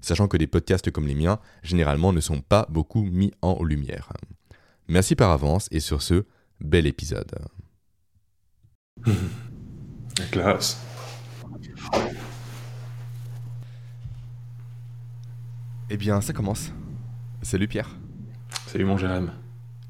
Sachant 0.00 0.28
que 0.28 0.36
des 0.36 0.46
podcasts 0.46 0.90
comme 0.90 1.06
les 1.06 1.14
miens, 1.14 1.38
généralement, 1.62 2.12
ne 2.12 2.20
sont 2.20 2.40
pas 2.40 2.66
beaucoup 2.70 3.02
mis 3.02 3.32
en 3.42 3.62
lumière. 3.62 4.12
Merci 4.88 5.14
par 5.14 5.30
avance 5.30 5.68
et 5.70 5.80
sur 5.80 6.02
ce, 6.02 6.24
bel 6.60 6.86
épisode. 6.86 7.32
La 9.06 10.24
classe. 10.30 10.80
Eh 15.90 15.96
bien, 15.96 16.20
ça 16.20 16.32
commence. 16.32 16.72
Salut 17.42 17.68
Pierre. 17.68 17.90
Salut 18.66 18.84
mon 18.84 18.96
Jérém. 18.96 19.30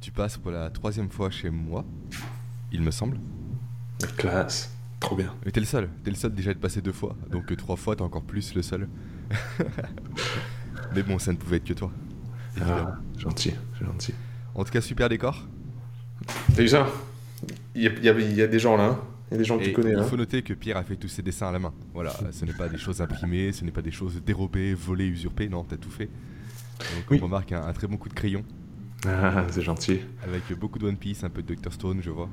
Tu 0.00 0.10
passes 0.10 0.36
pour 0.36 0.50
la 0.50 0.68
troisième 0.70 1.08
fois 1.10 1.30
chez 1.30 1.48
moi, 1.50 1.84
il 2.72 2.82
me 2.82 2.90
semble. 2.90 3.20
La 4.00 4.08
classe. 4.08 4.74
Trop 4.98 5.14
bien. 5.14 5.34
Mais 5.44 5.52
t'es 5.52 5.60
le 5.60 5.66
seul. 5.66 5.88
T'es 6.02 6.10
le 6.10 6.16
seul 6.16 6.34
déjà 6.34 6.52
de 6.52 6.58
passer 6.58 6.80
deux 6.80 6.92
fois. 6.92 7.14
Donc 7.30 7.52
euh, 7.52 7.56
trois 7.56 7.76
fois, 7.76 7.94
t'es 7.94 8.02
encore 8.02 8.22
plus 8.22 8.54
le 8.54 8.62
seul. 8.62 8.88
Mais 10.94 11.02
bon, 11.02 11.18
ça 11.18 11.32
ne 11.32 11.36
pouvait 11.36 11.56
être 11.56 11.64
que 11.64 11.72
toi. 11.72 11.90
Ah, 12.60 12.96
gentil, 13.16 13.54
gentil. 13.80 14.14
En 14.54 14.64
tout 14.64 14.70
cas, 14.70 14.80
super 14.80 15.08
décor. 15.08 15.46
T'as 16.54 16.62
vu 16.62 16.68
ça? 16.68 16.86
Il 17.74 17.82
y, 17.82 17.86
a, 17.88 17.90
il 17.90 18.34
y, 18.34 18.42
a, 18.42 18.46
des 18.46 18.58
gens 18.58 18.76
là. 18.76 18.84
Hein. 18.84 19.00
Il 19.30 19.34
y 19.34 19.36
a 19.36 19.38
des 19.38 19.44
gens 19.44 19.58
que 19.58 19.64
tu 19.64 19.72
connais. 19.72 19.92
Il 19.92 19.98
hein. 19.98 20.04
faut 20.04 20.16
noter 20.16 20.42
que 20.42 20.52
Pierre 20.52 20.76
a 20.76 20.84
fait 20.84 20.96
tous 20.96 21.08
ses 21.08 21.22
dessins 21.22 21.48
à 21.48 21.52
la 21.52 21.58
main. 21.58 21.72
Voilà, 21.94 22.12
ce 22.30 22.44
n'est 22.44 22.52
pas 22.52 22.68
des 22.68 22.78
choses 22.78 23.00
imprimées, 23.00 23.52
ce 23.52 23.64
n'est 23.64 23.70
pas 23.70 23.82
des 23.82 23.90
choses 23.90 24.20
dérobées, 24.24 24.74
volées, 24.74 25.06
usurpées. 25.06 25.48
Non, 25.48 25.64
t'as 25.64 25.78
tout 25.78 25.90
fait. 25.90 26.10
Donc 26.78 27.22
on 27.22 27.24
remarque 27.24 27.52
un, 27.52 27.62
un, 27.66 27.72
très 27.72 27.86
bon 27.86 27.96
coup 27.96 28.08
de 28.08 28.14
crayon. 28.14 28.44
Ah, 29.06 29.46
c'est 29.50 29.62
gentil. 29.62 30.00
Avec 30.22 30.56
beaucoup 30.58 30.78
de 30.78 30.86
One 30.86 30.96
Piece, 30.96 31.24
un 31.24 31.30
peu 31.30 31.42
de 31.42 31.54
Dr 31.54 31.72
Stone, 31.72 32.00
je 32.02 32.10
vois. 32.10 32.28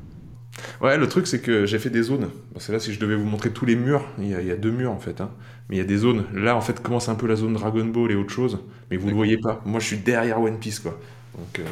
Ouais, 0.81 0.97
le 0.97 1.08
truc 1.08 1.28
c'est 1.28 1.42
que 1.42 1.66
j'ai 1.66 1.80
fait 1.80 1.89
des 1.89 2.03
zones. 2.03 2.30
C'est 2.58 2.72
là 2.72 2.80
si 2.80 2.94
je 2.94 3.00
devais 3.00 3.16
vous 3.16 3.25
montrer 3.25 3.52
tous 3.52 3.66
les 3.66 3.75
murs, 3.75 4.05
il 4.17 4.28
y 4.28 4.36
a, 4.36 4.42
il 4.42 4.47
y 4.47 4.52
a 4.52 4.58
deux 4.58 4.72
murs 4.72 4.92
en 4.92 5.00
fait. 5.00 5.22
Hein. 5.22 5.31
Mais 5.69 5.75
il 5.75 5.80
y 5.80 5.81
a 5.81 5.86
des 5.86 5.97
zones. 5.97 6.25
Là 6.33 6.55
en 6.55 6.61
fait 6.61 6.81
commence 6.81 7.09
un 7.09 7.16
peu 7.16 7.28
la 7.28 7.36
zone 7.36 7.53
Dragon 7.53 7.86
Ball 7.86 8.11
et 8.11 8.16
autre 8.16 8.33
chose. 8.33 8.59
Mais 8.89 8.97
vous 8.97 9.09
le 9.09 9.16
voyez 9.16 9.38
pas. 9.38 9.61
Moi 9.66 9.80
je 9.80 9.86
suis 9.86 9.97
derrière 9.97 10.42
One 10.42 10.58
Piece 10.58 10.80
quoi. 10.80 11.00
Donc 11.38 11.59
euh, 11.59 11.66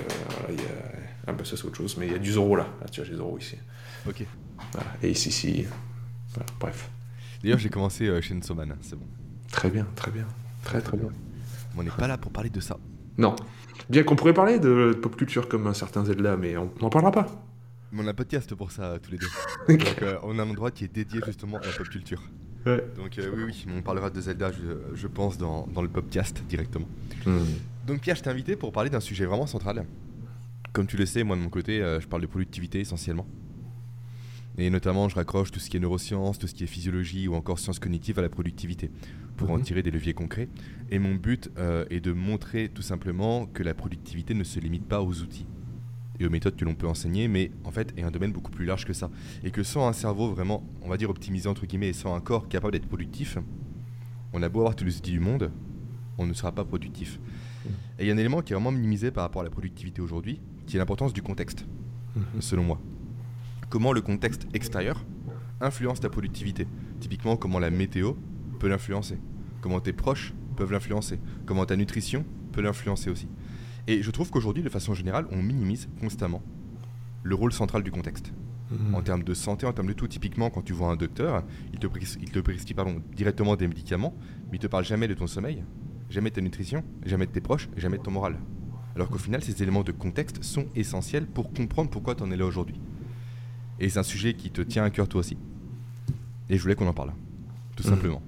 il 0.49 0.55
y 0.55 0.59
a... 0.59 1.27
Ah 1.27 1.33
bah 1.33 1.43
ça 1.43 1.57
c'est 1.57 1.65
autre 1.65 1.77
chose. 1.77 1.97
Mais 1.99 2.07
il 2.07 2.13
y 2.13 2.15
a 2.15 2.19
du 2.19 2.31
Zoro 2.31 2.55
là. 2.55 2.67
Ah 2.81 2.87
tu 2.89 3.01
vois 3.01 3.09
j'ai 3.09 3.15
Zoro 3.15 3.37
ici. 3.37 3.57
Ok. 4.07 4.23
Voilà. 4.71 4.87
Et 5.03 5.09
ici, 5.09 5.29
ici. 5.29 5.65
Voilà, 6.33 6.45
bref. 6.59 6.89
D'ailleurs 7.43 7.59
j'ai 7.59 7.69
commencé 7.69 8.07
euh, 8.07 8.21
Chainsaw 8.21 8.55
Man, 8.55 8.75
c'est 8.81 8.97
bon. 8.97 9.05
Très 9.51 9.69
bien, 9.69 9.87
très 9.95 10.11
bien. 10.11 10.25
Très 10.63 10.81
très 10.81 10.97
bien. 10.97 11.09
On 11.77 11.83
n'est 11.83 11.89
pas 11.89 12.07
là 12.07 12.17
pour 12.17 12.31
parler 12.31 12.49
de 12.49 12.59
ça. 12.59 12.77
Non. 13.17 13.35
Bien 13.89 14.03
qu'on 14.03 14.15
pourrait 14.15 14.33
parler 14.33 14.59
de 14.59 14.97
pop 15.01 15.15
culture 15.15 15.47
comme 15.47 15.73
certains 15.73 16.03
Zelda, 16.05 16.37
mais 16.37 16.57
on 16.57 16.71
n'en 16.81 16.89
parlera 16.89 17.11
pas. 17.11 17.27
Mais 17.91 18.03
on 18.03 18.07
a 18.07 18.11
un 18.11 18.13
podcast 18.13 18.53
pour 18.53 18.71
ça 18.71 18.97
tous 19.01 19.11
les 19.11 19.17
deux. 19.17 19.29
Donc 19.69 20.01
euh, 20.01 20.17
on 20.23 20.37
a 20.39 20.43
un 20.43 20.49
endroit 20.49 20.71
qui 20.71 20.83
est 20.83 20.93
dédié 20.93 21.21
justement 21.25 21.57
à 21.57 21.65
la 21.65 21.71
pop 21.71 21.87
culture. 21.87 22.21
Ouais. 22.65 22.83
Donc 22.97 23.17
euh, 23.17 23.31
oui, 23.33 23.43
oui, 23.45 23.65
on 23.73 23.81
parlera 23.81 24.09
de 24.09 24.19
Zelda, 24.19 24.51
je, 24.51 24.95
je 24.95 25.07
pense, 25.07 25.37
dans, 25.37 25.67
dans, 25.67 25.81
le 25.81 25.87
podcast 25.87 26.43
directement. 26.49 26.87
Hmm. 27.25 27.39
Donc 27.85 28.01
Pierre, 28.01 28.17
je 28.17 28.23
t'ai 28.23 28.29
invité 28.29 28.57
pour 28.57 28.73
parler 28.73 28.89
d'un 28.89 28.99
sujet 28.99 29.25
vraiment 29.25 29.47
central. 29.47 29.85
Comme 30.73 30.85
tu 30.85 30.97
le 30.97 31.05
sais, 31.05 31.23
moi 31.23 31.37
de 31.37 31.41
mon 31.41 31.49
côté, 31.49 31.81
euh, 31.81 32.01
je 32.01 32.07
parle 32.07 32.21
de 32.21 32.27
productivité 32.27 32.81
essentiellement. 32.81 33.25
Et 34.57 34.69
notamment, 34.69 35.07
je 35.07 35.15
raccroche 35.15 35.51
tout 35.51 35.59
ce 35.59 35.69
qui 35.69 35.77
est 35.77 35.79
neurosciences, 35.79 36.39
tout 36.39 36.47
ce 36.47 36.55
qui 36.55 36.63
est 36.63 36.67
physiologie 36.67 37.27
ou 37.27 37.35
encore 37.35 37.59
sciences 37.59 37.79
cognitives 37.79 38.19
à 38.19 38.23
la 38.23 38.29
productivité 38.29 38.91
pour 39.37 39.51
en 39.51 39.59
tirer 39.59 39.83
des 39.83 39.91
leviers 39.91 40.15
concrets. 40.15 40.49
Et 40.89 40.97
mon 40.97 41.13
but 41.13 41.51
est 41.91 41.99
de 41.99 42.11
montrer 42.11 42.67
tout 42.67 42.81
simplement 42.81 43.45
que 43.45 43.61
la 43.61 43.75
productivité 43.75 44.33
ne 44.33 44.43
se 44.43 44.59
limite 44.59 44.87
pas 44.87 45.03
aux 45.03 45.21
outils 45.21 45.45
et 46.19 46.25
aux 46.25 46.29
méthodes 46.29 46.55
que 46.55 46.65
l'on 46.65 46.75
peut 46.75 46.87
enseigner, 46.87 47.27
mais 47.27 47.51
en 47.63 47.71
fait 47.71 47.93
est 47.97 48.03
un 48.03 48.11
domaine 48.11 48.31
beaucoup 48.31 48.51
plus 48.51 48.65
large 48.65 48.85
que 48.85 48.93
ça. 48.93 49.09
Et 49.43 49.51
que 49.51 49.63
sans 49.63 49.87
un 49.87 49.93
cerveau 49.93 50.31
vraiment, 50.31 50.63
on 50.81 50.89
va 50.89 50.97
dire 50.97 51.09
optimisé 51.09 51.47
entre 51.47 51.65
guillemets, 51.65 51.89
et 51.89 51.93
sans 51.93 52.15
un 52.15 52.21
corps 52.21 52.47
capable 52.47 52.73
d'être 52.73 52.87
productif, 52.87 53.37
on 54.33 54.41
a 54.41 54.49
beau 54.49 54.59
avoir 54.59 54.75
tous 54.75 54.85
les 54.85 54.97
outils 54.97 55.11
du 55.11 55.19
monde, 55.19 55.51
on 56.17 56.25
ne 56.25 56.33
sera 56.33 56.51
pas 56.51 56.65
productif. 56.65 57.19
Et 57.99 58.03
il 58.03 58.07
y 58.07 58.11
a 58.11 58.13
un 58.13 58.17
élément 58.17 58.41
qui 58.41 58.53
est 58.53 58.55
vraiment 58.55 58.71
minimisé 58.71 59.11
par 59.11 59.23
rapport 59.23 59.41
à 59.41 59.45
la 59.45 59.51
productivité 59.51 60.01
aujourd'hui, 60.01 60.39
qui 60.65 60.75
est 60.75 60.79
l'importance 60.79 61.13
du 61.13 61.21
contexte, 61.21 61.65
selon 62.39 62.63
moi. 62.63 62.79
Comment 63.69 63.93
le 63.93 64.01
contexte 64.01 64.47
extérieur 64.53 65.03
influence 65.59 65.99
ta 65.99 66.09
productivité 66.09 66.67
Typiquement, 66.99 67.35
comment 67.35 67.59
la 67.59 67.69
météo 67.69 68.13
peut 68.59 68.67
l'influencer, 68.67 69.17
comment 69.61 69.79
tes 69.79 69.93
proches 69.93 70.33
peuvent 70.55 70.71
l'influencer, 70.71 71.19
comment 71.45 71.65
ta 71.65 71.75
nutrition 71.75 72.25
peut 72.51 72.61
l'influencer 72.61 73.09
aussi. 73.09 73.27
Et 73.87 74.03
je 74.03 74.11
trouve 74.11 74.29
qu'aujourd'hui, 74.29 74.63
de 74.63 74.69
façon 74.69 74.93
générale, 74.93 75.27
on 75.31 75.41
minimise 75.41 75.87
constamment 75.99 76.41
le 77.23 77.35
rôle 77.35 77.51
central 77.53 77.83
du 77.83 77.91
contexte. 77.91 78.31
Mhm. 78.71 78.95
En 78.95 79.01
termes 79.01 79.23
de 79.23 79.33
santé, 79.33 79.65
en 79.65 79.71
termes 79.73 79.87
de 79.87 79.93
tout, 79.93 80.07
typiquement, 80.07 80.49
quand 80.49 80.61
tu 80.61 80.73
vois 80.73 80.89
un 80.89 80.95
docteur, 80.97 81.43
il 81.73 81.79
te, 81.79 81.87
pres 81.87 81.99
il 82.21 82.31
te 82.31 82.39
prescrit 82.39 82.73
pardon, 82.73 83.01
directement 83.15 83.55
des 83.55 83.67
médicaments, 83.67 84.13
mais 84.51 84.57
il 84.57 84.59
te 84.59 84.67
parle 84.67 84.83
jamais 84.83 85.07
de 85.07 85.13
ton 85.13 85.27
sommeil, 85.27 85.63
jamais 86.09 86.29
de 86.31 86.35
ta 86.35 86.41
nutrition, 86.41 86.83
jamais 87.05 87.25
de 87.25 87.31
tes 87.31 87.39
proches, 87.41 87.69
jamais 87.77 87.97
de 87.97 88.03
ton 88.03 88.11
moral. 88.11 88.37
Alors 88.95 89.09
qu'au 89.09 89.17
final, 89.19 89.41
ces 89.43 89.61
éléments 89.63 89.83
de 89.83 89.91
contexte 89.93 90.43
sont 90.43 90.65
essentiels 90.75 91.25
pour 91.27 91.53
comprendre 91.53 91.89
pourquoi 91.89 92.15
tu 92.15 92.23
en 92.23 92.31
es 92.31 92.35
là 92.37 92.45
aujourd'hui. 92.45 92.75
Et 93.79 93.89
c'est 93.89 93.99
un 93.99 94.03
sujet 94.03 94.33
qui 94.33 94.49
te 94.49 94.61
tient 94.61 94.83
à 94.83 94.89
cœur 94.89 95.07
toi 95.07 95.19
aussi. 95.19 95.37
Et 96.49 96.57
je 96.57 96.61
voulais 96.61 96.75
qu'on 96.75 96.87
en 96.87 96.93
parle, 96.93 97.13
tout 97.75 97.83
Mhm. 97.83 97.89
simplement. 97.89 98.21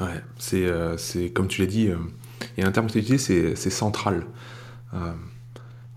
Ouais, 0.00 0.20
c'est 0.38 0.66
euh, 0.66 0.96
comme 1.32 1.46
tu 1.48 1.60
l'as 1.60 1.68
dit, 1.68 1.86
euh, 1.88 1.96
a 2.62 2.66
un 2.66 2.72
terme 2.72 2.86
utilisé, 2.86 3.18
c'est 3.56 3.70
central. 3.70 4.26
Euh, 4.94 5.12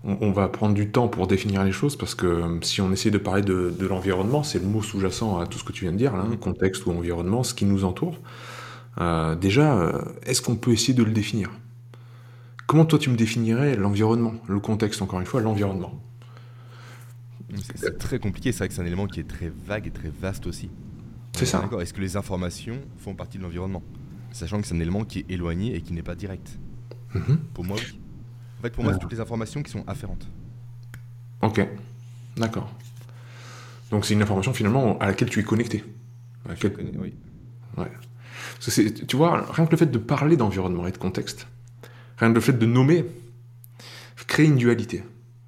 on, 0.04 0.18
on 0.22 0.32
va 0.32 0.48
prendre 0.48 0.74
du 0.74 0.90
temps 0.90 1.08
pour 1.08 1.26
définir 1.26 1.64
les 1.64 1.72
choses 1.72 1.96
parce 1.96 2.14
que 2.14 2.26
euh, 2.26 2.60
si 2.62 2.80
on 2.80 2.92
essaie 2.92 3.10
de 3.10 3.18
parler 3.18 3.42
de, 3.42 3.74
de 3.78 3.86
l'environnement, 3.86 4.42
c'est 4.42 4.60
le 4.60 4.66
mot 4.66 4.82
sous-jacent 4.82 5.40
à 5.40 5.46
tout 5.46 5.58
ce 5.58 5.64
que 5.64 5.72
tu 5.72 5.84
viens 5.84 5.92
de 5.92 5.98
dire, 5.98 6.16
là, 6.16 6.24
Mhm. 6.24 6.38
contexte 6.38 6.86
ou 6.86 6.92
environnement, 6.92 7.42
ce 7.44 7.54
qui 7.54 7.64
nous 7.66 7.84
entoure. 7.84 8.18
Euh, 9.00 9.34
déjà, 9.36 9.92
est-ce 10.26 10.42
qu'on 10.42 10.56
peut 10.56 10.72
essayer 10.72 10.94
de 10.94 11.04
le 11.04 11.12
définir? 11.12 11.50
Comment 12.66 12.84
toi 12.84 12.98
tu 12.98 13.10
me 13.10 13.16
définirais 13.16 13.76
l'environnement, 13.76 14.34
le 14.46 14.60
contexte 14.60 15.02
encore 15.02 15.20
une 15.20 15.26
fois, 15.26 15.40
l'environnement? 15.40 16.00
C'est- 17.54 17.78
C'est 17.78 17.98
très 17.98 18.18
compliqué, 18.18 18.52
c'est 18.52 18.58
vrai 18.58 18.68
que 18.68 18.74
c'est 18.74 18.82
un 18.82 18.86
élément 18.86 19.06
qui 19.06 19.20
est 19.20 19.28
très 19.28 19.48
vague 19.50 19.86
et 19.86 19.90
très 19.90 20.10
vaste 20.10 20.46
aussi. 20.46 20.70
C'est 21.32 21.46
ça. 21.46 21.60
D'accord. 21.60 21.82
Est-ce 21.82 21.94
que 21.94 22.00
les 22.00 22.16
informations 22.16 22.80
font 22.98 23.14
partie 23.14 23.38
de 23.38 23.42
l'environnement? 23.44 23.82
Sachant 24.38 24.60
que 24.60 24.68
c'est 24.68 24.74
un 24.76 24.80
élément 24.80 25.04
qui 25.04 25.18
est 25.18 25.30
éloigné 25.30 25.74
et 25.74 25.80
qui 25.80 25.92
n'est 25.92 26.02
pas 26.02 26.14
direct. 26.14 26.48
Mhm. 27.12 27.38
Pour 27.54 27.64
moi, 27.64 27.76
oui. 27.76 27.98
En 28.60 28.62
fait, 28.62 28.70
pour 28.70 28.84
moi, 28.84 28.92
c'est 28.92 28.98
Ah. 28.98 29.02
toutes 29.02 29.10
les 29.12 29.18
informations 29.18 29.64
qui 29.64 29.70
sont 29.72 29.82
afférentes. 29.88 30.28
Ok, 31.42 31.60
d'accord. 32.36 32.72
Donc 33.90 34.04
c'est 34.04 34.14
une 34.14 34.22
information 34.22 34.52
finalement 34.52 34.96
à 35.00 35.06
laquelle 35.06 35.28
tu 35.28 35.40
es 35.40 35.42
connecté. 35.42 35.82
À 36.46 36.50
laquelle- 36.50 36.72
Oui. 37.00 37.14
Ouais. 37.76 37.90
Parce 38.64 38.76
que 38.76 38.88
tu 39.04 39.16
vois, 39.16 39.44
rien 39.50 39.66
que 39.66 39.72
le 39.72 39.76
fait 39.76 39.86
de 39.90 39.98
parler 39.98 40.36
d'environnement 40.36 40.86
et 40.86 40.92
de 40.92 40.98
contexte, 40.98 41.48
rien 42.18 42.28
que 42.30 42.34
le 42.36 42.40
fait 42.40 42.52
de 42.56 42.66
nommer, 42.66 43.06
crée 44.28 44.44
une 44.44 44.56
dualité. 44.56 45.02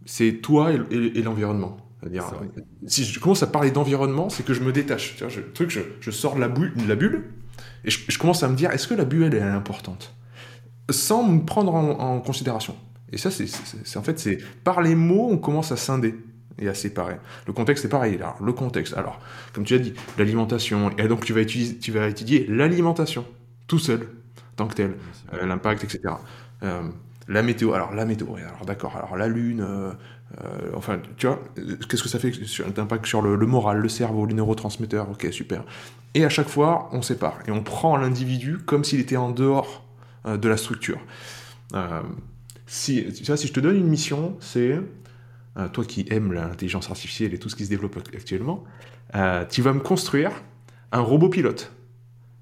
C'est 0.05 0.41
toi 0.43 0.73
et, 0.73 0.81
et- 0.91 1.19
et 1.19 1.23
l'environnement. 1.23 1.77
C'est-à-dire, 2.01 2.25
euh, 2.43 2.61
si 2.89 3.05
je 3.05 3.21
commence 3.21 3.43
à 3.45 3.47
parler 3.47 3.71
d'environnement, 3.71 4.31
c'est 4.31 4.45
que 4.45 4.55
je 4.55 4.63
me 4.63 4.73
détache. 4.73 5.15
Tu 5.17 5.21
vois, 5.23 5.29
je, 5.29 5.41
le 5.41 5.53
truc, 5.53 5.71
je, 5.71 5.81
je 6.01 6.11
sors 6.11 6.35
de 6.35 6.41
la, 6.41 6.49
de 6.49 6.89
la 6.89 6.97
bulle 6.97 7.25
et 7.85 7.91
je, 7.91 8.01
je 8.09 8.19
commence 8.19 8.43
à 8.43 8.49
me 8.49 8.57
dire, 8.57 8.71
est-ce 8.71 8.87
que 8.89 8.95
la 8.95 9.05
bulle, 9.05 9.25
elle 9.25 9.35
est 9.35 9.41
importante? 9.43 10.15
Sans 10.91 11.23
me 11.25 11.45
prendre 11.45 11.75
en, 11.75 11.91
en 12.17 12.21
considération. 12.21 12.77
Et 13.13 13.19
ça, 13.19 13.31
c'est 13.31 13.47
c'est- 13.47 13.77
c'est- 13.85 13.99
en 13.99 14.03
fait, 14.03 14.19
c'est 14.19 14.39
par 14.65 14.83
les 14.83 14.95
mots, 14.95 15.29
on 15.31 15.39
commence 15.39 15.73
à 15.73 15.77
scinder 15.77 16.15
et 16.59 16.69
à 16.69 16.75
séparer. 16.75 17.17
Le 17.47 17.53
contexte 17.53 17.85
est 17.85 17.89
pareil. 17.89 18.17
Alors, 18.17 18.37
le 18.43 18.53
contexte, 18.53 18.95
alors, 18.97 19.21
comme 19.53 19.65
tu 19.65 19.75
as 19.75 19.79
dit, 19.79 19.95
l'alimentation, 20.19 20.91
et 20.99 21.09
donc 21.09 21.25
tu 21.25 21.33
vas, 21.33 21.43
utiliser, 21.43 21.79
tu 21.79 21.93
vas 21.93 22.09
étudier 22.09 22.47
l'alimentation, 22.49 23.25
tout 23.67 23.79
seul, 23.79 24.09
tant 24.57 24.67
que 24.67 24.75
tel, 24.75 24.97
euh, 25.35 25.47
l'impact, 25.47 25.85
etc. 25.85 26.21
Euh, 26.63 26.83
la 27.29 27.43
météo, 27.43 27.73
alors 27.73 27.95
la 27.95 28.05
météo, 28.05 28.35
alors 28.37 28.65
d'accord, 28.67 28.97
alors 28.97 29.17
la 29.17 29.29
lune, 29.29 29.61
euh, 29.61 29.93
euh, 30.39 30.71
enfin, 30.75 31.01
tu 31.17 31.27
vois, 31.27 31.41
qu'est-ce 31.89 32.03
que 32.03 32.09
ça 32.09 32.19
fait 32.19 32.33
d'impact 32.75 33.07
sur 33.07 33.23
le, 33.23 33.37
moral, 33.47 33.79
le 33.79 33.89
cerveau, 33.89 34.27
les 34.27 34.35
neurotransmetteurs, 34.35 35.11
ok, 35.11 35.29
super. 35.33 35.65
Et 36.15 36.25
à 36.25 36.29
chaque 36.29 36.49
fois, 36.49 36.89
on 36.93 37.03
sépare, 37.03 37.39
et 37.47 37.51
on 37.51 37.63
prend 37.63 37.97
l'individu 37.97 38.59
comme 38.59 38.85
s'il 38.85 39.01
était 39.01 39.17
en 39.17 39.31
dehors 39.31 39.85
euh, 40.27 40.37
de 40.37 40.49
la 40.49 40.57
structure. 40.57 41.01
Euh, 41.75 42.03
si, 42.67 43.07
si 43.13 43.47
je 43.47 43.53
te 43.53 43.61
donne 43.61 43.77
une 43.77 43.89
mission, 43.89 44.37
c'est, 44.41 44.79
toi 45.73 45.85
qui 45.85 46.07
aimes 46.11 46.33
l'intelligence 46.33 46.89
artificielle 46.89 47.35
et 47.35 47.39
tout 47.39 47.49
ce 47.49 47.57
qui 47.57 47.65
se 47.65 47.71
développe 47.71 47.99
actuellement, 48.15 48.65
tu 49.51 49.61
vas 49.61 49.73
me 49.73 49.81
construire 49.81 50.31
un 50.93 51.01
robot 51.01 51.29
pilote. 51.29 51.73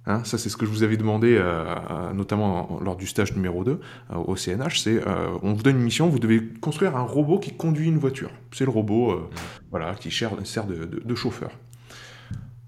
Hein, 0.09 0.25
ça, 0.25 0.39
c'est 0.39 0.49
ce 0.49 0.57
que 0.57 0.65
je 0.65 0.71
vous 0.71 0.83
avais 0.83 0.97
demandé, 0.97 1.37
euh, 1.39 2.13
notamment 2.15 2.81
lors 2.83 2.97
du 2.97 3.07
stage 3.07 3.35
numéro 3.35 3.63
2 3.63 3.73
euh, 3.73 4.15
au 4.15 4.37
CNH. 4.37 4.81
C'est, 4.81 5.07
euh, 5.07 5.37
on 5.43 5.53
vous 5.53 5.63
donne 5.63 5.77
une 5.77 5.83
mission, 5.83 6.09
vous 6.09 6.19
devez 6.19 6.43
construire 6.63 6.97
un 6.97 7.03
robot 7.03 7.39
qui 7.39 7.55
conduit 7.55 7.89
une 7.89 7.99
voiture. 7.99 8.31
C'est 8.53 8.65
le 8.65 8.71
robot, 8.71 9.29
voilà, 9.71 9.95
qui 9.95 10.11
sert, 10.11 10.35
de, 10.35 11.15
chauffeur. 11.15 11.51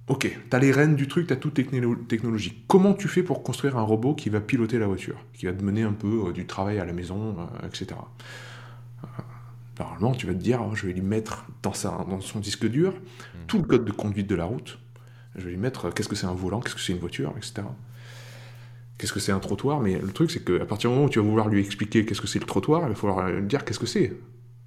Ok, 0.07 0.39
tu 0.51 0.57
as 0.57 0.59
les 0.59 0.71
rênes 0.71 0.97
du 0.97 1.09
truc, 1.09 1.29
tu 1.29 1.33
as 1.33 1.37
toute 1.37 1.55
technologie. 1.55 2.63
Comment 2.67 2.93
tu 2.93 3.09
fais 3.09 3.23
pour 3.23 3.43
construire 3.43 3.79
un 3.79 3.83
robot 3.83 4.15
qui 4.15 4.29
va 4.29 4.41
piloter 4.41 4.79
la 4.79 4.87
voiture, 4.87 5.25
qui 5.33 5.47
va 5.47 5.53
te 5.53 5.65
mener 5.65 5.83
un 5.83 5.93
peu 5.93 6.33
du 6.35 6.47
travail 6.47 6.79
à 6.79 6.85
la 6.85 6.93
maison, 6.93 7.37
etc. 7.65 7.99
Normalement, 9.79 10.13
tu 10.13 10.27
vas 10.27 10.35
te 10.35 10.39
dire, 10.39 10.61
oh, 10.63 10.75
je 10.75 10.87
vais 10.87 10.93
lui 10.93 11.01
mettre 11.01 11.47
dans, 11.63 11.73
dans 12.07 12.21
son 12.21 12.41
disque 12.41 12.67
dur 12.67 12.93
mmh. 12.93 13.39
tout 13.47 13.57
le 13.57 13.65
code 13.65 13.87
de 13.87 13.93
conduite 13.93 14.27
de 14.27 14.35
la 14.35 14.45
route, 14.45 14.79
je 15.41 15.47
vais 15.47 15.51
lui 15.53 15.59
mettre 15.59 15.87
euh, 15.87 15.91
qu'est-ce 15.91 16.09
que 16.09 16.17
c'est 16.17 16.27
un 16.27 16.35
volant, 16.35 16.61
qu'est-ce 16.61 16.75
que 16.75 16.81
c'est 16.81 16.93
une 16.93 16.99
voiture, 16.99 17.33
etc. 17.37 17.63
Qu'est-ce 18.99 19.13
que 19.13 19.21
c'est 19.21 19.33
un 19.33 19.39
trottoir 19.39 19.81
Mais 19.81 19.99
le 19.99 20.13
truc, 20.13 20.31
c'est 20.31 20.45
qu'à 20.45 20.67
partir 20.67 20.91
du 20.91 20.95
moment 20.95 21.07
où 21.07 21.11
tu 21.11 21.19
vas 21.19 21.25
vouloir 21.25 21.49
lui 21.49 21.61
expliquer 21.61 22.05
qu'est-ce 22.05 22.21
que 22.21 22.27
c'est 22.27 22.39
le 22.39 22.47
trottoir, 22.47 22.83
il 22.83 22.91
va 22.91 22.95
falloir 22.95 23.31
lui 23.31 23.47
dire 23.47 23.65
qu'est-ce 23.65 23.79
que 23.79 23.87
c'est 23.87 24.13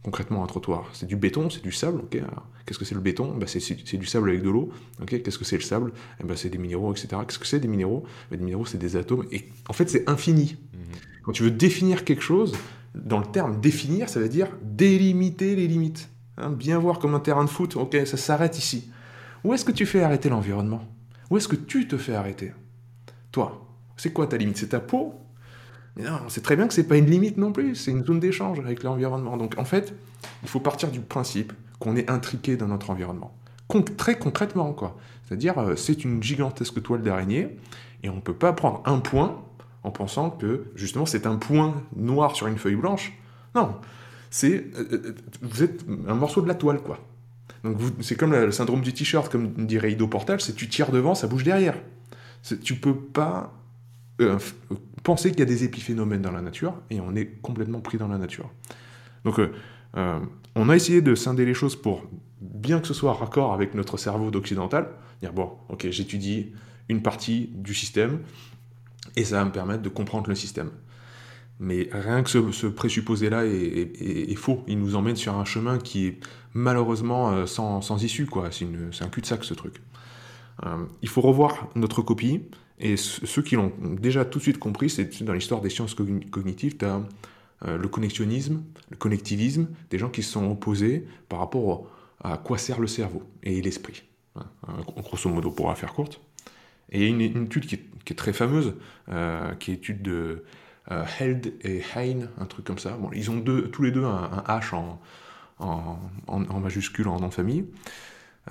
concrètement 0.04 0.44
un 0.44 0.48
trottoir. 0.48 0.90
C'est 0.94 1.06
du 1.06 1.16
béton, 1.16 1.50
c'est 1.50 1.64
du 1.64 1.72
sable, 1.72 2.00
ok 2.00 2.20
Qu'est-ce 2.66 2.80
que 2.80 2.86
c'est 2.86 2.96
le 2.96 3.02
béton? 3.02 3.36
Bah, 3.38 3.46
c'est, 3.48 3.98
du 3.98 4.06
sable 4.06 4.30
avec 4.30 4.42
de 4.42 4.50
l'eau, 4.50 4.72
ok 5.02 5.22
Qu'est-ce 5.22 5.38
que 5.38 5.46
c'est 5.46 5.56
le 5.56 5.64
sable? 5.64 5.94
Eh 6.20 6.24
ben, 6.24 6.36
C'est 6.36 6.50
des 6.50 6.58
minéraux, 6.58 6.92
etc. 6.92 7.10
Qu'est-ce 7.28 7.40
que 7.40 7.48
c'est 7.48 7.60
des 7.60 7.68
minéraux? 7.68 8.04
Bah, 8.30 8.38
Des 8.38 8.44
minéraux, 8.44 8.66
c'est 8.66 8.78
des 8.78 8.96
atomes. 8.96 9.26
Et 9.32 9.50
en 9.70 9.74
fait, 9.74 9.90
c'est 9.90 10.10
infini. 10.10 10.58
Mhm. 10.74 10.80
Quand 11.24 11.32
tu 11.32 11.44
veux 11.44 11.52
définir 11.52 12.04
quelque 12.04 12.24
chose, 12.24 12.54
dans 12.96 13.20
le 13.20 13.26
terme 13.26 13.60
définir, 13.62 14.10
ça 14.10 14.20
veut 14.20 14.30
dire 14.30 14.48
délimiter 14.62 15.56
les 15.56 15.68
limites. 15.68 16.10
Hein, 16.38 16.50
bien 16.50 16.80
voir 16.80 17.00
comme 17.00 17.16
un 17.16 17.20
terrain 17.20 17.44
de 17.44 17.50
foot, 17.50 17.76
ok, 17.76 17.96
ça 18.06 18.18
s'arrête 18.18 18.58
ici. 18.58 18.90
Où 19.44 19.54
est-ce 19.54 19.66
que 19.66 19.72
tu 19.72 19.86
fais 19.86 20.02
arrêter 20.02 20.30
l'environnement? 20.30 20.84
Où 21.30 21.38
est-ce 21.38 21.48
que 21.48 21.56
tu 21.56 21.88
te 21.88 21.98
fais 21.98 22.16
arrêter? 22.16 22.54
Toi, 23.32 23.66
c'est 23.98 24.14
quoi 24.14 24.28
ta 24.28 24.38
limite? 24.38 24.58
C'est 24.58 24.70
ta 24.70 24.80
peau? 24.80 25.16
Mais 25.96 26.04
non, 26.04 26.20
c'est 26.30 26.42
très 26.42 26.56
bien 26.56 26.68
que 26.68 26.74
c'est 26.74 26.88
pas 26.88 26.98
une 26.98 27.06
limite 27.06 27.38
non 27.38 27.52
plus, 27.52 27.76
c'est 27.76 27.92
une 27.92 28.04
zone 28.04 28.20
d'échange 28.20 28.60
avec 28.60 28.84
l'environnement. 28.84 29.38
Donc 29.38 29.56
en 29.58 29.66
fait, 29.66 29.94
il 30.42 30.50
faut 30.50 30.60
partir 30.60 30.90
du 30.90 31.02
principe 31.02 31.54
qu'on 31.80 31.96
est 31.96 32.10
intriqué 32.10 32.56
dans 32.56 32.68
notre 32.68 32.90
environnement. 32.90 33.36
très 33.98 34.18
concrètement, 34.18 34.74
quoi. 34.74 34.98
C'est-à-dire, 35.26 35.58
euh, 35.60 35.76
c'est 35.76 36.04
une 36.04 36.22
gigantesque 36.22 36.82
toile 36.82 37.02
d'araignée, 37.02 37.58
et 38.04 38.10
on 38.10 38.16
ne 38.16 38.22
peut 38.22 38.34
pas 38.34 38.54
prendre 38.54 38.82
un 38.86 39.00
point 39.00 39.42
en 39.84 39.92
pensant 39.92 40.30
que, 40.30 40.66
justement, 40.76 41.06
c'est 41.06 41.26
un 41.26 41.36
point 41.38 41.84
noir 41.96 42.36
sur 42.36 42.48
une 42.48 42.58
feuille 42.58 42.76
blanche. 42.76 43.14
Non, 43.56 43.76
c'est... 44.30 44.66
Euh, 44.78 44.88
euh, 44.92 45.16
vous 45.42 45.64
êtes 45.64 45.86
un 46.08 46.16
morceau 46.16 46.42
de 46.42 46.48
la 46.48 46.56
toile, 46.56 46.82
quoi. 46.82 47.00
C'est 48.02 48.16
comme 48.16 48.34
le 48.34 48.52
syndrome 48.52 48.82
du 48.82 48.94
t-shirt, 48.94 49.32
comme 49.32 49.66
dirait 49.66 49.92
Ido 49.92 50.08
Portal, 50.08 50.42
c'est 50.42 50.54
tu 50.54 50.68
tires 50.68 50.92
devant, 50.92 51.16
ça 51.16 51.28
bouge 51.28 51.44
derrière. 51.44 51.76
Tu 52.62 52.76
peux 52.76 52.96
pas 52.96 53.54
euh, 54.20 54.38
penser 55.04 55.32
qu'il 55.32 55.40
y 55.40 55.44
a 55.44 55.46
des 55.46 55.64
épiphénomènes 55.64 56.22
dans 56.22 56.32
la 56.32 56.42
nature, 56.42 56.76
et 56.90 57.00
on 57.00 57.16
est 57.16 57.42
complètement 57.42 57.80
pris 57.80 57.98
dans 57.98 58.10
la 58.10 58.18
nature. 58.18 58.50
Donc 59.24 59.40
euh, 59.40 59.54
euh, 59.96 60.20
on 60.56 60.70
a 60.70 60.76
essayé 60.76 61.02
de 61.02 61.16
scinder 61.16 61.46
les 61.46 61.54
choses 61.54 61.76
pour 61.76 62.04
bien 62.42 62.82
que 62.82 62.88
ce 62.88 62.94
soit 62.94 63.14
raccord 63.14 63.54
avec 63.54 63.74
notre 63.76 63.98
cerveau 63.98 64.30
d'occidental, 64.30 64.90
dire 65.22 65.32
bon, 65.32 65.52
ok, 65.70 65.90
j'étudie 65.90 66.52
une 66.90 67.02
partie 67.02 67.50
du 67.54 67.74
système, 67.74 68.20
et 69.16 69.24
ça 69.24 69.38
va 69.38 69.46
me 69.46 69.52
permettre 69.52 69.82
de 69.82 69.90
comprendre 69.90 70.28
le 70.28 70.36
système. 70.36 70.72
Mais 71.60 71.88
rien 71.92 72.24
que 72.24 72.30
ce, 72.30 72.68
présupposé-là 72.68 73.46
est, 73.46 74.36
faux. 74.36 74.64
Il 74.68 74.80
nous 74.80 74.96
emmène 74.96 75.16
sur 75.16 75.36
un 75.36 75.46
chemin 75.46 75.78
qui 75.78 76.08
est 76.08 76.20
malheureusement 76.54 77.32
euh, 77.32 77.46
sans, 77.46 78.04
issue. 78.04 78.26
quoi. 78.26 78.50
C'est 78.52 78.66
un 79.04 79.10
cul-de-sac 79.10 79.44
ce 79.44 79.54
truc. 79.54 79.76
Euh, 80.66 80.86
il 81.02 81.10
faut 81.10 81.22
revoir 81.22 81.70
notre 81.76 82.02
copie. 82.02 82.42
Et 82.80 82.98
ceux 82.98 83.42
qui 83.44 83.56
l'ont 83.56 83.72
déjà 83.82 84.26
tout 84.26 84.40
de 84.40 84.44
suite 84.44 84.58
compris, 84.58 84.90
c'est 84.90 85.24
dans 85.24 85.34
l'histoire 85.34 85.62
des 85.62 85.70
sciences 85.70 85.96
cognitives, 85.96 86.76
tu 86.76 86.86
as 86.86 87.02
euh, 87.66 87.78
le 87.78 87.88
connexionnisme, 87.88 88.64
le 88.90 88.98
connectivisme, 88.98 89.68
des 89.90 90.00
gens 90.00 90.10
qui 90.10 90.24
se 90.24 90.32
sont 90.32 90.52
opposés 90.52 91.06
par 91.30 91.40
rapport 91.40 91.88
à 92.24 92.38
quoi 92.38 92.58
sert 92.58 92.80
le 92.80 92.88
cerveau 92.88 93.24
et 93.44 93.62
l'esprit. 93.62 94.04
Hein, 94.36 94.46
grosso 94.98 95.30
modo, 95.30 95.52
pour 95.52 95.70
la 95.70 95.76
faire 95.76 95.94
courte. 95.94 96.20
Et 96.92 96.98
il 96.98 97.04
y 97.04 97.24
a 97.24 97.28
une, 97.28 97.46
étude 97.46 97.68
qui 97.68 97.76
est, 97.76 98.16
très 98.16 98.34
fameuse, 98.34 98.74
qui 99.60 99.72
est 99.72 99.76
l'étude 99.76 100.02
de 100.02 100.44
euh, 100.92 101.06
Held 101.20 101.54
et 101.62 101.82
Hein, 101.96 102.28
un 102.40 102.46
truc 102.46 102.66
comme 102.66 102.78
ça. 102.78 102.92
Bon, 102.92 103.10
ils 103.14 103.32
ont 103.32 103.42
tous 103.42 103.82
les 103.82 103.92
deux 103.92 104.04
un, 104.04 104.44
H 104.48 104.76
en, 104.76 105.00
en, 106.28 106.60
majuscule 106.60 107.08
en 107.08 107.20
nom 107.20 107.30
de 107.30 107.34
famille. 107.34 107.66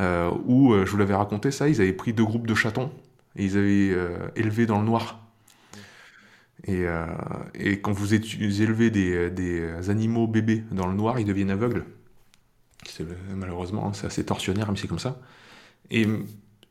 Euh, 0.01 0.31
où, 0.47 0.73
euh, 0.73 0.87
je 0.87 0.91
vous 0.91 0.97
l'avais 0.97 1.15
raconté 1.15 1.51
ça, 1.51 1.69
ils 1.69 1.81
avaient 1.81 1.93
pris 1.93 2.15
deux 2.15 2.25
groupes 2.25 2.47
de 2.47 2.55
chatons 2.55 2.91
et 3.37 3.45
ils 3.45 3.59
avaient 3.59 3.95
élevé 4.37 4.67
dans 4.67 4.79
le 4.79 4.87
noir. 4.87 5.19
Et, 6.65 6.87
quand 7.83 7.93
vous 7.93 8.15
élevez 8.15 8.91
des, 8.91 9.31
des, 9.31 9.91
animaux 9.91 10.27
bébés 10.27 10.65
dans 10.71 10.87
le 10.87 10.95
noir, 10.95 11.19
ils 11.19 11.27
deviennent 11.27 11.51
aveugles. 11.51 11.85
Malheureusement, 13.35 13.93
c'est 13.93 14.07
assez 14.07 14.25
torsionnaire, 14.25 14.71
mais 14.71 14.79
c'est 14.79 14.89
comme 14.89 14.99
ça. 14.99 15.21
Et 15.91 16.07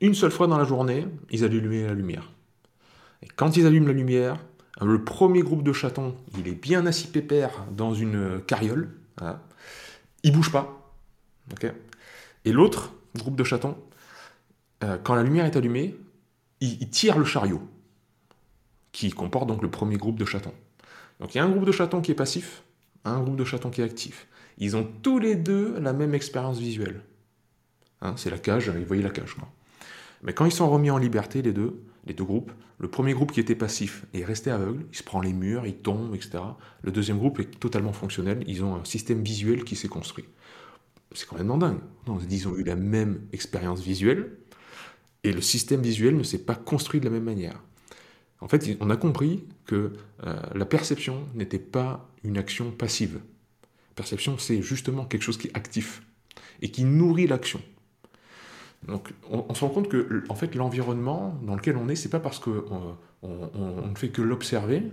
une 0.01 0.15
seule 0.15 0.31
fois 0.31 0.47
dans 0.47 0.57
la 0.57 0.63
journée, 0.63 1.07
ils 1.29 1.43
allumaient 1.43 1.85
la 1.85 1.93
lumière. 1.93 2.31
Et 3.23 3.27
quand 3.35 3.57
ils 3.57 3.65
allument 3.67 3.87
la 3.87 3.93
lumière, 3.93 4.37
le 4.81 5.03
premier 5.03 5.41
groupe 5.41 5.63
de 5.63 5.73
chatons, 5.73 6.15
il 6.37 6.47
est 6.47 6.55
bien 6.55 6.85
assis 6.85 7.07
pépère 7.07 7.51
dans 7.71 7.93
une 7.93 8.41
carriole. 8.41 8.89
Voilà. 9.17 9.41
Il 10.23 10.33
bouge 10.33 10.51
pas. 10.51 10.93
Et 12.45 12.51
l'autre 12.51 12.93
groupe 13.15 13.35
de 13.35 13.43
chatons, 13.43 13.77
euh, 14.83 14.97
quand 15.03 15.15
la 15.15 15.23
lumière 15.23 15.45
est 15.45 15.55
allumée, 15.55 15.95
il, 16.59 16.89
tire 16.89 17.17
le 17.17 17.25
chariot, 17.25 17.61
qui 18.91 19.11
comporte 19.11 19.47
donc 19.47 19.61
le 19.61 19.69
premier 19.69 19.97
groupe 19.97 20.17
de 20.17 20.25
chatons. 20.25 20.53
Donc 21.19 21.33
il 21.33 21.37
y 21.37 21.41
a 21.41 21.43
un 21.43 21.49
groupe 21.49 21.65
de 21.65 21.71
chatons 21.71 22.01
qui 22.01 22.11
est 22.11 22.15
passif, 22.15 22.63
un 23.03 23.19
groupe 23.21 23.35
de 23.35 23.43
chatons 23.43 23.69
qui 23.69 23.81
est 23.81 23.83
actif. 23.83 24.27
Ils 24.57 24.75
ont 24.75 24.87
tous 25.01 25.19
les 25.19 25.35
deux 25.35 25.79
la 25.79 25.93
même 25.93 26.13
expérience 26.13 26.59
visuelle. 26.59 27.01
Hein, 28.01 28.13
c'est 28.17 28.29
la 28.29 28.37
cage, 28.37 28.71
ils 28.75 28.85
voyaient 28.85 29.03
la 29.03 29.09
cage. 29.09 29.35
Mais 30.23 30.33
quand 30.33 30.45
ils 30.45 30.51
sont 30.51 30.69
remis 30.69 30.91
en 30.91 30.97
liberté, 30.97 31.41
les 31.41 31.53
deux, 31.53 31.83
les 32.05 32.13
deux 32.13 32.23
groupes. 32.23 32.51
Le 32.79 32.87
premier 32.87 33.13
groupe 33.13 33.31
qui 33.31 33.39
était 33.39 33.55
passif 33.55 34.05
est 34.13 34.23
resté 34.23 34.49
aveugle, 34.49 34.85
il 34.91 34.97
se 34.97 35.03
prend 35.03 35.21
les 35.21 35.33
murs, 35.33 35.65
il 35.65 35.75
tombe, 35.75 36.15
etc. 36.15 36.39
Le 36.81 36.91
deuxième 36.91 37.17
groupe 37.17 37.39
est 37.39 37.59
totalement 37.59 37.93
fonctionnel, 37.93 38.43
ils 38.47 38.63
ont 38.63 38.75
un 38.75 38.85
système 38.85 39.21
visuel 39.21 39.63
qui 39.63 39.75
s'est 39.75 39.87
construit. 39.87 40.25
C'est 41.13 41.27
quand 41.27 41.37
même 41.37 41.59
dingue. 41.59 41.79
ils 42.29 42.47
ont 42.47 42.55
eu 42.55 42.63
la 42.63 42.75
même 42.75 43.21
expérience 43.33 43.81
visuelle, 43.81 44.31
et 45.23 45.31
le 45.31 45.41
système 45.41 45.81
visuel 45.81 46.17
ne 46.17 46.23
s'est 46.23 46.39
pas 46.43 46.55
construit 46.55 46.99
de 46.99 47.05
la 47.05 47.11
même 47.11 47.23
manière. 47.23 47.61
En 48.39 48.47
fait, 48.47 48.75
on 48.79 48.89
a 48.89 48.97
compris 48.97 49.43
que 49.65 49.93
euh, 50.25 50.41
la 50.55 50.65
perception 50.65 51.27
n'était 51.35 51.59
pas 51.59 52.09
une 52.23 52.37
action 52.37 52.71
passive. 52.71 53.19
Perception, 53.95 54.37
c'est 54.39 54.63
justement 54.63 55.05
quelque 55.05 55.21
chose 55.21 55.37
qui 55.37 55.47
est 55.47 55.55
actif 55.55 56.01
et 56.61 56.71
qui 56.71 56.83
nourrit 56.83 57.27
l'action. 57.27 57.61
Donc 58.87 59.13
on, 59.29 59.53
se 59.53 59.63
rend 59.63 59.69
compte 59.69 59.89
que 59.89 60.23
en 60.29 60.35
fait 60.35 60.55
l'environnement 60.55 61.37
dans 61.43 61.55
lequel 61.55 61.77
on 61.77 61.87
est, 61.87 61.95
c'est 61.95 62.09
pas 62.09 62.19
parce 62.19 62.39
qu'on 62.39 62.51
euh, 62.51 63.47
on, 63.53 63.87
ne 63.87 63.95
fait 63.95 64.09
que 64.09 64.21
l'observer 64.23 64.83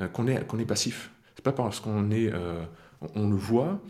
euh, 0.00 0.08
qu'on 0.08 0.26
est, 0.26 0.46
qu'on 0.46 0.58
est 0.58 0.64
passif. 0.64 1.10
C'est 1.34 1.44
pas 1.44 1.52
parce 1.52 1.80
qu'on 1.80 2.10
est, 2.10 2.32
euh, 2.32 2.64
on, 3.14 3.28
le 3.28 3.36
voit 3.36 3.80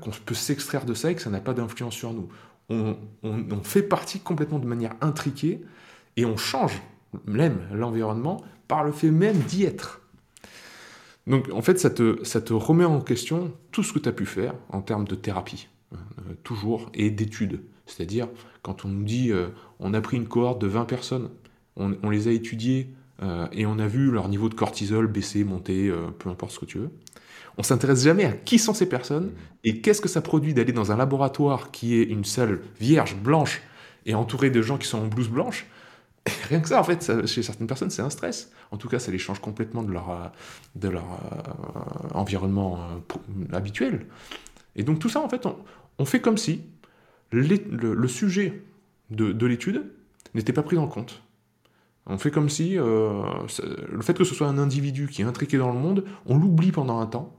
qu'on 0.00 0.10
peut 0.10 0.34
s'extraire 0.34 0.84
de 0.84 0.94
ça 0.94 1.10
et 1.10 1.14
que 1.14 1.22
ça 1.22 1.30
n'a 1.30 1.40
pas 1.40 1.54
d'influence 1.54 1.94
sur 1.94 2.12
nous. 2.12 2.28
On, 2.70 2.96
fait 3.62 3.82
partie 3.82 4.20
complètement 4.20 4.58
de 4.58 4.66
manière 4.66 4.94
intriquée 5.00 5.62
et 6.16 6.24
on 6.24 6.36
change 6.36 6.82
même 7.26 7.60
l'environnement 7.72 8.42
par 8.66 8.84
le 8.84 8.92
fait 8.92 9.10
même 9.10 9.36
d'y 9.38 9.64
être. 9.64 10.00
Donc 11.26 11.48
en 11.52 11.62
fait 11.62 11.78
ça 11.78 11.90
te, 11.90 12.24
ça 12.24 12.40
te 12.40 12.52
remet 12.54 12.84
en 12.84 13.00
question 13.00 13.52
tout 13.70 13.82
ce 13.82 13.92
que 13.92 13.98
tu 13.98 14.08
as 14.08 14.12
pu 14.12 14.26
faire 14.26 14.54
en 14.70 14.80
termes 14.80 15.06
de 15.06 15.14
thérapie, 15.14 15.68
toujours, 16.42 16.90
et 16.94 17.10
d'études. 17.10 17.60
C'est-à-dire, 17.88 18.28
quand 18.68 18.84
on 18.84 18.88
nous 18.88 19.02
dit 19.02 19.32
euh, 19.32 19.48
on 19.80 19.94
a 19.94 20.00
pris 20.02 20.18
une 20.18 20.28
cohorte 20.28 20.60
de 20.60 20.66
20 20.66 20.84
personnes, 20.84 21.30
on, 21.76 22.10
les 22.10 22.28
a 22.28 22.32
étudiées 22.32 22.92
euh, 23.22 23.46
et 23.52 23.64
on 23.64 23.78
a 23.78 23.86
vu 23.86 24.10
leur 24.10 24.28
niveau 24.28 24.50
de 24.50 24.54
cortisol 24.54 25.06
baisser, 25.06 25.42
monter, 25.42 25.88
euh, 25.88 26.08
peu 26.18 26.28
importe 26.28 26.52
ce 26.52 26.58
que 26.58 26.66
tu 26.66 26.78
veux. 26.78 26.90
On 27.56 27.62
s'intéresse 27.62 28.04
jamais 28.04 28.26
à 28.26 28.32
qui 28.32 28.58
sont 28.58 28.74
ces 28.74 28.86
personnes 28.86 29.30
et 29.64 29.80
qu'est-ce 29.80 30.02
que 30.02 30.08
ça 30.08 30.20
produit 30.20 30.52
d'aller 30.52 30.72
dans 30.72 30.92
un 30.92 30.96
laboratoire 30.96 31.70
qui 31.70 31.94
est 31.94 32.02
une 32.02 32.24
salle 32.24 32.60
vierge, 32.78 33.16
blanche 33.16 33.62
et 34.04 34.14
entourée 34.14 34.50
de 34.50 34.60
gens 34.60 34.76
qui 34.76 34.86
sont 34.86 34.98
en 34.98 35.06
blouse 35.06 35.30
blanche. 35.30 35.66
rien 36.48 36.60
que 36.60 36.68
ça, 36.68 36.78
en 36.78 36.84
fait, 36.84 37.26
chez 37.26 37.42
certaines 37.42 37.68
personnes, 37.68 37.90
c'est 37.90 38.02
un 38.02 38.10
stress. 38.10 38.52
En 38.70 38.76
tout 38.76 38.88
cas, 38.88 38.98
ça 38.98 39.10
les 39.10 39.18
change 39.18 39.40
complètement 39.40 39.82
de 39.82 39.92
leur, 39.92 40.30
de 40.74 40.88
leur 40.88 41.06
environnement 42.12 42.80
habituel. 43.50 44.06
Et 44.76 44.82
donc 44.82 44.98
tout 44.98 45.08
ça, 45.08 45.20
en 45.20 45.28
fait, 45.30 45.46
on 45.98 46.04
fait 46.04 46.20
comme 46.20 46.36
si 46.36 46.60
le, 47.30 48.08
sujet 48.08 48.62
de, 49.10 49.46
l'étude 49.46 49.84
n'était 50.34 50.52
pas 50.52 50.62
pris 50.62 50.78
en 50.78 50.86
compte. 50.86 51.22
On 52.06 52.16
fait 52.16 52.30
comme 52.30 52.48
si 52.48 52.78
euh, 52.78 53.22
le 53.92 54.00
fait 54.00 54.14
que 54.14 54.24
ce 54.24 54.34
soit 54.34 54.46
un 54.46 54.58
individu 54.58 55.08
qui 55.08 55.22
est 55.22 55.26
intriqué 55.26 55.58
dans 55.58 55.72
le 55.72 55.78
monde, 55.78 56.04
on 56.24 56.38
l'oublie 56.38 56.72
pendant 56.72 57.00
un 57.00 57.06
temps, 57.06 57.36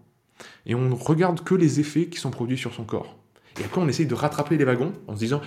et 0.66 0.76
on 0.76 0.82
ne 0.82 0.94
regarde 0.94 1.44
que 1.44 1.56
les 1.56 1.80
effets 1.80 2.08
qui 2.08 2.20
sont 2.20 2.30
produits 2.30 2.58
sur 2.58 2.74
son 2.74 2.84
corps. 2.84 3.18
Et 3.60 3.64
après, 3.64 3.82
on 3.82 3.88
essaye 3.88 4.06
de 4.06 4.14
rattraper 4.14 4.58
les 4.58 4.66
wagons 4.66 4.94
en 5.08 5.16
se 5.16 5.20
disant, 5.20 5.42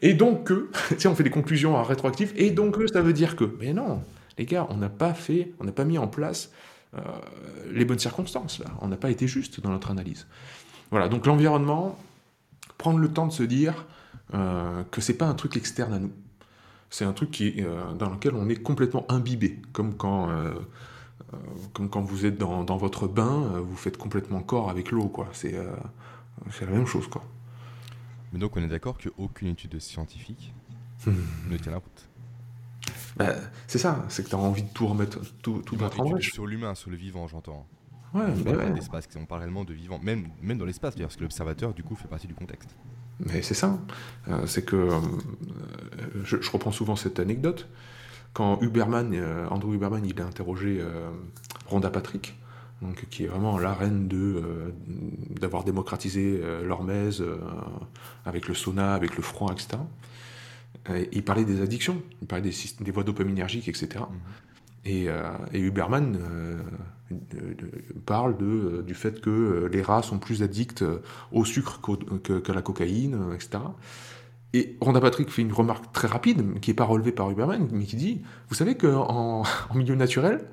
et 0.00 0.14
donc 0.14 0.44
que, 0.44 0.70
tu 0.90 1.00
sais, 1.00 1.08
on 1.08 1.14
fait 1.14 1.24
des 1.24 1.30
conclusions 1.30 1.82
rétroactives, 1.82 2.32
et 2.36 2.50
donc 2.50 2.78
que 2.78 2.86
ça 2.86 3.02
veut 3.02 3.12
dire 3.12 3.34
que? 3.34 3.56
Mais 3.58 3.72
non, 3.72 4.02
Les 4.38 4.46
gars, 4.46 4.66
on 4.70 4.76
n'a 4.76 4.88
pas 4.88 5.12
fait, 5.12 5.52
on 5.58 5.64
n'a 5.64 5.72
pas 5.72 5.84
mis 5.84 5.98
en 5.98 6.06
place 6.06 6.52
euh, 6.94 7.00
les 7.70 7.84
bonnes 7.84 7.98
circonstances. 7.98 8.62
On 8.80 8.88
n'a 8.88 8.96
pas 8.96 9.10
été 9.10 9.26
juste 9.26 9.60
dans 9.60 9.70
notre 9.70 9.90
analyse. 9.90 10.26
Voilà, 10.90 11.08
donc 11.08 11.26
l'environnement, 11.26 11.98
prendre 12.78 12.98
le 12.98 13.12
temps 13.12 13.26
de 13.26 13.32
se 13.32 13.42
dire 13.42 13.86
euh, 14.34 14.82
que 14.90 15.00
c'est 15.00 15.14
pas 15.16 15.26
un 15.26 15.34
truc 15.34 15.56
externe 15.56 15.92
à 15.92 15.98
nous. 15.98 16.12
C'est 16.90 17.04
un 17.04 17.12
truc 17.12 17.30
qui, 17.30 17.56
euh, 17.58 17.92
dans 17.92 18.08
lequel 18.08 18.34
on 18.34 18.48
est 18.48 18.56
complètement 18.56 19.04
imbibé, 19.10 19.60
comme 19.72 19.94
quand, 19.94 20.30
comme 21.74 21.90
quand 21.90 22.00
vous 22.00 22.24
êtes 22.24 22.38
dans, 22.38 22.64
dans 22.64 22.78
votre 22.78 23.06
bain, 23.06 23.60
vous 23.60 23.76
faites 23.76 23.98
complètement 23.98 24.40
corps 24.40 24.70
avec 24.70 24.90
l'eau, 24.90 25.08
quoi. 25.08 25.28
C'est 25.32 25.52
la 25.52 26.70
même 26.70 26.86
chose, 26.86 27.06
quoi. 27.08 27.22
Mais 28.32 28.38
donc 28.38 28.56
on 28.56 28.62
est 28.62 28.68
d'accord 28.68 28.96
qu'aucune 28.98 29.48
étude 29.48 29.78
scientifique 29.80 30.52
hmm. 31.06 31.12
ne 31.50 31.56
tient 31.56 31.72
la 31.72 31.78
route. 31.78 32.08
Bah, 33.16 33.34
c'est 33.66 33.78
ça, 33.78 34.04
c'est 34.08 34.22
que 34.22 34.28
tu 34.28 34.34
as 34.34 34.38
envie 34.38 34.62
de 34.62 34.68
tout 34.68 34.86
remettre, 34.86 35.18
tout, 35.42 35.62
tout 35.62 35.76
mettre 35.76 36.00
en 36.00 36.20
Sur 36.20 36.46
l'humain, 36.46 36.74
sur 36.74 36.90
le 36.90 36.96
vivant, 36.96 37.26
j'entends. 37.26 37.66
Ouais, 38.14 38.22
mais 38.44 38.54
parle 38.54 38.74
d'espace, 38.74 39.08
on 39.16 39.26
parle 39.26 39.42
réellement 39.42 39.64
de 39.64 39.74
vivant, 39.74 39.98
même, 40.02 40.28
même 40.42 40.58
dans 40.58 40.64
l'espace 40.64 40.94
d'ailleurs, 40.94 41.08
parce 41.08 41.16
que 41.16 41.22
l'observateur 41.22 41.74
du 41.74 41.82
coup 41.82 41.94
fait 41.94 42.08
partie 42.08 42.26
du 42.26 42.34
contexte. 42.34 42.74
Mais 43.20 43.42
c'est 43.42 43.54
ça, 43.54 43.78
euh, 44.28 44.46
c'est 44.46 44.64
que 44.64 44.76
euh, 44.76 45.00
je, 46.24 46.50
reprends 46.50 46.70
souvent 46.70 46.96
cette 46.96 47.18
anecdote. 47.18 47.68
Quand 48.32 48.60
Huberman, 48.62 49.12
euh, 49.14 49.48
Andrew 49.48 49.74
Huberman, 49.74 50.04
il 50.06 50.20
a 50.20 50.24
interrogé 50.24 50.80
Rhonda 51.66 51.90
Patrick, 51.90 52.38
donc, 52.80 53.06
qui 53.10 53.24
est 53.24 53.26
vraiment 53.26 53.58
la 53.58 53.74
reine 53.74 54.06
de 54.06 54.72
d'avoir 55.40 55.64
démocratisé 55.64 56.40
l'hormèse 56.64 57.24
avec 58.24 58.46
le 58.46 58.54
sauna, 58.54 58.94
avec 58.94 59.16
le 59.16 59.22
froid, 59.22 59.52
etc. 59.52 59.82
Il 61.10 61.24
parlait 61.24 61.44
des 61.44 61.60
addictions, 61.60 62.00
il 62.22 62.28
parlait 62.28 62.48
des, 62.48 62.54
des 62.80 62.90
voies 62.92 63.02
dopaminergiques, 63.02 63.68
etc. 63.68 63.88
Mhm. 63.98 64.16
Et, 64.84 65.08
et, 65.52 65.60
Huberman 65.60 66.18
parle 68.06 68.36
de, 68.36 68.82
du 68.82 68.94
fait 68.94 69.20
que 69.20 69.68
les 69.72 69.82
rats 69.82 70.02
sont 70.02 70.18
plus 70.18 70.42
addicts 70.42 70.84
au 71.32 71.44
sucre 71.44 71.80
qu'à 72.22 72.52
la 72.52 72.62
cocaïne, 72.62 73.32
etc. 73.34 73.58
Et 74.54 74.76
Rhonda 74.80 75.00
Patrick 75.00 75.30
fait 75.30 75.42
une 75.42 75.52
remarque 75.52 75.92
très 75.92 76.08
rapide, 76.08 76.58
qui 76.60 76.70
n'est 76.70 76.74
pas 76.74 76.84
relevée 76.84 77.12
par 77.12 77.30
Huberman, 77.30 77.68
mais 77.70 77.84
qui 77.84 77.96
dit 77.96 78.22
Vous 78.48 78.54
savez 78.54 78.76
qu'en 78.76 79.42
en 79.70 79.74
milieu 79.74 79.94
naturel, 79.94 80.44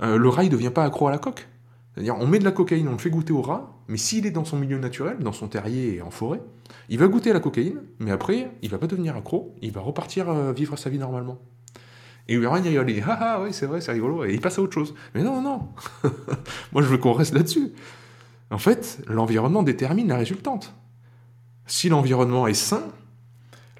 le 0.00 0.28
rat 0.28 0.44
ne 0.44 0.48
devient 0.48 0.72
pas 0.74 0.84
accro 0.84 1.08
à 1.08 1.10
la 1.10 1.18
coque. 1.18 1.48
C'est-à-dire, 1.94 2.16
on 2.18 2.26
met 2.26 2.38
de 2.38 2.44
la 2.44 2.52
cocaïne, 2.52 2.88
on 2.88 2.92
le 2.92 2.98
fait 2.98 3.10
goûter 3.10 3.32
au 3.32 3.42
rat, 3.42 3.76
mais 3.88 3.96
s'il 3.96 4.24
est 4.26 4.30
dans 4.30 4.44
son 4.44 4.56
milieu 4.56 4.78
naturel, 4.78 5.18
dans 5.18 5.32
son 5.32 5.48
terrier 5.48 5.96
et 5.96 6.02
en 6.02 6.10
forêt, 6.10 6.40
il 6.88 6.98
va 6.98 7.08
goûter 7.08 7.32
la 7.32 7.40
cocaïne, 7.40 7.82
mais 7.98 8.12
après, 8.12 8.52
il 8.62 8.70
va 8.70 8.78
pas 8.78 8.86
devenir 8.86 9.16
accro, 9.16 9.56
il 9.60 9.72
va 9.72 9.80
repartir 9.80 10.28
euh, 10.28 10.52
vivre 10.52 10.76
sa 10.76 10.88
vie 10.88 10.98
normalement. 10.98 11.38
Et 12.30 12.34
Uran, 12.34 12.58
il 12.64 12.84
dit 12.86 13.02
Ah 13.04 13.18
ah, 13.20 13.40
oui, 13.42 13.52
c'est 13.52 13.66
vrai, 13.66 13.80
c'est 13.80 13.90
rigolo, 13.90 14.24
et 14.24 14.32
il 14.32 14.40
passe 14.40 14.56
à 14.58 14.62
autre 14.62 14.72
chose. 14.72 14.94
Mais 15.14 15.22
non, 15.24 15.42
non, 15.42 15.68
Moi, 16.72 16.80
je 16.80 16.86
veux 16.86 16.96
qu'on 16.96 17.12
reste 17.12 17.34
là-dessus. 17.34 17.72
En 18.52 18.58
fait, 18.58 19.02
l'environnement 19.08 19.64
détermine 19.64 20.06
la 20.06 20.16
résultante. 20.16 20.72
Si 21.66 21.88
l'environnement 21.88 22.46
est 22.46 22.54
sain, 22.54 22.84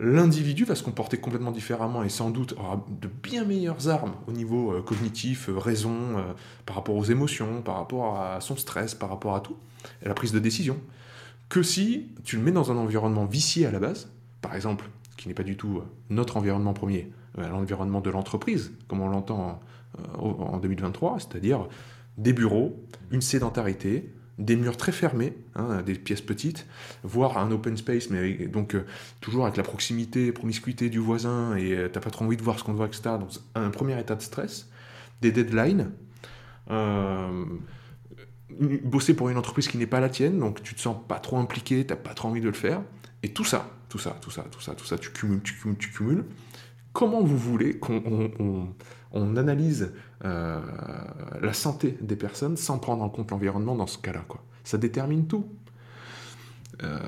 l'individu 0.01 0.65
va 0.65 0.75
se 0.75 0.83
comporter 0.83 1.19
complètement 1.19 1.53
différemment 1.53 2.03
et 2.03 2.09
sans 2.09 2.31
doute 2.31 2.55
aura 2.59 2.85
de 2.89 3.09
bien 3.23 3.45
meilleures 3.45 3.89
armes 3.89 4.15
au 4.27 4.33
niveau 4.33 4.73
euh, 4.73 4.83
cognitif, 4.83 5.49
euh, 5.49 5.57
raison, 5.57 6.19
euh, 6.19 6.23
par 6.67 6.75
rapport 6.75 6.97
aux 6.97 7.05
émotions, 7.05 7.63
par 7.63 7.77
rapport 7.77 8.19
à 8.21 8.41
son 8.41 8.57
stress, 8.57 8.97
par 8.97 9.11
rapport 9.11 9.37
à 9.37 9.41
tout, 9.41 9.57
et 10.05 10.09
la 10.09 10.15
prise 10.15 10.33
de 10.33 10.41
décision, 10.41 10.77
que 11.49 11.63
si 11.63 12.09
tu 12.25 12.37
le 12.37 12.43
mets 12.43 12.51
dans 12.51 12.73
un 12.73 12.77
environnement 12.77 13.27
vicié 13.27 13.65
à 13.67 13.71
la 13.71 13.79
base, 13.79 14.11
par 14.41 14.57
exemple, 14.57 14.91
qui 15.17 15.29
n'est 15.29 15.35
pas 15.35 15.45
du 15.45 15.57
tout 15.57 15.83
notre 16.09 16.37
environnement 16.37 16.73
premier, 16.73 17.13
l'environnement 17.49 18.01
de 18.01 18.11
l'entreprise, 18.11 18.73
comme 18.89 19.01
on 19.01 19.09
l'entend 19.09 19.61
en 20.19 20.59
2023, 20.59 21.19
c'est-à-dire 21.19 21.69
des 22.17 22.33
bureaux, 22.33 22.85
une 23.11 23.21
sédentarité, 23.21 24.11
des 24.41 24.57
murs 24.57 24.77
très 24.77 24.91
fermés, 24.91 25.35
hein, 25.55 25.83
des 25.83 25.95
pièces 25.95 26.23
petites, 26.23 26.67
voire 27.03 27.39
un 27.39 27.51
open 27.53 27.77
space, 27.77 28.11
mais 28.11 28.47
donc 28.47 28.75
euh, 28.75 28.87
toujours 29.21 29.45
avec 29.45 29.57
la 29.57 29.63
proximité, 29.63 30.33
promiscuité 30.33 30.89
du 30.89 30.99
voisin, 30.99 31.57
et 31.57 31.73
euh, 31.73 31.89
t'as 31.89 32.01
pas 32.01 32.11
trop 32.11 32.25
envie 32.25 32.39
de 32.39 32.43
voir 32.43 32.59
ce 32.59 32.65
qu'on 32.65 32.73
voit, 32.73 32.87
etc. 32.87 33.03
Donc 33.21 33.31
un 33.55 33.71
premier 33.71 34.01
état 34.01 34.15
de 34.15 34.23
stress, 34.23 34.69
des 35.21 35.31
deadlines, 35.31 35.91
euh, 36.71 37.45
bosser 38.83 39.15
pour 39.15 39.29
une 39.29 39.37
entreprise 39.37 39.69
qui 39.69 39.77
n'est 39.77 39.87
pas 39.87 40.01
la 40.01 40.09
tienne, 40.09 40.39
donc 40.39 40.63
tu 40.63 40.75
te 40.75 40.81
sens 40.81 40.97
pas 41.07 41.19
trop 41.19 41.39
impliqué, 41.39 41.85
t'as 41.87 41.97
pas 41.97 42.15
trop 42.15 42.29
envie 42.29 42.41
de 42.41 42.49
le 42.49 42.55
faire, 42.55 42.81
et 43.23 43.29
tout 43.33 43.45
ça, 43.45 43.71
tout 43.91 43.99
ça, 43.99 44.17
tout 44.23 44.31
ça, 44.31 44.47
tout 44.51 44.61
ça, 44.61 44.75
tout 44.75 44.87
ça, 44.87 44.97
tu 44.97 45.11
cumules, 45.11 45.43
tu 45.43 45.55
cumules, 45.55 45.77
tu 45.77 45.91
cumules. 45.91 46.25
Comment 46.93 47.23
vous 47.23 47.39
voulez 47.39 47.79
qu'on 47.79 48.75
on 49.13 49.37
analyse 49.37 49.93
euh, 50.25 50.61
la 51.41 51.53
santé 51.53 51.97
des 52.01 52.17
personnes 52.17 52.57
sans 52.57 52.79
prendre 52.79 53.03
en 53.03 53.09
compte 53.09 53.31
l'environnement 53.31 53.75
dans 53.75 53.87
ce 53.87 53.99
cas-là. 53.99 54.25
Ça 54.65 54.79
détermine 54.79 55.27
tout. 55.27 55.47
Euh, 56.83 56.99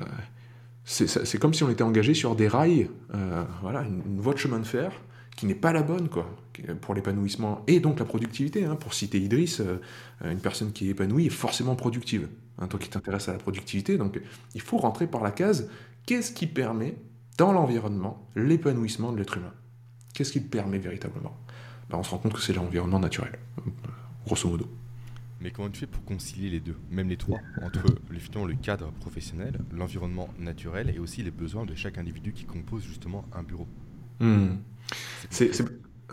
c'est 0.85 1.37
comme 1.39 1.53
si 1.53 1.63
on 1.63 1.69
était 1.69 1.83
engagé 1.83 2.13
sur 2.13 2.35
des 2.35 2.47
rails, 2.47 2.89
euh, 3.13 3.43
voilà, 3.61 3.83
une, 3.83 4.19
voie 4.19 4.33
de 4.33 4.39
chemin 4.39 4.59
de 4.59 4.65
fer 4.65 4.91
qui 5.37 5.45
n'est 5.45 5.55
pas 5.55 5.71
la 5.71 5.81
bonne 5.81 6.09
pour 6.81 6.93
l'épanouissement 6.93 7.63
et 7.67 7.79
donc 7.79 7.99
la 7.99 8.05
productivité. 8.05 8.65
Hein. 8.65 8.75
pour 8.75 8.93
citer 8.93 9.19
Idriss, 9.19 9.61
une 10.23 10.39
personne 10.39 10.71
qui 10.73 10.87
est 10.87 10.91
épanouie 10.91 11.27
est 11.27 11.31
forcément 11.31 11.75
productive. 11.75 12.27
Hein, 12.59 12.67
toi 12.67 12.79
qui 12.79 12.89
t'intéresses 12.89 13.29
à 13.29 13.31
la 13.31 13.39
productivité, 13.39 13.97
donc 13.97 14.19
il 14.53 14.61
faut 14.61 14.77
rentrer 14.77 15.07
par 15.07 15.23
la 15.23 15.31
case 15.31 15.69
qu'est-ce 16.05 16.31
qui 16.31 16.45
permet 16.45 16.95
dans 17.37 17.51
l'environnement 17.51 18.27
l'épanouissement 18.35 19.11
de 19.11 19.17
l'être 19.17 19.37
humain? 19.37 19.53
Qu'est-ce 20.13 20.31
qui 20.31 20.39
le 20.39 20.47
permet 20.47 20.77
véritablement? 20.77 21.35
Bah, 21.89 21.97
on 21.97 22.03
se 22.03 22.11
rend 22.11 22.17
compte 22.17 22.33
que 22.33 22.41
c'est 22.41 22.53
l'environnement 22.53 22.99
naturel, 22.99 23.37
grosso 24.25 24.47
modo. 24.47 24.67
Mais 25.41 25.51
comment 25.51 25.69
tu 25.69 25.81
fais 25.81 25.87
pour 25.87 26.05
concilier 26.05 26.49
les 26.49 26.61
deux, 26.61 26.77
même 26.89 27.09
les 27.09 27.17
trois, 27.17 27.39
entre 27.61 27.83
le, 28.09 28.47
le 28.47 28.53
cadre 28.55 28.91
professionnel, 28.91 29.59
l'environnement 29.73 30.29
naturel 30.39 30.91
et 30.95 30.99
aussi 30.99 31.21
les 31.21 31.31
besoins 31.31 31.65
de 31.65 31.75
chaque 31.75 31.97
individu 31.97 32.31
qui 32.31 32.45
compose 32.45 32.83
justement 32.83 33.25
un 33.33 33.43
bureau? 33.43 33.67
Hmm. 34.19 34.55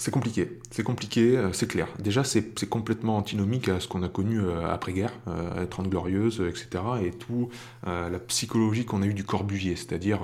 C'est 0.00 0.10
compliqué, 0.10 0.58
c'est 0.70 0.82
compliqué, 0.82 1.36
euh, 1.36 1.52
c'est 1.52 1.66
clair. 1.66 1.86
Déjà, 1.98 2.24
c'est 2.24 2.68
complètement 2.68 3.18
antinomique 3.18 3.68
à 3.68 3.80
ce 3.80 3.86
qu'on 3.88 4.02
a 4.02 4.08
connu 4.08 4.40
euh, 4.40 4.66
après-guerre, 4.66 5.12
euh, 5.28 5.62
être 5.62 5.80
en 5.80 5.82
glorieuse, 5.82 6.40
etc. 6.40 6.82
Et 7.04 7.10
tout 7.10 7.50
la 7.84 8.18
psychologie 8.18 8.86
qu'on 8.86 9.02
a 9.02 9.06
eue 9.06 9.14
du 9.14 9.24
Corbusier, 9.24 9.76
c'est-à-dire 9.76 10.20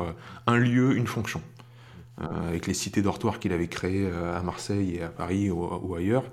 un 0.46 0.56
lieu, 0.56 0.96
une 0.96 1.06
fonction. 1.06 1.42
Euh, 2.22 2.48
avec 2.48 2.66
les 2.66 2.72
cités 2.72 3.02
dortoirs 3.02 3.38
qu'il 3.38 3.52
avait 3.52 3.68
créées 3.68 4.08
euh, 4.10 4.38
à 4.38 4.42
Marseille 4.42 4.96
et 4.96 5.02
à 5.02 5.08
Paris 5.08 5.50
ou, 5.50 5.94
ailleurs. 5.94 6.24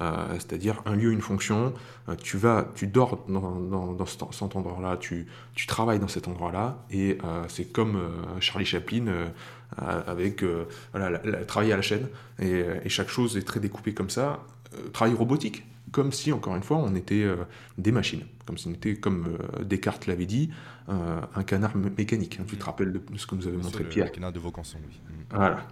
Euh, 0.00 0.14
c'est-à-dire 0.34 0.80
un 0.86 0.96
lieu, 0.96 1.12
une 1.12 1.20
fonction. 1.20 1.74
tu 2.22 2.38
vas, 2.38 2.66
tu 2.74 2.86
dors 2.86 3.26
dans, 3.28 4.06
cet, 4.06 4.56
endroit-là, 4.56 4.96
tu, 4.96 5.26
travailles 5.66 5.98
dans 5.98 6.08
cet 6.08 6.28
endroit-là, 6.28 6.82
et 6.90 7.18
c'est 7.48 7.70
comme 7.72 8.00
Charlie 8.38 8.64
Chaplin 8.64 9.06
avec 9.76 10.44
voilà, 10.92 11.18
travailler 11.46 11.72
à 11.72 11.76
la 11.76 11.82
chaîne, 11.82 12.06
et, 12.38 12.88
chaque 12.88 13.08
chose 13.08 13.36
est 13.36 13.42
très 13.42 13.58
découpée 13.58 13.92
comme 13.92 14.08
ça. 14.08 14.44
travail 14.92 15.14
robotique 15.14 15.64
comme 15.90 16.12
si, 16.12 16.32
encore 16.32 16.54
une 16.54 16.62
fois, 16.62 16.76
on 16.76 16.94
était 16.94 17.26
des 17.76 17.90
machines, 17.90 18.24
comme 18.46 18.56
si 18.56 18.72
comme 19.00 19.36
Descartes 19.64 20.06
l'avait 20.06 20.26
dit, 20.26 20.50
euh, 20.88 21.20
un 21.34 21.42
canard 21.42 21.76
mécanique. 21.76 22.38
Hein. 22.40 22.44
Tu 22.46 22.56
te 22.56 22.64
rappelles 22.64 22.92
de, 22.92 23.00
ce 23.16 23.26
que 23.26 23.34
nous 23.34 23.46
avait 23.46 23.56
montré 23.56 23.84
Pierre 23.84 24.06
Le 24.06 24.12
canard 24.12 24.32
de 24.32 24.38
Vaucanson, 24.38 24.78
oui. 24.86 25.00
Mm. 25.08 25.36
Voilà. 25.36 25.66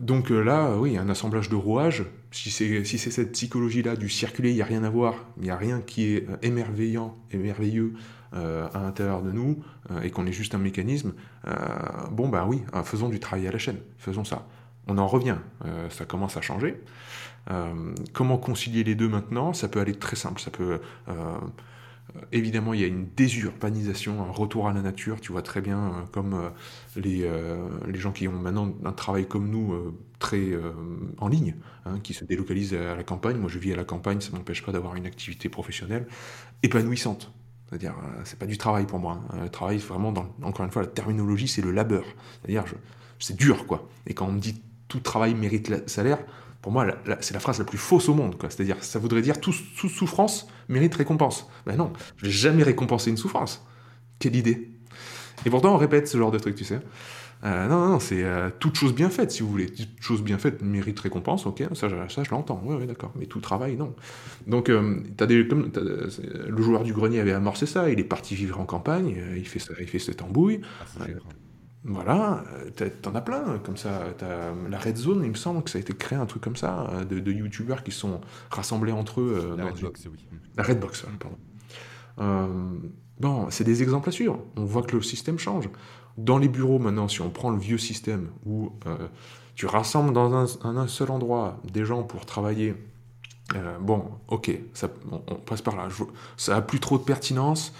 donc 0.00 0.30
là, 0.30 0.76
oui, 0.76 0.96
un 0.96 1.08
assemblage 1.08 1.48
de 1.48 1.54
rouages, 1.54 2.04
si 2.30 2.50
c'est 2.50 2.84
si 2.84 2.98
cette 2.98 3.32
psychologie-là 3.32 3.96
du 3.96 4.08
circuler, 4.08 4.50
il 4.50 4.54
n'y 4.54 4.62
a 4.62 4.66
rien 4.66 4.82
à 4.82 4.90
voir, 4.90 5.14
il 5.36 5.44
n'y 5.44 5.50
a 5.50 5.56
rien 5.56 5.80
qui 5.80 6.14
est 6.14 6.26
émerveillant, 6.42 7.16
émerveilleux 7.30 7.92
à 8.32 8.80
l'intérieur 8.80 9.22
de 9.22 9.30
nous, 9.30 9.62
et 10.02 10.10
qu'on 10.10 10.26
est 10.26 10.32
juste 10.32 10.54
un 10.54 10.58
mécanisme, 10.58 11.12
bon 12.10 12.30
ben 12.30 12.46
oui, 12.46 12.62
faisons 12.82 13.10
du 13.10 13.20
travail 13.20 13.46
à 13.46 13.52
la 13.52 13.58
chaîne, 13.58 13.78
faisons 13.98 14.24
ça. 14.24 14.46
On 14.88 14.96
en 14.98 15.06
revient, 15.06 15.36
ça 15.90 16.06
commence 16.06 16.36
à 16.36 16.40
changer. 16.40 16.80
Euh, 17.50 17.94
comment 18.12 18.38
concilier 18.38 18.84
les 18.84 18.94
deux 18.94 19.08
maintenant? 19.08 19.52
Ça 19.52 19.68
peut 19.68 19.80
aller 19.80 19.94
très 19.94 20.16
simple. 20.16 20.40
Ça 20.40 20.50
peut 20.50 20.80
euh, 21.08 21.12
évidemment, 22.30 22.74
il 22.74 22.80
y 22.80 22.84
a 22.84 22.86
une 22.86 23.06
désurbanisation, 23.16 24.22
un 24.22 24.30
retour 24.30 24.68
à 24.68 24.72
la 24.72 24.82
nature. 24.82 25.20
Tu 25.20 25.32
vois 25.32 25.42
très 25.42 25.60
bien, 25.60 25.78
euh, 25.78 25.90
comme 26.10 26.50
les, 26.96 27.30
les 27.86 27.98
gens 27.98 28.12
qui 28.12 28.28
ont 28.28 28.32
maintenant 28.32 28.72
un 28.84 28.92
travail 28.92 29.26
comme 29.26 29.48
nous 29.48 29.74
très 30.18 30.52
en 31.18 31.28
ligne, 31.28 31.56
hein, 31.84 31.98
qui 32.02 32.14
se 32.14 32.24
délocalisent 32.24 32.74
à 32.74 32.94
la 32.94 33.02
campagne. 33.02 33.36
Moi, 33.36 33.50
je 33.50 33.58
vis 33.58 33.72
à 33.72 33.76
la 33.76 33.84
campagne, 33.84 34.20
ça 34.20 34.30
ne 34.32 34.36
m'empêche 34.36 34.64
pas 34.64 34.72
d'avoir 34.72 34.96
une 34.96 35.06
activité 35.06 35.48
professionnelle 35.48 36.06
épanouissante. 36.62 37.32
C'est-à-dire, 37.68 37.94
c'est 38.24 38.38
pas 38.38 38.46
du 38.46 38.58
travail 38.58 38.86
pour 38.86 38.98
moi. 38.98 39.22
Hein. 39.30 39.38
Le 39.44 39.48
travail, 39.48 39.78
vraiment, 39.78 40.12
encore 40.42 40.66
une 40.66 40.70
fois, 40.70 40.82
la 40.82 40.88
terminologie, 40.88 41.48
c'est 41.48 41.62
le 41.62 41.70
labeur. 41.72 42.04
C'est-à-dire, 42.42 42.64
c'est 43.18 43.36
dur, 43.36 43.66
quoi. 43.66 43.88
Et 44.06 44.12
quand 44.14 44.26
on 44.26 44.32
me 44.32 44.40
dit 44.40 44.60
tout 44.88 45.00
travail 45.00 45.34
mérite 45.34 45.88
salaire, 45.88 46.18
pour 46.62 46.72
moi, 46.72 46.86
c'est 47.20 47.34
la 47.34 47.40
phrase 47.40 47.58
la 47.58 47.64
plus 47.64 47.76
fausse 47.78 48.08
au 48.08 48.14
monde. 48.14 48.36
C'est-à-dire, 48.48 48.76
ça 48.82 48.98
voudrait 48.98 49.20
dire 49.22 49.40
toute 49.40 49.54
souffrance 49.54 50.46
mérite 50.68 50.94
récompense. 50.94 51.46
Ben 51.66 51.76
non, 51.76 51.92
je 52.16 52.26
n'ai 52.26 52.32
jamais 52.32 52.62
récompensé 52.62 53.10
une 53.10 53.16
souffrance. 53.16 53.66
Quelle 54.20 54.36
idée 54.36 54.70
Et 55.44 55.50
pourtant, 55.50 55.74
on 55.74 55.78
répète 55.78 56.06
ce 56.08 56.16
genre 56.16 56.30
de 56.30 56.38
truc, 56.38 56.54
tu 56.54 56.64
sais. 56.64 56.80
Euh, 57.44 57.66
non, 57.66 57.88
non, 57.88 57.98
c'est 57.98 58.22
euh, 58.22 58.50
toute 58.60 58.76
chose 58.76 58.94
bien 58.94 59.10
faite, 59.10 59.32
si 59.32 59.42
vous 59.42 59.48
voulez. 59.48 59.66
Toute 59.66 59.88
chose 60.00 60.22
bien 60.22 60.38
faite 60.38 60.62
mérite 60.62 61.00
récompense, 61.00 61.44
ok, 61.44 61.64
ça, 61.74 61.88
je- 61.88 61.96
ça 62.08 62.22
je 62.22 62.30
l'entends, 62.30 62.62
oui, 62.64 62.76
oui, 62.78 62.86
d'accord. 62.86 63.10
Mais 63.16 63.26
tout 63.26 63.40
travail, 63.40 63.74
non. 63.74 63.96
Donc, 64.46 64.68
euh, 64.68 65.00
t'as 65.16 65.26
des, 65.26 65.48
comme, 65.48 65.72
c'est- 66.08 66.22
le 66.48 66.62
joueur 66.62 66.84
du 66.84 66.92
grenier 66.92 67.18
avait 67.18 67.32
amorcé 67.32 67.66
ça, 67.66 67.90
il 67.90 67.98
est 67.98 68.04
parti 68.04 68.36
vivre 68.36 68.60
en 68.60 68.64
campagne, 68.64 69.16
euh, 69.18 69.36
il 69.36 69.48
fait, 69.48 69.58
il 69.80 69.88
fait 69.88 69.98
cette 69.98 70.22
embouille. 70.22 70.60
Ah, 71.00 71.06
Voilà, 71.84 72.44
euh, 72.80 72.88
t'en 73.02 73.14
as 73.16 73.20
plein, 73.20 73.58
comme 73.64 73.76
ça. 73.76 74.02
T'as 74.16 74.52
la 74.70 74.78
Red 74.78 74.96
Zone, 74.96 75.22
il 75.24 75.30
me 75.30 75.34
semble 75.34 75.64
que 75.64 75.70
ça 75.70 75.78
a 75.78 75.80
été 75.80 75.92
créé 75.92 76.16
un 76.16 76.26
truc 76.26 76.40
comme 76.42 76.54
ça, 76.54 76.86
euh, 76.90 77.04
de, 77.04 77.18
de 77.18 77.32
youtubeurs 77.32 77.82
qui 77.82 77.90
sont 77.90 78.20
rassemblés 78.50 78.92
entre 78.92 79.20
eux. 79.20 79.36
euh, 79.36 79.56
La 79.56 79.64
Redbox, 79.88 80.06
oui. 80.06 80.18
La 80.56 80.62
Redbox, 80.62 81.06
pardon. 81.18 81.36
Euh, 82.20 82.46
bon, 83.18 83.50
c'est 83.50 83.64
des 83.64 83.82
exemples 83.82 84.08
à 84.10 84.12
suivre. 84.12 84.38
On 84.56 84.64
voit 84.64 84.82
que 84.82 84.94
le 84.94 85.02
système 85.02 85.38
change. 85.40 85.68
Dans 86.18 86.38
les 86.38 86.48
bureaux, 86.48 86.78
maintenant, 86.78 87.08
si 87.08 87.20
on 87.20 87.30
prend 87.30 87.50
le 87.50 87.58
vieux 87.58 87.78
système 87.78 88.28
où 88.46 88.70
euh, 88.86 89.08
tu 89.56 89.66
rassembles 89.66 90.12
dans 90.12 90.32
un, 90.34 90.46
un- 90.68 90.76
un 90.76 90.86
seul 90.86 91.10
endroit 91.10 91.58
des 91.72 91.84
gens 91.84 92.04
pour 92.04 92.26
travailler, 92.26 92.76
euh, 93.56 93.78
bon, 93.80 94.04
ok, 94.28 94.56
ça, 94.72 94.88
on, 95.10 95.20
on 95.26 95.34
passe 95.34 95.62
par 95.62 95.74
là. 95.74 95.88
Je- 95.88 96.04
ça 96.36 96.56
a 96.56 96.62
plus 96.62 96.78
trop 96.80 96.96
de 96.98 97.02
pertinence 97.02 97.72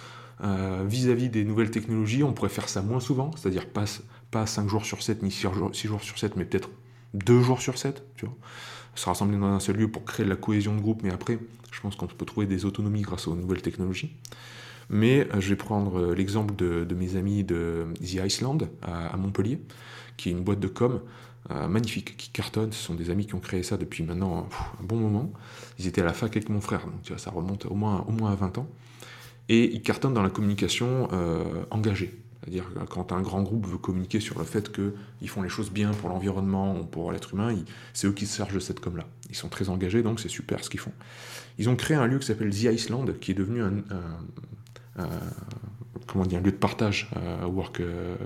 euh, 0.42 0.84
vis-à-vis 0.86 1.28
des 1.28 1.44
nouvelles 1.44 1.70
technologies. 1.70 2.24
On 2.24 2.32
pourrait 2.32 2.48
faire 2.48 2.68
ça 2.68 2.82
moins 2.82 3.00
souvent, 3.00 3.30
c'est-à-dire 3.36 3.66
pas, 3.66 3.84
pas 4.30 4.46
5 4.46 4.68
jours 4.68 4.84
sur 4.84 5.02
7 5.02 5.22
ni 5.22 5.30
6 5.30 5.48
jours, 5.84 6.02
sur 6.02 6.18
7, 6.18 6.36
mais 6.36 6.44
peut-être 6.44 6.70
2 7.14 7.42
jours 7.42 7.60
sur 7.60 7.78
7, 7.78 8.02
tu 8.16 8.26
vois 8.26 8.34
se 8.94 9.06
rassembler 9.06 9.38
dans 9.38 9.46
un 9.46 9.60
seul 9.60 9.76
lieu 9.76 9.88
pour 9.88 10.04
créer 10.04 10.24
de 10.24 10.30
la 10.30 10.36
cohésion 10.36 10.74
de 10.74 10.80
groupe, 10.80 11.02
mais 11.02 11.10
après, 11.10 11.38
je 11.70 11.80
pense 11.80 11.96
qu'on 11.96 12.06
peut 12.06 12.26
trouver 12.26 12.46
des 12.46 12.66
autonomies 12.66 13.00
grâce 13.00 13.26
aux 13.26 13.34
nouvelles 13.34 13.62
technologies. 13.62 14.14
Mais 14.90 15.26
euh, 15.32 15.40
je 15.40 15.48
vais 15.48 15.56
prendre 15.56 15.98
euh, 15.98 16.14
l'exemple 16.14 16.54
de, 16.54 16.86
mes 16.94 17.16
amis 17.16 17.42
de 17.42 17.86
The 18.00 18.26
Iceland 18.26 18.58
à, 18.82 19.16
Montpellier, 19.16 19.60
qui 20.18 20.28
est 20.28 20.32
une 20.32 20.44
boîte 20.44 20.60
de 20.60 20.68
com 20.68 21.00
magnifique, 21.68 22.16
qui 22.16 22.30
cartonne. 22.30 22.72
Ce 22.72 22.82
sont 22.82 22.94
des 22.94 23.10
amis 23.10 23.26
qui 23.26 23.34
ont 23.34 23.40
créé 23.40 23.62
ça 23.62 23.76
depuis 23.76 24.04
maintenant 24.04 24.48
un 24.80 24.84
bon 24.84 24.96
moment. 24.96 25.32
Ils 25.78 25.86
étaient 25.86 26.00
à 26.00 26.04
la 26.04 26.12
fac 26.12 26.36
avec 26.36 26.48
mon 26.48 26.60
frère, 26.60 26.86
donc 26.86 27.18
ça 27.18 27.30
remonte 27.30 27.66
au 27.66 27.74
moins, 27.74 28.04
au 28.08 28.12
moins 28.12 28.30
à 28.30 28.36
20 28.36 28.58
ans. 28.58 28.68
Et 29.52 29.70
ils 29.70 29.82
cartonnent 29.82 30.14
dans 30.14 30.22
la 30.22 30.30
communication 30.30 31.10
euh, 31.12 31.44
engagée. 31.70 32.18
C'est-à-dire 32.40 32.64
quand 32.88 33.12
un 33.12 33.20
grand 33.20 33.42
groupe 33.42 33.66
veut 33.66 33.76
communiquer 33.76 34.18
sur 34.18 34.38
le 34.38 34.46
fait 34.46 34.72
qu'ils 34.72 35.28
font 35.28 35.42
les 35.42 35.50
choses 35.50 35.70
bien 35.70 35.90
pour 35.90 36.08
l'environnement 36.08 36.74
ou 36.80 36.84
pour 36.84 37.12
l'être 37.12 37.34
humain, 37.34 37.54
c'est 37.92 38.06
eux 38.06 38.12
qui 38.12 38.24
se 38.24 38.38
chargent 38.38 38.54
de 38.54 38.60
cette 38.60 38.80
com-là. 38.80 39.04
Ils 39.28 39.36
sont 39.36 39.50
très 39.50 39.68
engagés, 39.68 40.02
donc 40.02 40.20
c'est 40.20 40.30
super 40.30 40.64
ce 40.64 40.70
qu'ils 40.70 40.80
font. 40.80 40.94
Ils 41.58 41.68
ont 41.68 41.76
créé 41.76 41.98
un 41.98 42.06
lieu 42.06 42.18
qui 42.18 42.26
s'appelle 42.26 42.48
The 42.48 42.72
Iceland, 42.72 43.04
qui 43.20 43.32
est 43.32 43.34
devenu 43.34 43.60
un, 43.62 43.82
comment 46.06 46.24
un 46.24 46.40
lieu 46.40 46.50
de 46.50 46.56
partage, 46.56 47.10
euh, 47.18 47.44
work, 47.44 47.80
euh, 47.80 48.16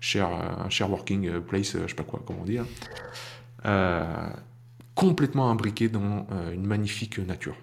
share, 0.00 0.30
un 0.64 0.70
share 0.70 0.90
working 0.90 1.40
place, 1.40 1.76
je 1.76 1.88
sais 1.88 1.94
pas 1.94 2.04
quoi, 2.04 2.22
comment 2.24 2.44
dire, 2.44 2.64
complètement 4.94 5.50
imbriqué 5.50 5.90
dans 5.90 6.26
une 6.54 6.66
magnifique 6.66 7.18
nature. 7.18 7.56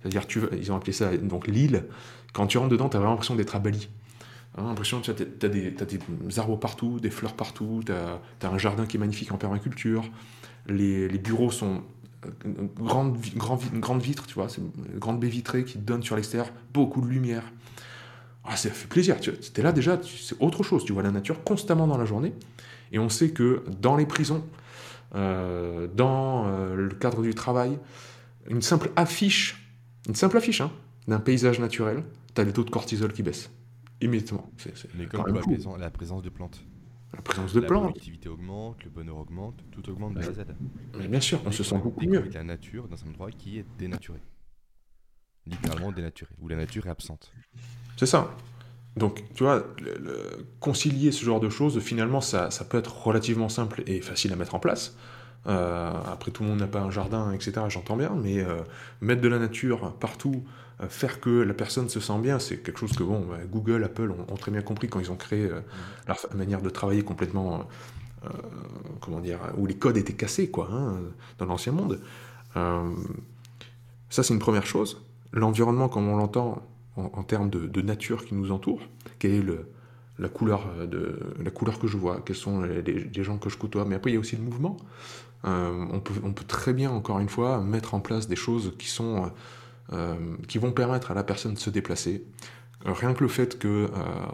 C'est-à-dire, 0.00 0.22
ils 0.52 0.70
ont 0.70 0.76
appelé 0.76 0.92
ça 0.92 1.16
donc 1.16 1.48
l'île. 1.48 1.84
Quand 2.32 2.46
tu 2.46 2.58
rentres 2.58 2.70
dedans, 2.70 2.88
tu 2.88 2.96
as 2.96 3.00
vraiment 3.00 3.12
l'impression 3.12 3.36
d'être 3.36 3.56
à 3.56 3.58
Bali. 3.58 3.88
T'as 4.54 4.62
l'impression 4.62 5.00
tu 5.00 5.10
as, 5.10 5.48
des 5.48 6.38
arbres 6.38 6.58
partout, 6.58 6.98
des 7.00 7.10
fleurs 7.10 7.34
partout, 7.34 7.82
tu 7.86 7.92
as, 7.92 8.50
un 8.50 8.58
jardin 8.58 8.86
qui 8.86 8.96
est 8.96 9.00
magnifique 9.00 9.30
en 9.32 9.38
permaculture. 9.38 10.04
Les, 10.66 11.08
bureaux 11.18 11.50
sont 11.50 11.82
euh, 12.26 12.50
grandes, 12.76 13.16
vi- 13.16 13.36
grand 13.36 13.56
vi- 13.56 13.70
grandes 13.78 14.02
vitres, 14.02 14.26
tu 14.26 14.34
vois, 14.34 14.48
c'est 14.48 14.60
une 14.60 14.98
grande 14.98 15.20
baie 15.20 15.28
vitrée 15.28 15.64
qui 15.64 15.78
donne 15.78 16.02
sur 16.02 16.16
l'extérieur, 16.16 16.50
beaucoup 16.74 17.00
de 17.00 17.06
lumière. 17.06 17.44
Ah, 18.44 18.56
ça 18.56 18.70
fait 18.70 18.88
plaisir. 18.88 19.20
Tu 19.20 19.30
es 19.30 19.62
là 19.62 19.72
déjà, 19.72 19.98
c'est 20.02 20.36
autre 20.40 20.62
chose. 20.62 20.84
Tu 20.84 20.92
vois 20.92 21.02
la 21.02 21.10
nature 21.10 21.44
constamment 21.44 21.86
dans 21.86 21.98
la 21.98 22.06
journée. 22.06 22.32
Et 22.92 22.98
on 22.98 23.10
sait 23.10 23.30
que 23.30 23.62
dans 23.80 23.94
les 23.94 24.06
prisons, 24.06 24.42
euh, 25.14 25.86
dans 25.94 26.46
euh, 26.46 26.74
le 26.74 26.94
cadre 26.94 27.22
du 27.22 27.34
travail, 27.34 27.78
une 28.48 28.62
simple 28.62 28.90
affiche, 28.96 29.70
une 30.08 30.14
simple 30.14 30.38
affiche 30.38 30.62
hein, 30.62 30.72
d'un 31.08 31.18
paysage 31.20 31.58
naturel, 31.58 32.04
tu 32.34 32.40
as 32.40 32.44
les 32.44 32.52
taux 32.52 32.64
de 32.64 32.70
cortisol 32.70 33.12
qui 33.12 33.22
baissent 33.24 33.50
immédiatement. 34.00 34.48
C'est 34.58 34.76
c'est 34.76 34.94
Mais 34.94 35.06
comme 35.06 35.26
la, 35.26 35.40
présence, 35.40 35.78
la 35.78 35.90
présence 35.90 36.22
de 36.22 36.28
plantes. 36.28 36.62
La 37.14 37.22
présence 37.22 37.52
de 37.54 37.60
la 37.60 37.66
plantes. 37.66 37.84
productivité 37.84 38.28
augmente, 38.28 38.84
le 38.84 38.90
bonheur 38.90 39.16
augmente, 39.16 39.56
tout 39.72 39.88
augmente 39.90 40.14
de 40.14 40.20
A 40.20 40.28
à 40.28 40.32
Z. 40.32 40.44
Mais 40.98 41.08
bien 41.08 41.20
sûr, 41.20 41.40
on 41.44 41.50
Et 41.50 41.52
se 41.52 41.64
sent 41.64 41.78
beaucoup 41.78 42.06
mieux. 42.06 42.28
la 42.32 42.44
nature 42.44 42.86
dans 42.86 43.02
un 43.04 43.08
endroit 43.08 43.30
qui 43.32 43.58
est 43.58 43.64
dénaturé. 43.78 44.20
Littéralement 45.46 45.90
dénaturé, 45.92 46.30
où 46.40 46.48
la 46.48 46.56
nature 46.56 46.86
est 46.86 46.90
absente. 46.90 47.32
C'est 47.96 48.06
ça. 48.06 48.36
Donc, 48.96 49.24
tu 49.34 49.44
vois, 49.44 49.66
le- 49.80 49.96
le- 49.98 50.46
concilier 50.60 51.10
ce 51.12 51.24
genre 51.24 51.40
de 51.40 51.48
choses, 51.48 51.80
finalement, 51.80 52.20
ça, 52.20 52.50
ça 52.50 52.64
peut 52.64 52.78
être 52.78 53.06
relativement 53.06 53.48
simple 53.48 53.82
et 53.86 54.00
facile 54.02 54.32
à 54.32 54.36
mettre 54.36 54.54
en 54.54 54.58
place. 54.60 54.96
Euh, 55.46 55.92
après, 56.12 56.30
tout 56.30 56.42
le 56.42 56.50
monde 56.50 56.58
n'a 56.58 56.66
pas 56.66 56.80
un 56.80 56.90
jardin, 56.90 57.32
etc. 57.32 57.52
J'entends 57.68 57.96
bien, 57.96 58.14
mais 58.22 58.40
euh, 58.40 58.60
mettre 59.00 59.20
de 59.22 59.28
la 59.28 59.38
nature 59.38 59.92
partout, 59.94 60.44
euh, 60.82 60.88
faire 60.88 61.20
que 61.20 61.30
la 61.30 61.54
personne 61.54 61.88
se 61.88 62.00
sent 62.00 62.18
bien, 62.18 62.38
c'est 62.38 62.58
quelque 62.58 62.78
chose 62.78 62.92
que 62.92 63.02
bon, 63.02 63.20
bah, 63.20 63.38
Google, 63.50 63.84
Apple 63.84 64.10
ont, 64.10 64.32
ont 64.32 64.36
très 64.36 64.50
bien 64.50 64.62
compris 64.62 64.88
quand 64.88 65.00
ils 65.00 65.10
ont 65.10 65.16
créé 65.16 65.46
euh, 65.46 65.60
leur 66.06 66.18
manière 66.34 66.60
de 66.60 66.70
travailler 66.70 67.02
complètement, 67.02 67.66
comment 69.00 69.20
dire, 69.20 69.38
où 69.56 69.66
les 69.66 69.76
codes 69.76 69.96
étaient 69.96 70.12
cassés, 70.12 70.50
quoi, 70.50 70.68
hein, 70.72 70.96
dans 71.38 71.46
l'ancien 71.46 71.72
monde. 71.72 72.00
Ça, 72.54 74.22
c'est 74.22 74.34
une 74.34 74.40
première 74.40 74.66
chose. 74.66 75.00
L'environnement, 75.32 75.88
comme 75.88 76.08
on 76.08 76.16
l'entend 76.16 76.66
en, 76.96 77.10
en 77.14 77.22
termes 77.22 77.48
de, 77.48 77.66
de 77.66 77.80
nature 77.80 78.24
qui 78.24 78.34
nous 78.34 78.50
entoure, 78.50 78.80
quelle 79.20 79.34
est 79.34 79.42
le, 79.42 79.68
la, 80.18 80.28
couleur 80.28 80.66
de, 80.86 81.18
la 81.42 81.50
couleur 81.50 81.78
que 81.78 81.86
je 81.86 81.96
vois, 81.96 82.20
quels 82.24 82.36
sont 82.36 82.62
les 82.62 83.22
gens 83.22 83.38
que 83.38 83.48
je 83.50 83.56
côtoie. 83.56 83.84
Mais 83.84 83.94
après, 83.94 84.10
il 84.10 84.14
y 84.14 84.16
a 84.16 84.20
aussi 84.20 84.36
le 84.36 84.42
mouvement. 84.42 84.76
Euh, 85.44 85.86
on, 85.92 86.00
peut, 86.00 86.44
très 86.44 86.72
bien, 86.72 86.90
encore 86.90 87.20
une 87.20 87.28
fois, 87.28 87.60
mettre 87.60 87.94
en 87.94 88.00
place 88.00 88.26
des 88.28 88.36
choses 88.36 88.74
qui, 88.78 88.88
sont, 88.88 89.24
euh, 89.24 89.28
euh, 89.92 90.36
qui 90.48 90.58
vont 90.58 90.72
permettre 90.72 91.10
à 91.10 91.14
la 91.14 91.22
personne 91.22 91.54
de 91.54 91.58
se 91.58 91.70
déplacer. 91.70 92.24
Rien 92.84 93.12
que 93.12 93.22
le 93.22 93.28
fait 93.28 93.58
que 93.58 93.68
euh, 93.68 93.88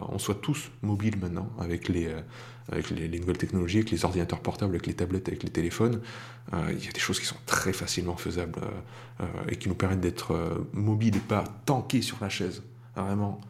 on 0.09 0.19
soit 0.19 0.35
tous 0.35 0.69
mobiles 0.81 1.17
maintenant 1.19 1.49
avec 1.59 1.89
les, 1.89 2.13
les, 2.71 3.07
les 3.07 3.19
nouvelles 3.19 3.37
technologies, 3.37 3.77
avec 3.79 3.91
les 3.91 4.05
ordinateurs 4.05 4.39
portables, 4.39 4.73
avec 4.73 4.87
les 4.87 4.93
tablettes, 4.93 5.27
avec 5.27 5.43
les 5.43 5.49
téléphones, 5.49 6.01
il 6.53 6.85
y 6.85 6.87
a 6.87 6.91
des 6.91 6.99
choses 6.99 7.19
qui 7.19 7.25
sont 7.25 7.37
très 7.47 7.73
facilement 7.73 8.15
faisables 8.17 8.59
et 9.49 9.55
qui 9.55 9.67
nous 9.67 9.73
permettent 9.73 10.01
d'être 10.01 10.67
mobiles 10.73 11.15
et 11.15 11.19
pas 11.19 11.43
tankés 11.65 12.03
sur 12.03 12.17
la 12.21 12.29
chaise, 12.29 12.61
vraiment 12.95 13.41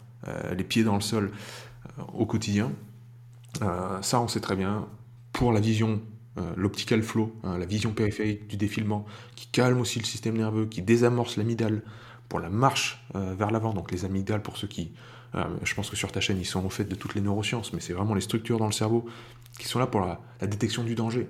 les 0.56 0.64
pieds 0.64 0.86
dans 0.86 0.96
le 0.96 1.02
sol 1.02 1.30
au 2.14 2.26
quotidien. 2.26 2.72
Ça, 4.02 4.22
on 4.22 4.30
sait 4.30 4.40
très 4.40 4.56
bien. 4.56 4.88
Pour 5.34 5.52
la 5.52 5.60
vision, 5.60 6.00
l'optical 6.58 7.02
flow, 7.02 7.34
hein, 7.44 7.58
la 7.58 7.66
vision 7.66 7.92
périphérique 7.92 8.48
du 8.48 8.58
défilement, 8.58 9.06
qui 9.36 9.48
calme 9.48 9.80
aussi 9.80 10.00
le 10.00 10.06
système 10.06 10.38
nerveux, 10.38 10.66
qui 10.66 10.82
désamorce 10.82 11.38
l'amygdale 11.38 11.82
pour 12.30 12.40
la 12.40 12.50
marche 12.50 13.04
euh, 13.16 13.34
vers 13.38 13.52
l'avant. 13.52 13.74
Donc 13.74 13.92
les 13.92 14.06
amygdales, 14.06 14.42
pour 14.42 14.58
ceux 14.58 14.68
qui... 14.68 14.92
euh, 15.36 15.44
je 15.64 15.74
pense 15.76 15.90
que 15.90 15.96
sur 15.96 16.12
ta 16.12 16.20
chaîne, 16.20 16.40
ils 16.40 16.46
sont 16.46 16.66
au 16.66 16.70
fait 16.70 16.86
de 16.86 16.96
toutes 16.96 17.16
les 17.16 17.22
neurosciences, 17.22 17.74
mais 17.74 17.80
c'est 17.80 17.94
vraiment 17.94 18.14
les 18.14 18.22
structures 18.22 18.58
dans 18.58 18.66
le 18.66 18.72
cerveau 18.72 19.06
qui 19.60 19.68
sont 19.68 19.80
là 19.80 19.88
pour 19.88 20.02
la, 20.02 20.20
détection 20.48 20.84
du 20.84 20.96
danger. 20.96 21.30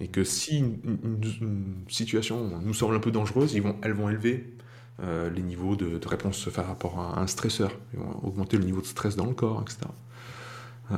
Et 0.00 0.08
que 0.08 0.22
si 0.22 0.58
une, 0.58 1.84
situation 1.88 2.60
nous 2.62 2.74
semble 2.74 2.94
un 2.94 3.00
peu 3.00 3.10
dangereuse, 3.10 3.56
elles 3.56 3.92
vont 3.92 4.08
élever 4.08 4.54
euh, 5.00 5.28
les 5.30 5.42
niveaux 5.42 5.74
de, 5.74 5.98
de 5.98 6.08
réponse 6.08 6.48
par 6.54 6.66
rapport 6.66 7.00
à 7.00 7.20
un 7.20 7.26
stresseur. 7.26 7.72
Ils 7.92 7.98
vont 7.98 8.20
augmenter 8.22 8.58
le 8.58 8.64
niveau 8.64 8.80
de 8.80 8.86
stress 8.86 9.16
dans 9.16 9.26
le 9.26 9.34
corps, 9.34 9.62
etc. 9.62 9.88
Euh, 10.90 10.96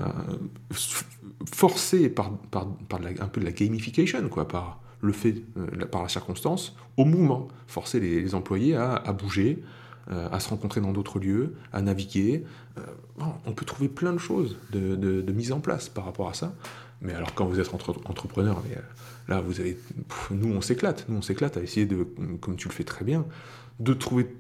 forcé 1.53 2.09
par, 2.09 2.33
un 2.53 3.29
peu 3.29 3.41
de 3.41 3.45
la 3.45 3.53
gamification, 3.53 4.29
par 4.29 4.81
le 5.01 5.13
fait, 5.13 5.43
euh, 5.57 5.87
par 5.87 6.03
la 6.03 6.09
circonstance, 6.09 6.77
au 6.97 7.05
mouvement. 7.05 7.49
Forcer 7.67 8.01
les, 8.01 8.35
employés 8.35 8.77
à, 8.77 9.13
bouger, 9.13 9.63
euh, 10.11 10.29
à 10.31 10.41
se 10.41 10.49
rencontrer 10.49 10.81
dans 10.81 10.93
d'autres 10.93 11.19
lieux, 11.19 11.55
à 11.73 11.83
naviguer. 11.83 12.45
Euh, 12.79 12.83
on 13.47 13.53
peut 13.53 13.65
trouver 13.65 13.89
plein 13.89 14.13
de 14.13 14.19
choses 14.19 14.57
de, 14.73 15.33
mise 15.33 15.53
en 15.53 15.61
place 15.61 15.89
par 15.89 16.05
rapport 16.05 16.29
à 16.29 16.35
ça. 16.35 16.55
Mais 17.03 17.15
alors 17.15 17.35
quand 17.35 17.47
vous 17.47 17.59
êtes 17.59 17.73
entre- 17.73 17.99
entrepreneur, 18.05 18.63
là 19.27 19.41
vous 19.41 19.59
avez, 19.61 19.79
nous 20.31 20.53
on 20.53 20.61
s'éclate, 20.61 21.07
nous 21.09 21.17
on 21.17 21.23
s'éclate 21.23 21.57
à 21.57 21.63
essayer 21.63 21.87
de, 21.87 22.07
comme 22.41 22.57
tu 22.57 22.69
le 22.69 22.75
fais 22.75 22.85
très 22.85 23.07
bien, 23.07 23.25
de 23.79 23.95
trouver 23.95 24.37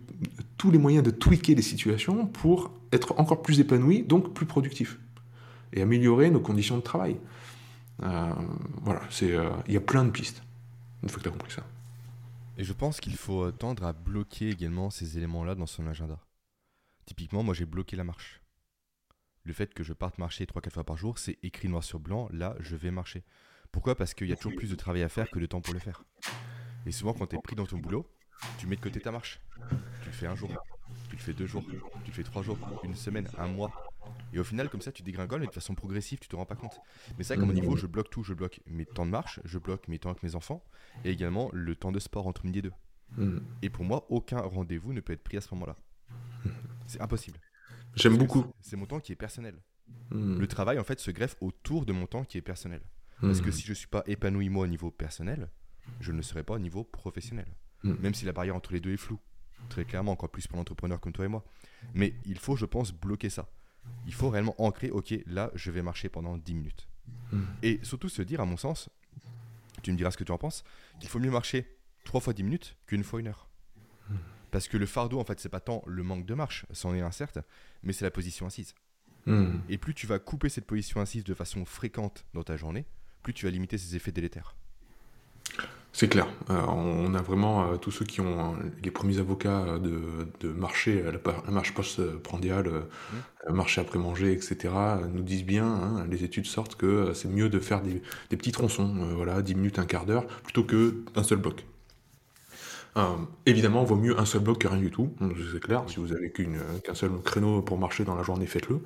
tous 0.59 0.71
les 0.71 0.77
moyens 0.77 1.03
de 1.03 1.11
tweaker 1.11 1.57
les 1.57 1.63
situations 1.63 2.27
pour 2.27 2.71
être 2.93 3.19
encore 3.19 3.41
plus 3.41 3.61
épanoui, 3.61 4.03
donc 4.03 4.35
plus 4.35 4.45
productif, 4.45 4.99
et 5.73 5.83
améliorer 5.83 6.31
nos 6.31 6.41
conditions 6.41 6.77
de 6.77 6.83
travail. 6.83 7.17
Euh, 8.03 8.33
voilà, 8.83 9.03
c'est, 9.11 9.33
euh, 9.35 9.51
il 9.67 9.75
y 9.75 9.77
a 9.77 9.81
plein 9.81 10.05
de 10.05 10.11
pistes. 10.11 10.43
Une 11.03 11.09
fois 11.09 11.19
que 11.19 11.25
tu 11.25 11.29
as 11.29 11.33
compris 11.33 11.53
ça. 11.53 11.67
Et 12.57 12.65
je 12.65 12.73
pense 12.73 13.01
qu'il 13.01 13.17
faut 13.17 13.51
tendre 13.53 13.85
à 13.85 13.93
bloquer 13.93 14.51
également 14.51 14.91
ces 14.91 15.17
éléments-là 15.17 15.55
dans 15.55 15.67
son 15.67 15.87
agenda. 15.87 16.19
Typiquement, 17.07 17.43
moi 17.43 17.55
j'ai 17.55 17.65
bloqué 17.65 17.97
la 17.97 18.05
marche. 18.05 18.41
Le 19.45 19.53
fait 19.53 19.73
que 19.73 19.83
je 19.83 19.93
parte 19.93 20.19
marcher 20.19 20.45
3-4 20.45 20.71
fois 20.75 20.85
par 20.85 20.97
jour, 20.97 21.19
c'est 21.19 21.39
écrit 21.43 21.69
noir 21.69 21.83
sur 21.83 21.99
blanc, 21.99 22.29
là 22.33 22.55
je 22.61 22.77
vais 22.77 22.91
marcher. 22.91 23.25
Pourquoi? 23.73 23.95
Parce 23.95 24.15
qu'il 24.15 24.29
y 24.29 24.33
a 24.33 24.37
toujours 24.37 24.57
plus 24.57 24.71
de 24.71 24.75
travail 24.75 25.03
à 25.03 25.09
faire 25.09 25.31
que 25.31 25.39
de 25.39 25.47
temps 25.47 25.61
pour 25.61 25.73
le 25.73 25.81
faire. 25.81 26.05
Et 26.87 26.93
souvent 26.93 27.15
quand 27.15 27.27
tu 27.27 27.37
es 27.37 27.39
pris 27.41 27.57
dans 27.57 27.67
ton 27.67 27.79
boulot, 27.79 28.07
tu 28.59 28.67
mets 28.67 28.77
de 28.77 28.81
côté 28.81 29.01
ta 29.01 29.11
marche. 29.11 29.41
Tu 30.03 30.07
le 30.07 30.13
fais 30.13 30.27
un 30.27 30.35
jour, 30.35 30.51
tu 31.09 31.17
le 31.17 31.23
fais 31.23 31.33
deux 31.33 31.47
jours, 31.47 31.65
tu 31.67 32.11
le 32.11 32.13
fais 32.13 32.23
trois 32.23 32.43
jours, 32.43 32.59
une 32.85 32.95
semaine, 32.95 33.29
un 33.39 33.49
mois. 33.49 33.73
Et 34.33 34.39
au 34.39 34.45
final, 34.45 34.69
comme 34.69 34.81
ça, 34.81 34.93
tu 34.93 35.03
dégringoles, 35.03 35.41
mais 35.41 35.47
de 35.47 35.53
façon 35.53 35.75
progressive, 35.75 36.19
tu 36.19 36.29
te 36.29 36.37
rends 36.37 36.47
pas 36.47 36.57
compte. 36.57 36.81
Mais 37.19 37.25
c'est 37.25 37.35
vrai 37.35 37.43
qu'à 37.43 37.47
mon 37.47 37.53
Mhm. 37.53 37.61
niveau, 37.61 37.77
je 37.77 37.87
bloque 37.87 38.11
tout. 38.11 38.23
Je 38.23 38.35
bloque 38.35 38.61
mes 38.67 38.87
temps 38.87 39.07
de 39.07 39.11
marche, 39.11 39.41
je 39.45 39.59
bloque 39.59 39.89
mes 39.89 39.99
temps 39.99 40.11
avec 40.11 40.23
mes 40.23 40.35
enfants, 40.35 40.65
et 41.05 41.11
également 41.11 41.51
le 41.53 41.75
temps 41.77 41.93
de 41.93 41.99
sport 41.99 42.27
entre 42.27 42.45
midi 42.45 42.61
et 42.61 42.63
deux. 42.63 42.73
Hmm. 43.17 43.41
Et 43.63 43.71
pour 43.71 43.85
moi, 43.85 44.07
aucun 44.09 44.41
rendez-vous 44.41 44.93
ne 44.93 45.01
peut 45.01 45.13
être 45.13 45.23
pris 45.25 45.37
à 45.37 45.41
ce 45.41 45.53
moment-là. 45.55 45.77
C'est 46.87 47.01
impossible. 47.01 47.39
J'aime 47.97 48.17
beaucoup. 48.17 48.45
c'est- 48.61 48.77
mon 48.77 48.87
temps 48.87 49.01
qui 49.01 49.11
est 49.13 49.17
personnel. 49.17 49.57
Hmm. 50.11 50.39
Le 50.39 50.47
travail, 50.47 50.79
en 50.79 50.85
fait, 50.85 51.01
se 51.01 51.11
greffe 51.11 51.37
autour 51.41 51.85
de 51.87 51.93
mon 51.93 52.07
temps 52.07 52.25
qui 52.25 52.39
est 52.39 52.43
personnel. 52.43 52.83
Parce 53.21 53.41
que 53.43 53.51
si 53.51 53.67
je 53.67 53.75
suis 53.75 53.89
pas 53.89 54.03
épanoui, 54.07 54.49
moi, 54.49 54.65
au 54.65 54.69
niveau 54.69 54.91
personnel, 54.91 55.51
je 56.01 56.11
ne 56.13 56.17
le 56.19 56.23
serai 56.23 56.43
pas 56.43 56.55
au 56.55 56.59
niveau 56.59 56.85
professionnel. 56.85 57.47
Mm. 57.83 57.95
Même 58.01 58.15
si 58.15 58.25
la 58.25 58.33
barrière 58.33 58.57
entre 58.57 58.73
les 58.73 58.81
deux 58.81 58.93
est 58.93 58.97
floue. 58.97 59.19
Très 59.69 59.85
clairement, 59.85 60.13
encore 60.13 60.31
plus 60.31 60.47
pour 60.47 60.57
l'entrepreneur 60.57 61.01
comme 61.01 61.13
toi 61.13 61.25
et 61.27 61.29
moi. 61.29 61.45
Mais 61.95 62.15
il 62.25 62.39
faut, 62.39 62.57
je 62.57 62.65
pense, 62.65 62.93
bloquer 62.93 63.29
ça. 63.29 63.49
Il 64.07 64.15
faut 64.15 64.31
réellement 64.31 64.55
ancrer, 64.59 64.91
ok, 64.91 65.15
là, 65.27 65.51
je 65.55 65.71
vais 65.71 65.83
marcher 65.83 66.09
pendant 66.09 66.37
10 66.37 66.55
minutes. 66.55 66.89
Mm. 67.33 67.43
Et 67.63 67.81
surtout 67.83 68.09
se 68.09 68.23
dire, 68.23 68.41
à 68.41 68.45
mon 68.45 68.57
sens, 68.57 68.89
tu 69.83 69.93
me 69.93 69.97
diras 69.97 70.11
ce 70.11 70.17
que 70.17 70.25
tu 70.25 70.33
en 70.33 70.39
penses, 70.39 70.65
qu'il 70.99 71.09
faut 71.09 71.19
mieux 71.19 71.31
marcher 71.31 71.79
3 72.05 72.21
fois 72.21 72.33
10 72.33 72.43
minutes 72.43 72.77
qu'une 72.87 73.05
fois 73.05 73.21
une 73.21 73.29
heure. 73.29 73.49
Mm. 74.09 74.15
Parce 74.51 74.69
que 74.69 74.77
le 74.77 74.87
fardeau, 74.87 75.21
en 75.21 75.25
fait, 75.25 75.39
c'est 75.41 75.49
pas 75.49 75.61
tant 75.61 75.83
le 75.87 76.03
manque 76.03 76.27
de 76.27 76.35
marche, 76.35 76.67
c'en 76.73 76.95
est 76.95 77.01
un 77.01 77.13
certes, 77.13 77.39
mais 77.83 77.93
c'est 77.93 78.05
la 78.05 78.11
position 78.11 78.47
assise. 78.47 78.75
Hmm. 79.27 79.59
Et 79.69 79.79
plus 79.79 79.95
tu 79.95 80.07
vas 80.07 80.19
couper 80.19 80.49
cette 80.49 80.67
position 80.67 81.01
assise 81.01 81.25
de 81.25 81.35
façon 81.35 81.65
fréquente 81.65 82.25
dans 82.35 82.43
ta 82.43 82.57
journée, 82.57 82.87
plus 83.23 83.35
tu 83.35 83.45
vas 83.45 83.51
limiter 83.51 83.79
ses 83.79 83.97
effets 83.97 84.13
délétères. 84.13 84.57
C'est 85.93 86.09
clair. 86.09 86.29
Euh, 86.51 86.61
on 86.69 87.15
a 87.15 87.23
vraiment 87.23 87.73
euh, 87.73 87.77
tous 87.77 87.91
ceux 87.91 88.05
qui 88.05 88.21
ont 88.21 88.55
euh, 88.55 88.57
les 88.83 88.91
premiers 88.93 89.19
avocats 89.19 89.79
de, 89.79 90.01
de 90.41 90.49
marché, 90.53 91.03
la, 91.03 91.51
marche 91.51 91.75
post-prandiale, 91.75 92.69
euh, 92.69 93.53
marché 93.53 93.81
après 93.81 93.99
manger, 93.99 94.33
etc., 94.33 94.75
nous 95.13 95.23
disent 95.23 95.45
bien, 95.45 95.67
hein, 95.67 96.07
les 96.11 96.25
études 96.25 96.47
sortent 96.47 96.77
que 96.77 97.13
c'est 97.15 97.29
mieux 97.29 97.49
de 97.49 97.59
faire 97.61 97.83
des, 97.83 98.03
des 98.31 98.37
petits 98.37 98.53
tronçons, 98.53 98.95
euh, 99.01 99.15
voilà, 99.15 99.43
10 99.43 99.57
minutes, 99.57 99.79
un 99.81 99.87
quart 99.87 100.07
d'heure, 100.07 100.27
plutôt 100.45 100.65
que 100.65 101.05
un 101.17 101.23
seul 101.25 101.39
bloc. 101.39 101.65
Euh, 102.97 103.17
évidemment, 103.47 103.85
vaut 103.85 103.97
mieux 103.97 104.19
un 104.19 104.25
seul 104.25 104.41
bloc 104.43 104.59
que 104.59 104.69
rien 104.69 104.79
du 104.81 104.91
tout, 104.91 105.15
c'est 105.53 105.61
clair. 105.61 105.85
Si 105.89 105.97
vous 105.97 106.13
avez 106.13 106.31
qu'une- 106.33 106.59
qu'un 106.85 106.95
seul 106.95 107.11
créneau 107.25 107.63
pour 107.63 107.79
marcher 107.79 108.05
dans 108.05 108.17
la 108.17 108.23
journée, 108.23 108.47
faites-le. 108.47 108.81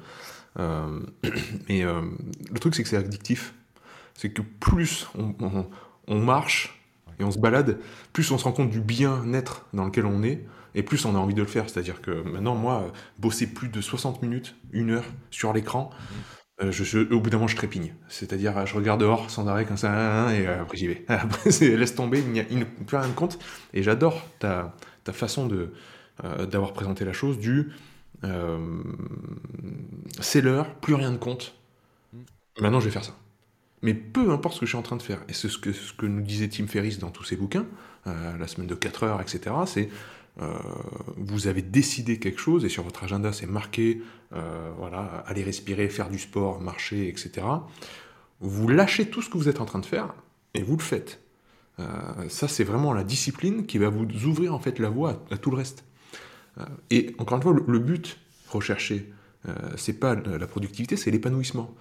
Euh, 0.58 1.00
mais 1.68 1.84
le 1.84 2.58
truc, 2.60 2.74
c'est 2.74 2.82
que 2.82 2.88
c'est 2.88 2.96
addictif. 2.98 3.54
C'est 4.14 4.30
que 4.32 4.42
plus 4.42 5.08
on, 5.18 5.34
on- 5.40 5.66
on 6.08 6.20
marche 6.20 6.83
et 7.18 7.24
on 7.24 7.30
se 7.30 7.38
balade, 7.38 7.78
plus 8.12 8.30
on 8.30 8.38
se 8.38 8.44
rend 8.44 8.52
compte 8.52 8.70
du 8.70 8.80
bien-être 8.80 9.66
dans 9.72 9.84
lequel 9.84 10.06
on 10.06 10.22
est, 10.22 10.44
et 10.74 10.82
plus 10.82 11.04
on 11.04 11.14
a 11.14 11.18
envie 11.18 11.34
de 11.34 11.40
le 11.42 11.46
faire. 11.48 11.68
C'est-à-dire 11.68 12.00
que 12.02 12.10
maintenant, 12.22 12.54
moi, 12.54 12.92
bosser 13.18 13.46
plus 13.46 13.68
de 13.68 13.80
60 13.80 14.22
minutes, 14.22 14.56
une 14.72 14.90
heure 14.90 15.04
sur 15.30 15.52
l'écran, 15.52 15.90
euh, 16.62 16.70
je, 16.72 16.84
je- 16.84 17.12
au 17.12 17.20
bout 17.20 17.30
d'un 17.30 17.38
moment, 17.38 17.48
je 17.48 17.56
trépigne. 17.56 17.94
C'est-à-dire, 18.08 18.66
je 18.66 18.74
regarde 18.76 19.00
dehors 19.00 19.30
sans 19.30 19.48
arrêt 19.48 19.64
comme 19.64 19.76
ça, 19.76 20.34
et 20.34 20.46
euh, 20.46 20.62
après 20.62 20.76
j'y 20.76 20.86
vais. 20.86 21.04
Après, 21.08 21.50
laisse 21.60 21.94
tomber, 21.94 22.20
il 22.20 22.30
n'y 22.32 22.40
a 22.40 22.44
plus 22.86 22.96
rien 22.96 23.08
de 23.08 23.14
compte. 23.14 23.38
Et 23.72 23.82
j'adore 23.82 24.26
ta, 24.38 24.74
ta 25.04 25.12
façon 25.12 25.46
de 25.46 25.72
euh, 26.24 26.46
d'avoir 26.46 26.72
présenté 26.72 27.04
la 27.04 27.12
chose 27.12 27.38
du 27.38 27.72
c'est 30.20 30.40
l'heure, 30.40 30.74
plus 30.76 30.94
rien 30.94 31.10
ne 31.10 31.16
compte. 31.18 31.54
Maintenant, 32.60 32.80
je 32.80 32.86
vais 32.86 32.90
faire 32.90 33.04
ça. 33.04 33.14
Mais 33.84 33.92
peu 33.92 34.30
importe 34.30 34.54
ce 34.54 34.60
que 34.60 34.66
je 34.66 34.70
suis 34.70 34.78
en 34.78 34.82
train 34.82 34.96
de 34.96 35.02
faire, 35.02 35.20
et 35.28 35.34
c'est 35.34 35.50
ce 35.50 35.58
que, 35.58 36.06
nous 36.06 36.22
disait 36.22 36.48
Tim 36.48 36.66
Ferriss 36.66 36.98
dans 36.98 37.10
tous 37.10 37.24
ses 37.24 37.36
bouquins, 37.36 37.66
euh, 38.06 38.38
la 38.38 38.46
semaine 38.48 38.66
de 38.66 38.74
4 38.74 39.02
heures, 39.02 39.20
etc., 39.20 39.54
c'est 39.66 39.90
euh, 40.40 40.54
vous 41.18 41.48
avez 41.48 41.60
décidé 41.60 42.18
quelque 42.18 42.40
chose, 42.40 42.64
et 42.64 42.70
sur 42.70 42.82
votre 42.82 43.04
agenda 43.04 43.30
c'est 43.30 43.46
marqué, 43.46 44.00
euh, 44.32 44.72
voilà, 44.78 45.22
aller 45.26 45.42
respirer, 45.42 45.90
faire 45.90 46.08
du 46.08 46.18
sport, 46.18 46.62
marcher, 46.62 47.08
etc. 47.08 47.46
Vous 48.40 48.68
lâchez 48.68 49.10
tout 49.10 49.20
ce 49.20 49.28
que 49.28 49.36
vous 49.36 49.50
êtes 49.50 49.60
en 49.60 49.66
train 49.66 49.80
de 49.80 49.86
faire, 49.86 50.14
et 50.54 50.62
vous 50.62 50.78
le 50.78 50.82
faites. 50.82 51.20
Euh, 51.78 51.84
ça, 52.30 52.48
c'est 52.48 52.64
vraiment 52.64 52.94
la 52.94 53.04
discipline 53.04 53.66
qui 53.66 53.76
va 53.76 53.90
vous 53.90 54.06
ouvrir 54.24 54.54
en 54.54 54.60
fait 54.60 54.78
la 54.78 54.88
voie 54.88 55.22
à, 55.30 55.36
tout 55.36 55.50
le 55.50 55.58
reste. 55.58 55.84
Et 56.88 57.14
encore 57.18 57.36
une 57.36 57.42
fois, 57.42 57.52
le, 57.52 57.64
le 57.66 57.78
but 57.80 58.18
recherché, 58.48 59.12
c'est 59.76 60.00
pas 60.00 60.14
la 60.14 60.46
productivité, 60.46 60.96
c'est 60.96 61.10
l'épanouissement. 61.10 61.74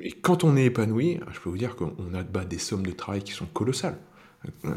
Et 0.00 0.12
quand 0.12 0.44
on 0.44 0.56
est 0.56 0.64
épanoui, 0.64 1.20
je 1.32 1.40
peux 1.40 1.50
vous 1.50 1.58
dire 1.58 1.76
qu'on 1.76 1.92
a 2.14 2.44
des 2.44 2.58
sommes 2.58 2.86
de 2.86 2.92
travail 2.92 3.22
qui 3.22 3.32
sont 3.32 3.46
colossales. 3.46 3.98
Euh, 4.64 4.70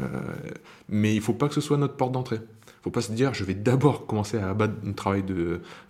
mais 0.88 1.12
il 1.12 1.18
ne 1.18 1.22
faut 1.22 1.32
pas 1.32 1.48
que 1.48 1.54
ce 1.54 1.60
soit 1.60 1.76
notre 1.76 1.96
porte 1.96 2.12
d'entrée. 2.12 2.36
Il 2.36 2.78
ne 2.80 2.82
faut 2.84 2.90
pas 2.90 3.02
se 3.02 3.12
dire, 3.12 3.34
je 3.34 3.44
vais 3.44 3.54
d'abord 3.54 4.06
commencer 4.06 4.38
à 4.38 4.50
abattre 4.50 4.74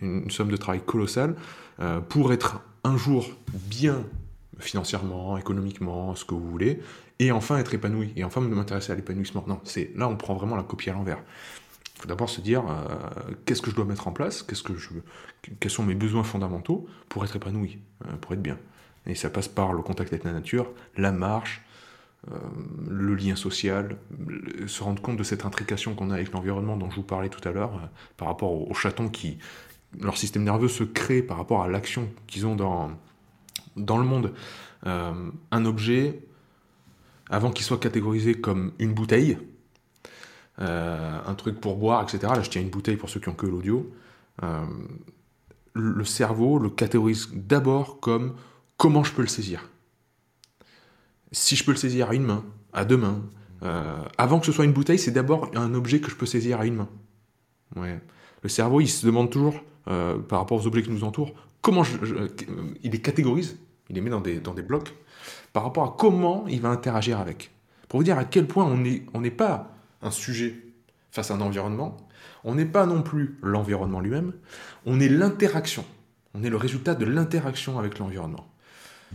une, 0.01 0.31
somme 0.31 0.51
de 0.51 0.57
travail 0.57 0.81
colossale 0.85 1.37
euh, 1.81 2.01
pour 2.01 2.33
être 2.33 2.61
un 2.85 2.97
jour 2.97 3.29
bien 3.53 4.05
financièrement, 4.59 5.39
économiquement, 5.39 6.15
ce 6.15 6.25
que 6.25 6.35
vous 6.35 6.51
voulez, 6.51 6.81
et 7.19 7.33
enfin 7.33 7.59
être 7.59 7.73
épanoui, 7.73 8.13
et 8.17 8.25
enfin 8.25 8.41
m'intéresser 8.41 8.93
à 8.93 8.95
l'épanouissement. 8.95 9.45
Non, 9.47 9.61
c'est 9.65 9.93
là 9.97 10.09
on 10.09 10.17
prend 10.17 10.35
vraiment 10.35 10.57
la 10.57 10.63
copie 10.63 10.91
à 10.91 10.93
l'envers. 10.93 11.23
Il 11.97 12.03
faut 12.03 12.09
d'abord 12.09 12.29
se 12.29 12.41
dire 12.41 12.65
euh, 12.69 13.33
qu'est-ce 13.47 13.63
que 13.63 13.71
je 13.71 13.77
dois 13.77 13.85
mettre 13.85 14.09
en 14.09 14.13
place, 14.13 14.43
quels 14.43 15.71
sont 15.71 15.83
mes 15.83 15.95
besoins 15.95 16.25
fondamentaux 16.25 16.87
pour 17.09 17.25
être 17.25 17.37
épanoui, 17.37 17.79
pour 18.21 18.33
être 18.33 18.43
bien. 18.43 18.59
Et 19.07 19.15
ça 19.15 19.31
passe 19.31 19.49
par 19.49 19.73
le 19.73 19.83
contact 19.83 20.13
avec 20.13 20.25
la 20.25 20.33
nature, 20.33 20.71
la 20.97 21.13
marche, 21.13 21.63
euh, 22.31 22.37
le 22.87 23.15
lien 23.15 23.35
social, 23.35 23.97
se 24.67 24.83
rendre 24.83 25.01
compte 25.01 25.17
de 25.17 25.23
cette 25.23 25.47
intrication 25.47 25.95
qu'on 25.95 26.11
a 26.11 26.15
avec 26.15 26.33
l'environnement 26.33 26.77
dont 26.77 26.91
je 26.91 26.97
vous 26.97 27.03
parlais 27.03 27.31
tout 27.31 27.47
à 27.49 27.53
l'heure, 27.53 27.75
euh, 27.77 27.87
par 28.19 28.29
rapport 28.29 28.53
aux, 28.53 28.75
chatons 28.75 29.09
qui, 29.09 29.39
leur 29.99 30.19
système 30.19 30.45
nerveux 30.45 30.69
se 30.69 30.85
crée 30.85 31.23
par 31.23 31.39
rapport 31.39 31.63
à 31.63 31.69
l'action 31.69 32.11
qu'ils 32.27 32.47
ont 32.47 32.57
dans, 32.57 32.91
dans 33.77 33.97
le 33.97 34.05
monde. 34.05 34.35
Euh, 34.87 35.31
un 35.51 35.65
objet, 35.65 36.21
avant 37.31 37.51
qu'il 37.51 37.65
soit 37.65 37.81
catégorisé 37.81 38.35
comme 38.35 38.73
une 38.79 38.93
bouteille, 38.93 39.39
un 40.59 41.35
truc 41.39 41.59
pour 41.59 41.77
boire, 41.77 42.03
etc. 42.03 42.19
Là, 42.37 42.43
je 42.43 42.51
tiens 42.51 42.61
une 42.61 42.69
bouteille 42.69 42.99
pour 42.99 43.09
ceux 43.09 43.19
qui 43.19 43.31
ont 43.31 43.35
que 43.35 43.47
l'audio. 43.47 43.91
Le 45.73 46.05
cerveau 46.05 46.59
le 46.59 46.69
catégorise 46.69 47.31
d'abord 47.33 47.99
comme 47.99 48.35
comment 48.81 49.05
je 49.05 49.13
peux 49.13 49.21
le 49.21 49.29
saisir? 49.29 49.69
Si 51.33 51.55
je 51.55 51.65
peux 51.65 51.73
le 51.73 51.77
saisir 51.77 52.09
à 52.09 52.15
une 52.15 52.25
main, 52.25 52.43
à 52.73 52.87
deux 52.87 52.97
mains, 52.97 53.21
euh, 53.63 54.03
avant 54.17 54.41
que 54.41 54.47
ce 54.47 54.53
soit 54.53 54.65
une 54.65 54.73
bouteille, 54.73 54.99
c'est 54.99 55.11
d'abord 55.11 55.51
un 55.55 55.75
objet 55.75 56.01
que 56.01 56.11
je 56.11 56.17
peux 56.17 56.25
saisir 56.25 56.61
à 56.61 56.65
une 56.65 56.77
main. 56.77 56.89
Ouais. 57.77 58.01
Le 58.43 58.49
cerveau, 58.49 58.81
il 58.81 58.89
se 58.89 59.05
demande 59.05 59.29
toujours, 59.29 59.63
euh, 59.89 60.19
par 60.19 60.39
rapport 60.39 60.59
aux 60.59 60.67
objets 60.67 60.83
qui 60.83 60.91
nous 60.91 61.05
entourent, 61.05 61.35
comment 61.61 61.83
euh, 62.03 62.29
il 62.83 62.93
les 62.93 63.03
catégorise, 63.03 63.59
il 63.91 63.97
les 63.97 64.01
met 64.01 64.09
dans 64.09 64.23
des, 64.23 64.41
dans 64.41 64.55
des 64.55 64.63
blocs, 64.63 64.95
par 65.53 65.65
rapport 65.65 65.85
à 65.85 65.95
comment 65.99 66.47
il 66.49 66.63
va 66.63 66.71
interagir 66.71 67.21
avec. 67.21 67.51
Pour 67.87 68.01
vous 68.01 68.05
dire 68.05 68.17
à 68.17 68.25
quel 68.25 68.47
point 68.47 68.65
on 68.65 68.79
n'est 68.79 69.05
on 69.13 69.21
n'est 69.21 69.31
pas 69.31 69.77
un 70.01 70.11
sujet 70.11 70.57
face 71.11 71.31
à 71.31 71.35
un 71.35 71.43
environnement, 71.43 71.99
on 72.45 72.55
n'est 72.55 72.65
pas 72.65 72.87
non 72.87 73.03
plus 73.03 73.37
l'environnement 73.43 74.01
lui-même, 74.01 74.33
on 74.87 75.01
est 75.01 75.11
l'interaction. 75.11 75.85
On 76.33 76.43
est 76.45 76.49
le 76.49 76.57
résultat 76.57 76.95
de 76.95 77.05
l'interaction 77.05 77.79
avec 77.79 77.99
l'environnement. 77.99 78.47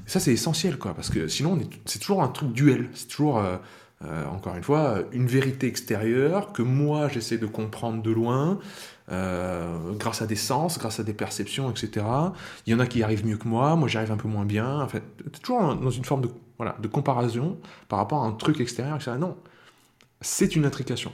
Ça, 0.06 0.20
c'est 0.20 0.34
essentiel, 0.34 0.78
quoi, 0.78 0.94
parce 0.94 1.10
que 1.10 1.28
sinon, 1.28 1.54
on 1.54 1.60
est- 1.60 1.70
c'est 1.86 2.00
toujours 2.00 2.22
un 2.22 2.28
truc 2.28 2.52
duel. 2.54 2.90
C'est 2.94 3.08
toujours, 3.08 3.40
euh, 3.40 3.58
euh, 4.04 4.26
encore 4.28 4.56
une 4.56 4.64
fois, 4.64 5.00
une 5.14 5.26
vérité 5.28 5.68
extérieure 5.68 6.54
que 6.54 6.62
moi, 6.62 7.08
j'essaie 7.08 7.38
de 7.38 7.46
comprendre 7.48 8.04
de 8.04 8.12
loin, 8.12 8.60
euh, 9.12 9.94
grâce 9.94 10.22
à 10.22 10.28
des 10.28 10.36
sens, 10.36 10.78
grâce 10.78 11.00
à 11.00 11.04
des 11.04 11.14
perceptions, 11.14 11.72
etc. 11.72 12.06
Il 12.68 12.74
y 12.74 12.76
en 12.76 12.80
a 12.80 12.88
qui 12.88 13.04
arrivent 13.04 13.26
mieux 13.26 13.38
que 13.38 13.48
moi, 13.48 13.76
moi, 13.76 13.88
j'y 13.88 13.98
arrive 13.98 14.12
un 14.12 14.18
peu 14.18 14.28
moins 14.28 14.46
bien. 14.46 14.82
En 14.82 14.88
fait, 14.88 15.04
c'est 15.34 15.42
toujours 15.42 15.76
dans 15.76 15.92
une 15.92 16.06
forme 16.06 16.22
de, 16.22 16.30
voilà, 16.58 16.76
de 16.82 16.88
comparaison 16.88 17.58
par 17.88 18.00
rapport 18.00 18.24
à 18.24 18.28
un 18.28 18.32
truc 18.34 18.60
extérieur, 18.60 18.96
etc. 18.98 19.14
Non, 19.20 19.38
c'est 20.22 20.56
une 20.56 20.66
intrication. 20.66 21.12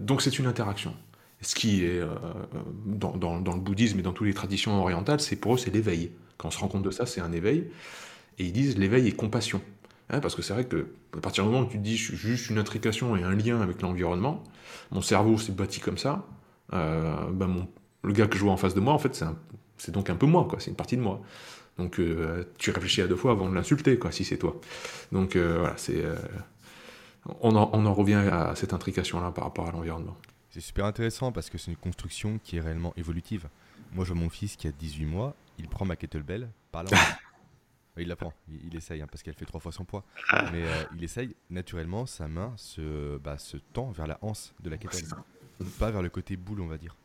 Donc, 0.00 0.22
c'est 0.22 0.38
une 0.38 0.46
interaction. 0.46 0.94
Ce 1.42 1.54
qui 1.54 1.84
est, 1.84 2.00
dans 2.86 3.54
le 3.54 3.60
bouddhisme 3.60 3.98
et 3.98 4.02
dans 4.02 4.12
toutes 4.12 4.26
les 4.26 4.34
traditions 4.34 4.80
orientales, 4.80 5.20
c'est 5.20 5.36
pour 5.36 5.54
eux, 5.54 5.58
c'est 5.58 5.70
l'éveil. 5.70 6.10
Quand 6.40 6.48
on 6.48 6.50
se 6.50 6.58
rend 6.58 6.68
compte 6.68 6.82
de 6.82 6.90
ça, 6.90 7.04
c'est 7.04 7.20
un 7.20 7.32
éveil. 7.32 7.70
Et 8.38 8.46
ils 8.46 8.52
disent 8.52 8.78
l'éveil 8.78 9.06
est 9.06 9.12
compassion. 9.12 9.60
Hein, 10.08 10.20
parce 10.20 10.34
que 10.34 10.40
c'est 10.40 10.54
vrai 10.54 10.64
que 10.64 10.86
à 11.14 11.20
partir 11.20 11.44
du 11.44 11.50
moment 11.50 11.66
où 11.66 11.68
tu 11.68 11.76
te 11.76 11.82
dis 11.82 11.98
juste 11.98 12.48
une 12.48 12.56
intrication 12.56 13.14
et 13.14 13.22
un 13.22 13.34
lien 13.34 13.60
avec 13.60 13.82
l'environnement, 13.82 14.42
mon 14.90 15.02
cerveau 15.02 15.36
s'est 15.36 15.52
bâti 15.52 15.80
comme 15.80 15.98
ça, 15.98 16.26
euh, 16.72 17.30
ben 17.30 17.46
mon, 17.46 17.68
le 18.02 18.14
gars 18.14 18.26
que 18.26 18.38
je 18.38 18.42
vois 18.42 18.52
en 18.52 18.56
face 18.56 18.74
de 18.74 18.80
moi, 18.80 18.94
en 18.94 18.98
fait, 18.98 19.22
c'est 19.76 19.90
donc 19.90 20.08
un 20.08 20.16
peu 20.16 20.24
moi, 20.24 20.46
quoi. 20.48 20.58
C'est 20.60 20.70
une 20.70 20.76
partie 20.76 20.96
de 20.96 21.02
moi. 21.02 21.20
Donc 21.76 22.00
euh, 22.00 22.44
tu 22.56 22.70
réfléchis 22.70 23.02
à 23.02 23.06
deux 23.06 23.16
fois 23.16 23.32
avant 23.32 23.50
de 23.50 23.54
l'insulter, 23.54 23.98
quoi, 23.98 24.10
si 24.10 24.24
c'est 24.24 24.38
toi. 24.38 24.58
Donc 25.12 25.36
euh, 25.36 25.58
voilà, 25.58 25.76
c'est. 25.76 26.02
on, 27.42 27.54
en, 27.54 27.94
revient 27.94 28.14
à 28.32 28.54
cette 28.56 28.72
intrication-là 28.72 29.30
par 29.30 29.44
rapport 29.44 29.68
à 29.68 29.72
l'environnement. 29.72 30.16
C'est 30.48 30.60
super 30.60 30.86
intéressant 30.86 31.32
parce 31.32 31.50
que 31.50 31.58
c'est 31.58 31.70
une 31.70 31.76
construction 31.76 32.40
qui 32.42 32.56
est 32.56 32.60
réellement 32.60 32.94
évolutive. 32.96 33.46
Moi, 33.92 34.04
vois 34.04 34.16
mon 34.16 34.30
fils 34.30 34.56
qui 34.56 34.68
a 34.68 34.72
18 34.72 35.04
mois, 35.04 35.34
il 35.60 35.68
prend 35.68 35.84
ma 35.84 35.96
kettlebell 35.96 36.50
par 36.72 36.84
main. 36.84 36.90
il 37.98 38.08
la 38.08 38.16
prend, 38.16 38.32
il, 38.48 38.66
il 38.66 38.76
essaye 38.76 39.02
hein, 39.02 39.06
parce 39.10 39.22
qu'elle 39.22 39.34
fait 39.34 39.44
trois 39.44 39.60
fois 39.60 39.72
son 39.72 39.84
poids. 39.84 40.04
Mais 40.52 40.66
euh, 40.66 40.84
il 40.90 41.04
essaye, 41.04 41.36
naturellement, 41.50 42.06
sa 42.06 42.28
main 42.28 42.54
se, 42.56 43.18
bah, 43.18 43.36
se 43.38 43.58
tend 43.58 43.90
vers 43.90 44.06
la 44.06 44.18
hanse 44.22 44.54
de 44.60 44.70
la 44.70 44.78
kettlebell. 44.78 45.22
Pas 45.78 45.90
vers 45.90 46.00
le 46.02 46.08
côté 46.08 46.36
boule, 46.36 46.60
on 46.62 46.66
va 46.66 46.78
dire. 46.78 46.96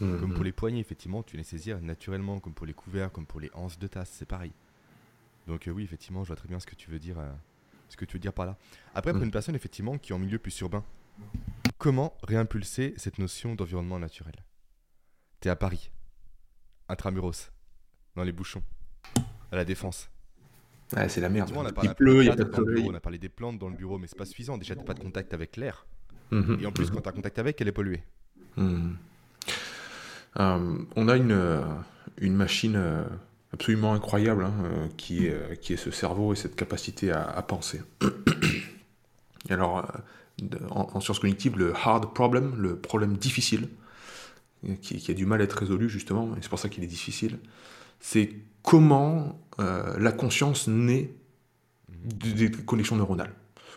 Mhm. 0.00 0.20
Comme 0.20 0.34
pour 0.34 0.44
les 0.44 0.52
poignées, 0.52 0.80
effectivement, 0.80 1.22
tu 1.24 1.36
les 1.36 1.42
saisir 1.42 1.80
naturellement, 1.80 2.38
comme 2.38 2.54
pour 2.54 2.66
les 2.66 2.74
couverts, 2.74 3.10
comme 3.10 3.26
pour 3.26 3.40
les 3.40 3.50
anses 3.54 3.78
de 3.78 3.86
tasse, 3.88 4.10
c'est 4.10 4.26
pareil. 4.26 4.52
Donc 5.48 5.66
euh, 5.66 5.72
oui, 5.72 5.82
effectivement, 5.82 6.22
je 6.22 6.28
vois 6.28 6.36
très 6.36 6.48
bien 6.48 6.60
ce 6.60 6.66
que 6.66 6.74
tu 6.76 6.90
veux 6.90 6.98
dire, 7.00 7.18
euh, 7.18 7.32
ce 7.88 7.96
que 7.96 8.04
tu 8.04 8.14
veux 8.14 8.20
dire 8.20 8.32
par 8.32 8.46
là. 8.46 8.56
Après, 8.94 9.10
pour 9.12 9.20
Mhm. 9.20 9.26
une 9.26 9.30
personne, 9.32 9.54
effectivement, 9.56 9.98
qui 9.98 10.12
est 10.12 10.14
en 10.14 10.18
milieu 10.20 10.38
plus 10.38 10.58
urbain, 10.60 10.84
comment 11.78 12.16
réimpulser 12.22 12.94
cette 12.96 13.18
notion 13.18 13.54
d'environnement 13.56 13.98
naturel? 13.98 14.34
T'es 15.40 15.50
à 15.50 15.56
Paris, 15.56 15.90
intramuros, 16.88 17.50
dans 18.16 18.24
les 18.24 18.32
bouchons, 18.32 18.62
à 19.52 19.56
la 19.56 19.64
défense. 19.64 20.10
C'est 21.08 21.20
la 21.20 21.28
merde. 21.28 21.50
On 21.54 21.64
a 21.64 21.72
parlé 21.72 21.90
il 21.90 21.94
pleut, 21.94 22.22
il 22.22 22.26
n'y 22.26 22.28
a 22.28 22.36
pas 22.36 22.44
de 22.44 22.64
bureau, 22.64 22.90
on 22.90 22.94
a 22.94 23.00
parlé 23.00 23.18
des 23.18 23.28
plantes 23.28 23.58
dans 23.58 23.68
le 23.68 23.76
bureau, 23.76 23.98
mais 23.98 24.06
c'est 24.06 24.18
pas 24.18 24.26
suffisant. 24.26 24.58
Déjà, 24.58 24.76
t'as 24.76 24.84
pas 24.84 24.94
de 24.94 25.00
contact 25.00 25.34
avec 25.34 25.56
l'air. 25.56 25.86
Mhm. 26.30 26.58
Et 26.60 26.66
en 26.66 26.72
plus, 26.72 26.90
quand 26.90 27.00
t'as 27.00 27.12
contact 27.12 27.38
avec, 27.38 27.60
elle 27.60 27.68
est 27.68 27.72
polluée. 27.72 28.02
Hmm. 28.56 28.92
Euh, 30.38 30.78
on 30.96 31.08
a 31.08 31.16
une, 31.16 31.32
euh, 31.32 31.62
une 32.18 32.34
machine 32.34 32.76
euh, 32.76 33.04
absolument 33.52 33.94
incroyable 33.94 34.44
hein, 34.44 34.88
qui, 34.96 35.26
est, 35.26 35.60
qui 35.60 35.72
est 35.72 35.76
ce 35.76 35.90
cerveau 35.90 36.32
et 36.32 36.36
cette 36.36 36.56
capacité 36.56 37.12
à, 37.12 37.22
à 37.22 37.42
penser. 37.42 37.82
Et 39.48 39.52
alors, 39.52 39.86
en, 40.70 40.88
en 40.92 41.00
sciences 41.00 41.18
cognitives, 41.18 41.56
le 41.56 41.72
hard 41.74 42.12
problem, 42.14 42.54
le 42.56 42.76
problème 42.76 43.16
difficile, 43.16 43.68
qui, 44.80 44.96
qui 44.98 45.10
a 45.10 45.14
du 45.14 45.26
mal 45.26 45.40
à 45.40 45.44
être 45.44 45.58
résolu 45.58 45.88
justement, 45.88 46.34
et 46.36 46.38
c'est 46.40 46.48
pour 46.48 46.58
ça 46.58 46.68
qu'il 46.68 46.82
est 46.82 46.88
difficile, 46.88 47.38
c'est 48.04 48.28
comment 48.62 49.40
euh, 49.60 49.98
la 49.98 50.12
conscience 50.12 50.68
naît 50.68 51.10
des 51.88 52.50
connexions 52.50 52.96
neuronales. 52.96 53.32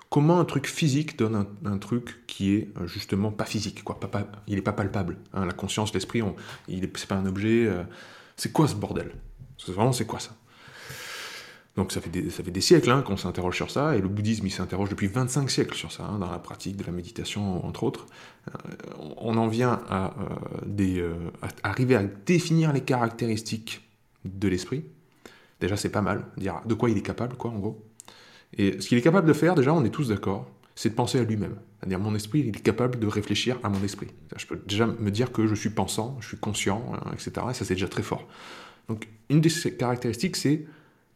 Comment 0.09 0.41
un 0.41 0.45
truc 0.45 0.67
physique 0.67 1.17
donne 1.17 1.47
un, 1.63 1.77
truc 1.77 2.25
qui 2.27 2.53
est 2.53 2.69
euh, 2.77 2.87
justement 2.87 3.31
pas 3.31 3.45
physique, 3.45 3.85
quoi, 3.85 4.01
pas, 4.01 4.09
pas- 4.09 4.27
il 4.47 4.55
n'est 4.55 4.61
pas 4.61 4.73
palpable. 4.73 5.17
hein. 5.33 5.45
la 5.45 5.53
conscience, 5.53 5.93
l'esprit, 5.93 6.21
il 6.67 6.83
est, 6.83 6.97
c'est 6.97 7.07
pas 7.07 7.15
un 7.15 7.25
objet. 7.25 7.67
euh, 7.67 7.83
c'est 8.35 8.51
quoi 8.51 8.67
ce 8.67 8.75
bordel? 8.75 9.11
C'est 9.57 9.71
vraiment 9.71 9.93
c'est 9.93 10.05
quoi 10.05 10.19
ça? 10.19 10.35
Donc 11.77 11.93
ça 11.93 12.01
fait 12.01 12.09
des, 12.09 12.61
siècles 12.61 12.91
hein, 12.91 13.03
qu'on 13.03 13.17
s'interroge 13.17 13.55
sur 13.55 13.71
ça, 13.71 13.95
et 13.95 14.01
le 14.01 14.09
bouddhisme 14.09 14.49
s'interroge 14.49 14.89
depuis 14.89 15.07
25 15.07 15.49
siècles 15.49 15.75
sur 15.75 15.93
ça, 15.93 16.03
hein, 16.03 16.19
dans 16.19 16.29
la 16.29 16.39
pratique 16.39 16.75
de 16.75 16.83
la 16.83 16.91
méditation 16.91 17.65
entre 17.65 17.83
autres. 17.83 18.07
On 19.17 19.37
en 19.37 19.47
vient 19.47 19.79
à 19.89 20.13
arriver 21.63 21.95
à 21.95 22.03
définir 22.03 22.73
les 22.73 22.81
caractéristiques 22.81 23.86
de 24.25 24.47
l'esprit. 24.47 24.85
Déjà 25.59 25.75
c'est 25.75 25.89
pas 25.89 26.01
mal, 26.01 26.25
dire 26.37 26.61
de 26.65 26.73
quoi 26.73 26.89
il 26.89 26.97
est 26.97 27.01
capable, 27.01 27.35
quoi, 27.35 27.51
en 27.51 27.59
gros. 27.59 27.83
Et 28.57 28.79
ce 28.79 28.87
qu'il 28.87 28.97
est 28.97 29.01
capable 29.01 29.27
de 29.27 29.33
faire, 29.33 29.55
déjà, 29.55 29.73
on 29.73 29.83
est 29.83 29.89
tous 29.89 30.09
d'accord, 30.09 30.49
c'est 30.75 30.89
de 30.89 30.95
penser 30.95 31.19
à 31.19 31.23
lui-même. 31.23 31.55
C'est-à-dire, 31.79 31.99
mon 31.99 32.15
esprit, 32.15 32.39
il 32.39 32.49
est 32.49 32.61
capable 32.61 32.99
de 32.99 33.07
réfléchir 33.07 33.59
à 33.63 33.69
mon 33.69 33.83
esprit. 33.83 34.07
Je 34.35 34.45
peux 34.45 34.61
déjà 34.67 34.85
me 34.87 35.11
dire 35.11 35.31
que 35.31 35.47
je 35.47 35.55
suis 35.55 35.69
pensant, 35.69 36.17
je 36.21 36.27
suis 36.27 36.37
conscient, 36.37 36.83
hein, 36.93 37.11
etc. 37.13 37.31
Et 37.49 37.53
ça, 37.53 37.65
c'est 37.65 37.73
déjà 37.73 37.87
très 37.87 38.03
fort. 38.03 38.27
Donc, 38.87 39.07
une 39.29 39.41
de 39.41 39.49
ses 39.49 39.75
caractéristiques, 39.75 40.35
c'est, 40.35 40.65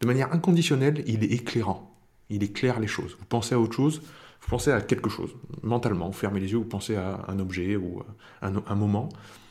de 0.00 0.06
manière 0.06 0.32
inconditionnelle, 0.32 1.02
il 1.06 1.24
est 1.24 1.32
éclairant. 1.32 1.96
Il 2.28 2.42
éclaire 2.42 2.80
les 2.80 2.86
choses. 2.86 3.16
Vous 3.18 3.26
pensez 3.26 3.54
à 3.54 3.60
autre 3.60 3.74
chose, 3.74 4.02
vous 4.40 4.48
pensez 4.48 4.70
à 4.70 4.80
quelque 4.80 5.08
chose. 5.08 5.30
Mentalement, 5.62 6.08
vous 6.08 6.12
fermez 6.12 6.40
les 6.40 6.50
yeux, 6.50 6.58
vous 6.58 6.64
pensez 6.64 6.96
à 6.96 7.24
un 7.28 7.38
objet 7.38 7.76
ou 7.76 8.02
à 8.40 8.48
un, 8.48 8.62
un 8.66 8.74
moment. 8.74 9.08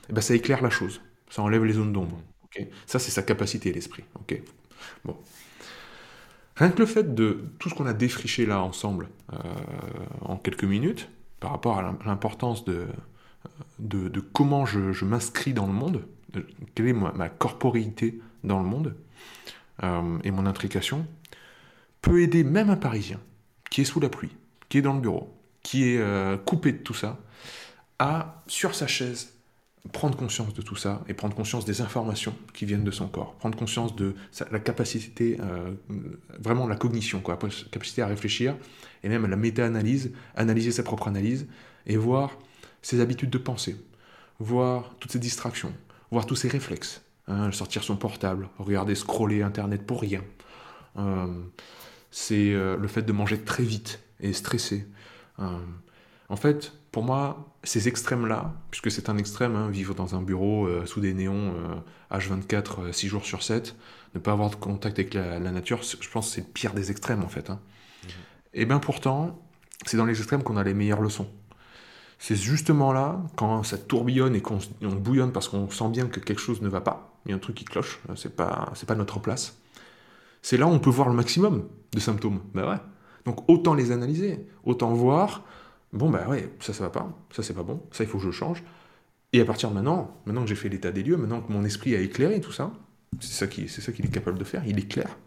Et 0.10 0.14
ben, 0.14 0.22
ça 0.22 0.36
éclaire 0.36 0.62
la 0.62 0.70
chose. 0.70 1.02
Ça 1.30 1.42
enlève 1.42 1.64
les 1.64 1.74
zones 1.74 1.94
d'ombre. 1.94 2.22
Ça, 2.86 3.00
c'est 3.00 3.12
sa 3.12 3.24
capacité, 3.24 3.72
l'esprit. 3.72 4.04
bon. 5.06 5.18
Rien 6.56 6.70
que 6.70 6.80
le 6.80 6.86
fait 6.86 7.16
de 7.16 7.46
tout 7.60 7.70
ce 7.70 7.76
qu'on 7.76 7.86
a 7.86 7.94
défriché 7.94 8.46
là 8.46 8.62
ensemble 8.62 9.10
euh, 9.34 9.38
en 10.22 10.38
quelques 10.38 10.64
minutes, 10.66 11.10
par 11.40 11.52
rapport 11.52 11.78
à 11.78 11.82
l'im- 11.82 11.98
l'importance 12.06 12.66
de, 12.66 14.20
comment 14.34 14.66
je, 14.66 14.92
m'inscris 15.06 15.54
dans 15.54 15.68
le 15.68 15.74
monde, 15.74 16.06
de- 16.34 16.46
quelle 16.76 16.88
est 16.88 16.94
ma, 16.94 17.12
ma 17.14 17.30
corporéité 17.30 18.20
dans 18.44 18.60
le 18.62 18.68
monde, 18.68 18.96
euh, 19.84 20.18
et 20.24 20.32
mon 20.32 20.46
intrication, 20.46 21.06
peut 22.02 22.22
aider 22.22 22.44
même 22.44 22.70
un 22.70 22.78
Parisien 22.78 23.20
qui 23.70 23.82
est 23.82 23.86
sous 23.86 24.00
la 24.00 24.10
pluie, 24.10 24.32
qui 24.70 24.80
est 24.80 24.82
dans 24.82 24.94
le 24.94 25.02
bureau, 25.02 25.34
qui 25.64 25.86
est 25.90 26.00
euh, 26.00 26.38
coupé 26.38 26.72
de 26.74 26.78
tout 26.80 26.94
ça, 26.94 27.20
à, 28.00 28.44
sur 28.48 28.76
sa 28.76 28.88
chaise, 28.88 29.34
prendre 29.91 30.15
conscience 30.15 30.54
de 30.54 30.62
tout 30.62 30.76
ça 30.76 31.04
et 31.08 31.13
prendre 31.13 31.36
conscience 31.36 31.65
des 31.65 31.82
informations 31.82 32.36
qui 32.54 32.65
viennent 32.65 32.84
de 32.84 32.91
son 32.91 33.08
corps, 33.08 33.34
prendre 33.36 33.58
conscience 33.58 33.96
de 33.96 34.13
la 34.52 34.60
capacité, 34.60 35.38
euh, 35.41 35.72
vraiment 36.39 36.67
la 36.67 36.76
cognition, 36.76 37.20
quoi, 37.20 37.38
la 37.41 37.50
capacité 37.72 38.02
à 38.02 38.08
réfléchir 38.08 38.56
et 39.04 39.10
même 39.10 39.26
la 39.26 39.36
méta-analyse, 39.36 40.12
analyser 40.36 40.72
sa 40.72 40.84
propre 40.84 41.08
analyse 41.08 41.48
et 41.88 41.98
voir 41.98 42.38
ses 42.84 43.00
habitudes 43.00 43.32
de 43.32 43.39
pensée, 43.39 43.76
voir 44.39 44.96
toutes 45.00 45.12
ses 45.12 45.20
distractions, 45.20 45.74
voir 46.12 46.28
tous 46.28 46.36
ses 46.36 46.48
réflexes, 46.48 47.02
hein, 47.28 47.52
sortir 47.52 47.84
son 47.84 47.98
portable, 47.98 48.50
regarder, 48.60 48.94
scroller 48.94 49.41
Internet 49.41 49.86
pour 49.86 50.02
rien. 50.02 50.24
Euh, 50.98 51.28
c'est 52.12 52.54
euh, 52.54 52.78
le 52.78 52.88
fait 52.88 53.02
de 53.02 53.12
manger 53.12 53.39
très 53.39 53.63
vite 53.63 54.00
et 54.20 54.34
stressé. 54.34 54.86
En 56.30 56.36
fait, 56.36 56.72
pour 56.91 57.04
moi, 57.04 57.54
ces 57.63 57.88
extrêmes-là, 57.88 58.54
puisque 58.69 58.91
c'est 58.91 59.10
un 59.10 59.17
extrême, 59.17 59.56
hein, 59.56 59.69
vivre 59.69 59.93
dans 59.95 60.15
un 60.15 60.21
bureau 60.21 60.65
euh, 60.67 60.86
sous 60.86 60.99
des 60.99 61.13
néons 61.13 61.54
euh, 62.12 62.17
H24, 62.17 62.82
euh, 62.82 62.91
6 62.91 63.08
jours 63.08 63.23
sur 63.25 63.43
7, 63.43 63.75
ne 64.13 64.19
pas 64.19 64.34
avoir 64.34 64.49
de 64.49 64.56
contact 64.56 64.99
avec 64.99 65.13
la, 65.13 65.39
la 65.39 65.51
nature, 65.51 65.82
je 65.84 66.10
pense 66.10 66.27
que 66.27 66.36
c'est 66.36 66.41
le 66.41 66.47
pire 66.47 66.73
des 66.73 66.91
extrêmes 66.91 67.23
en 67.23 67.30
fait. 67.30 67.49
hein. 67.49 67.60
Et 68.54 68.65
bien 68.65 68.80
pourtant, 68.80 69.39
c'est 69.86 69.95
dans 69.95 70.06
les 70.06 70.17
extrêmes 70.17 70.43
qu'on 70.43 70.58
a 70.58 70.63
les 70.63 70.73
meilleures 70.73 71.01
leçons. 71.01 71.27
C'est 72.19 72.36
justement 72.36 72.91
là, 72.91 73.21
quand 73.38 73.63
ça 73.63 73.77
tourbillonne 73.77 74.36
et 74.36 74.41
qu'on 74.41 74.60
bouillonne 74.82 75.32
parce 75.32 75.47
qu'on 75.47 75.69
sent 75.69 75.89
bien 75.89 76.08
que 76.08 76.19
quelque 76.19 76.41
chose 76.41 76.62
ne 76.62 76.67
va 76.67 76.82
pas, 76.82 77.17
il 77.25 77.30
y 77.30 77.34
a 77.34 77.36
un 77.38 77.39
truc 77.39 77.56
qui 77.56 77.65
cloche, 77.65 77.99
euh, 78.10 78.15
c'est 78.15 78.36
pas, 78.36 78.73
pas 78.86 78.95
notre 78.95 79.19
place. 79.19 79.58
C'est 80.41 80.58
là 80.58 80.67
où 80.67 80.69
on 80.71 80.80
peut 80.80 80.89
voir 80.89 81.08
le 81.08 81.15
maximum 81.15 81.67
de 81.93 81.99
symptômes. 81.99 82.41
Bah 82.54 82.69
ouais. 82.69 82.77
Donc 83.25 83.47
autant 83.49 83.73
les 83.75 83.91
analyser, 83.91 84.45
autant 84.65 84.93
voir, 84.93 85.43
bon 85.93 86.10
bah 86.10 86.27
ouais, 86.27 86.49
ça 86.60 86.73
ça 86.73 86.84
va 86.84 86.89
pas, 86.89 87.12
ça 87.32 87.43
c'est 87.43 87.54
pas 87.54 87.63
bon, 87.63 87.82
ça 87.91 88.04
il 88.04 88.10
faut 88.10 88.17
que 88.17 88.23
je 88.25 88.32
change. 88.32 88.63
Et 89.34 89.39
à 89.41 89.45
partir 89.45 89.69
de 89.69 89.75
maintenant, 89.75 90.21
maintenant 90.25 90.43
que 90.43 90.49
j'ai 90.49 90.56
fait 90.56 90.69
l'état 90.69 90.91
des 90.91 91.04
lieux, 91.04 91.17
maintenant 91.17 91.41
que 91.41 91.51
mon 91.51 91.63
esprit 91.63 91.95
a 91.95 91.99
éclairé 91.99 92.41
tout 92.41 92.51
ça, 92.51 92.71
c'est 93.19 93.47
ça 93.47 93.47
qu'il 93.47 94.06
est 94.06 94.12
capable 94.12 94.38
de 94.38 94.43
faire, 94.43 94.63
il 94.67 94.77
éclaire. 94.80 95.17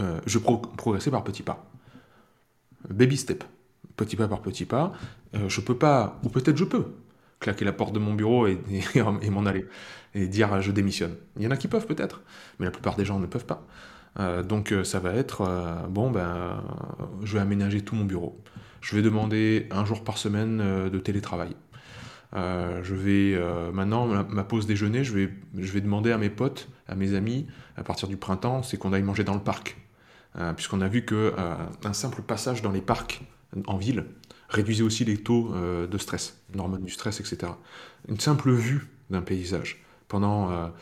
Euh, 0.00 0.20
je 0.26 0.38
pro- 0.38 0.58
progresser 0.58 1.10
par 1.10 1.24
petits 1.24 1.42
pas. 1.42 1.70
Baby 2.88 3.16
step. 3.16 3.44
Petit 3.96 4.16
pas 4.16 4.26
par 4.26 4.40
petit 4.40 4.64
pas. 4.64 4.92
Euh, 5.34 5.48
je 5.48 5.60
peux 5.60 5.76
pas, 5.76 6.18
ou 6.24 6.28
peut-être 6.30 6.56
je 6.56 6.64
peux, 6.64 6.86
claquer 7.40 7.64
la 7.64 7.72
porte 7.72 7.92
de 7.92 7.98
mon 7.98 8.14
bureau 8.14 8.46
et, 8.46 8.58
m'en 9.30 9.44
aller. 9.44 9.66
Et 10.14 10.26
dire 10.26 10.52
euh, 10.54 10.60
je 10.60 10.72
démissionne. 10.72 11.14
Il 11.36 11.42
y 11.42 11.46
en 11.46 11.50
a 11.50 11.56
qui 11.56 11.68
peuvent 11.68 11.86
peut-être, 11.86 12.22
mais 12.58 12.64
la 12.66 12.72
plupart 12.72 12.96
des 12.96 13.04
gens 13.04 13.18
ne 13.18 13.26
peuvent 13.26 13.46
pas. 13.46 13.66
Euh, 14.18 14.42
donc 14.42 14.72
euh, 14.72 14.84
ça 14.84 14.98
va 14.98 15.14
être, 15.14 15.42
bon 15.88 16.10
ben, 16.10 16.62
je 17.22 17.34
vais 17.34 17.40
aménager 17.40 17.82
tout 17.82 17.94
mon 17.94 18.04
bureau. 18.04 18.42
Je 18.82 18.96
vais 18.96 19.02
demander 19.02 19.68
un 19.70 19.84
jour 19.84 20.02
par 20.02 20.18
semaine 20.18 20.60
euh, 20.60 20.90
de 20.90 20.98
télétravail. 20.98 21.54
Euh, 22.34 22.82
je 22.82 22.94
vais 22.94 23.34
euh, 23.34 23.70
maintenant 23.70 24.06
ma, 24.06 24.42
pause 24.42 24.66
déjeuner, 24.66 25.04
je 25.04 25.14
vais, 25.14 25.30
je 25.56 25.72
vais 25.72 25.80
demander 25.80 26.10
à 26.10 26.18
mes 26.18 26.30
potes, 26.30 26.68
à 26.88 26.96
mes 26.96 27.14
amis, 27.14 27.46
à 27.76 27.84
partir 27.84 28.08
du 28.08 28.16
printemps, 28.16 28.62
c'est 28.62 28.76
qu'on 28.76 28.92
aille 28.92 29.04
manger 29.04 29.22
dans 29.22 29.34
le 29.34 29.40
parc, 29.40 29.76
puisqu'on 30.56 30.80
a 30.80 30.88
vu 30.88 31.04
que 31.04 31.34
un 31.84 31.92
simple 31.92 32.22
passage 32.22 32.62
dans 32.62 32.72
les 32.72 32.80
parcs 32.80 33.22
en 33.66 33.76
ville 33.76 34.06
réduisait 34.48 34.82
aussi 34.82 35.04
les 35.04 35.18
taux 35.18 35.52
de 35.54 35.98
stress, 35.98 36.40
l'hormone 36.54 36.82
du 36.82 36.90
stress, 36.90 37.20
etc. 37.20 37.52
Une 38.08 38.18
simple 38.18 38.50
vue 38.50 38.88
d'un 39.10 39.20
paysage 39.20 39.84
pendant 40.08 40.72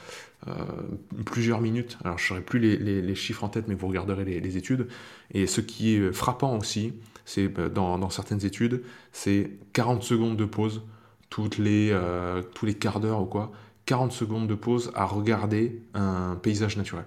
plusieurs 1.26 1.60
minutes. 1.60 1.98
Alors 2.04 2.16
je 2.16 2.24
ne 2.24 2.28
saurais 2.28 2.42
plus 2.42 2.60
les, 2.60 3.14
chiffres 3.16 3.42
en 3.42 3.48
tête, 3.48 3.66
mais 3.66 3.74
vous 3.74 3.88
regarderez 3.88 4.24
les 4.24 4.56
études. 4.56 4.86
Et 5.32 5.48
ce 5.48 5.60
qui 5.60 5.94
est 5.96 6.12
frappant 6.12 6.56
aussi, 6.56 6.94
c'est 7.24 7.58
euh, 7.58 7.68
dans, 7.68 7.98
dans 7.98 8.10
certaines 8.10 8.44
études, 8.44 8.82
c'est 9.12 9.50
40 9.72 10.02
secondes 10.02 10.36
de 10.36 10.44
pause 10.44 10.82
toutes 11.28 11.58
les, 11.58 11.90
euh, 11.92 12.42
tous 12.54 12.66
les 12.66 12.74
quarts 12.74 13.00
d'heure 13.00 13.22
ou 13.22 13.26
quoi. 13.26 13.52
40 13.86 14.12
secondes 14.12 14.46
de 14.48 14.54
pause 14.54 14.90
à 14.94 15.04
regarder 15.04 15.82
un 15.94 16.36
paysage 16.40 16.76
naturel. 16.76 17.04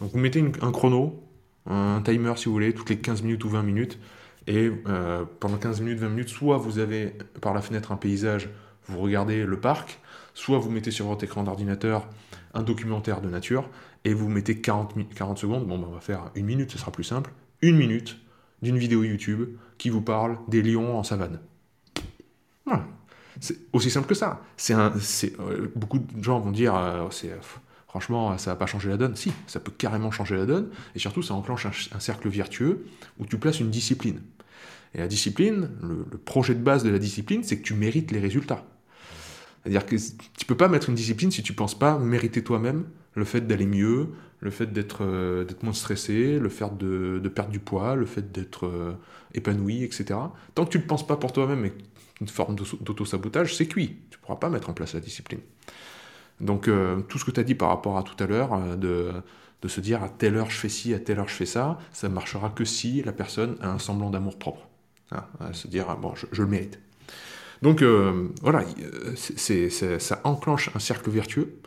Donc 0.00 0.12
vous 0.12 0.18
mettez 0.18 0.38
une- 0.38 0.52
un 0.62 0.70
chrono, 0.72 1.22
un 1.66 2.00
timer 2.04 2.32
si 2.36 2.46
vous 2.46 2.52
voulez, 2.52 2.72
toutes 2.72 2.90
les 2.90 2.98
15 2.98 3.22
minutes 3.22 3.44
ou 3.44 3.48
20 3.48 3.62
minutes. 3.62 3.98
Et 4.46 4.70
euh, 4.86 5.24
pendant 5.40 5.56
15 5.56 5.80
minutes, 5.80 5.98
20 5.98 6.08
minutes, 6.08 6.28
soit 6.30 6.56
vous 6.56 6.78
avez 6.78 7.14
par 7.40 7.52
la 7.54 7.60
fenêtre 7.60 7.92
un 7.92 7.96
paysage, 7.96 8.48
vous 8.86 8.98
regardez 9.00 9.44
le 9.44 9.60
parc, 9.60 9.98
soit 10.34 10.58
vous 10.58 10.70
mettez 10.70 10.90
sur 10.90 11.06
votre 11.06 11.22
écran 11.24 11.42
d'ordinateur 11.42 12.08
un 12.54 12.62
documentaire 12.62 13.20
de 13.20 13.28
nature, 13.28 13.68
et 14.04 14.14
vous 14.14 14.28
mettez 14.28 14.60
40, 14.60 14.96
mi- 14.96 15.06
40 15.06 15.36
secondes, 15.38 15.66
bon 15.66 15.78
ben, 15.78 15.86
on 15.90 15.92
va 15.92 16.00
faire 16.00 16.30
une 16.34 16.46
minute, 16.46 16.70
ce 16.72 16.78
sera 16.78 16.90
plus 16.90 17.04
simple, 17.04 17.30
une 17.60 17.76
minute 17.76 18.16
d'une 18.62 18.78
vidéo 18.78 19.04
YouTube 19.04 19.56
qui 19.78 19.90
vous 19.90 20.02
parle 20.02 20.38
des 20.48 20.62
lions 20.62 20.98
en 20.98 21.02
savane. 21.02 21.40
Voilà. 22.64 22.86
C'est 23.40 23.56
aussi 23.72 23.90
simple 23.90 24.08
que 24.08 24.14
ça. 24.14 24.42
C'est 24.56 24.74
euh, 24.74 25.68
beaucoup 25.76 25.98
de 25.98 26.22
gens 26.22 26.40
vont 26.40 26.50
dire, 26.50 26.74
euh, 26.74 27.06
c'est, 27.10 27.30
euh, 27.30 27.38
franchement, 27.86 28.36
ça 28.36 28.50
va 28.50 28.56
pas 28.56 28.66
changer 28.66 28.88
la 28.88 28.96
donne. 28.96 29.14
Si, 29.14 29.32
ça 29.46 29.60
peut 29.60 29.72
carrément 29.76 30.10
changer 30.10 30.36
la 30.36 30.46
donne, 30.46 30.70
et 30.94 30.98
surtout, 30.98 31.22
ça 31.22 31.34
enclenche 31.34 31.66
un, 31.66 31.96
un 31.96 32.00
cercle 32.00 32.28
vertueux 32.28 32.84
où 33.18 33.26
tu 33.26 33.38
places 33.38 33.60
une 33.60 33.70
discipline. 33.70 34.20
Et 34.94 34.98
la 34.98 35.06
discipline, 35.06 35.70
le, 35.82 36.04
le 36.10 36.18
projet 36.18 36.54
de 36.54 36.62
base 36.62 36.82
de 36.82 36.90
la 36.90 36.98
discipline, 36.98 37.44
c'est 37.44 37.58
que 37.58 37.64
tu 37.64 37.74
mérites 37.74 38.10
les 38.10 38.20
résultats. 38.20 38.64
C'est-à-dire 39.62 39.86
que 39.86 39.96
tu 39.96 40.46
peux 40.46 40.56
pas 40.56 40.68
mettre 40.68 40.88
une 40.88 40.94
discipline 40.94 41.30
si 41.30 41.42
tu 41.42 41.52
penses 41.52 41.78
pas 41.78 41.98
mériter 41.98 42.42
toi-même 42.42 42.86
le 43.14 43.24
fait 43.24 43.42
d'aller 43.42 43.66
mieux, 43.66 44.08
le 44.40 44.50
fait 44.50 44.66
d'être 44.72 44.98
euh, 45.02 45.44
d'être 45.44 45.62
moins 45.62 45.72
stressé, 45.72 46.38
le 46.38 46.48
fait 46.48 46.76
de, 46.76 47.28
perdre 47.28 47.50
du 47.50 47.58
poids, 47.58 47.94
le 47.94 48.06
fait 48.06 48.32
d'être 48.32 48.66
euh, 48.66 48.92
épanoui, 49.34 49.82
etc. 49.82 50.18
Tant 50.54 50.64
que 50.64 50.70
tu 50.70 50.78
ne 50.78 50.82
le 50.82 50.86
penses 50.86 51.06
pas 51.06 51.16
pour 51.16 51.32
toi-même 51.32 51.64
et 51.64 51.72
une 52.20 52.28
forme 52.28 52.56
d'auto-sabotage, 52.56 53.54
c'est 53.54 53.66
cuit. 53.66 53.96
Tu 54.10 54.18
ne 54.18 54.22
pourras 54.22 54.38
pas 54.38 54.50
mettre 54.50 54.70
en 54.70 54.72
place 54.72 54.94
la 54.94 55.00
discipline. 55.00 55.40
Donc 56.40 56.68
euh, 56.68 57.00
tout 57.02 57.18
ce 57.18 57.24
que 57.24 57.30
tu 57.30 57.40
as 57.40 57.44
dit 57.44 57.54
par 57.54 57.68
rapport 57.68 57.98
à 57.98 58.02
tout 58.02 58.22
à 58.22 58.26
l'heure, 58.26 58.76
de, 58.76 59.12
de 59.62 59.68
se 59.68 59.80
dire 59.80 60.02
à 60.02 60.08
telle 60.08 60.36
heure 60.36 60.50
je 60.50 60.56
fais 60.56 60.68
ci, 60.68 60.94
à 60.94 61.00
telle 61.00 61.18
heure 61.18 61.28
je 61.28 61.34
fais 61.34 61.46
ça, 61.46 61.78
ça 61.92 62.08
ne 62.08 62.14
marchera 62.14 62.50
que 62.50 62.64
si 62.64 63.02
la 63.02 63.12
personne 63.12 63.56
a 63.60 63.70
un 63.70 63.78
semblant 63.78 64.10
d'amour 64.10 64.38
propre. 64.38 64.68
Hein, 65.10 65.24
se 65.52 65.68
dire, 65.68 65.96
bon, 65.96 66.12
je, 66.14 66.42
le 66.42 66.48
mérite. 66.48 66.78
Donc 67.62 67.82
voilà, 68.42 68.64
ça 69.16 70.20
enclenche 70.22 70.70
un 70.76 70.78
cercle 70.78 71.10
vertueux 71.10 71.58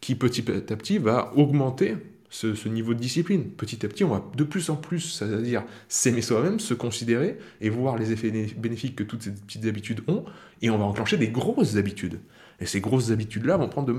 qui 0.00 0.14
petit 0.14 0.44
à 0.50 0.76
petit 0.76 0.98
va 0.98 1.32
augmenter 1.36 1.96
ce, 2.30 2.68
niveau 2.68 2.94
de 2.94 2.98
discipline. 2.98 3.44
Petit 3.50 3.84
à 3.84 3.88
petit, 3.88 4.04
on 4.04 4.10
va 4.10 4.22
de 4.36 4.44
plus 4.44 4.70
en 4.70 4.76
plus, 4.76 5.00
c'est-à-dire 5.00 5.64
s'aimer 5.88 6.22
soi-même, 6.22 6.60
se 6.60 6.74
considérer 6.74 7.38
et 7.60 7.70
voir 7.70 7.96
les 7.96 8.12
effets 8.12 8.30
bénéfiques 8.56 8.96
que 8.96 9.04
toutes 9.04 9.22
ces 9.22 9.32
petites 9.32 9.64
habitudes 9.66 10.02
ont, 10.08 10.24
et 10.62 10.70
on 10.70 10.78
va 10.78 10.84
enclencher 10.84 11.16
des 11.16 11.28
grosses 11.28 11.76
habitudes. 11.76 12.20
Et 12.60 12.66
ces 12.66 12.80
grosses 12.80 13.10
habitudes-là 13.10 13.56
vont 13.56 13.68
prendre 13.68 13.94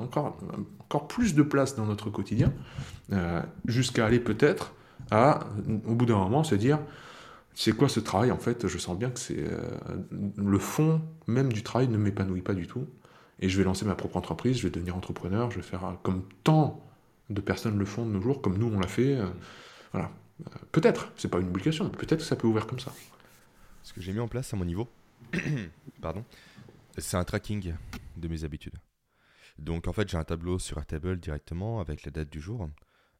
encore, 0.00 0.38
encore 0.80 1.08
plus 1.08 1.34
de 1.34 1.42
place 1.42 1.76
dans 1.76 1.86
notre 1.86 2.10
quotidien, 2.10 2.52
euh, 3.12 3.40
jusqu'à 3.66 4.06
aller 4.06 4.20
peut-être 4.20 4.74
à, 5.10 5.40
au 5.86 5.94
bout 5.94 6.06
d'un 6.06 6.18
moment, 6.18 6.44
se 6.44 6.54
dire, 6.54 6.78
c'est 7.54 7.72
quoi 7.72 7.88
ce 7.88 8.00
travail 8.00 8.30
en 8.30 8.38
fait? 8.38 8.66
Je 8.66 8.78
sens 8.78 8.98
bien 8.98 9.10
que 9.10 9.20
c'est 9.20 9.38
euh, 9.38 9.60
le 10.36 10.58
fond 10.58 11.02
même 11.26 11.52
du 11.52 11.62
travail 11.62 11.88
ne 11.88 11.98
m'épanouit 11.98 12.42
pas 12.42 12.54
du 12.54 12.66
tout, 12.66 12.86
et 13.40 13.48
je 13.48 13.56
vais 13.58 13.64
lancer 13.64 13.84
ma 13.84 13.94
propre 13.94 14.16
entreprise, 14.16 14.58
je 14.58 14.64
vais 14.64 14.70
devenir 14.70 14.96
entrepreneur, 14.96 15.50
je 15.50 15.56
vais 15.56 15.62
faire 15.62 15.96
comme 16.02 16.22
tant 16.44 16.82
de 17.30 17.40
personnes 17.40 17.78
le 17.78 17.84
font 17.84 18.04
de 18.06 18.10
nos 18.10 18.20
jours, 18.20 18.42
comme 18.42 18.58
nous 18.58 18.66
on 18.66 18.78
l'a 18.78 18.88
fait. 18.88 19.16
Euh, 19.16 19.26
voilà. 19.92 20.10
Euh, 20.46 20.58
peut-être, 20.72 21.12
c'est 21.16 21.28
pas 21.28 21.38
une 21.40 21.48
obligation, 21.48 21.88
peut-être 21.90 22.18
que 22.18 22.24
ça 22.24 22.36
peut 22.36 22.46
ouvrir 22.46 22.66
comme 22.66 22.80
ça. 22.80 22.92
Ce 23.82 23.92
que 23.92 24.00
j'ai 24.00 24.12
mis 24.12 24.20
en 24.20 24.28
place 24.28 24.52
à 24.52 24.56
mon 24.56 24.64
niveau, 24.64 24.88
pardon, 26.00 26.24
c'est 26.98 27.16
un 27.16 27.24
tracking 27.24 27.74
de 28.16 28.28
mes 28.28 28.44
habitudes. 28.44 28.76
Donc 29.58 29.88
en 29.88 29.92
fait, 29.92 30.08
j'ai 30.08 30.16
un 30.16 30.24
tableau 30.24 30.58
sur 30.58 30.78
Airtable 30.78 31.18
directement 31.18 31.80
avec 31.80 32.04
la 32.04 32.10
date 32.10 32.30
du 32.30 32.40
jour, 32.40 32.68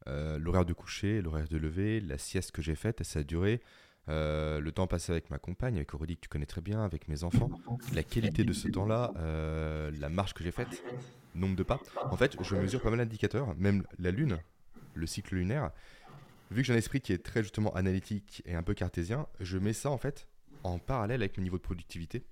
euh, 0.09 0.39
l'horaire 0.39 0.65
de 0.65 0.73
coucher, 0.73 1.21
l'horaire 1.23 1.49
de 1.49 1.59
lever, 1.59 2.01
la 2.01 2.19
sieste 2.19 2.53
que 2.53 2.63
j'ai 2.63 2.75
faite 2.75 3.01
et 3.01 3.05
sa 3.05 3.23
durée, 3.23 3.61
le 4.09 4.71
temps 4.71 4.87
passé 4.87 5.13
avec 5.13 5.31
ma 5.31 5.39
compagne, 5.39 5.77
avec 5.77 5.95
Aurélie 5.95 6.17
que 6.17 6.23
tu 6.23 6.29
connais 6.29 6.47
très 6.47 6.61
bien, 6.61 6.83
avec 6.83 7.09
mes 7.09 7.25
enfants, 7.25 7.51
la 7.95 8.03
qualité 8.03 8.45
de 8.45 8.53
ce 8.53 8.69
temps-là, 8.69 9.13
la 9.99 10.09
marche 10.09 10.35
que 10.35 10.45
j'ai 10.45 10.53
faite, 10.53 10.83
nombre 11.35 11.57
de 11.57 11.63
pas. 11.63 11.81
En 12.11 12.17
fait, 12.17 12.37
je 12.43 12.57
mesure 12.57 12.83
pas 12.83 12.91
mal 12.91 12.99
d'indicateurs, 12.99 13.55
même 13.57 13.85
la 13.99 14.11
Lune, 14.11 14.39
le 14.95 15.07
cycle 15.07 15.37
lunaire. 15.37 15.71
Vu 16.51 16.61
que 16.61 16.67
j'ai 16.67 16.75
un 16.75 16.77
esprit 16.77 17.01
qui 17.01 17.15
est 17.15 17.25
très 17.25 17.43
justement 17.43 17.75
analytique 17.75 18.43
et 18.45 18.55
un 18.55 18.63
peu 18.63 18.75
cartésien, 18.75 19.27
je 19.41 19.57
mets 19.57 19.73
ça 19.73 19.91
en 19.91 19.97
fait 19.97 20.29
en 20.65 20.79
parallèle 20.79 21.23
avec 21.23 21.39
le 21.39 21.43
niveau 21.43 21.57
de 21.57 21.63
productivité, 21.63 22.27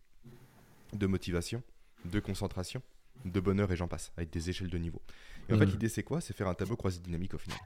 de 0.93 1.07
motivation, 1.07 1.63
de 2.05 2.21
concentration, 2.21 2.83
de 3.25 3.41
bonheur 3.41 3.73
et 3.73 3.77
j'en 3.77 3.89
passe, 3.89 4.13
avec 4.19 4.31
des 4.31 4.51
échelles 4.51 4.69
de 4.69 4.77
niveau. 4.77 5.01
Et 5.49 5.55
en 5.55 5.59
fait, 5.59 5.65
mmh. 5.65 5.71
l'idée 5.71 5.89
c'est 5.89 6.03
quoi? 6.03 6.21
C'est 6.21 6.37
faire 6.37 6.49
un 6.49 6.55
tableau 6.55 6.77
croisé 6.77 7.01
dynamique 7.01 7.33
au 7.33 7.39
final. 7.39 7.59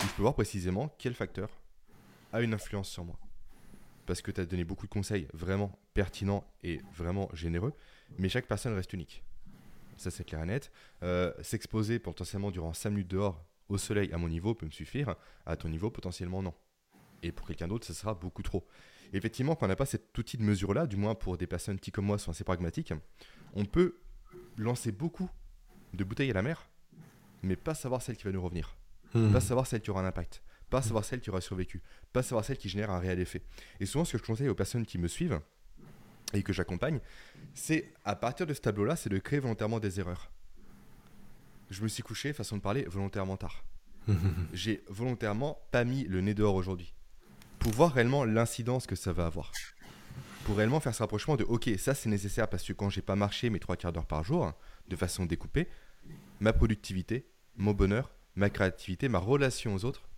je 0.00 0.14
peux 0.14 0.22
voir 0.22 0.34
précisément 0.34 0.94
quel 0.98 1.14
facteur 1.14 1.48
a 2.32 2.42
une 2.42 2.54
influence 2.54 2.88
sur 2.88 3.04
moi. 3.04 3.18
Parce 4.08 4.22
que 4.22 4.32
tu 4.32 4.40
as 4.40 4.46
donné 4.46 4.64
beaucoup 4.64 4.86
de 4.86 4.92
conseils 4.92 5.28
vraiment 5.32 5.78
pertinents 5.94 6.44
et 6.64 6.80
vraiment 6.96 7.30
généreux, 7.32 7.72
mais 8.18 8.28
chaque 8.28 8.48
personne 8.48 8.74
reste 8.74 8.92
unique 8.92 9.22
ça 9.98 10.10
c'est 10.10 10.24
clair 10.24 10.42
et 10.42 10.46
net. 10.46 10.70
Euh, 11.02 11.32
s'exposer 11.42 11.98
potentiellement 11.98 12.50
durant 12.50 12.72
5 12.72 12.90
minutes 12.90 13.08
dehors 13.08 13.44
au 13.68 13.76
soleil 13.78 14.12
à 14.12 14.18
mon 14.18 14.28
niveau 14.28 14.54
peut 14.54 14.66
me 14.66 14.70
suffire, 14.70 15.14
à 15.44 15.56
ton 15.56 15.68
niveau 15.68 15.90
potentiellement 15.90 16.42
non. 16.42 16.54
Et 17.22 17.32
pour 17.32 17.46
quelqu'un 17.46 17.68
d'autre, 17.68 17.86
ça 17.86 17.94
sera 17.94 18.14
beaucoup 18.14 18.42
trop. 18.42 18.66
effectivement, 19.12 19.54
quand 19.56 19.66
on 19.66 19.68
n'a 19.68 19.76
pas 19.76 19.86
cet 19.86 20.16
outil 20.16 20.36
de 20.36 20.42
mesure-là, 20.42 20.86
du 20.86 20.96
moins 20.96 21.14
pour 21.14 21.36
des 21.36 21.46
personnes 21.46 21.78
qui 21.78 21.90
comme 21.90 22.06
moi 22.06 22.18
sont 22.18 22.30
assez 22.30 22.44
pragmatiques, 22.44 22.94
on 23.54 23.64
peut 23.64 23.98
lancer 24.56 24.92
beaucoup 24.92 25.28
de 25.94 26.04
bouteilles 26.04 26.30
à 26.30 26.34
la 26.34 26.42
mer, 26.42 26.68
mais 27.42 27.56
pas 27.56 27.74
savoir 27.74 28.02
celle 28.02 28.16
qui 28.16 28.24
va 28.24 28.32
nous 28.32 28.42
revenir. 28.42 28.76
Hmm. 29.14 29.32
Pas 29.32 29.40
savoir 29.40 29.66
celle 29.66 29.80
qui 29.80 29.90
aura 29.90 30.02
un 30.02 30.06
impact. 30.06 30.42
Pas 30.70 30.82
savoir 30.82 31.04
celle 31.04 31.20
qui 31.20 31.30
aura 31.30 31.40
survécu. 31.40 31.82
Pas 32.12 32.22
savoir 32.22 32.44
celle 32.44 32.58
qui 32.58 32.68
génère 32.68 32.90
un 32.90 32.98
réel 32.98 33.20
effet. 33.20 33.42
Et 33.80 33.86
souvent, 33.86 34.04
ce 34.04 34.12
que 34.12 34.18
je 34.18 34.22
conseille 34.22 34.48
aux 34.48 34.54
personnes 34.54 34.84
qui 34.84 34.98
me 34.98 35.08
suivent, 35.08 35.40
et 36.34 36.42
que 36.42 36.52
j'accompagne, 36.52 37.00
c'est 37.54 37.92
à 38.04 38.14
partir 38.16 38.46
de 38.46 38.54
ce 38.54 38.60
tableau-là, 38.60 38.96
c'est 38.96 39.08
de 39.08 39.18
créer 39.18 39.40
volontairement 39.40 39.80
des 39.80 40.00
erreurs. 40.00 40.30
Je 41.70 41.82
me 41.82 41.88
suis 41.88 42.02
couché, 42.02 42.32
façon 42.32 42.56
de 42.56 42.62
parler, 42.62 42.84
volontairement 42.84 43.36
tard. 43.36 43.64
J'ai 44.52 44.82
volontairement 44.88 45.58
pas 45.70 45.84
mis 45.84 46.04
le 46.04 46.20
nez 46.20 46.34
dehors 46.34 46.54
aujourd'hui. 46.54 46.94
Pour 47.58 47.72
voir 47.72 47.92
réellement 47.92 48.24
l'incidence 48.24 48.86
que 48.86 48.96
ça 48.96 49.12
va 49.12 49.26
avoir. 49.26 49.52
Pour 50.44 50.56
réellement 50.56 50.80
faire 50.80 50.94
ce 50.94 51.02
rapprochement 51.02 51.36
de 51.36 51.44
ok, 51.44 51.70
ça 51.78 51.94
c'est 51.94 52.08
nécessaire 52.08 52.48
parce 52.48 52.62
que 52.62 52.72
quand 52.72 52.88
j'ai 52.88 53.02
pas 53.02 53.16
marché 53.16 53.50
mes 53.50 53.58
trois 53.58 53.76
quarts 53.76 53.92
d'heure 53.92 54.06
par 54.06 54.24
jour, 54.24 54.52
de 54.88 54.96
façon 54.96 55.26
découpée, 55.26 55.68
ma 56.40 56.52
productivité, 56.52 57.28
mon 57.56 57.72
bonheur, 57.72 58.14
ma 58.34 58.48
créativité, 58.48 59.08
ma 59.08 59.18
relation 59.18 59.74
aux 59.74 59.84
autres 59.84 60.08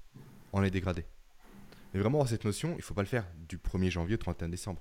en 0.53 0.63
est 0.63 0.71
dégradée. 0.71 1.05
Mais 1.93 2.01
vraiment, 2.01 2.25
cette 2.27 2.45
notion, 2.45 2.75
il 2.77 2.83
faut 2.83 2.95
pas 2.95 3.03
le 3.03 3.09
faire 3.09 3.27
du 3.49 3.59
1er 3.59 3.91
janvier 3.91 4.15
au 4.15 4.19
31 4.19 4.49
décembre 4.49 4.81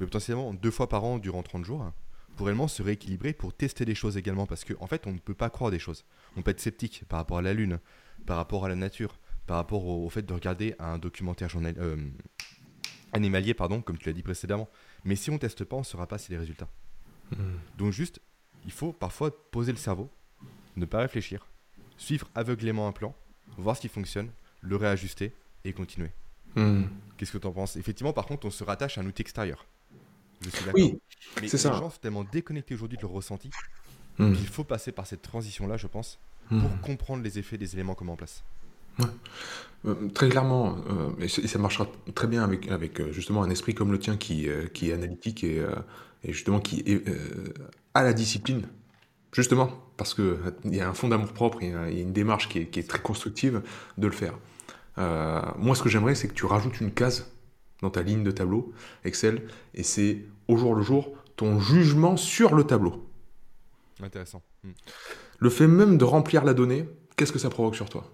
mais 0.00 0.06
potentiellement 0.06 0.54
deux 0.54 0.70
fois 0.70 0.88
par 0.88 1.04
an 1.04 1.18
durant 1.18 1.42
30 1.42 1.64
jours, 1.64 1.82
hein, 1.82 1.94
pour 2.36 2.46
réellement 2.46 2.68
se 2.68 2.82
rééquilibrer, 2.82 3.34
pour 3.34 3.52
tester 3.52 3.84
des 3.84 3.94
choses 3.94 4.16
également, 4.16 4.46
parce 4.46 4.64
qu'en 4.64 4.82
en 4.82 4.86
fait, 4.86 5.06
on 5.06 5.12
ne 5.12 5.18
peut 5.18 5.34
pas 5.34 5.50
croire 5.50 5.70
des 5.70 5.78
choses. 5.78 6.06
On 6.36 6.42
peut 6.42 6.50
être 6.50 6.60
sceptique 6.60 7.04
par 7.08 7.18
rapport 7.18 7.38
à 7.38 7.42
la 7.42 7.52
Lune, 7.52 7.78
par 8.26 8.38
rapport 8.38 8.64
à 8.64 8.68
la 8.70 8.76
nature, 8.76 9.18
par 9.46 9.58
rapport 9.58 9.86
au, 9.86 10.08
fait 10.08 10.22
de 10.22 10.32
regarder 10.32 10.74
un 10.78 10.98
documentaire 10.98 11.50
journal, 11.50 11.74
euh, 11.78 11.96
animalier, 13.12 13.52
pardon, 13.52 13.82
comme 13.82 13.98
tu 13.98 14.06
l'as 14.06 14.14
dit 14.14 14.22
précédemment. 14.22 14.70
Mais 15.04 15.16
si 15.16 15.30
on 15.30 15.38
teste 15.38 15.64
pas, 15.64 15.76
on 15.76 15.80
ne 15.80 15.84
saura 15.84 16.06
pas 16.06 16.16
si 16.16 16.32
les 16.32 16.38
résultats. 16.38 16.68
Hmm. 17.32 17.58
Donc 17.76 17.92
juste, 17.92 18.20
il 18.64 18.72
faut 18.72 18.92
parfois 18.92 19.30
poser 19.50 19.72
le 19.72 19.78
cerveau, 19.78 20.10
ne 20.76 20.86
pas 20.86 21.00
réfléchir, 21.00 21.46
suivre 21.98 22.30
aveuglément 22.34 22.88
un 22.88 22.92
plan, 22.92 23.14
voir 23.58 23.76
ce 23.76 23.82
qui 23.82 23.88
fonctionne, 23.88 24.30
le 24.60 24.76
réajuster 24.76 25.32
et 25.64 25.72
continuer. 25.72 26.10
Hmm. 26.56 26.84
Qu'est-ce 27.16 27.32
que 27.32 27.38
tu 27.38 27.46
en 27.46 27.52
penses? 27.52 27.76
Effectivement, 27.76 28.12
par 28.12 28.26
contre, 28.26 28.46
on 28.46 28.50
se 28.50 28.64
rattache 28.64 28.98
à 28.98 29.02
un 29.02 29.06
outil 29.06 29.22
extérieur. 29.22 29.66
Je 30.40 30.50
suis 30.50 30.64
d'accord. 30.64 30.80
Oui, 30.80 30.98
mais 31.36 31.42
les 31.42 31.48
ça. 31.48 31.72
gens 31.72 31.90
sont 31.90 32.00
tellement 32.00 32.24
déconnectés 32.24 32.74
aujourd'hui 32.74 32.96
de 32.96 33.02
leur 33.02 33.12
ressenti 33.12 33.50
hmm. 34.18 34.32
qu'il 34.32 34.46
faut 34.46 34.64
passer 34.64 34.92
par 34.92 35.06
cette 35.06 35.22
transition-là, 35.22 35.76
je 35.76 35.86
pense, 35.86 36.18
hmm. 36.50 36.60
pour 36.60 36.80
comprendre 36.80 37.22
les 37.22 37.38
effets 37.38 37.58
des 37.58 37.74
éléments 37.74 37.94
qu'on 37.94 38.06
met 38.06 38.12
en 38.12 38.16
place. 38.16 38.42
Euh, 39.86 40.08
très 40.12 40.28
clairement, 40.28 40.76
euh, 40.90 41.24
et, 41.24 41.28
ça 41.28 41.58
marchera 41.58 41.88
très 42.14 42.26
bien 42.26 42.44
avec, 42.44 42.70
avec 42.70 43.00
euh, 43.00 43.12
justement 43.12 43.42
un 43.42 43.50
esprit 43.50 43.74
comme 43.74 43.92
le 43.92 43.98
tien 43.98 44.16
qui, 44.16 44.48
qui 44.74 44.90
est 44.90 44.92
analytique 44.92 45.42
et, 45.42 45.64
et 46.22 46.32
justement 46.32 46.60
qui 46.60 46.80
est, 46.80 47.02
a 47.94 48.02
la 48.02 48.12
discipline, 48.12 48.62
justement, 49.32 49.70
parce 49.96 50.14
qu'il 50.14 50.36
y 50.64 50.80
a 50.80 50.88
un 50.88 50.94
fond 50.94 51.08
d'amour 51.08 51.32
propre, 51.32 51.62
il 51.62 51.70
y, 51.70 51.74
a 51.74 51.88
une 51.88 52.12
démarche 52.12 52.48
qui 52.48 52.58
est, 52.58 52.66
qui 52.66 52.80
est, 52.80 52.88
très 52.88 53.00
constructive 53.00 53.62
de 53.96 54.06
le 54.06 54.12
faire. 54.12 54.34
Moi, 54.96 55.74
ce 55.74 55.82
que 55.82 55.88
j'aimerais, 55.88 56.14
c'est 56.14 56.28
que 56.28 56.34
tu 56.34 56.46
rajoutes 56.46 56.80
une 56.80 56.92
case 56.92 57.30
dans 57.82 57.90
ta 57.90 58.02
ligne 58.02 58.22
de 58.22 58.30
tableau 58.30 58.72
Excel, 59.04 59.42
et 59.74 59.82
c'est 59.82 60.24
au 60.48 60.56
jour 60.56 60.74
le 60.74 60.82
jour 60.82 61.14
ton 61.36 61.58
jugement 61.58 62.18
sur 62.18 62.54
le 62.54 62.64
tableau. 62.64 63.06
Intéressant. 64.02 64.42
Hmm. 64.62 64.72
Le 65.38 65.48
fait 65.50 65.66
même 65.66 65.96
de 65.96 66.04
remplir 66.04 66.44
la 66.44 66.52
donnée, 66.52 66.86
qu'est-ce 67.16 67.32
que 67.32 67.38
ça 67.38 67.48
provoque 67.48 67.76
sur 67.76 67.88
toi? 67.88 68.10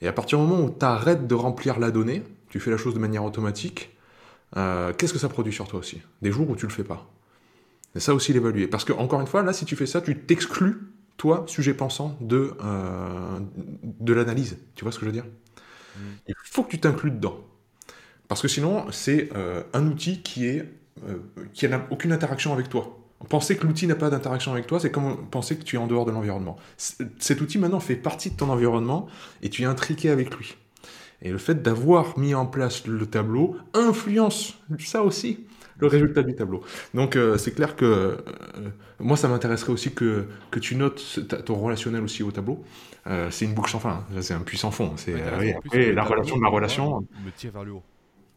Et 0.00 0.08
à 0.08 0.12
partir 0.12 0.38
du 0.38 0.46
moment 0.46 0.64
où 0.64 0.70
tu 0.70 0.84
arrêtes 0.84 1.26
de 1.28 1.34
remplir 1.34 1.78
la 1.78 1.92
donnée, 1.92 2.24
tu 2.50 2.58
fais 2.58 2.70
la 2.70 2.76
chose 2.76 2.94
de 2.94 2.98
manière 2.98 3.24
automatique, 3.24 3.96
euh, 4.56 4.92
qu'est-ce 4.92 5.12
que 5.12 5.18
ça 5.18 5.28
produit 5.28 5.52
sur 5.52 5.68
toi 5.68 5.78
aussi? 5.80 6.02
Des 6.22 6.32
jours 6.32 6.50
où 6.50 6.56
tu 6.56 6.66
le 6.66 6.72
fais 6.72 6.84
pas. 6.84 7.08
Et 7.94 8.00
ça 8.00 8.12
aussi 8.12 8.32
l'évaluer. 8.32 8.66
Parce 8.66 8.84
que, 8.84 8.92
encore 8.92 9.20
une 9.20 9.26
fois, 9.26 9.42
là, 9.42 9.52
si 9.52 9.64
tu 9.64 9.76
fais 9.76 9.86
ça, 9.86 10.00
tu 10.00 10.18
t'exclus, 10.18 10.76
toi, 11.16 11.44
sujet 11.46 11.74
pensant, 11.74 12.16
de, 12.20 12.54
euh, 12.62 13.38
de 13.84 14.12
l'analyse. 14.12 14.58
Tu 14.74 14.84
vois 14.84 14.92
ce 14.92 14.98
que 14.98 15.06
je 15.06 15.10
veux 15.10 15.16
dire? 15.16 15.26
Il 16.28 16.34
faut 16.44 16.62
que 16.62 16.70
tu 16.70 16.80
t'inclues 16.80 17.10
dedans. 17.10 17.36
Parce 18.28 18.40
que 18.42 18.48
sinon, 18.48 18.86
c'est 18.90 19.30
euh, 19.36 19.62
un 19.72 19.86
outil 19.86 20.22
qui 20.22 20.46
est 20.46 20.64
euh, 21.08 21.18
qui 21.52 21.68
n'a 21.68 21.86
aucune 21.90 22.12
interaction 22.12 22.52
avec 22.52 22.68
toi. 22.68 22.98
Penser 23.28 23.56
que 23.56 23.66
l'outil 23.66 23.86
n'a 23.86 23.96
pas 23.96 24.10
d'interaction 24.10 24.52
avec 24.52 24.66
toi, 24.66 24.78
c'est 24.78 24.90
comme 24.90 25.28
penser 25.28 25.56
que 25.56 25.64
tu 25.64 25.76
es 25.76 25.78
en 25.78 25.86
dehors 25.86 26.04
de 26.04 26.12
l'environnement. 26.12 26.56
Cet 26.76 27.40
outil 27.40 27.58
maintenant 27.58 27.80
fait 27.80 27.96
partie 27.96 28.30
de 28.30 28.36
ton 28.36 28.48
environnement 28.50 29.08
et 29.42 29.50
tu 29.50 29.62
es 29.62 29.64
intriqué 29.64 30.10
avec 30.10 30.36
lui. 30.36 30.54
Et 31.22 31.30
le 31.30 31.38
fait 31.38 31.62
d'avoir 31.62 32.18
mis 32.18 32.34
en 32.34 32.46
place 32.46 32.86
le 32.86 33.06
tableau 33.06 33.56
influence 33.72 34.58
ça 34.78 35.02
aussi 35.02 35.46
le 35.78 35.88
résultat 35.88 36.22
du 36.22 36.34
tableau. 36.34 36.62
Donc 36.92 37.16
euh, 37.16 37.38
c'est 37.38 37.52
clair 37.52 37.74
que 37.76 38.18
moi 39.00 39.16
ça 39.16 39.26
m'intéresserait 39.26 39.72
aussi 39.72 39.92
que, 39.92 40.26
que 40.50 40.60
tu 40.60 40.76
notes 40.76 41.20
ton 41.44 41.56
relationnel 41.56 42.02
aussi 42.02 42.22
au 42.22 42.30
tableau. 42.30 42.62
C'est 43.30 43.44
une 43.44 43.54
boucle 43.54 43.70
sans 43.70 43.80
fin, 43.80 44.04
hein. 44.14 44.20
c'est 44.22 44.34
un 44.34 44.40
puissant 44.40 44.70
fond. 44.70 44.96
C'est 44.96 45.14
la 45.92 46.04
relation 46.04 46.36
de 46.36 46.40
ma 46.40 46.48
relation 46.48 47.00
me 47.24 47.30
tire 47.30 47.52
vers 47.52 47.64
le 47.64 47.72
haut. 47.72 47.82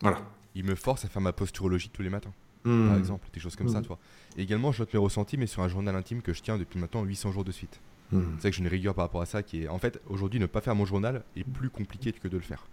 Voilà. 0.01 0.20
Il 0.55 0.63
me 0.65 0.76
force 0.76 1.05
à 1.05 1.07
faire 1.07 1.22
ma 1.22 1.34
posturologie 1.34 1.89
tous 1.89 2.01
les 2.01 2.09
matins. 2.09 2.32
par 2.63 2.74
Hmm. 2.74 2.97
exemple, 2.97 3.28
des 3.34 3.39
choses 3.39 3.55
comme 3.55 3.70
ça, 3.70 3.80
Mm. 3.80 3.84
tu 3.84 3.88
vois. 3.88 3.99
Et 4.38 4.41
également, 4.41 4.74
je 4.74 4.82
note 4.82 4.93
mes 4.93 4.99
ressentis, 4.99 5.38
mais 5.38 5.47
sur 5.47 5.61
un 5.63 5.70
journal 5.70 5.95
intime 5.95 6.22
que 6.22 6.34
je 6.34 6.41
tiens 6.41 6.57
depuis 6.57 6.80
maintenant 6.80 7.01
800 7.03 7.32
jours 7.32 7.45
de 7.45 7.51
suite. 7.53 7.80
Hmm. 8.11 8.24
C'est 8.36 8.41
vrai 8.41 8.49
que 8.49 8.57
j'ai 8.57 8.61
une 8.63 8.68
rigueur 8.68 8.93
par 8.93 9.05
rapport 9.05 9.22
à 9.22 9.26
ça 9.26 9.41
qui 9.41 9.63
est. 9.63 9.68
En 9.70 9.78
fait, 9.80 10.01
aujourd'hui, 10.09 10.38
ne 10.39 10.47
pas 10.47 10.59
faire 10.59 10.76
mon 10.76 10.84
journal 10.86 11.24
est 11.38 11.45
plus 11.45 11.70
compliqué 11.70 12.11
que 12.11 12.28
de 12.28 12.36
le 12.36 12.43
faire. 12.43 12.68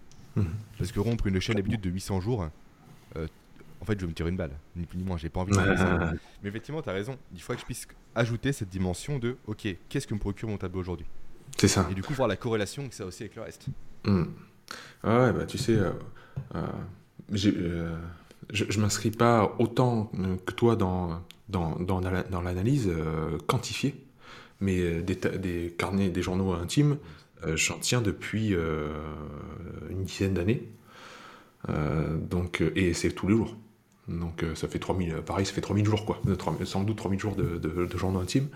Parce 0.79 0.91
que 0.91 0.99
rompre 0.99 1.29
une 1.29 1.39
chaîne 1.39 1.55
d'habitude 1.57 1.81
de 1.83 1.91
800 1.91 2.21
jours, 2.21 2.49
euh, 3.17 3.27
en 3.81 3.85
fait, 3.85 3.93
je 4.01 4.05
vais 4.05 4.09
me 4.11 4.15
tirer 4.15 4.31
une 4.31 4.37
balle. 4.37 4.51
Ni 4.75 4.85
plus 4.85 4.99
ni 4.99 5.05
moins, 5.05 5.17
j'ai 5.17 5.29
pas 5.29 5.41
envie 5.41 5.53
de 5.53 5.59
faire 5.61 5.79
ça. 5.79 6.13
Mais 6.43 6.49
effectivement, 6.49 6.83
tu 6.83 6.89
as 6.89 6.93
raison. 6.93 7.17
Il 7.33 7.41
faudrait 7.41 7.57
que 7.57 7.61
je 7.61 7.67
puisse 7.67 7.87
ajouter 8.17 8.53
cette 8.53 8.71
dimension 8.71 9.21
de 9.21 9.37
OK, 9.47 9.69
qu'est-ce 9.89 10.09
que 10.09 10.15
me 10.15 10.19
procure 10.19 10.49
mon 10.49 10.57
tableau 10.57 10.81
aujourd'hui? 10.81 11.07
C'est 11.57 11.69
ça. 11.69 11.87
Et 11.91 11.95
du 11.95 12.03
coup, 12.03 12.15
voir 12.15 12.29
la 12.29 12.37
corrélation 12.37 12.89
que 12.89 12.95
ça 12.95 13.05
a 13.05 13.07
aussi 13.07 13.23
avec 13.23 13.37
le 13.37 13.43
reste. 13.43 13.67
Hmm. 14.05 14.25
Ouais, 15.05 15.33
bah 15.33 15.45
tu 15.47 15.59
sais, 15.59 15.75
euh, 15.75 15.91
euh, 16.55 16.63
euh, 17.47 17.97
je, 18.53 18.65
je 18.69 18.81
m'inscris 18.81 19.11
pas 19.11 19.55
autant 19.59 20.11
que 20.47 20.53
toi 20.53 20.77
dans, 20.77 21.21
dans, 21.49 21.77
dans, 21.77 22.01
la- 22.01 22.23
dans 22.25 22.41
l'analyse 22.43 22.89
euh, 22.89 23.39
quantifiée, 23.47 23.95
mais 24.61 25.03
des, 25.03 25.15
des 25.15 25.75
carnets, 25.79 26.09
des 26.11 26.23
journaux 26.23 26.53
intimes, 26.53 26.97
j'en 27.55 27.79
tiens 27.79 28.01
depuis 28.01 28.55
une 29.91 30.05
dizaine 30.05 30.33
d'années. 30.35 30.69
Donc, 32.31 32.63
et 32.75 32.95
c'est 32.95 33.11
tous 33.11 33.29
les 33.29 33.37
jours. 33.37 33.57
Donc 34.09 34.45
ça 34.55 34.69
fait 34.69 34.79
3000, 34.79 35.15
euh, 35.15 35.23
pareil, 35.23 35.47
ça 35.47 35.53
fait 35.55 35.63
3000 35.63 35.87
jours 35.87 36.05
quoi, 36.05 36.21
De 36.25 36.35
3000 36.35 36.67
sans 36.67 36.85
doute 36.85 36.99
3000 36.99 37.19
jours 37.19 37.37
de, 37.37 37.57
de, 37.57 37.87
de 37.87 37.97
journaux 37.99 38.21
intimes. 38.21 38.49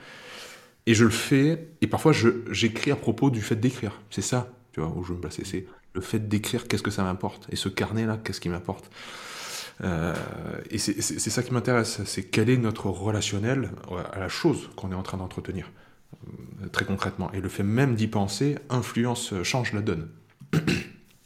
Et 0.89 0.95
je 0.95 1.05
le 1.05 1.11
fais, 1.11 1.69
et 1.83 1.87
parfois 1.87 2.13
j'écris 2.51 2.91
à 2.91 2.97
propos 2.97 3.29
du 3.29 3.43
fait 3.43 3.57
d'écrire. 3.57 4.01
C'est 4.09 4.23
ça, 4.23 4.51
tu 4.73 4.81
vois, 4.81 4.89
où 4.97 5.03
je 5.05 5.11
veux 5.11 5.17
me 5.17 5.21
placer. 5.21 5.43
C'est 5.45 5.67
le 5.93 6.01
fait 6.01 6.29
d'écrire, 6.29 6.67
qu'est-ce 6.67 6.83
que 6.83 6.91
ça 6.91 7.03
m'importe? 7.03 7.47
Et 7.53 7.57
ce 7.57 7.69
carnet-là, 7.69 8.19
qu'est-ce 8.25 8.41
qui 8.41 8.49
m'importe? 8.49 8.91
Euh, 9.85 10.15
Et 10.71 10.79
c'est 10.79 11.03
ça 11.31 11.43
qui 11.43 11.53
m'intéresse, 11.53 12.01
c'est 12.07 12.25
quel 12.25 12.49
est 12.49 12.57
notre 12.57 12.87
relationnel 12.87 13.71
à 14.13 14.19
la 14.19 14.31
chose 14.31 14.71
qu'on 14.77 14.91
est 14.91 14.95
en 14.95 15.03
train 15.03 15.19
d'entretenir, 15.19 15.71
euh, 16.63 16.69
très 16.69 16.87
concrètement. 16.87 17.31
Et 17.33 17.43
le 17.43 17.51
fait 17.51 17.63
même 17.63 17.95
d'y 17.95 18.09
penser 18.09 18.57
influence, 18.71 19.35
euh, 19.35 19.45
change 19.45 19.75
la 19.75 19.83
donne. 19.83 20.09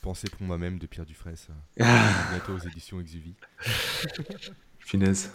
Penser 0.02 0.28
pour 0.28 0.42
moi-même 0.44 0.78
de 0.78 0.86
Pierre 0.88 1.06
Dufresne. 1.06 1.36
Ah, 1.78 2.02
Bientôt 2.32 2.54
aux 2.54 2.68
éditions 2.68 3.00
Exuvie. 3.00 3.36
finesse. 4.80 5.30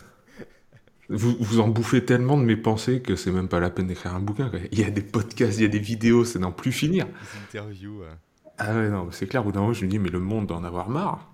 Vous, 1.10 1.38
vous 1.40 1.60
en 1.62 1.70
bouffez 1.70 2.04
tellement 2.04 2.38
de 2.38 2.44
mes 2.44 2.58
pensées 2.58 3.02
que 3.02 3.16
c'est 3.16 3.32
même 3.32 3.48
pas 3.48 3.60
la 3.62 3.70
peine 3.70 3.88
d'écrire 3.88 4.14
un 4.14 4.20
bouquin. 4.20 4.50
quoi. 4.50 4.60
Il 4.72 4.80
y 4.80 4.84
a 4.84 4.90
des 4.90 5.02
podcasts, 5.02 5.58
il 5.58 5.62
y 5.62 5.66
a 5.66 5.70
des 5.70 5.80
vidéos, 5.80 6.26
c'est 6.26 6.40
n'en 6.40 6.52
plus 6.52 6.72
finir. 6.74 7.06
Des 7.06 7.60
interviews. 7.60 8.04
euh, 8.04 8.12
Ah 8.58 8.74
ouais, 8.76 8.90
non, 8.90 9.10
c'est 9.12 9.28
clair, 9.28 9.42
au 9.42 9.46
bout 9.46 9.52
d'un 9.54 9.62
moment, 9.62 9.72
je 9.74 9.86
me 9.86 9.90
dis, 9.90 10.00
mais 10.00 10.10
le 10.10 10.20
monde 10.20 10.48
doit 10.48 10.58
en 10.58 10.64
avoir 10.66 10.90
marre. 10.90 11.32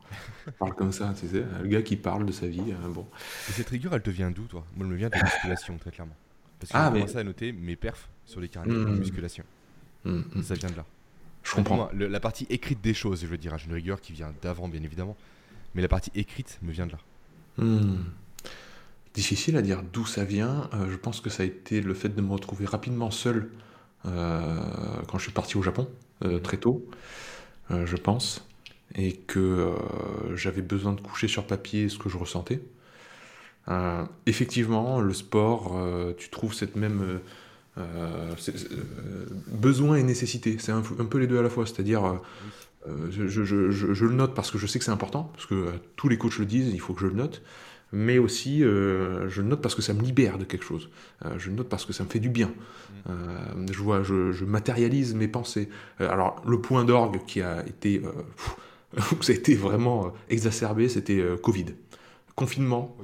On 0.48 0.52
parle 0.52 0.76
comme 0.76 0.92
ça, 0.92 1.14
tu 1.20 1.28
sais, 1.28 1.44
le 1.64 1.68
gars 1.68 1.82
qui 1.82 1.96
parle 1.96 2.26
de 2.26 2.32
sa 2.32 2.46
vie, 2.48 2.62
euh, 2.70 2.88
bon. 2.90 3.08
Et 3.50 3.54
cette 3.54 3.70
rigueur, 3.70 3.96
elle 3.96 4.02
te 4.04 4.10
vient 4.12 4.30
d'où, 4.30 4.44
toi? 4.44 4.64
Moi, 4.76 4.86
elle 4.86 4.92
me 4.94 4.98
vient 4.98 5.10
de 5.10 5.16
la 5.16 5.24
musculation, 5.24 5.78
très 5.80 5.90
clairement. 5.92 6.16
Parce 6.60 6.72
que 6.72 6.78
Ah, 6.78 6.86
j'ai 6.88 6.94
mais- 6.94 7.00
commencé 7.00 7.18
à 7.18 7.24
noter 7.24 7.52
mes 7.52 7.76
perfs 7.76 8.10
sur 8.26 8.42
les 8.42 8.50
carnets 8.50 8.74
Mm. 8.76 8.86
de 8.94 9.00
musculation. 9.00 9.44
Hum, 10.06 10.24
hum, 10.36 10.44
Ça 10.44 10.54
vient 10.54 10.70
de 10.70 10.76
là. 10.76 10.86
Je 11.44 11.52
comprends. 11.54 11.76
Moi, 11.78 11.92
le- 11.96 12.08
la 12.08 12.20
partie 12.20 12.46
écrite 12.50 12.82
des 12.82 12.94
choses, 12.94 13.22
je 13.22 13.28
veux 13.28 13.38
dire, 13.38 13.54
hein, 13.54 13.58
j'ai 13.58 13.68
une 13.68 13.74
rigueur 13.74 14.00
qui 14.02 14.14
vient 14.14 14.34
d'avant, 14.42 14.68
bien 14.68 14.84
évidemment. 14.84 15.18
Mais 15.74 15.82
la 15.82 15.88
partie 15.88 16.12
écrite 16.14 16.60
me 16.62 16.72
vient 16.72 16.86
de 16.86 16.92
là. 16.92 17.00
Difficile 19.14 19.58
à 19.58 19.62
dire 19.62 19.84
d'où 19.94 20.06
ça 20.06 20.24
vient. 20.24 20.70
Euh, 20.74 20.90
je 20.90 20.96
pense 20.98 21.22
que 21.22 21.30
ça 21.30 21.44
a 21.44 21.46
été 21.46 21.82
le 21.82 21.94
fait 21.94 22.10
de 22.10 22.22
me 22.22 22.32
retrouver 22.32 22.66
rapidement 22.66 23.12
seul 23.12 23.50
euh, 24.06 24.60
quand 25.08 25.18
je 25.20 25.24
suis 25.24 25.32
parti 25.32 25.56
au 25.58 25.62
Japon, 25.62 25.88
euh, 26.26 26.40
très 26.40 26.58
tôt, 26.58 26.86
je 27.70 27.96
pense, 27.96 28.46
et 28.96 29.14
que 29.14 29.72
j'avais 30.36 30.62
besoin 30.62 30.94
de 30.94 31.02
coucher 31.02 31.28
sur 31.28 31.48
papier 31.48 31.90
ce 31.90 31.98
que 31.98 32.10
je 32.10 32.18
ressentais. 32.18 32.62
Effectivement, 34.26 35.00
le 35.00 35.14
sport, 35.14 35.76
tu 36.18 36.30
trouves 36.30 36.54
cette 36.54 36.76
même 36.76 37.20
besoin 39.48 39.96
et 39.96 40.04
nécessité. 40.04 40.58
C'est 40.60 40.72
un, 40.72 40.84
un 41.00 41.06
peu 41.06 41.18
les 41.18 41.28
deux 41.28 41.40
à 41.40 41.42
la 41.42 41.50
fois, 41.50 41.66
c'est-à-dire 41.66 42.20
je, 43.10 43.28
je- 43.28 43.44
je- 43.44 43.72
je- 43.72 43.94
je 43.94 44.06
le 44.06 44.14
note 44.14 44.36
parce 44.36 44.52
que 44.52 44.58
je 44.58 44.68
sais 44.68 44.80
que 44.80 44.86
c'est 44.86 44.92
important, 44.92 45.32
parce 45.34 45.46
que 45.46 45.72
tous 45.96 46.10
les 46.10 46.18
coachs 46.18 46.38
le 46.40 46.46
disent, 46.46 46.70
il 46.74 46.80
faut 46.80 46.94
que 46.94 47.02
je 47.02 47.08
le 47.08 47.14
note. 47.14 47.42
Mais 47.96 48.18
aussi, 48.18 48.64
euh, 48.64 49.30
je 49.30 49.44
note 49.44 49.62
parce 49.62 49.76
que 49.76 49.84
ça 49.84 49.94
me 49.94 50.02
libère 50.02 50.40
de 50.40 50.46
quelque 50.46 50.66
chose. 50.66 50.90
Euh, 51.24 51.38
je 51.38 51.52
note 51.52 51.70
parce 51.70 51.86
que 51.86 51.94
ça 51.94 52.04
me 52.04 52.10
fait 52.10 52.20
du 52.20 52.30
bien. 52.30 52.52
Euh, 53.08 53.14
je 53.72 53.78
vois, 53.78 54.02
je, 54.02 54.44
matérialise 54.44 55.14
mes 55.14 55.28
pensées. 55.28 55.70
Alors, 56.00 56.42
le 56.48 56.60
point 56.60 56.86
d'orgue 56.86 57.24
qui 57.28 57.40
a 57.44 57.64
été, 57.68 58.02
ça 59.22 59.32
a 59.32 59.36
été 59.36 59.54
vraiment 59.54 60.12
exacerbé, 60.28 60.90
c'était 60.90 61.24
Covid. 61.44 61.68
Confinement. 62.36 62.98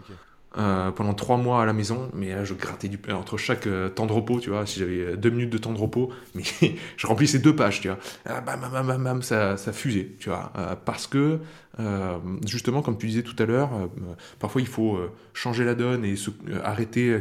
Euh, 0.57 0.91
pendant 0.91 1.13
trois 1.13 1.37
mois 1.37 1.61
à 1.61 1.65
la 1.65 1.73
maison, 1.73 2.09
mais 2.13 2.33
là 2.33 2.43
je 2.43 2.53
grattais 2.55 2.87
du 2.87 2.97
pain 2.97 3.13
entre 3.15 3.37
chaque 3.37 3.67
euh, 3.67 3.89
temps 3.89 4.07
de 4.07 4.13
repos, 4.13 4.39
tu 4.39 4.49
vois, 4.49 4.65
si 4.65 4.79
j'avais 4.79 4.99
euh, 4.99 5.15
deux 5.15 5.29
minutes 5.29 5.51
de 5.51 5.57
temps 5.59 5.71
de 5.73 5.77
repos, 5.77 6.11
mais 6.35 6.43
je 6.97 7.07
remplissais 7.07 7.39
deux 7.39 7.55
pages, 7.55 7.81
tu 7.81 7.87
vois, 7.87 7.99
Ah, 8.25 8.41
bam, 8.41 8.59
bam, 8.61 8.85
bam, 8.87 9.03
bam, 9.03 9.21
ça, 9.21 9.57
ça 9.57 9.71
fusait, 9.73 10.15
tu 10.19 10.29
vois, 10.29 10.51
Euh, 10.57 10.75
parce 10.85 11.05
que 11.07 11.39
euh, 11.79 12.17
justement, 12.45 12.81
comme 12.81 12.97
tu 12.97 13.07
disais 13.07 13.21
tout 13.23 13.35
à 13.41 13.45
l'heure, 13.45 13.69
euh, 13.73 13.87
parfois 14.39 14.61
il 14.61 14.67
faut 14.67 14.95
euh, 14.97 15.11
changer 15.33 15.63
la 15.65 15.75
donne 15.75 16.03
et 16.03 16.15
euh, 16.49 16.59
arrêter 16.63 17.09
euh, 17.09 17.19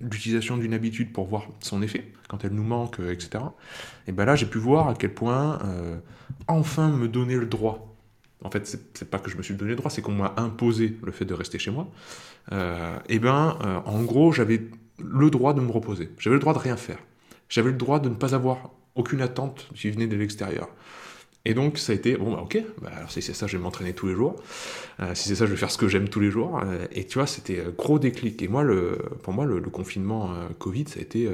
l'utilisation 0.00 0.56
d'une 0.56 0.74
habitude 0.74 1.12
pour 1.12 1.26
voir 1.26 1.46
son 1.60 1.82
effet, 1.82 2.10
quand 2.28 2.44
elle 2.44 2.52
nous 2.52 2.64
manque, 2.64 3.00
euh, 3.00 3.12
etc. 3.12 3.44
Et 4.06 4.12
ben 4.12 4.24
là, 4.24 4.36
j'ai 4.36 4.46
pu 4.46 4.58
voir 4.58 4.88
à 4.88 4.94
quel 4.94 5.14
point 5.14 5.58
euh, 5.64 5.98
enfin 6.48 6.88
me 6.90 7.08
donner 7.08 7.36
le 7.36 7.46
droit. 7.46 7.87
En 8.44 8.50
fait, 8.50 8.66
c'est 8.94 9.10
pas 9.10 9.18
que 9.18 9.30
je 9.30 9.36
me 9.36 9.42
suis 9.42 9.54
donné 9.54 9.70
le 9.70 9.76
droit, 9.76 9.90
c'est 9.90 10.02
qu'on 10.02 10.12
m'a 10.12 10.34
imposé 10.36 10.96
le 11.02 11.10
fait 11.10 11.24
de 11.24 11.34
rester 11.34 11.58
chez 11.58 11.70
moi. 11.70 11.88
Euh, 12.52 12.96
et 13.08 13.18
ben, 13.18 13.58
euh, 13.64 13.78
en 13.84 14.02
gros, 14.02 14.32
j'avais 14.32 14.62
le 14.98 15.30
droit 15.30 15.54
de 15.54 15.60
me 15.60 15.70
reposer. 15.70 16.10
J'avais 16.18 16.34
le 16.34 16.40
droit 16.40 16.54
de 16.54 16.58
rien 16.58 16.76
faire. 16.76 16.98
J'avais 17.48 17.70
le 17.70 17.76
droit 17.76 17.98
de 17.98 18.08
ne 18.08 18.14
pas 18.14 18.34
avoir 18.34 18.70
aucune 18.94 19.22
attente 19.22 19.68
qui 19.74 19.90
venait 19.90 20.06
de 20.06 20.16
l'extérieur. 20.16 20.68
Et 21.44 21.54
donc, 21.54 21.78
ça 21.78 21.92
a 21.92 21.96
été, 21.96 22.16
bon, 22.16 22.32
bah, 22.32 22.40
ok, 22.42 22.62
bah, 22.80 22.90
alors 22.94 23.10
si 23.10 23.22
c'est 23.22 23.32
ça, 23.32 23.48
je 23.48 23.56
vais 23.56 23.62
m'entraîner 23.62 23.92
tous 23.92 24.06
les 24.06 24.14
jours. 24.14 24.36
Euh, 25.00 25.14
si 25.14 25.28
c'est 25.28 25.34
ça, 25.34 25.46
je 25.46 25.50
vais 25.50 25.56
faire 25.56 25.70
ce 25.70 25.78
que 25.78 25.88
j'aime 25.88 26.08
tous 26.08 26.20
les 26.20 26.30
jours. 26.30 26.60
Euh, 26.62 26.86
et 26.92 27.06
tu 27.06 27.18
vois, 27.18 27.26
c'était 27.26 27.64
gros 27.76 27.98
déclic. 27.98 28.40
Et 28.40 28.48
moi, 28.48 28.64
pour 29.24 29.32
moi, 29.32 29.46
le, 29.46 29.60
confinement 29.62 30.32
Covid, 30.60 30.84
ça 30.86 31.00
a 31.00 31.02
été 31.02 31.28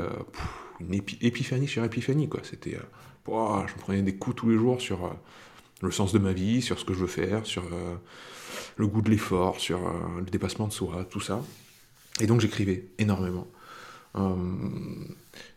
une 0.80 0.94
épi- 0.94 1.18
épiphanie 1.20 1.68
sur 1.68 1.84
épiphanie. 1.84 2.30
C'était, 2.44 2.78
je 3.26 3.30
me 3.30 3.80
prenais 3.80 4.02
des 4.02 4.14
coups 4.14 4.36
tous 4.36 4.48
les 4.48 4.57
jours 4.57 4.80
sur 4.80 5.14
le 5.82 5.90
sens 5.90 6.12
de 6.12 6.18
ma 6.18 6.32
vie, 6.32 6.62
sur 6.62 6.78
ce 6.78 6.84
que 6.84 6.94
je 6.94 7.00
veux 7.00 7.06
faire, 7.06 7.46
sur 7.46 7.64
euh, 7.64 7.96
le 8.76 8.86
goût 8.86 9.02
de 9.02 9.10
l'effort, 9.10 9.60
sur 9.60 9.86
euh, 9.86 9.92
le 10.18 10.24
dépassement 10.24 10.68
de 10.68 10.72
soi, 10.72 11.04
tout 11.08 11.20
ça. 11.20 11.42
Et 12.20 12.26
donc 12.26 12.40
j'écrivais 12.40 12.88
énormément. 12.98 13.46
Euh, 14.16 14.34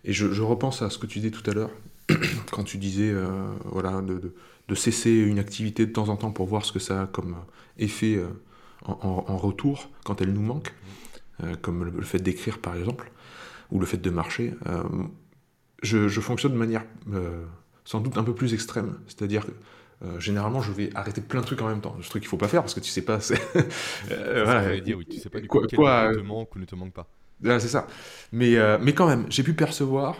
et 0.04 0.14
je, 0.14 0.42
repense 0.42 0.82
à 0.82 0.90
ce 0.90 0.98
que 0.98 1.06
tu 1.06 1.20
disais 1.20 1.32
tout 1.32 1.48
à 1.50 1.54
l'heure, 1.54 1.72
quand 2.52 2.64
tu 2.64 2.78
disais 2.78 3.14
voilà, 3.66 4.02
de, 4.02 4.76
cesser 4.76 5.12
une 5.12 5.40
activité 5.40 5.86
de 5.86 5.92
temps 5.92 6.10
en 6.10 6.18
temps 6.18 6.32
pour 6.32 6.48
voir 6.48 6.66
ce 6.66 6.72
que 6.72 6.80
ça 6.80 7.04
a 7.04 7.08
comme 7.08 7.36
effet 7.78 8.20
en, 8.86 9.38
retour 9.38 9.90
quand 10.04 10.22
elle 10.22 10.34
nous 10.34 10.42
manque, 10.42 10.74
comme 11.62 11.84
le, 11.84 12.02
fait 12.02 12.20
d'écrire 12.20 12.58
par 12.58 12.76
exemple, 12.76 13.12
ou 13.70 13.80
le 13.80 13.86
fait 13.86 13.98
de 13.98 14.10
marcher. 14.10 14.56
Je, 15.84 16.08
je 16.08 16.22
fonctionne 16.22 16.54
de 16.54 16.58
manière 16.58 16.86
sans 17.86 18.00
doute 18.00 18.18
un 18.18 18.24
peu 18.24 18.34
plus 18.34 18.56
extrême, 18.56 18.98
c'est-à-dire 19.06 19.46
euh, 20.04 20.20
généralement, 20.20 20.62
je 20.62 20.72
vais 20.72 20.90
arrêter 20.96 21.22
plein 21.22 21.42
de 21.42 21.46
trucs 21.46 21.62
en 21.62 21.68
même 21.68 21.82
temps. 21.82 21.96
Ce 22.02 22.10
truc 22.10 22.22
qu'il 22.24 22.30
faut 22.30 22.38
pas 22.38 22.48
faire 22.48 22.62
parce 22.62 22.74
que 22.74 22.80
tu 22.80 22.90
sais 22.90 23.02
pas. 23.04 23.20
c'est- 23.20 23.36
Euh, 24.12 24.44
voilà. 24.46 24.64
j'allais 24.64 24.82
dire, 24.82 24.98
oui, 24.98 25.06
tu 25.08 25.18
sais 25.20 25.30
pas 25.30 25.40
du 25.42 25.48
Quoi- 25.48 25.62
coup 25.62 25.68
quel 25.68 25.80
quoi, 25.80 26.12
euh, 26.12 26.16
te 26.16 26.20
manque 26.20 26.56
ou 26.56 26.60
ne 26.60 26.66
te 26.66 26.76
manque 26.76 26.94
pas. 26.94 27.08
Voilà, 27.42 27.60
c'est 27.60 27.68
ça. 27.68 27.88
Mais, 28.32 28.56
euh, 28.58 28.78
mais 28.82 28.94
quand 28.94 29.08
même, 29.08 29.26
j'ai 29.30 29.44
pu 29.44 29.54
percevoir, 29.54 30.16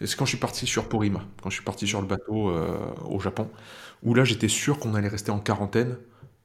c'est 0.00 0.16
quand 0.16 0.24
je 0.24 0.30
suis 0.30 0.38
parti 0.38 0.66
sur 0.66 0.88
Porima, 0.88 1.24
quand 1.42 1.50
je 1.50 1.54
suis 1.56 1.64
parti 1.64 1.86
sur 1.86 2.00
le 2.00 2.06
bateau 2.06 2.48
euh, 2.50 2.78
au 3.04 3.20
Japon, 3.20 3.50
où 4.02 4.14
là 4.14 4.24
j'étais 4.24 4.48
sûr 4.48 4.78
qu'on 4.78 4.94
allait 4.94 5.08
rester 5.08 5.30
en 5.30 5.38
quarantaine 5.40 5.96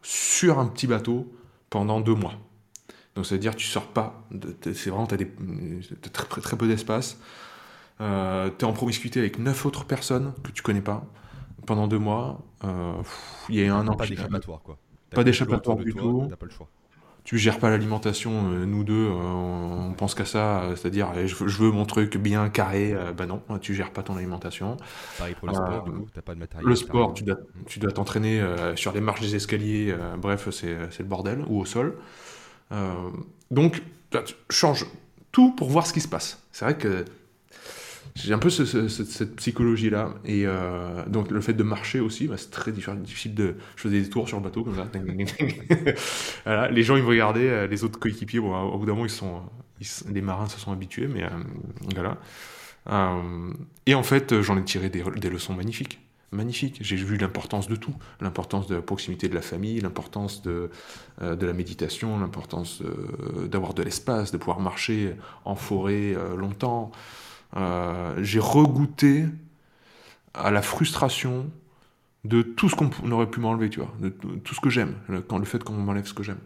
sur 0.01 0.59
un 0.59 0.67
petit 0.67 0.87
bateau 0.87 1.33
pendant 1.69 2.01
deux 2.01 2.15
mois. 2.15 2.33
Donc 3.15 3.25
ça 3.25 3.35
veut 3.35 3.39
dire 3.41 3.55
tu 3.55 3.67
sors 3.67 3.87
pas, 3.87 4.27
c'est 4.63 4.89
vraiment, 4.89 5.07
t'as 5.07 5.17
des, 5.17 5.27
t'as 6.01 6.09
très, 6.09 6.25
très, 6.27 6.41
très 6.41 6.57
peu 6.57 6.67
d'espace, 6.67 7.19
euh, 8.01 8.49
t'es 8.49 8.65
en 8.65 8.73
promiscuité 8.73 9.19
avec 9.19 9.39
neuf 9.39 9.65
autres 9.65 9.85
personnes 9.85 10.33
que 10.43 10.51
tu 10.51 10.61
connais 10.63 10.81
pas 10.81 11.05
pendant 11.65 11.87
deux 11.87 11.99
mois. 11.99 12.39
Euh, 12.63 12.93
Il 13.49 13.55
y 13.55 13.65
a 13.67 13.75
un 13.75 13.87
an, 13.87 13.95
Pas 13.95 14.05
d'échappatoire, 14.07 14.61
quoi. 14.61 14.77
Pas 15.11 15.23
d'échappatoire 15.23 15.77
du 15.77 15.93
tout. 15.93 16.27
T'as 16.29 16.35
pas 16.35 16.45
le 16.45 16.51
choix. 16.51 16.67
tu 17.23 17.37
gères 17.37 17.59
pas 17.59 17.69
l'alimentation, 17.69 18.51
euh, 18.51 18.65
nous 18.65 18.85
deux, 18.85 18.93
euh, 18.93 19.11
on 19.11 19.93
pense 19.93 20.15
qu'à 20.15 20.23
ça, 20.23 20.69
c'est-à-dire 20.77 21.11
je, 21.27 21.35
veux, 21.61 21.71
mon 21.71 21.85
truc 21.85 22.15
bien 22.17 22.47
carré, 22.49 22.95
bah 23.17 23.25
non, 23.25 23.41
tu 23.59 23.73
gères 23.75 23.91
pas 23.91 24.01
ton 24.03 24.15
alimentation. 24.15 24.77
Pareil 25.17 25.35
pour 25.35 25.49
le 25.49 25.53
Euh, 25.53 25.55
sport, 25.55 25.83
du 25.83 25.91
coup, 25.91 26.07
t'as 26.13 26.21
pas 26.21 26.35
de 26.35 26.39
matériel. 26.39 26.67
Le 26.67 26.75
sport, 26.75 27.13
tu 27.13 27.23
dois, 27.23 27.37
tu 27.65 27.79
dois 27.79 27.91
t'entraîner 27.91 28.41
sur 28.75 28.93
les 28.93 29.01
marches 29.01 29.21
des 29.21 29.35
escaliers, 29.35 29.93
bref, 30.17 30.49
c'est 30.51 30.99
le 30.99 31.05
bordel, 31.05 31.43
ou 31.47 31.59
au 31.59 31.65
sol. 31.65 31.97
Euh, 32.71 33.09
donc, 33.51 33.81
tu 34.11 34.35
changes 34.49 34.85
tout 35.31 35.51
pour 35.55 35.69
voir 35.69 35.85
ce 35.85 35.93
qui 35.93 36.01
se 36.01 36.07
passe. 36.07 36.41
C'est 36.51 36.65
vrai 36.65 36.77
que 36.77 37.05
j'ai 38.15 38.33
un 38.33 38.39
peu 38.39 38.49
ce- 38.49 38.65
ce- 38.65 38.87
cette, 38.87 39.35
psychologie-là. 39.35 40.15
Et 40.25 40.43
euh, 40.45 41.05
donc, 41.07 41.31
le 41.31 41.41
fait 41.41 41.53
de 41.53 41.63
marcher 41.63 41.99
aussi, 41.99 42.27
bah, 42.27 42.35
c'est 42.37 42.49
très 42.51 42.71
diffi- 42.71 42.99
difficile 43.01 43.35
de. 43.35 43.55
Je 43.75 43.81
faisais 43.83 44.01
des 44.01 44.09
tours 44.09 44.27
sur 44.27 44.37
le 44.37 44.43
bateau 44.43 44.63
comme 44.63 44.75
ça. 44.75 44.87
les 46.71 46.83
gens, 46.83 46.95
ils 46.95 47.03
me 47.03 47.07
regardaient, 47.07 47.49
euh, 47.49 47.67
les 47.67 47.83
autres 47.83 47.99
coéquipiers, 47.99 48.39
bon, 48.39 48.55
au 48.59 48.77
bout 48.77 48.85
d'un 48.85 48.93
moment, 48.93 49.05
ils 49.05 49.09
sont, 49.09 49.41
les 50.11 50.21
marins 50.21 50.47
se 50.47 50.59
sont 50.59 50.71
habitués, 50.71 51.07
mais 51.07 51.23
euh, 51.23 51.29
voilà. 51.93 52.17
Et 53.85 53.93
en 53.95 54.03
fait, 54.03 54.41
j'en 54.41 54.57
ai 54.57 54.63
tiré 54.63 54.89
des, 54.89 55.29
leçons 55.29 55.53
magnifiques. 55.53 55.99
Magnifiques. 56.31 56.77
J'ai 56.81 56.95
vu 56.97 57.17
l'importance 57.17 57.67
de 57.67 57.75
tout. 57.75 57.93
L'importance 58.21 58.67
de 58.67 58.75
la 58.75 58.81
proximité 58.81 59.29
de 59.29 59.35
la 59.35 59.41
famille, 59.41 59.79
l'importance 59.79 60.41
de, 60.41 60.69
de 61.21 61.45
la 61.45 61.53
méditation, 61.53 62.17
l'importance 62.19 62.81
d'avoir 63.45 63.73
de 63.73 63.83
l'espace, 63.83 64.31
de 64.31 64.37
pouvoir 64.37 64.59
marcher 64.59 65.15
en 65.45 65.55
forêt 65.55 66.15
longtemps. 66.37 66.91
Euh, 67.57 68.15
J'ai 68.21 68.39
regoûté 68.39 69.25
à 70.33 70.51
la 70.51 70.61
frustration 70.61 71.49
de 72.23 72.41
tout 72.41 72.69
ce 72.69 72.75
qu'on 72.75 73.11
aurait 73.11 73.29
pu 73.29 73.39
m'enlever, 73.39 73.69
tu 73.69 73.79
vois, 73.79 73.93
de 73.99 74.09
tout 74.09 74.53
ce 74.53 74.59
que 74.59 74.69
j'aime, 74.69 74.95
le, 75.07 75.23
le 75.29 75.45
fait 75.45 75.63
qu'on 75.63 75.73
m'enlève 75.73 76.05
ce 76.05 76.13
que 76.13 76.23
j'aime. 76.23 76.39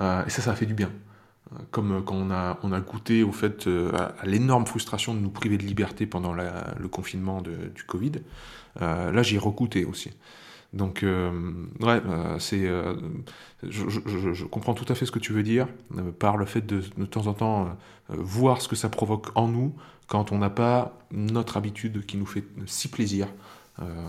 Euh, 0.00 0.24
et 0.26 0.30
ça, 0.30 0.42
ça 0.42 0.52
a 0.52 0.54
fait 0.54 0.66
du 0.66 0.74
bien. 0.74 0.90
Euh, 1.52 1.58
Comme 1.70 2.02
quand 2.04 2.16
on 2.16 2.30
a, 2.72 2.80
goûté 2.80 3.22
au 3.22 3.32
fait, 3.32 3.68
à, 3.94 4.26
l'énorme 4.26 4.66
frustration 4.66 5.14
de 5.14 5.20
nous 5.20 5.30
priver 5.30 5.58
de 5.58 5.64
liberté 5.64 6.06
pendant 6.06 6.32
le 6.32 6.88
confinement 6.88 7.40
du 7.42 7.84
Covid, 7.86 8.12
là, 8.80 9.22
j'y 9.22 9.36
ai 9.36 9.84
aussi. 9.84 10.10
Donc, 10.74 11.02
euh, 11.02 11.30
ouais, 11.80 12.00
euh, 12.06 12.38
c'est, 12.38 12.66
euh, 12.66 12.94
je, 13.62 14.44
comprends 14.44 14.74
tout 14.74 14.84
à 14.88 14.94
fait 14.94 15.06
ce 15.06 15.10
que 15.10 15.18
tu 15.18 15.32
veux 15.32 15.42
dire, 15.42 15.66
euh, 15.96 16.12
par 16.12 16.36
le 16.36 16.44
fait 16.44 16.60
de, 16.60 16.82
de 16.96 17.06
temps 17.06 17.26
en 17.26 17.32
temps 17.32 17.76
voir 18.08 18.60
ce 18.60 18.68
que 18.68 18.76
ça 18.76 18.88
provoque 18.88 19.28
en 19.34 19.48
nous 19.48 19.74
quand 20.08 20.32
on 20.32 20.38
n'a 20.38 20.50
pas 20.50 20.98
notre 21.10 21.56
habitude 21.56 22.04
qui 22.06 22.16
nous 22.16 22.26
fait 22.26 22.44
si 22.66 22.88
plaisir 22.88 23.28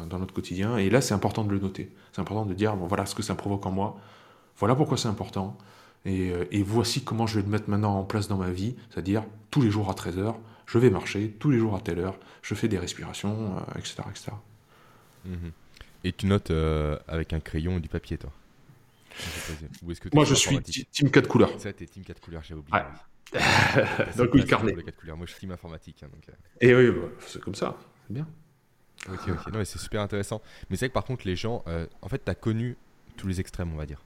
dans 0.10 0.18
notre 0.18 0.34
quotidien. 0.34 0.78
Et 0.78 0.90
là, 0.90 1.00
c'est 1.00 1.14
important 1.14 1.44
de 1.44 1.52
le 1.52 1.60
noter. 1.60 1.92
C'est 2.12 2.22
important 2.22 2.46
de 2.46 2.54
dire, 2.56 2.76
bon, 2.76 2.88
voilà 2.88 3.06
ce 3.06 3.14
que 3.14 3.22
ça 3.22 3.36
provoque 3.36 3.66
en 3.68 3.72
moi, 3.72 4.00
voilà 4.58 4.74
pourquoi 4.74 4.98
c'est 4.98 5.10
important, 5.10 5.58
et, 6.06 6.64
voici 6.64 7.04
comment 7.04 7.28
je 7.28 7.36
vais 7.36 7.46
le 7.46 7.50
mettre 7.50 7.70
maintenant 7.70 8.00
en 8.00 8.04
place 8.04 8.28
dans 8.28 8.38
ma 8.38 8.50
vie, 8.50 8.76
c'est-à-dire 8.90 9.24
tous 9.52 9.62
les 9.62 9.70
jours 9.70 9.90
à 9.90 9.94
13h, 9.94 10.34
je 10.66 10.78
vais 10.80 10.90
marcher, 10.90 11.36
tous 11.40 11.52
les 11.52 11.60
jours 11.60 11.76
à 11.76 11.82
telle 11.82 12.00
heure, 12.00 12.16
je 12.42 12.56
fais 12.56 12.68
des 12.68 12.80
respirations, 12.80 13.58
etc., 13.76 13.96
etc. 14.10 14.32
Mhm. 15.26 15.52
Et 16.04 16.14
tu 16.14 16.26
notes 16.28 16.52
euh, 16.52 16.98
avec 17.08 17.34
un 17.34 17.40
crayon 17.40 17.78
et 17.78 17.80
du 17.82 17.90
papier, 17.90 18.18
toi 18.18 18.32
Ou 19.84 19.92
est-ce 19.92 20.00
que 20.02 20.10
Moi, 20.14 20.26
je 20.26 20.34
suis 20.34 20.60
team 20.62 21.12
4 21.12 21.28
couleurs. 21.28 21.60
Ça, 21.60 21.74
t'es 21.74 21.86
team 21.86 22.04
4 22.04 22.22
couleurs, 22.22 22.44
j'avais 22.44 22.60
oublié. 22.60 22.78
Ouais. 22.78 22.86
T'as 23.32 24.14
Donc, 24.18 24.30
oui, 24.34 24.46
carnet. 24.46 24.74
Moi, 24.74 25.26
je 25.26 25.32
suis 25.32 25.40
team 25.42 25.52
informatique. 25.52 26.02
hein, 26.04 26.08
donc, 26.14 26.24
euh, 26.30 26.34
Et 26.62 26.74
oui, 26.74 26.90
bah, 27.00 27.08
c'est 27.28 27.42
comme 27.42 27.56
ça, 27.56 27.78
c'est 28.08 28.14
bien. 28.14 28.28
Ok, 29.10 29.20
ok. 29.30 29.48
Non, 29.52 29.60
mais 29.60 29.66
c'est 29.66 29.80
super 29.80 30.02
intéressant. 30.02 30.42
Mais 30.70 30.76
c'est 30.76 30.86
vrai 30.86 30.90
que 30.90 30.94
par 30.94 31.06
contre, 31.06 31.26
les 31.28 31.36
gens, 31.36 31.64
euh, 31.68 31.86
en 32.02 32.10
fait, 32.10 32.24
tu 32.24 32.32
as 32.32 32.36
connu 32.36 32.76
tous 33.18 33.28
les 33.28 33.40
extrêmes, 33.40 33.72
on 33.74 33.78
va 33.78 33.86
dire. 33.86 34.02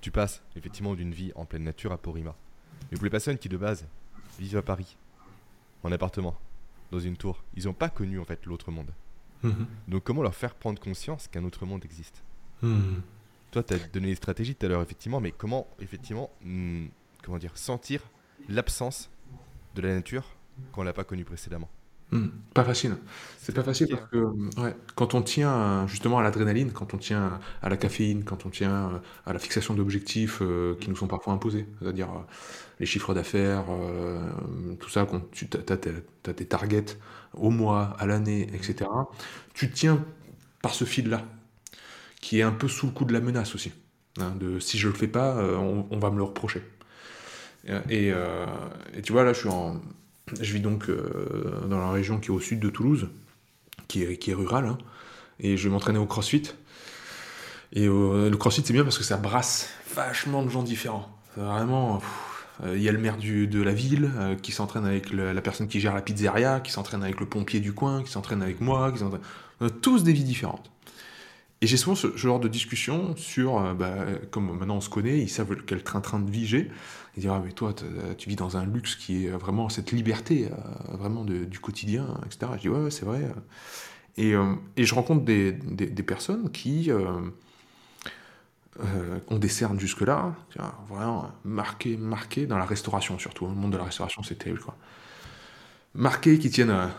Tu 0.00 0.10
passes 0.10 0.42
effectivement 0.56 0.94
d'une 0.94 1.12
vie 1.12 1.32
en 1.34 1.44
pleine 1.44 1.64
nature 1.64 1.92
à 1.92 1.98
Porima. 1.98 2.36
Mais 2.90 2.96
pour 2.96 3.04
les 3.04 3.10
personnes 3.10 3.38
qui 3.38 3.48
de 3.48 3.56
base 3.56 3.86
vivent 4.38 4.56
à 4.56 4.62
Paris, 4.62 4.96
en 5.82 5.90
appartement, 5.92 6.38
dans 6.90 7.00
une 7.00 7.16
tour, 7.16 7.42
ils 7.54 7.64
n'ont 7.64 7.74
pas 7.74 7.88
connu 7.90 8.18
en 8.18 8.24
fait 8.24 8.46
l'autre 8.46 8.70
monde. 8.70 8.90
Mhm. 9.42 9.66
Donc 9.88 10.04
comment 10.04 10.22
leur 10.22 10.34
faire 10.34 10.54
prendre 10.54 10.80
conscience 10.80 11.28
qu'un 11.28 11.44
autre 11.44 11.66
monde 11.66 11.84
existe? 11.84 12.24
Mhm. 12.62 13.02
Toi, 13.50 13.62
tu 13.64 13.74
as 13.74 13.78
donné 13.78 14.08
des 14.08 14.14
stratégies 14.16 14.54
tout 14.56 14.66
à 14.66 14.68
l'heure, 14.68 14.82
effectivement, 14.82 15.20
mais 15.20 15.32
comment, 15.32 15.74
effectivement, 15.80 16.36
hmm, 16.42 16.88
comment 17.22 17.38
dire, 17.38 17.56
sentir 17.56 18.10
l'absence 18.48 19.10
de 19.74 19.82
la 19.82 19.94
nature 19.94 20.38
quand 20.72 20.82
on 20.82 20.84
l'a 20.84 20.92
pas 20.94 21.04
connue 21.04 21.24
précédemment? 21.24 21.70
Hmm, 22.10 22.28
Pas 22.54 22.64
facile. 22.64 22.96
C'est 23.36 23.52
pas 23.54 23.62
facile 23.62 23.88
parce 23.90 24.06
que 24.10 24.16
ouais, 24.62 24.74
quand 24.94 25.12
on 25.14 25.20
tient 25.20 25.52
euh, 25.52 25.86
justement 25.86 26.18
à 26.18 26.22
l'adrénaline, 26.22 26.72
quand 26.72 26.94
on 26.94 26.98
tient 26.98 27.38
à 27.60 27.68
la 27.68 27.76
caféine, 27.76 28.24
quand 28.24 28.46
on 28.46 28.50
tient 28.50 28.92
euh, 28.94 28.98
à 29.26 29.34
la 29.34 29.38
fixation 29.38 29.74
d'objectifs 29.74 30.38
euh, 30.40 30.74
qui 30.80 30.88
nous 30.88 30.96
sont 30.96 31.06
parfois 31.06 31.34
imposés, 31.34 31.66
c'est-à-dire 31.80 32.08
euh, 32.10 32.20
les 32.80 32.86
chiffres 32.86 33.14
d'affaires, 33.14 33.64
euh, 33.70 34.20
tout 34.78 34.88
ça, 34.88 35.04
quand 35.04 35.30
tu 35.32 35.48
as, 35.54 35.76
tes 36.32 36.46
targets 36.46 36.98
au 37.34 37.50
mois, 37.50 37.96
à 37.98 38.06
l'année, 38.06 38.48
etc., 38.54 38.88
tu 39.54 39.70
tiens 39.70 40.04
par 40.62 40.74
ce 40.74 40.84
fil-là, 40.84 41.24
qui 42.20 42.38
est 42.38 42.42
un 42.42 42.52
peu 42.52 42.68
sous 42.68 42.86
le 42.86 42.92
coup 42.92 43.04
de 43.04 43.12
la 43.12 43.20
menace 43.20 43.54
aussi. 43.54 43.72
hein, 44.20 44.32
de 44.38 44.58
si 44.60 44.78
je 44.78 44.88
le 44.88 44.94
fais 44.94 45.08
pas, 45.08 45.36
euh, 45.36 45.56
on, 45.56 45.98
va 45.98 46.10
me 46.10 46.16
le 46.16 46.24
reprocher. 46.24 46.62
Et, 47.90 48.12
euh, 48.12 48.46
et 48.94 49.02
tu 49.02 49.12
vois, 49.12 49.24
là, 49.24 49.32
je 49.32 50.52
vis 50.52 50.60
donc 50.60 50.90
dans 51.68 51.78
la 51.78 51.90
région 51.90 52.18
qui 52.18 52.28
est 52.28 52.34
au 52.34 52.40
sud 52.40 52.60
de 52.60 52.70
Toulouse, 52.70 53.08
qui 53.88 54.02
est, 54.02 54.34
rurale, 54.34 54.66
hein, 54.66 54.78
et 55.40 55.56
je 55.56 55.64
vais 55.64 55.72
m'entraîner 55.72 55.98
au 55.98 56.06
crossfit. 56.06 56.50
Et 57.72 57.86
le 57.86 58.34
crossfit, 58.36 58.62
c'est 58.64 58.72
bien 58.72 58.84
parce 58.84 58.98
que 58.98 59.04
ça 59.04 59.16
brasse 59.16 59.68
vachement 59.94 60.42
de 60.42 60.48
gens 60.48 60.62
différents. 60.62 61.08
Vraiment, 61.36 62.00
il 62.66 62.82
y 62.82 62.88
a 62.88 62.92
le 62.92 62.98
maire 62.98 63.16
de 63.16 63.62
la 63.62 63.72
ville 63.72 64.10
euh, 64.16 64.34
qui 64.34 64.52
s'entraîne 64.52 64.84
avec 64.84 65.12
la 65.12 65.40
personne 65.40 65.68
qui 65.68 65.80
gère 65.80 65.94
la 65.94 66.02
pizzeria, 66.02 66.60
qui 66.60 66.72
s'entraîne 66.72 67.02
avec 67.02 67.20
le 67.20 67.26
pompier 67.26 67.60
du 67.60 67.72
coin, 67.72 68.02
qui 68.02 68.10
s'entraîne 68.10 68.42
avec 68.42 68.60
moi, 68.60 68.92
qui. 68.92 69.02
On 69.60 69.66
a 69.66 69.70
tous 69.70 70.04
des 70.04 70.12
vies 70.12 70.24
différentes. 70.24 70.70
Et 71.60 71.66
j'ai 71.66 71.76
souvent 71.76 71.96
ce 71.96 72.16
genre 72.16 72.38
de 72.38 72.46
discussion 72.46 73.16
sur, 73.16 73.58
euh, 73.58 73.74
bah, 73.74 73.96
comme 74.30 74.56
maintenant 74.56 74.76
on 74.76 74.80
se 74.80 74.88
connaît, 74.88 75.18
ils 75.18 75.28
savent 75.28 75.56
quel 75.66 75.82
train-train 75.82 76.20
de 76.20 76.30
vie 76.30 76.46
j'ai. 76.46 76.70
Ils 77.16 77.22
disent, 77.22 77.30
ah 77.32 77.42
mais 77.44 77.50
toi, 77.50 77.74
tu 78.16 78.28
vis 78.28 78.36
dans 78.36 78.56
un 78.56 78.64
luxe 78.64 78.94
qui 78.94 79.26
est 79.26 79.30
vraiment 79.30 79.68
cette 79.68 79.90
liberté, 79.90 80.46
euh, 80.52 80.96
vraiment 80.96 81.24
du 81.24 81.58
quotidien, 81.58 82.06
etc. 82.26 82.52
Je 82.56 82.60
dis, 82.60 82.68
ouais, 82.68 82.90
c'est 82.90 83.04
vrai. 83.04 83.22
Et, 84.18 84.34
euh, 84.34 84.54
et 84.76 84.84
je 84.84 84.94
rencontre 84.94 85.24
des, 85.24 85.52
personnes 86.02 86.50
qui 86.50 86.90
euh, 86.90 87.20
euh, 88.80 89.18
ont 89.28 89.38
des 89.38 89.48
cernes 89.48 89.78
jusque-là, 89.80 90.34
vraiment 90.88 91.30
marquées, 91.44 91.96
marquées 91.96 92.46
dans 92.46 92.58
la 92.58 92.64
restauration 92.64 93.18
surtout. 93.18 93.46
Le 93.46 93.52
monde 93.54 93.72
de 93.72 93.76
la 93.78 93.84
restauration, 93.84 94.22
c'est 94.22 94.36
terrible, 94.36 94.60
quoi. 94.60 94.76
Marquées 95.94 96.38
qui 96.38 96.50
tiennent 96.50 96.70
un 96.70 96.90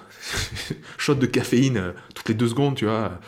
shot 0.97 1.15
de 1.15 1.25
caféine 1.25 1.77
euh, 1.77 1.91
toutes 2.15 2.27
les 2.30 2.36
deux 2.36 2.47
secondes, 2.49 2.75
tu 2.75 2.86
vois. 2.86 3.19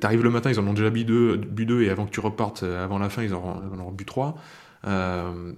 T'arrives 0.00 0.22
le 0.22 0.30
matin, 0.30 0.50
ils 0.50 0.58
en 0.58 0.66
ont 0.66 0.72
déjà 0.72 0.90
bu 0.90 1.04
deux, 1.04 1.36
bu 1.36 1.66
deux, 1.66 1.82
et 1.82 1.90
avant 1.90 2.06
que 2.06 2.10
tu 2.10 2.20
repartes, 2.20 2.62
euh, 2.62 2.84
avant 2.84 2.98
la 2.98 3.10
fin, 3.10 3.22
ils 3.22 3.34
en, 3.34 3.42
en 3.42 3.80
ont 3.80 3.90
bu 3.92 4.04
trois. 4.04 4.36
Euh, 4.86 5.52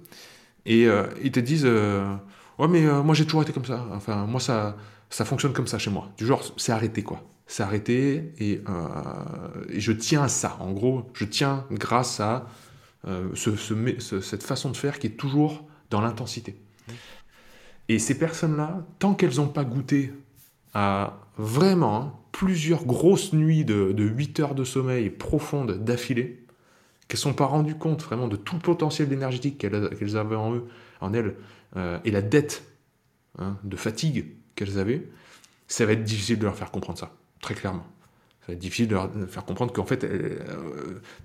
et 0.65 0.87
euh, 0.87 1.07
ils 1.23 1.31
te 1.31 1.39
disent 1.39 1.65
euh, 1.65 2.15
Ouais, 2.59 2.67
mais 2.67 2.85
euh, 2.85 3.01
moi 3.03 3.15
j'ai 3.15 3.25
toujours 3.25 3.41
été 3.43 3.53
comme 3.53 3.65
ça. 3.65 3.85
Enfin, 3.93 4.25
moi 4.25 4.39
ça, 4.39 4.77
ça 5.09 5.25
fonctionne 5.25 5.53
comme 5.53 5.67
ça 5.67 5.77
chez 5.79 5.89
moi. 5.91 6.09
Du 6.17 6.25
genre, 6.25 6.43
c'est 6.57 6.71
arrêté 6.71 7.03
quoi. 7.03 7.21
C'est 7.53 7.61
arrêté 7.61 8.33
et, 8.39 8.63
euh, 8.67 9.65
et 9.69 9.79
je 9.79 9.91
tiens 9.91 10.23
à 10.23 10.27
ça. 10.27 10.57
En 10.59 10.71
gros, 10.71 11.07
je 11.13 11.23
tiens 11.23 11.67
grâce 11.69 12.19
à 12.19 12.47
euh, 13.07 13.27
cette 13.35 14.41
façon 14.41 14.71
de 14.71 14.75
faire 14.75 14.97
qui 14.97 15.05
est 15.05 15.11
toujours 15.11 15.63
dans 15.91 16.01
l'intensité. 16.01 16.57
Et 17.89 17.99
ces 17.99 18.17
personnes-là, 18.17 18.83
tant 18.97 19.13
qu'elles 19.13 19.35
n'ont 19.35 19.49
pas 19.49 19.65
goûté 19.65 20.11
à 20.73 21.19
vraiment 21.37 21.95
hein, 21.95 22.13
plusieurs 22.31 22.85
grosses 22.85 23.33
nuits 23.33 23.65
de, 23.65 23.91
de 23.91 24.03
8 24.03 24.39
heures 24.39 24.55
de 24.55 24.63
sommeil 24.63 25.11
profondes 25.11 25.73
d'affilée, 25.73 26.43
qu'elles 27.07 27.19
ne 27.19 27.21
sont 27.21 27.33
pas 27.35 27.45
rendues 27.45 27.75
compte 27.75 28.01
vraiment 28.01 28.27
de 28.27 28.35
tout 28.35 28.55
le 28.55 28.61
potentiel 28.61 29.13
énergétique 29.13 29.59
qu'elles 29.59 29.95
qu'elles 29.95 30.17
avaient 30.17 30.35
en 30.35 30.55
eux, 30.55 30.65
en 31.01 31.13
elles, 31.13 31.35
euh, 31.75 31.99
et 32.03 32.09
la 32.09 32.23
dette 32.23 32.63
hein, 33.37 33.59
de 33.63 33.77
fatigue 33.77 34.25
qu'elles 34.55 34.79
avaient, 34.79 35.07
ça 35.67 35.85
va 35.85 35.91
être 35.91 36.03
difficile 36.03 36.39
de 36.39 36.45
leur 36.45 36.55
faire 36.55 36.71
comprendre 36.71 36.97
ça, 36.97 37.11
très 37.43 37.53
clairement. 37.53 37.85
Être 38.49 38.57
difficile 38.57 38.87
de 38.87 38.95
leur 38.95 39.11
faire 39.29 39.45
comprendre 39.45 39.71
qu'en 39.71 39.85
fait, 39.85 40.03
euh, 40.03 40.39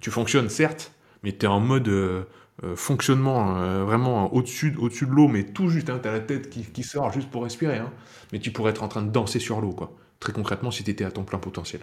tu 0.00 0.10
fonctionnes 0.10 0.50
certes, 0.50 0.92
mais 1.22 1.32
tu 1.32 1.46
es 1.46 1.48
en 1.48 1.60
mode 1.60 1.88
euh, 1.88 2.24
euh, 2.64 2.74
fonctionnement 2.74 3.56
euh, 3.56 3.84
vraiment 3.84 4.34
au-dessus 4.34 4.74
au 4.78 4.88
de 4.88 5.04
l'eau, 5.06 5.28
mais 5.28 5.44
tout 5.44 5.68
juste, 5.68 5.90
hein, 5.90 6.00
tu 6.02 6.08
as 6.08 6.12
la 6.12 6.20
tête 6.20 6.50
qui, 6.50 6.82
sort 6.82 7.12
juste 7.12 7.30
pour 7.30 7.44
respirer, 7.44 7.78
hein, 7.78 7.92
mais 8.32 8.40
tu 8.40 8.50
pourrais 8.50 8.72
être 8.72 8.82
en 8.82 8.88
train 8.88 9.02
de 9.02 9.10
danser 9.10 9.38
sur 9.38 9.60
l'eau, 9.60 9.70
quoi. 9.70 9.96
Très 10.18 10.32
concrètement, 10.32 10.72
si 10.72 10.82
tu 10.82 10.90
étais 10.90 11.04
à 11.04 11.12
ton 11.12 11.22
plein 11.22 11.38
potentiel. 11.38 11.82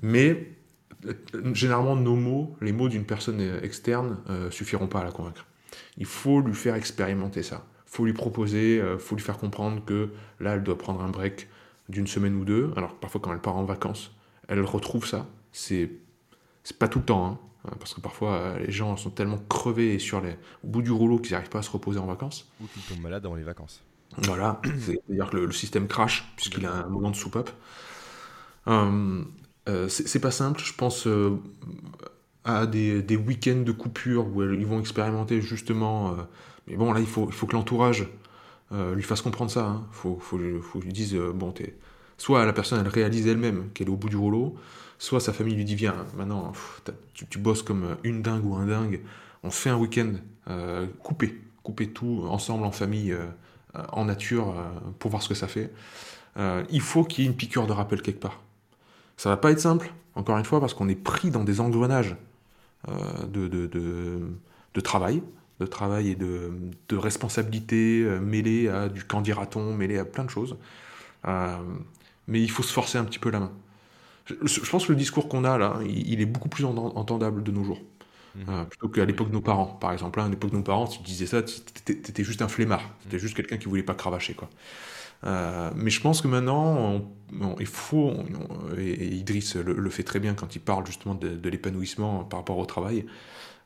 Mais 0.00 0.50
euh, 1.06 1.12
généralement, 1.52 1.94
nos 1.94 2.16
mots, 2.16 2.56
les 2.62 2.72
mots 2.72 2.88
d'une 2.88 3.04
personne 3.04 3.40
euh, 3.40 3.60
externe, 3.62 4.16
euh, 4.30 4.50
suffiront 4.50 4.86
pas 4.86 5.00
à 5.00 5.04
la 5.04 5.10
convaincre. 5.10 5.44
Il 5.98 6.06
faut 6.06 6.40
lui 6.40 6.54
faire 6.54 6.74
expérimenter 6.74 7.42
ça. 7.42 7.66
Faut 7.84 8.06
lui 8.06 8.14
proposer, 8.14 8.76
il 8.76 8.98
faut 8.98 9.16
lui 9.16 9.22
faire 9.22 9.36
comprendre 9.36 9.84
que 9.84 10.08
là, 10.40 10.54
elle 10.54 10.62
doit 10.62 10.78
prendre 10.78 11.02
un 11.02 11.10
break 11.10 11.48
d'une 11.92 12.08
semaine 12.08 12.34
ou 12.34 12.44
deux. 12.44 12.72
Alors, 12.76 12.94
parfois, 12.96 13.20
quand 13.20 13.32
elle 13.32 13.40
part 13.40 13.56
en 13.56 13.64
vacances, 13.64 14.12
elle 14.48 14.60
retrouve 14.62 15.06
ça. 15.06 15.26
C'est 15.52 15.90
c'est 16.64 16.78
pas 16.78 16.88
tout 16.88 17.00
le 17.00 17.04
temps, 17.04 17.40
hein, 17.64 17.70
parce 17.78 17.94
que 17.94 18.00
parfois, 18.00 18.34
euh, 18.34 18.58
les 18.58 18.72
gens 18.72 18.96
sont 18.96 19.10
tellement 19.10 19.38
crevés 19.48 19.94
et 19.94 19.98
sur 19.98 20.20
les, 20.20 20.36
au 20.64 20.68
bout 20.68 20.82
du 20.82 20.92
rouleau 20.92 21.18
qu'ils 21.18 21.32
n'arrivent 21.32 21.50
pas 21.50 21.58
à 21.60 21.62
se 21.62 21.70
reposer 21.70 21.98
en 21.98 22.06
vacances. 22.06 22.48
Ou 22.60 22.66
tu 22.72 22.80
tombes 22.80 23.02
malade 23.02 23.24
avant 23.26 23.34
les 23.34 23.42
vacances. 23.42 23.82
Voilà, 24.18 24.60
c'est-à-dire 24.78 25.30
que 25.30 25.36
le, 25.36 25.46
le 25.46 25.52
système 25.52 25.88
crash, 25.88 26.32
puisqu'il 26.36 26.66
a 26.66 26.72
un 26.72 26.88
moment 26.88 27.10
de 27.10 27.16
soupape. 27.16 27.50
Euh, 28.68 29.24
euh, 29.68 29.88
c'est 29.88 30.20
pas 30.20 30.30
simple, 30.30 30.60
je 30.62 30.72
pense 30.72 31.06
euh, 31.06 31.38
à 32.44 32.66
des, 32.66 33.02
des 33.02 33.16
week-ends 33.16 33.62
de 33.64 33.72
coupure 33.72 34.26
où 34.28 34.42
ils 34.42 34.66
vont 34.66 34.80
expérimenter 34.80 35.40
justement. 35.40 36.16
mais 36.66 36.76
bon, 36.76 36.92
là, 36.92 37.00
il 37.00 37.06
faut, 37.06 37.26
il 37.26 37.32
faut 37.32 37.46
que 37.46 37.54
l'entourage 37.54 38.06
lui 38.70 39.02
fasse 39.02 39.20
comprendre 39.20 39.50
ça. 39.50 39.66
Hein. 39.66 39.86
Faut, 39.92 40.18
faut, 40.20 40.38
faut 40.62 40.80
lui 40.80 40.92
dise, 40.92 41.14
euh, 41.14 41.32
bon, 41.32 41.52
t'es... 41.52 41.76
soit 42.22 42.46
la 42.46 42.52
personne, 42.52 42.78
elle 42.80 42.88
réalise 42.88 43.26
elle-même 43.26 43.70
qu'elle 43.74 43.88
est 43.88 43.90
au 43.90 43.96
bout 43.96 44.08
du 44.08 44.16
rouleau, 44.16 44.54
soit 45.00 45.18
sa 45.18 45.32
famille 45.32 45.56
lui 45.56 45.64
dit, 45.64 45.74
viens, 45.74 46.06
maintenant, 46.16 46.52
tu, 47.14 47.38
bosses 47.38 47.64
comme 47.64 47.96
une 48.04 48.22
dingue 48.22 48.46
ou 48.46 48.54
un 48.54 48.66
dingue, 48.66 49.00
on 49.42 49.50
fait 49.50 49.70
un 49.70 49.76
week-end 49.76 50.12
euh, 50.48 50.86
coupé, 51.02 51.40
coupé 51.64 51.88
tout, 51.88 52.24
ensemble, 52.28 52.64
en 52.64 52.70
famille, 52.70 53.12
en 53.74 54.04
nature, 54.04 54.54
pour 55.00 55.10
voir 55.10 55.20
ce 55.20 55.28
que 55.28 55.34
ça 55.34 55.48
fait. 55.48 55.72
il 56.70 56.80
faut 56.80 57.02
qu'il 57.02 57.24
y 57.24 57.26
ait 57.26 57.30
une 57.30 57.36
piqûre 57.36 57.66
de 57.66 57.72
rappel 57.72 58.02
quelque 58.02 58.20
part. 58.20 58.40
Ça 59.16 59.28
va 59.28 59.36
pas 59.36 59.50
être 59.50 59.60
simple, 59.60 59.92
encore 60.14 60.38
une 60.38 60.44
fois, 60.44 60.60
parce 60.60 60.74
qu'on 60.74 60.88
est 60.88 60.94
pris 60.94 61.32
dans 61.32 61.42
des 61.42 61.60
engrenages 61.60 62.14
de, 62.86 64.80
travail, 64.80 65.24
de 65.58 65.66
travail 65.66 66.10
et 66.10 66.14
de, 66.14 66.96
responsabilité 66.96 68.04
euh, 68.04 68.20
mêlée 68.20 68.68
à 68.68 68.88
du 68.88 69.02
candidaton, 69.02 69.74
mêlée 69.74 69.98
à 69.98 70.04
plein 70.04 70.22
de 70.22 70.30
choses. 70.30 70.56
Euh, 72.28 72.32
mais 72.32 72.40
il 72.40 72.50
faut 72.50 72.62
se 72.62 72.72
forcer 72.72 72.98
un 72.98 73.04
petit 73.04 73.18
peu 73.18 73.30
la 73.30 73.40
main. 73.40 73.52
Je, 74.26 74.70
pense 74.70 74.86
que 74.86 74.92
le 74.92 74.98
discours 74.98 75.28
qu'on 75.28 75.44
a 75.44 75.58
là, 75.58 75.80
il, 75.84 76.20
est 76.20 76.26
beaucoup 76.26 76.48
plus 76.48 76.64
entendable 76.64 77.42
de 77.42 77.50
nos 77.50 77.64
jours. 77.64 77.80
Mmh. 78.34 78.40
Euh, 78.48 78.64
plutôt 78.64 78.88
qu'à 78.88 79.04
l'époque 79.04 79.28
de 79.28 79.34
nos 79.34 79.40
parents, 79.40 79.66
par 79.66 79.92
exemple. 79.92 80.20
Hein, 80.20 80.26
à 80.26 80.28
l'époque 80.28 80.52
de 80.52 80.56
nos 80.56 80.62
parents, 80.62 80.86
si 80.86 80.98
tu 80.98 81.04
disais 81.04 81.26
ça, 81.26 81.42
t'étais 81.42 82.24
juste 82.24 82.40
un 82.40 82.48
flemmard. 82.48 82.82
T'étais 83.02 83.18
juste 83.18 83.34
quelqu'un 83.34 83.56
qui 83.56 83.66
voulait 83.66 83.82
pas 83.82 83.94
cravacher, 83.94 84.34
quoi. 84.34 84.48
mais 85.74 85.90
je 85.90 86.00
pense 86.00 86.22
que 86.22 86.28
maintenant, 86.28 87.02
il 87.58 87.66
faut, 87.66 88.14
et, 88.78 89.06
Idriss 89.06 89.56
le, 89.56 89.90
fait 89.90 90.04
très 90.04 90.20
bien 90.20 90.34
quand 90.34 90.54
il 90.54 90.60
parle 90.60 90.86
justement 90.86 91.14
de, 91.14 91.48
l'épanouissement 91.48 92.24
par 92.24 92.38
rapport 92.40 92.58
au 92.58 92.66
travail, 92.66 93.04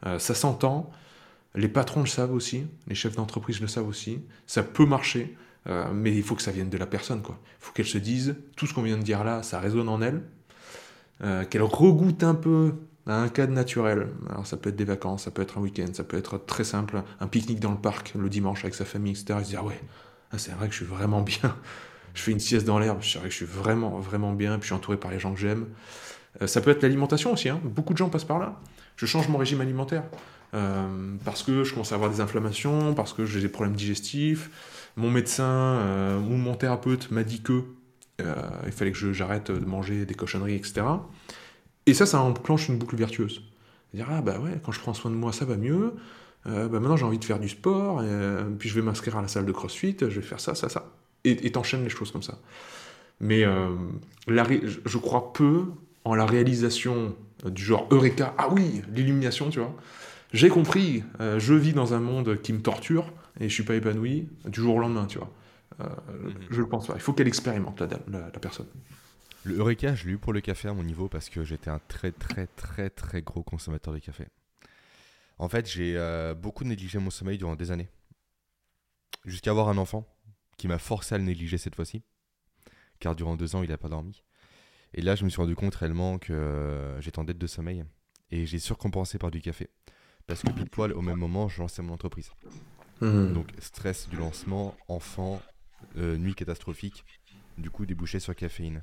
ça 0.02 0.34
s'entend, 0.34 0.90
les 1.57 1.68
patrons 1.68 2.00
le 2.00 2.07
savent 2.07 2.34
aussi, 2.34 2.66
les 2.86 2.94
chefs 2.94 3.16
d'entreprise 3.16 3.61
le 3.61 3.66
savent 3.66 3.88
aussi. 3.88 4.20
Ça 4.46 4.62
peut 4.62 4.84
marcher, 4.84 5.36
euh, 5.69 5.87
mais 5.93 6.14
il 6.14 6.23
faut 6.23 6.35
que 6.35 6.43
ça 6.43 6.53
vienne 6.53 6.71
de 6.71 6.79
la 6.79 6.87
personne. 6.87 7.23
Il 7.27 7.35
faut 7.59 7.73
qu'elle 7.73 7.87
se 7.87 7.99
dise, 7.99 8.37
tout 8.57 8.67
ce 8.67 8.75
qu'on 8.75 8.83
vient 8.83 8.97
de 8.97 9.03
dire 9.03 9.25
là, 9.25 9.43
ça 9.43 9.59
résonne 9.61 9.89
en 9.89 10.01
elle. 10.01 10.23
Euh, 11.25 11.45
qu'elle 11.45 11.62
regoute 11.62 12.23
un 12.23 12.35
peu 12.35 12.75
à 13.07 13.17
un 13.17 13.29
cadre 13.29 13.53
naturel. 13.53 14.09
Alors 14.29 14.47
ça 14.47 14.59
peut 14.59 14.69
être 14.69 14.77
des 14.77 14.85
vacances, 14.85 15.25
ça 15.25 15.31
peut 15.31 15.41
être 15.41 15.57
un 15.57 15.62
week-end, 15.62 15.87
ça 15.95 16.05
peut 16.05 16.19
être 16.19 16.37
très 16.37 16.64
simple, 16.64 17.03
un 17.21 17.27
pique-nique 17.27 17.61
dans 17.61 17.71
le 17.71 17.79
parc 17.79 18.12
le 18.19 18.29
dimanche 18.29 18.64
avec 18.64 18.75
sa 18.75 18.85
famille, 18.85 19.12
etc. 19.12 19.39
Et 19.41 19.45
se 19.45 19.49
dire, 19.49 19.61
ah 19.62 19.67
ouais, 19.67 19.81
ah, 20.33 20.39
c'est 20.39 20.53
vrai 20.53 20.67
que 20.67 20.73
je 20.73 20.79
suis 20.79 20.87
vraiment 20.87 21.23
bien. 21.23 21.57
Je 22.14 22.23
fais 22.23 22.33
une 22.33 22.41
sieste 22.41 22.67
dans 22.67 22.79
l'herbe, 22.79 23.01
c'est 23.03 23.19
vrai 23.19 23.29
que 23.29 23.33
je 23.33 23.37
suis 23.37 23.45
vraiment, 23.45 23.99
vraiment 23.99 24.33
bien, 24.33 24.53
puis 24.53 24.62
je 24.62 24.67
suis 24.69 24.75
entouré 24.75 24.97
par 24.97 25.11
les 25.11 25.19
gens 25.19 25.35
que 25.35 25.39
j'aime. 25.39 25.67
Euh, 26.41 26.47
ça 26.47 26.62
peut 26.62 26.71
être 26.71 26.83
l'alimentation 26.83 27.35
aussi, 27.35 27.51
hein. 27.51 27.61
beaucoup 27.62 27.93
de 27.93 27.99
gens 27.99 28.09
passent 28.09 28.25
par 28.25 28.39
là. 28.39 28.59
Je 28.97 29.05
change 29.05 29.29
mon 29.29 29.37
régime 29.37 29.61
alimentaire. 29.61 30.03
Parce 31.27 31.43
que 31.43 31.62
je 31.62 31.75
commence 31.75 31.93
à 31.93 31.97
avoir 31.97 32.11
des 32.11 32.23
inflammations, 32.23 32.95
parce 32.95 33.12
que 33.12 33.27
j'ai 33.27 33.43
des 33.43 33.51
problèmes 33.51 33.77
digestifs. 33.77 34.49
Mon 34.97 35.11
médecin 35.11 35.44
euh, 35.44 36.18
ou 36.18 36.36
mon 36.36 36.55
thérapeute 36.55 37.11
m'a 37.11 37.22
dit 37.22 37.42
que 37.42 37.64
euh, 38.20 38.34
il 38.64 38.72
fallait 38.72 38.92
que 38.92 39.12
j'arrête 39.12 39.51
de 39.51 39.64
manger 39.64 40.07
des 40.07 40.14
cochonneries, 40.14 40.55
etc. 40.55 40.82
Et 41.86 41.94
ça, 41.94 42.07
ça 42.07 42.20
enclenche 42.20 42.68
une 42.68 42.78
boucle 42.78 42.97
vertueuse. 42.97 43.42
Dire 43.94 44.09
ah 44.11 44.22
bah 44.22 44.38
ouais, 44.38 44.61
quand 44.64 44.72
je 44.72 44.80
prends 44.80 44.94
soin 44.94 45.11
de 45.11 45.16
moi, 45.16 45.32
ça 45.32 45.44
va 45.44 45.57
mieux. 45.57 45.94
bah 46.44 46.68
maintenant 46.68 46.97
j'ai 46.97 47.05
envie 47.05 47.18
de 47.18 47.24
faire 47.24 47.38
du 47.38 47.49
sport, 47.49 48.03
puis 48.59 48.68
je 48.68 48.74
vais 48.74 48.82
m'inscrire 48.82 49.16
à 49.16 49.22
la 49.22 49.28
salle 49.28 49.47
de 49.47 49.53
CrossFit, 49.53 49.97
je 50.01 50.07
vais 50.07 50.22
faire 50.22 50.40
ça, 50.40 50.55
ça, 50.55 50.68
ça. 50.68 50.90
Et 51.24 51.53
t'enchaînes 51.53 51.84
les 51.84 51.88
choses 51.88 52.11
comme 52.11 52.22
ça. 52.22 52.38
Mais 53.20 53.44
je 54.26 54.99
crois 54.99 55.32
peu 55.32 55.66
en 56.05 56.14
la 56.14 56.26
réalisation 56.26 57.14
du 57.44 57.62
genre 57.62 57.86
Eureka, 57.90 58.34
ah 58.38 58.49
oui, 58.51 58.82
l'illumination, 58.92 59.51
tu 59.51 59.61
vois 59.61 59.74
j'ai 60.32 60.49
compris, 60.49 61.03
euh, 61.20 61.38
je 61.38 61.55
vis 61.55 61.72
dans 61.72 61.94
un 61.94 62.01
monde 62.01 62.40
qui 62.42 62.53
me 62.53 62.61
torture 62.61 63.12
et 63.41 63.49
je 63.49 63.55
suis 63.55 63.64
pas 63.64 63.74
épanoui 63.74 64.28
du 64.47 64.61
jour 64.61 64.76
au 64.76 64.78
lendemain, 64.78 65.07
tu 65.07 65.18
vois. 65.18 65.32
Euh. 65.80 65.87
Je 66.51 66.61
le 66.61 66.68
pense 66.68 66.87
pas. 66.87 66.95
Il 66.95 67.01
faut 67.01 67.12
qu'elle 67.12 67.28
expérimente 67.28 67.80
la, 67.80 67.89
la, 68.09 68.30
personne. 68.41 68.66
Le 69.45 69.57
Eureka, 69.59 69.95
je 69.95 70.07
l'ai 70.07 70.12
eu 70.12 70.18
pour 70.18 70.32
le 70.32 70.41
café 70.41 70.68
à 70.68 70.74
mon 70.74 70.82
niveau 70.82 71.09
parce 71.09 71.28
que 71.28 71.45
j'étais 71.45 71.70
un 71.70 71.80
très 71.89 72.12
très 72.12 72.47
très 72.47 72.91
très 72.91 73.22
gros 73.22 73.43
consommateur 73.43 73.93
de 73.93 73.99
café. 73.99 74.26
En 75.39 75.49
fait, 75.49 75.68
j'ai 75.68 75.97
euh, 75.97 76.34
beaucoup 76.34 76.64
négligé 76.64 76.99
mon 76.99 77.11
sommeil 77.11 77.39
durant 77.39 77.57
des 77.57 77.70
années. 77.70 77.89
Jusqu'à 79.24 79.51
avoir 79.51 79.68
un 79.68 79.76
enfant 79.76 80.07
qui 80.57 80.66
m'a 80.66 80.78
forcé 80.78 81.14
à 81.14 81.18
le 81.18 81.24
négliger 81.24 81.59
cette 81.59 81.74
fois-ci. 81.74 82.03
Car 83.01 83.14
durant 83.14 83.37
deux 83.37 83.55
ans, 83.55 83.62
il 83.62 83.68
n'a 83.68 83.76
pas 83.76 83.89
dormi. 83.89 84.22
Et 84.95 85.03
là, 85.03 85.14
je 85.14 85.24
me 85.24 85.28
suis 85.28 85.41
rendu 85.41 85.55
compte 85.55 85.74
réellement 85.74 86.18
que 86.18 86.97
j'étais 87.01 87.18
en 87.18 87.24
dette 87.24 87.37
de 87.37 87.47
sommeil. 87.47 87.84
Et 88.30 88.47
j'ai 88.47 88.59
surcompensé 88.59 89.18
par 89.18 89.30
du 89.30 89.43
café. 89.43 89.68
Parce 90.26 90.43
que 90.43 90.51
pile 90.51 90.70
poil, 90.70 90.93
au 90.93 91.03
même 91.03 91.18
moment, 91.18 91.49
je 91.49 91.61
lançais 91.61 91.82
mon 91.82 91.93
entreprise. 91.93 92.30
Hmm. 93.01 93.32
Donc, 93.32 93.49
stress 93.59 94.09
du 94.09 94.16
lancement, 94.16 94.76
enfant, 94.88 95.40
euh, 95.97 96.16
nuit 96.16 96.34
catastrophique, 96.34 97.05
du 97.59 97.70
coup, 97.70 97.86
débouché 97.86 98.20
sur 98.20 98.34
caféine. 98.34 98.82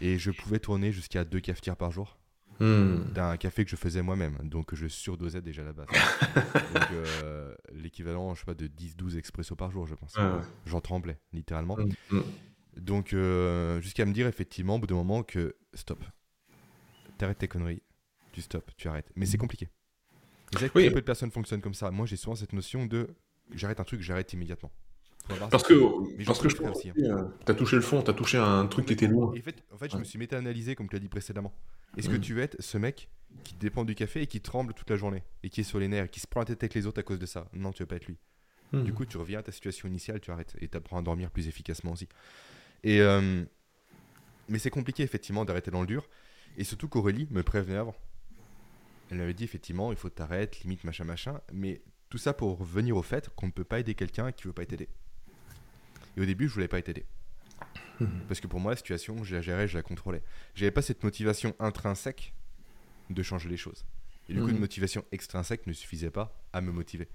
Et 0.00 0.18
je 0.18 0.30
pouvais 0.30 0.58
tourner 0.58 0.92
jusqu'à 0.92 1.24
deux 1.24 1.40
cafetières 1.40 1.76
par 1.76 1.90
jour. 1.90 2.18
Hmm. 2.60 3.04
D'un 3.14 3.36
café 3.38 3.64
que 3.64 3.70
je 3.70 3.76
faisais 3.76 4.02
moi-même, 4.02 4.36
donc 4.42 4.74
je 4.74 4.86
surdosais 4.86 5.40
déjà 5.40 5.64
la 5.64 5.72
base. 5.72 5.86
donc 6.74 6.90
euh, 6.92 7.54
l'équivalent, 7.72 8.34
je 8.34 8.40
sais 8.40 8.46
pas, 8.46 8.54
de 8.54 8.66
10-12 8.66 9.16
expressos 9.16 9.56
par 9.56 9.70
jour, 9.70 9.86
je 9.86 9.94
pense. 9.94 10.16
J'en 10.66 10.80
tremblais, 10.80 11.18
littéralement. 11.32 11.76
Hmm. 12.10 12.20
Donc 12.76 13.12
euh, 13.12 13.80
jusqu'à 13.80 14.04
me 14.04 14.12
dire 14.12 14.26
effectivement, 14.26 14.76
au 14.76 14.78
bout 14.78 14.86
d'un 14.86 14.94
moment, 14.94 15.22
que 15.22 15.56
stop, 15.74 16.04
t'arrêtes 17.18 17.38
tes 17.38 17.48
conneries, 17.48 17.82
tu 18.32 18.42
stop, 18.42 18.70
tu 18.76 18.88
arrêtes. 18.88 19.10
Mais 19.16 19.26
c'est 19.26 19.38
compliqué. 19.38 19.68
Très 20.50 20.68
peu 20.68 20.90
de 20.90 21.00
personnes 21.00 21.30
fonctionnent 21.30 21.62
comme 21.62 21.74
ça. 21.74 21.90
Moi, 21.90 22.06
j'ai 22.06 22.16
souvent 22.16 22.36
cette 22.36 22.52
notion 22.52 22.84
de 22.86 23.08
j'arrête 23.54 23.80
un 23.80 23.84
truc, 23.84 24.00
j'arrête 24.00 24.32
immédiatement. 24.32 24.70
Parce 25.50 25.62
que, 25.62 26.24
parce 26.24 26.40
que 26.40 26.48
je 26.48 26.62
aussi. 26.62 26.90
Hein. 26.90 27.30
T'as 27.44 27.54
touché 27.54 27.76
le 27.76 27.82
fond, 27.82 28.02
t'as 28.02 28.12
touché 28.12 28.38
un 28.38 28.66
truc 28.66 28.86
qui 28.86 28.92
était 28.92 29.06
loin. 29.06 29.28
en 29.28 29.32
fait, 29.32 29.62
en 29.72 29.78
fait 29.78 29.90
je 29.92 29.96
me 29.96 30.04
suis 30.04 30.18
méta-analysé, 30.18 30.74
comme 30.74 30.88
tu 30.88 30.96
l'as 30.96 31.00
dit 31.00 31.08
précédemment. 31.08 31.54
Est-ce 31.96 32.08
que 32.08 32.16
tu 32.16 32.34
veux 32.34 32.42
être 32.42 32.60
ce 32.60 32.78
mec 32.78 33.08
qui 33.44 33.54
dépend 33.54 33.84
du 33.84 33.94
café 33.94 34.22
et 34.22 34.26
qui 34.26 34.40
tremble 34.40 34.74
toute 34.74 34.90
la 34.90 34.96
journée 34.96 35.22
et 35.42 35.48
qui 35.48 35.60
est 35.60 35.64
sur 35.64 35.78
les 35.78 35.88
nerfs, 35.88 36.10
qui 36.10 36.20
se 36.20 36.26
prend 36.26 36.40
la 36.40 36.46
tête 36.46 36.62
avec 36.62 36.74
les 36.74 36.86
autres 36.86 37.00
à 37.00 37.02
cause 37.02 37.18
de 37.18 37.26
ça? 37.26 37.48
Non, 37.52 37.72
tu 37.72 37.82
veux 37.82 37.86
pas 37.86 37.96
être 37.96 38.06
lui. 38.06 38.18
Mm. 38.72 38.82
Du 38.82 38.92
coup, 38.92 39.04
tu 39.04 39.16
reviens 39.16 39.38
à 39.38 39.42
ta 39.42 39.52
situation 39.52 39.88
initiale, 39.88 40.20
tu 40.20 40.30
arrêtes 40.30 40.56
et 40.60 40.68
tu 40.68 40.76
apprends 40.76 40.98
à 40.98 41.02
dormir 41.02 41.30
plus 41.30 41.48
efficacement 41.48 41.92
aussi. 41.92 42.08
Et 42.82 43.00
euh, 43.00 43.44
mais 44.48 44.58
c'est 44.58 44.70
compliqué 44.70 45.02
effectivement 45.02 45.44
d'arrêter 45.44 45.70
dans 45.70 45.80
le 45.80 45.86
dur. 45.86 46.08
Et 46.58 46.64
surtout 46.64 46.88
qu'Aurélie 46.88 47.28
me 47.30 47.42
prévenait 47.42 47.78
avant. 47.78 47.94
Elle 49.10 49.18
m'avait 49.18 49.34
dit 49.34 49.44
effectivement, 49.44 49.92
il 49.92 49.96
faut 49.96 50.10
t'arrêter, 50.10 50.60
limite 50.64 50.84
machin 50.84 51.04
machin, 51.04 51.40
mais 51.52 51.82
tout 52.12 52.18
ça 52.18 52.34
pour 52.34 52.58
revenir 52.58 52.94
au 52.94 53.00
fait 53.00 53.30
qu'on 53.30 53.46
ne 53.46 53.52
peut 53.52 53.64
pas 53.64 53.80
aider 53.80 53.94
quelqu'un 53.94 54.32
qui 54.32 54.44
veut 54.44 54.52
pas 54.52 54.66
t'aider. 54.66 54.90
Et 56.14 56.20
au 56.20 56.26
début, 56.26 56.46
je 56.46 56.52
voulais 56.52 56.68
pas 56.68 56.82
t'aider. 56.82 57.06
Mhm. 58.00 58.26
Parce 58.28 58.38
que 58.38 58.46
pour 58.46 58.60
moi, 58.60 58.72
la 58.72 58.76
situation, 58.76 59.24
je 59.24 59.34
la 59.34 59.40
gérais, 59.40 59.66
je 59.66 59.78
la 59.78 59.82
contrôlais. 59.82 60.22
J'avais 60.54 60.70
pas 60.70 60.82
cette 60.82 61.02
motivation 61.04 61.56
intrinsèque 61.58 62.34
de 63.08 63.22
changer 63.22 63.48
les 63.48 63.56
choses. 63.56 63.86
Et 64.28 64.34
du 64.34 64.40
coup, 64.40 64.48
une 64.48 64.56
mhm. 64.56 64.60
motivation 64.60 65.06
extrinsèque 65.10 65.66
ne 65.66 65.72
suffisait 65.72 66.10
pas 66.10 66.38
à 66.52 66.60
me 66.60 66.70
motiver. 66.70 67.08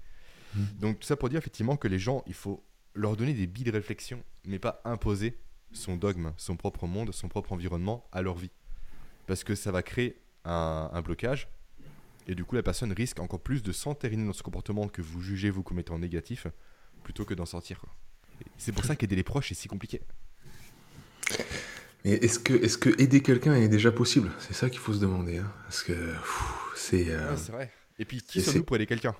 Mhm. 0.56 0.66
Donc 0.80 0.98
tout 0.98 1.06
ça 1.06 1.14
pour 1.14 1.28
dire 1.28 1.38
effectivement 1.38 1.76
que 1.76 1.86
les 1.86 2.00
gens, 2.00 2.24
il 2.26 2.34
faut 2.34 2.66
leur 2.94 3.16
donner 3.16 3.34
des 3.34 3.46
billes 3.46 3.62
de 3.62 3.70
réflexion, 3.70 4.24
mais 4.46 4.58
pas 4.58 4.82
imposer 4.84 5.38
son 5.70 5.96
dogme, 5.96 6.32
son 6.38 6.56
propre 6.56 6.88
monde, 6.88 7.14
son 7.14 7.28
propre 7.28 7.52
environnement 7.52 8.08
à 8.10 8.20
leur 8.20 8.34
vie. 8.34 8.50
Parce 9.28 9.44
que 9.44 9.54
ça 9.54 9.70
va 9.70 9.84
créer 9.84 10.20
un 10.44 11.02
blocage 11.02 11.48
et 12.28 12.34
du 12.34 12.44
coup, 12.44 12.54
la 12.54 12.62
personne 12.62 12.92
risque 12.92 13.18
encore 13.20 13.40
plus 13.40 13.62
de 13.62 13.72
s'entériner 13.72 14.26
dans 14.26 14.34
ce 14.34 14.42
comportement 14.42 14.86
que 14.86 15.00
vous 15.00 15.22
jugez 15.22 15.48
vous 15.48 15.62
comme 15.62 15.78
étant 15.78 15.98
négatif, 15.98 16.46
plutôt 17.02 17.24
que 17.24 17.32
d'en 17.32 17.46
sortir. 17.46 17.84
C'est 18.58 18.72
pour 18.72 18.84
ça 18.84 18.96
qu'aider 18.96 19.16
les 19.16 19.22
proches 19.22 19.50
est 19.50 19.54
si 19.54 19.66
compliqué. 19.66 20.02
Mais 22.04 22.12
est-ce 22.12 22.38
que, 22.38 22.52
est 22.52 22.78
que 22.78 22.90
aider 23.02 23.22
quelqu'un 23.22 23.54
est 23.54 23.68
déjà 23.68 23.90
possible? 23.90 24.30
C'est 24.38 24.52
ça 24.52 24.68
qu'il 24.68 24.78
faut 24.78 24.92
se 24.92 25.00
demander. 25.00 25.38
Hein. 25.38 25.50
Parce 25.64 25.82
que 25.82 25.94
c'est. 26.76 27.10
Euh, 27.10 27.36
c'est 27.36 27.52
vrai. 27.52 27.72
Et 27.98 28.04
puis, 28.04 28.20
qui 28.20 28.42
sommes-nous 28.42 28.64
pour 28.64 28.76
aider 28.76 28.86
quelqu'un? 28.86 29.16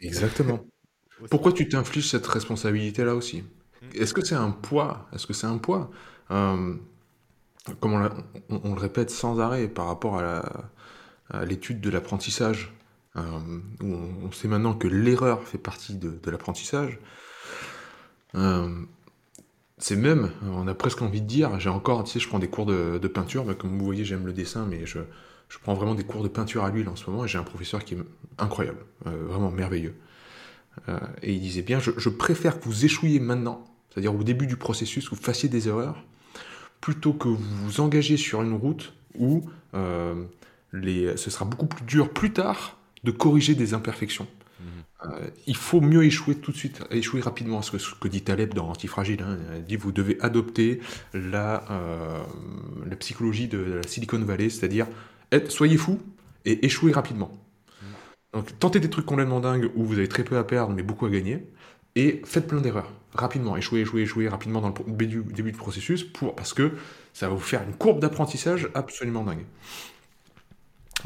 Exactement. 0.00 0.66
Pourquoi 1.30 1.52
tu 1.52 1.68
t'infliges 1.68 2.10
cette 2.10 2.26
responsabilité-là 2.26 3.14
aussi? 3.14 3.42
Hmm. 3.42 3.88
Est-ce 3.94 4.12
que 4.12 4.24
c'est 4.24 4.34
un 4.34 4.50
poids? 4.50 5.08
Est-ce 5.12 5.26
que 5.26 5.32
c'est 5.32 5.46
un 5.46 5.58
poids? 5.58 5.90
Euh, 6.30 6.74
Comme 7.80 8.10
on, 8.50 8.74
le 8.74 8.80
répète 8.80 9.10
sans 9.10 9.40
arrêt 9.40 9.68
par 9.68 9.86
rapport 9.86 10.18
à 10.18 10.22
la, 10.22 10.70
l'étude 11.44 11.80
de 11.80 11.90
l'apprentissage, 11.90 12.72
euh, 13.18 13.22
où 13.82 13.94
on, 14.24 14.32
sait 14.32 14.48
maintenant 14.48 14.74
que 14.74 14.86
l'erreur 14.86 15.42
fait 15.42 15.58
partie 15.58 15.96
de, 15.96 16.30
l'apprentissage. 16.30 16.98
Euh, 18.34 18.68
c'est 19.78 19.96
même, 19.96 20.30
on 20.42 20.66
a 20.68 20.74
presque 20.74 21.02
envie 21.02 21.20
de 21.20 21.26
dire, 21.26 21.58
j'ai 21.58 21.70
encore, 21.70 22.04
tu 22.04 22.12
sais, 22.12 22.20
je 22.20 22.28
prends 22.28 22.38
des 22.38 22.48
cours 22.48 22.66
de, 22.66 23.08
peinture, 23.08 23.44
bah, 23.44 23.54
comme 23.54 23.78
vous 23.78 23.84
voyez, 23.84 24.04
j'aime 24.04 24.26
le 24.26 24.32
dessin, 24.32 24.66
mais 24.66 24.84
je, 24.86 24.98
prends 25.62 25.74
vraiment 25.74 25.94
des 25.94 26.04
cours 26.04 26.22
de 26.22 26.28
peinture 26.28 26.64
à 26.64 26.70
l'huile 26.70 26.88
en 26.88 26.96
ce 26.96 27.08
moment, 27.08 27.24
et 27.24 27.28
j'ai 27.28 27.38
un 27.38 27.44
professeur 27.44 27.84
qui 27.84 27.94
est 27.94 27.98
incroyable, 28.38 28.84
euh, 29.06 29.24
vraiment 29.26 29.50
merveilleux. 29.50 29.94
et 31.22 31.32
il 31.32 31.40
disait 31.40 31.62
bien, 31.62 31.80
je, 31.80 32.08
préfère 32.08 32.60
que 32.60 32.64
vous 32.64 32.84
échouiez 32.84 33.20
maintenant, 33.20 33.64
c'est-à-dire 33.90 34.14
au 34.14 34.22
début 34.22 34.46
du 34.46 34.56
processus, 34.56 35.08
que 35.08 35.14
vous 35.14 35.22
fassiez 35.22 35.48
des 35.48 35.68
erreurs, 35.68 36.04
plutôt 36.80 37.12
que 37.12 37.28
vous 37.28 37.38
vous 37.38 37.80
engagez 37.80 38.16
sur 38.16 38.42
une 38.42 38.54
route 38.54 38.92
où 39.16 39.48
ce 40.72 41.30
sera 41.30 41.44
beaucoup 41.44 41.66
plus 41.66 41.84
dur 41.84 42.10
plus 42.10 42.32
tard 42.32 42.78
de 43.04 43.10
corriger 43.10 43.54
des 43.54 43.74
imperfections. 43.74 44.26
Mhm. 44.60 44.66
Euh, 45.04 45.30
il 45.46 45.56
faut 45.56 45.80
mieux 45.80 46.04
échouer 46.04 46.34
tout 46.34 46.52
de 46.52 46.56
suite, 46.56 46.82
échouer 46.90 47.20
rapidement. 47.20 47.62
Ce 47.62 47.70
que, 47.70 47.78
ce 47.78 47.94
que 47.94 48.08
dit 48.08 48.22
Taleb 48.22 48.54
dans 48.54 48.68
Antifragile, 48.68 49.22
hein, 49.22 49.38
il 49.56 49.64
dit 49.64 49.76
vous 49.76 49.92
devez 49.92 50.18
adopter 50.20 50.80
la, 51.14 51.64
euh, 51.70 52.22
la 52.88 52.96
psychologie 52.96 53.48
de 53.48 53.58
la 53.58 53.82
Silicon 53.86 54.18
Valley, 54.18 54.50
c'est-à-dire 54.50 54.86
soyez 55.48 55.76
fou 55.76 56.00
et 56.44 56.64
échouez 56.66 56.92
rapidement. 56.92 57.30
Donc 58.32 58.58
tentez 58.58 58.80
des 58.80 58.90
trucs 58.90 59.06
complètement 59.06 59.40
dingues 59.40 59.70
où 59.74 59.84
vous 59.84 59.98
avez 59.98 60.08
très 60.08 60.24
peu 60.24 60.36
à 60.36 60.44
perdre 60.44 60.74
mais 60.74 60.82
beaucoup 60.82 61.06
à 61.06 61.10
gagner, 61.10 61.46
et 61.96 62.20
faites 62.24 62.46
plein 62.46 62.60
d'erreurs 62.60 62.92
rapidement, 63.14 63.56
échouez, 63.56 63.80
échouez, 63.80 64.02
échouez 64.02 64.28
rapidement 64.28 64.60
dans 64.60 64.68
le 64.68 64.92
début, 64.92 65.22
début 65.22 65.52
du 65.52 65.58
processus, 65.58 66.04
pour, 66.04 66.34
parce 66.34 66.54
que 66.54 66.72
ça 67.12 67.28
va 67.28 67.34
vous 67.34 67.40
faire 67.40 67.62
une 67.62 67.74
courbe 67.74 68.00
d'apprentissage 68.00 68.68
absolument 68.74 69.24
dingue. 69.24 69.44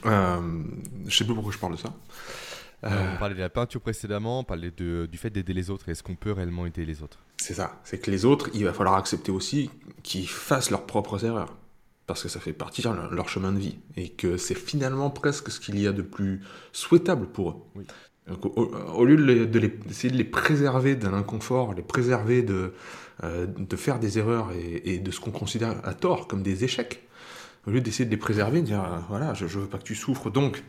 Euh, 0.06 0.40
je 1.06 1.16
sais 1.16 1.24
plus 1.24 1.34
pourquoi 1.34 1.52
je 1.52 1.58
parle 1.58 1.72
de 1.72 1.78
ça. 1.78 1.92
Euh, 2.84 3.14
on 3.14 3.18
parlait 3.18 3.34
de 3.34 3.40
la 3.40 3.48
peinture 3.48 3.80
précédemment, 3.80 4.40
on 4.40 4.44
parlait 4.44 4.72
de, 4.76 5.06
du 5.10 5.18
fait 5.18 5.30
d'aider 5.30 5.52
les 5.52 5.70
autres. 5.70 5.88
Est-ce 5.88 6.02
qu'on 6.02 6.16
peut 6.16 6.32
réellement 6.32 6.66
aider 6.66 6.84
les 6.84 7.02
autres? 7.02 7.18
C'est 7.36 7.54
ça. 7.54 7.80
C'est 7.84 7.98
que 7.98 8.10
les 8.10 8.24
autres, 8.24 8.50
il 8.54 8.64
va 8.64 8.72
falloir 8.72 8.96
accepter 8.96 9.30
aussi 9.30 9.70
qu'ils 10.02 10.28
fassent 10.28 10.70
leurs 10.70 10.86
propres 10.86 11.24
erreurs. 11.24 11.54
Parce 12.06 12.24
que 12.24 12.28
ça 12.28 12.40
fait 12.40 12.52
partie 12.52 12.82
de 12.82 12.88
leur 13.14 13.28
chemin 13.28 13.52
de 13.52 13.58
vie. 13.58 13.78
Et 13.96 14.08
que 14.08 14.36
c'est 14.36 14.56
finalement 14.56 15.10
presque 15.10 15.50
ce 15.50 15.60
qu'il 15.60 15.78
y 15.78 15.86
a 15.86 15.92
de 15.92 16.02
plus 16.02 16.42
souhaitable 16.72 17.26
pour 17.26 17.50
eux. 17.50 17.84
au, 18.42 19.04
lieu 19.04 19.16
d'essayer 19.16 19.46
de, 19.46 19.58
les, 19.60 20.10
de 20.10 20.16
les 20.16 20.24
préserver 20.24 20.96
d'un 20.96 21.14
inconfort, 21.14 21.74
les 21.74 21.82
préserver 21.82 22.42
de, 22.42 22.74
euh, 23.22 23.46
de 23.46 23.76
faire 23.76 24.00
des 24.00 24.18
erreurs 24.18 24.50
et, 24.52 24.94
et 24.94 24.98
de 24.98 25.10
ce 25.12 25.20
qu'on 25.20 25.30
considère 25.30 25.76
à 25.84 25.94
tort 25.94 26.26
comme 26.26 26.42
des 26.42 26.64
échecs, 26.64 27.06
au 27.66 27.70
lieu 27.70 27.80
d'essayer 27.80 28.04
de 28.04 28.10
les 28.10 28.16
préserver, 28.16 28.60
de 28.60 28.66
dire 28.66 28.82
euh, 28.82 28.98
voilà, 29.08 29.34
je, 29.34 29.44
ne 29.44 29.50
veux 29.50 29.66
pas 29.66 29.78
que 29.78 29.84
tu 29.84 29.94
souffres, 29.94 30.30
donc 30.30 30.62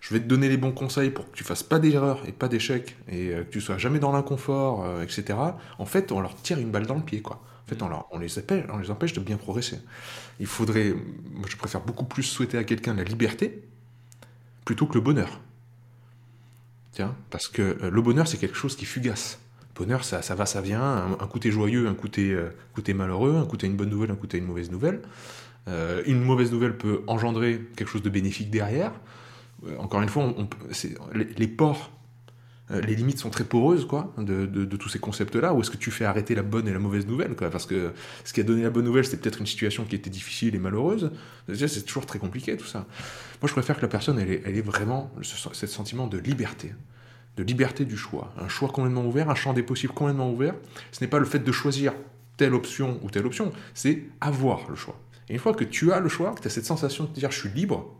je 0.00 0.14
vais 0.14 0.20
te 0.20 0.26
donner 0.26 0.48
les 0.48 0.56
bons 0.56 0.72
conseils 0.72 1.10
pour 1.10 1.30
que 1.30 1.36
tu 1.36 1.44
fasses 1.44 1.62
pas 1.62 1.78
d'erreurs 1.78 2.22
et 2.26 2.32
pas 2.32 2.48
d'échecs 2.48 2.96
et 3.08 3.30
euh, 3.30 3.44
que 3.44 3.50
tu 3.50 3.60
sois 3.60 3.78
jamais 3.78 4.00
dans 4.00 4.12
l'inconfort, 4.12 4.84
euh, 4.84 5.02
etc. 5.02 5.38
En 5.78 5.86
fait, 5.86 6.10
on 6.12 6.20
leur 6.20 6.34
tire 6.34 6.58
une 6.58 6.70
balle 6.70 6.86
dans 6.86 6.96
le 6.96 7.02
pied, 7.02 7.22
quoi. 7.22 7.42
En 7.66 7.68
fait, 7.68 7.82
on, 7.82 7.90
on, 8.10 8.18
les 8.18 8.38
appelle, 8.38 8.66
on 8.72 8.78
les 8.78 8.90
empêche 8.90 9.12
de 9.12 9.20
bien 9.20 9.36
progresser. 9.36 9.78
Il 10.40 10.46
faudrait, 10.46 10.92
moi, 11.32 11.46
je 11.48 11.56
préfère 11.56 11.82
beaucoup 11.82 12.04
plus 12.04 12.24
souhaiter 12.24 12.58
à 12.58 12.64
quelqu'un 12.64 12.94
la 12.94 13.04
liberté 13.04 13.62
plutôt 14.64 14.86
que 14.86 14.94
le 14.94 15.00
bonheur. 15.00 15.40
Tiens, 16.90 17.14
parce 17.30 17.46
que 17.46 17.78
le 17.80 18.02
bonheur, 18.02 18.26
c'est 18.26 18.38
quelque 18.38 18.56
chose 18.56 18.74
qui 18.74 18.86
fugace. 18.86 19.38
Le 19.68 19.84
bonheur, 19.84 20.02
ça, 20.02 20.20
ça 20.20 20.34
va, 20.34 20.46
ça 20.46 20.60
vient. 20.60 20.82
Un, 20.82 21.12
un 21.12 21.26
coup 21.28 21.38
t'es 21.38 21.52
joyeux, 21.52 21.86
un 21.86 21.94
coup 21.94 22.08
t'es, 22.08 22.34
malheureux, 22.92 23.36
un 23.36 23.46
coup 23.46 23.56
t'as 23.56 23.68
une 23.68 23.76
bonne 23.76 23.90
nouvelle, 23.90 24.10
un 24.10 24.16
coup 24.16 24.26
t'as 24.26 24.38
une 24.38 24.46
mauvaise 24.46 24.72
nouvelle. 24.72 25.00
Euh, 25.70 26.02
une 26.06 26.20
mauvaise 26.22 26.52
nouvelle 26.52 26.76
peut 26.76 27.02
engendrer 27.06 27.60
quelque 27.76 27.88
chose 27.88 28.02
de 28.02 28.10
bénéfique 28.10 28.50
derrière. 28.50 28.92
Euh, 29.66 29.76
encore 29.78 30.02
une 30.02 30.08
fois, 30.08 30.24
on, 30.24 30.48
les, 31.14 31.48
ports, 31.48 31.92
euh, 32.70 32.80
les 32.80 32.96
limites 32.96 33.18
sont 33.18 33.30
très 33.30 33.44
poreuses 33.44 33.86
quoi, 33.86 34.12
de, 34.18 34.64
tous 34.76 34.88
ces 34.88 34.98
concepts-là. 34.98 35.54
Ou 35.54 35.60
est-ce 35.60 35.70
que 35.70 35.76
tu 35.76 35.90
fais 35.90 36.04
arrêter 36.04 36.34
la 36.34 36.42
bonne 36.42 36.66
et 36.66 36.72
la 36.72 36.78
mauvaise 36.78 37.06
nouvelle 37.06 37.34
Parce 37.34 37.66
que 37.66 37.92
ce 38.24 38.32
qui 38.32 38.40
a 38.40 38.44
donné 38.44 38.62
la 38.62 38.70
bonne 38.70 38.84
nouvelle, 38.84 39.04
c'est 39.04 39.20
peut-être 39.20 39.40
une 39.40 39.46
situation 39.46 39.84
qui 39.84 39.94
était 39.94 40.10
difficile 40.10 40.54
et 40.54 40.58
malheureuse. 40.58 41.10
C'est 41.54 41.84
toujours 41.84 42.06
très 42.06 42.18
compliqué 42.18 42.56
tout 42.56 42.66
ça. 42.66 42.86
Moi, 43.40 43.48
je 43.48 43.52
préfère 43.52 43.76
que 43.76 43.82
la 43.82 43.88
personne, 43.88 44.18
elle 44.18 44.30
ait, 44.30 44.62
vraiment 44.62 45.12
ce, 45.22 45.66
sentiment 45.66 46.06
de 46.06 46.18
liberté 46.18 46.72
de 47.36 47.44
liberté 47.44 47.84
du 47.84 47.96
choix. 47.96 48.34
Un 48.38 48.48
choix 48.48 48.68
complètement 48.68 49.06
ouvert, 49.06 49.30
un 49.30 49.36
champ 49.36 49.52
des 49.52 49.62
possibles 49.62 49.94
complètement 49.94 50.30
ouvert. 50.30 50.54
Ce 50.90 51.02
n'est 51.02 51.08
pas 51.08 51.20
le 51.20 51.24
fait 51.24 51.38
de 51.38 51.52
choisir 51.52 51.94
telle 52.36 52.54
option 52.54 52.98
ou 53.02 53.10
telle 53.10 53.24
option, 53.24 53.52
c'est 53.72 54.02
avoir 54.20 54.68
le 54.68 54.74
choix. 54.74 54.98
Et 55.30 55.34
une 55.34 55.38
fois 55.38 55.54
que 55.54 55.64
tu 55.64 55.92
as 55.92 56.00
le 56.00 56.08
choix, 56.08 56.34
que 56.34 56.40
tu 56.40 56.48
as 56.48 56.50
cette 56.50 56.66
sensation 56.66 57.04
de 57.04 57.10
te 57.10 57.14
dire 57.14 57.30
je 57.30 57.38
suis 57.38 57.48
libre, 57.48 57.94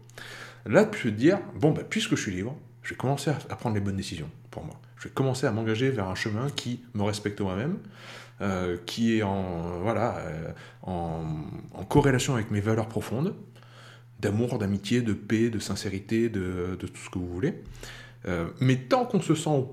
là 0.66 0.84
tu 0.84 1.04
peux 1.04 1.10
te 1.10 1.16
dire, 1.16 1.38
bon, 1.54 1.70
bah, 1.70 1.82
puisque 1.88 2.16
je 2.16 2.22
suis 2.22 2.32
libre, 2.32 2.56
je 2.82 2.90
vais 2.90 2.96
commencer 2.96 3.30
à, 3.30 3.56
prendre 3.56 3.76
les 3.76 3.80
bonnes 3.80 3.96
décisions 3.96 4.28
pour 4.50 4.64
moi. 4.64 4.74
Je 4.96 5.04
vais 5.04 5.14
commencer 5.14 5.46
à 5.46 5.52
m'engager 5.52 5.90
vers 5.90 6.08
un 6.08 6.16
chemin 6.16 6.50
qui 6.50 6.82
me 6.94 7.04
respecte 7.04 7.40
moi-même, 7.40 7.78
euh, 8.40 8.76
qui 8.84 9.16
est 9.16 9.22
en, 9.22 9.80
voilà, 9.80 10.18
euh, 10.18 10.52
en, 10.82 11.24
corrélation 11.88 12.34
avec 12.34 12.50
mes 12.50 12.60
valeurs 12.60 12.88
profondes, 12.88 13.34
d'amour, 14.18 14.58
d'amitié, 14.58 15.00
de 15.00 15.12
paix, 15.12 15.50
de 15.50 15.60
sincérité, 15.60 16.28
de, 16.28 16.76
tout 16.80 16.88
ce 16.96 17.10
que 17.10 17.18
vous 17.18 17.28
voulez. 17.28 17.62
Euh, 18.26 18.48
mais 18.60 18.76
tant 18.76 19.04
qu'on 19.04 19.20
se 19.20 19.34
sent 19.34 19.66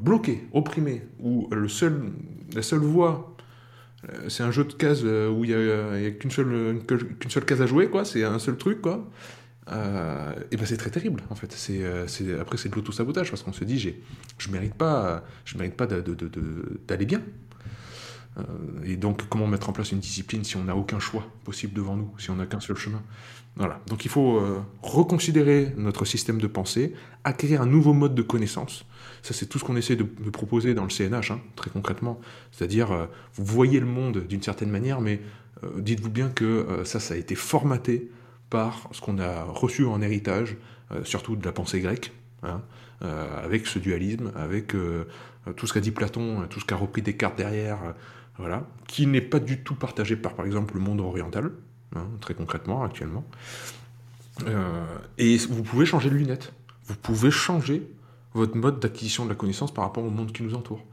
bloqué, 0.00 0.46
opprimé, 0.52 1.02
ou 1.18 1.48
le 1.50 1.68
seul, 1.68 2.12
la 2.54 2.62
seule 2.62 2.80
voie 2.80 3.35
c'est 4.28 4.42
un 4.42 4.50
jeu 4.50 4.64
de 4.64 4.72
cases 4.72 5.00
euh, 5.04 5.28
où 5.30 5.44
il 5.44 5.56
n'y 5.56 6.06
a, 6.06 6.10
qu'une 6.12 6.30
seule, 6.30 6.80
seule 7.28 7.44
case 7.44 7.62
à 7.62 7.66
jouer, 7.66 7.88
quoi. 7.88 8.04
C'est 8.04 8.24
un 8.24 8.38
seul 8.38 8.56
truc, 8.56 8.80
quoi. 8.80 9.08
Euh, 9.72 10.32
et 10.52 10.56
ben 10.56 10.64
c'est 10.64 10.76
très 10.76 10.90
terrible 10.90 11.24
en 11.28 11.34
fait. 11.34 11.50
C'est, 11.50 11.84
après 12.38 12.56
c'est 12.56 12.68
de 12.68 12.76
l'auto-sabotage 12.76 13.30
parce 13.30 13.42
qu'on 13.42 13.52
se 13.52 13.64
dit 13.64 13.96
je 14.38 14.50
mérite 14.50 14.74
pas, 14.74 15.24
je 15.44 15.58
mérite 15.58 15.74
pas 15.74 15.88
d'aller 15.88 17.04
bien. 17.04 17.20
et 18.84 18.96
donc 18.96 19.28
comment 19.28 19.48
mettre 19.48 19.68
en 19.68 19.72
place 19.72 19.90
une 19.90 19.98
discipline 19.98 20.44
si 20.44 20.56
on 20.56 20.62
n'a 20.62 20.76
aucun 20.76 21.00
choix 21.00 21.26
possible 21.42 21.72
devant 21.72 21.96
nous, 21.96 22.14
si 22.16 22.30
on 22.30 22.36
n'a 22.36 22.46
qu'un 22.46 22.60
seul 22.60 22.76
chemin? 22.76 23.02
Voilà. 23.56 23.80
Donc 23.88 24.04
il 24.04 24.08
faut 24.08 24.40
reconsidérer 24.82 25.74
notre 25.76 26.04
système 26.04 26.40
de 26.40 26.46
pensée, 26.46 26.94
acquérir 27.24 27.60
un 27.60 27.66
nouveau 27.66 27.92
mode 27.92 28.14
de 28.14 28.22
connaissance 28.22 28.84
ça, 29.26 29.34
c'est 29.34 29.46
tout 29.46 29.58
ce 29.58 29.64
qu'on 29.64 29.74
essaie 29.74 29.96
de, 29.96 30.04
proposer 30.30 30.72
dans 30.72 30.84
le 30.84 30.90
CNH, 30.90 31.32
hein, 31.32 31.40
très 31.56 31.68
concrètement. 31.68 32.20
C'est-à-dire, 32.52 32.92
euh, 32.92 33.06
vous 33.34 33.44
voyez 33.44 33.80
le 33.80 33.86
monde 33.86 34.18
d'une 34.18 34.42
certaine 34.42 34.70
manière, 34.70 35.00
mais 35.00 35.20
euh, 35.64 35.80
dites-vous 35.80 36.10
bien 36.10 36.28
que 36.28 36.44
euh, 36.44 36.84
ça, 36.84 37.00
ça 37.00 37.14
a 37.14 37.16
été 37.16 37.34
formaté 37.34 38.08
par 38.50 38.88
ce 38.92 39.00
qu'on 39.00 39.18
a 39.18 39.42
reçu 39.42 39.84
en 39.84 40.00
héritage, 40.00 40.56
surtout 41.02 41.34
de 41.34 41.44
la 41.44 41.50
pensée 41.50 41.80
grecque, 41.80 42.12
hein, 42.44 42.62
avec 43.00 43.66
ce 43.66 43.80
dualisme, 43.80 44.30
avec 44.36 44.68
tout 45.56 45.66
ce 45.66 45.72
qu'a 45.72 45.80
dit 45.80 45.90
Platon, 45.90 46.46
tout 46.48 46.60
ce 46.60 46.64
qu'a 46.64 46.76
repris 46.76 47.02
Descartes 47.02 47.36
derrière, 47.36 47.78
voilà, 48.38 48.68
qui 48.86 49.08
n'est 49.08 49.20
pas 49.20 49.40
du 49.40 49.64
tout 49.64 49.74
partagé 49.74 50.14
par, 50.14 50.34
par 50.34 50.46
exemple, 50.46 50.74
le 50.74 50.80
monde 50.80 51.00
oriental, 51.00 51.50
hein, 51.96 52.06
très 52.20 52.34
concrètement, 52.34 52.84
actuellement. 52.84 53.24
et 55.18 55.36
vous 55.38 55.64
pouvez 55.64 55.84
changer 55.84 56.08
de 56.08 56.14
lunettes. 56.14 56.52
Vous 56.84 56.94
pouvez 56.94 57.32
changer 57.32 57.82
votre 58.36 58.56
mode 58.56 58.80
d'acquisition 58.80 59.24
de 59.24 59.30
la 59.30 59.34
connaissance 59.34 59.72
par 59.72 59.84
rapport 59.84 60.04
au 60.04 60.10
monde 60.10 60.32
qui 60.32 60.42
nous 60.42 60.54
entoure. 60.54 60.84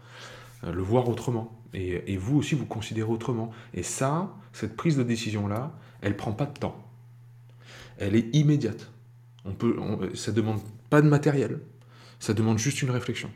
Euh, 0.64 0.72
le 0.72 0.82
voir 0.82 1.10
autrement. 1.10 1.60
Et, 1.74 2.18
vous 2.18 2.38
aussi, 2.38 2.54
vous 2.54 2.68
considérez 2.68 3.10
autrement. 3.10 3.52
Et 3.74 3.82
ça, 3.82 4.36
cette 4.52 4.76
prise 4.76 4.96
de 4.96 5.02
décision-là, 5.04 5.76
elle 6.02 6.16
prend 6.16 6.32
pas 6.32 6.46
de 6.46 6.54
temps. 6.58 6.78
Elle 7.98 8.16
est 8.16 8.34
immédiate. 8.36 8.92
On 9.44 9.54
peut, 9.54 9.76
ça 10.14 10.32
demande 10.32 10.62
pas 10.92 11.02
de 11.02 11.10
matériel. 11.10 11.62
Ça 12.20 12.36
demande 12.36 12.60
juste 12.60 12.84
une 12.84 12.92
réflexion. 12.92 13.32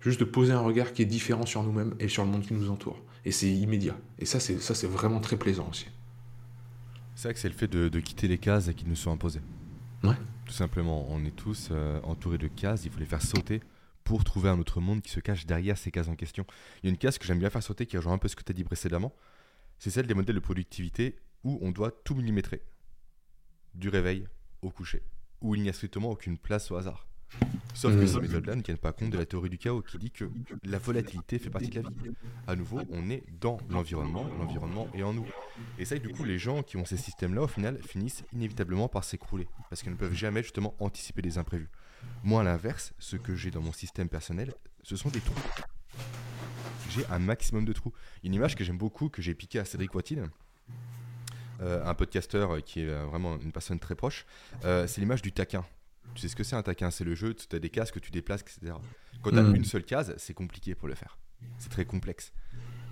Juste 0.00 0.20
de 0.20 0.26
poser 0.26 0.52
un 0.52 0.60
regard 0.60 0.92
qui 0.92 1.00
est 1.00 1.06
différent 1.06 1.46
sur 1.46 1.62
nous-mêmes 1.62 1.94
et 1.98 2.08
sur 2.08 2.24
le 2.24 2.30
monde 2.30 2.42
qui 2.42 2.52
nous 2.52 2.70
entoure. 2.70 3.00
Et 3.24 3.32
c'est 3.32 3.48
immédiat. 3.48 3.96
Et 4.18 4.26
ça, 4.26 4.38
c'est, 4.38 4.86
vraiment 4.86 5.20
très 5.20 5.36
plaisant 5.36 5.68
aussi. 5.70 5.86
C'est 7.14 7.28
vrai 7.28 7.34
que 7.34 7.40
c'est 7.40 7.48
le 7.48 7.54
fait 7.54 7.68
de 7.68 8.00
quitter 8.00 8.28
les 8.28 8.38
cases 8.38 8.68
qui 8.76 8.84
nous 8.86 8.96
sont 8.96 9.12
imposées. 9.12 9.40
Tout 10.52 10.52
simplement, 10.52 11.06
on 11.08 11.24
est 11.24 11.34
tous 11.34 11.68
euh, 11.70 12.00
entourés 12.02 12.38
de 12.38 12.48
cases, 12.48 12.84
il 12.84 12.90
faut 12.90 12.98
les 12.98 13.06
faire 13.06 13.22
sauter 13.22 13.60
pour 14.04 14.24
trouver 14.24 14.50
un 14.50 14.58
autre 14.58 14.80
monde 14.80 15.00
qui 15.00 15.10
se 15.10 15.20
cache 15.20 15.46
derrière 15.46 15.78
ces 15.78 15.90
cases 15.90 16.08
en 16.08 16.16
question. 16.16 16.44
Il 16.82 16.86
y 16.86 16.88
a 16.88 16.90
une 16.90 16.98
case 16.98 17.18
que 17.18 17.24
j'aime 17.24 17.38
bien 17.38 17.50
faire 17.50 17.62
sauter 17.62 17.86
qui 17.86 17.96
rejoint 17.96 18.12
un 18.12 18.18
peu 18.18 18.28
ce 18.28 18.36
que 18.36 18.42
tu 18.42 18.50
as 18.50 18.54
dit 18.54 18.64
précédemment, 18.64 19.14
c'est 19.78 19.90
celle 19.90 20.06
des 20.06 20.14
modèles 20.14 20.34
de 20.34 20.40
productivité 20.40 21.16
où 21.44 21.58
on 21.62 21.70
doit 21.70 21.90
tout 21.90 22.14
millimétrer, 22.14 22.62
du 23.74 23.88
réveil 23.88 24.26
au 24.60 24.70
coucher, 24.70 25.02
où 25.40 25.54
il 25.54 25.62
n'y 25.62 25.68
a 25.68 25.72
strictement 25.72 26.10
aucune 26.10 26.38
place 26.38 26.70
au 26.70 26.76
hasard. 26.76 27.06
Sauf 27.74 27.94
que 27.94 28.06
ces 28.06 28.20
méthodes-là 28.20 28.54
ne 28.54 28.60
tiennent 28.60 28.76
pas 28.76 28.92
compte 28.92 29.10
de 29.10 29.18
la 29.18 29.26
théorie 29.26 29.48
du 29.50 29.58
chaos 29.58 29.82
qui 29.82 29.98
dit 29.98 30.10
que 30.10 30.30
la 30.62 30.78
volatilité 30.78 31.38
fait 31.38 31.50
partie 31.50 31.68
de 31.68 31.76
la 31.76 31.88
vie. 31.88 32.12
À 32.46 32.54
nouveau, 32.54 32.80
on 32.90 33.10
est 33.10 33.24
dans 33.40 33.58
l'environnement, 33.70 34.26
l'environnement 34.38 34.88
est 34.94 35.02
en 35.02 35.12
nous. 35.12 35.26
Et 35.78 35.84
ça, 35.84 35.98
du 35.98 36.10
coup, 36.10 36.24
les 36.24 36.38
gens 36.38 36.62
qui 36.62 36.76
ont 36.76 36.84
ces 36.84 36.96
systèmes-là, 36.96 37.42
au 37.42 37.48
final, 37.48 37.78
finissent 37.82 38.24
inévitablement 38.32 38.88
par 38.88 39.04
s'écrouler, 39.04 39.48
parce 39.70 39.82
qu'ils 39.82 39.92
ne 39.92 39.96
peuvent 39.96 40.14
jamais 40.14 40.42
justement 40.42 40.74
anticiper 40.80 41.22
les 41.22 41.38
imprévus. 41.38 41.70
Moi, 42.22 42.42
à 42.42 42.44
l'inverse, 42.44 42.92
ce 42.98 43.16
que 43.16 43.34
j'ai 43.34 43.50
dans 43.50 43.62
mon 43.62 43.72
système 43.72 44.08
personnel, 44.08 44.54
ce 44.82 44.96
sont 44.96 45.08
des 45.08 45.20
trous. 45.20 45.34
J'ai 46.90 47.06
un 47.06 47.18
maximum 47.18 47.64
de 47.64 47.72
trous. 47.72 47.92
Une 48.22 48.34
image 48.34 48.54
que 48.54 48.64
j'aime 48.64 48.78
beaucoup, 48.78 49.08
que 49.08 49.22
j'ai 49.22 49.34
piqué 49.34 49.58
à 49.58 49.64
Cédric 49.64 49.94
Watine, 49.94 50.28
euh, 51.60 51.84
un 51.84 51.94
podcasteur 51.94 52.62
qui 52.62 52.80
est 52.80 52.88
euh, 52.88 53.06
vraiment 53.06 53.38
une 53.40 53.52
personne 53.52 53.78
très 53.78 53.94
proche, 53.94 54.26
euh, 54.64 54.86
c'est 54.86 55.00
l'image 55.00 55.22
du 55.22 55.32
taquin. 55.32 55.64
Tu 56.14 56.22
sais 56.22 56.28
ce 56.28 56.36
que 56.36 56.44
c'est 56.44 56.56
un 56.56 56.62
taquin 56.62 56.90
C'est 56.90 57.04
le 57.04 57.14
jeu, 57.14 57.34
tu 57.34 57.54
as 57.54 57.58
des 57.58 57.70
cases 57.70 57.90
que 57.90 57.98
tu 57.98 58.10
déplaces, 58.10 58.42
etc. 58.42 58.74
Quand 59.22 59.30
tu 59.30 59.38
as 59.38 59.42
mm. 59.42 59.56
une 59.56 59.64
seule 59.64 59.84
case, 59.84 60.14
c'est 60.18 60.34
compliqué 60.34 60.74
pour 60.74 60.88
le 60.88 60.94
faire. 60.94 61.18
C'est 61.58 61.70
très 61.70 61.84
complexe. 61.84 62.32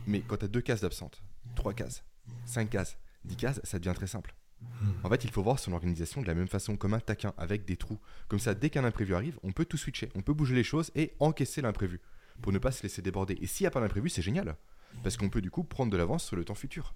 Mais 0.06 0.20
quand 0.20 0.38
tu 0.38 0.44
as 0.44 0.48
deux 0.48 0.60
cases 0.60 0.80
d'absente, 0.80 1.22
trois 1.54 1.74
cases, 1.74 2.04
cinq 2.44 2.70
cases, 2.70 2.98
dix 3.24 3.36
cases, 3.36 3.60
ça 3.64 3.78
devient 3.78 3.94
très 3.94 4.06
simple. 4.06 4.34
Mm. 4.60 4.90
En 5.04 5.08
fait, 5.08 5.24
il 5.24 5.30
faut 5.30 5.42
voir 5.42 5.58
son 5.58 5.72
organisation 5.72 6.22
de 6.22 6.26
la 6.26 6.34
même 6.34 6.48
façon, 6.48 6.76
comme 6.76 6.94
un 6.94 7.00
taquin, 7.00 7.34
avec 7.36 7.64
des 7.64 7.76
trous. 7.76 8.00
Comme 8.28 8.38
ça, 8.38 8.54
dès 8.54 8.70
qu'un 8.70 8.84
imprévu 8.84 9.14
arrive, 9.14 9.38
on 9.42 9.52
peut 9.52 9.64
tout 9.64 9.76
switcher, 9.76 10.10
on 10.14 10.22
peut 10.22 10.34
bouger 10.34 10.54
les 10.54 10.64
choses 10.64 10.90
et 10.94 11.14
encaisser 11.18 11.62
l'imprévu, 11.62 12.00
pour 12.42 12.52
ne 12.52 12.58
pas 12.58 12.72
se 12.72 12.82
laisser 12.82 13.02
déborder. 13.02 13.36
Et 13.40 13.46
s'il 13.46 13.64
n'y 13.64 13.68
a 13.68 13.70
pas 13.70 13.80
d'imprévu, 13.80 14.08
c'est 14.08 14.22
génial, 14.22 14.56
parce 15.02 15.16
qu'on 15.16 15.30
peut 15.30 15.42
du 15.42 15.50
coup 15.50 15.64
prendre 15.64 15.90
de 15.90 15.96
l'avance 15.96 16.24
sur 16.24 16.36
le 16.36 16.44
temps 16.44 16.54
futur. 16.54 16.94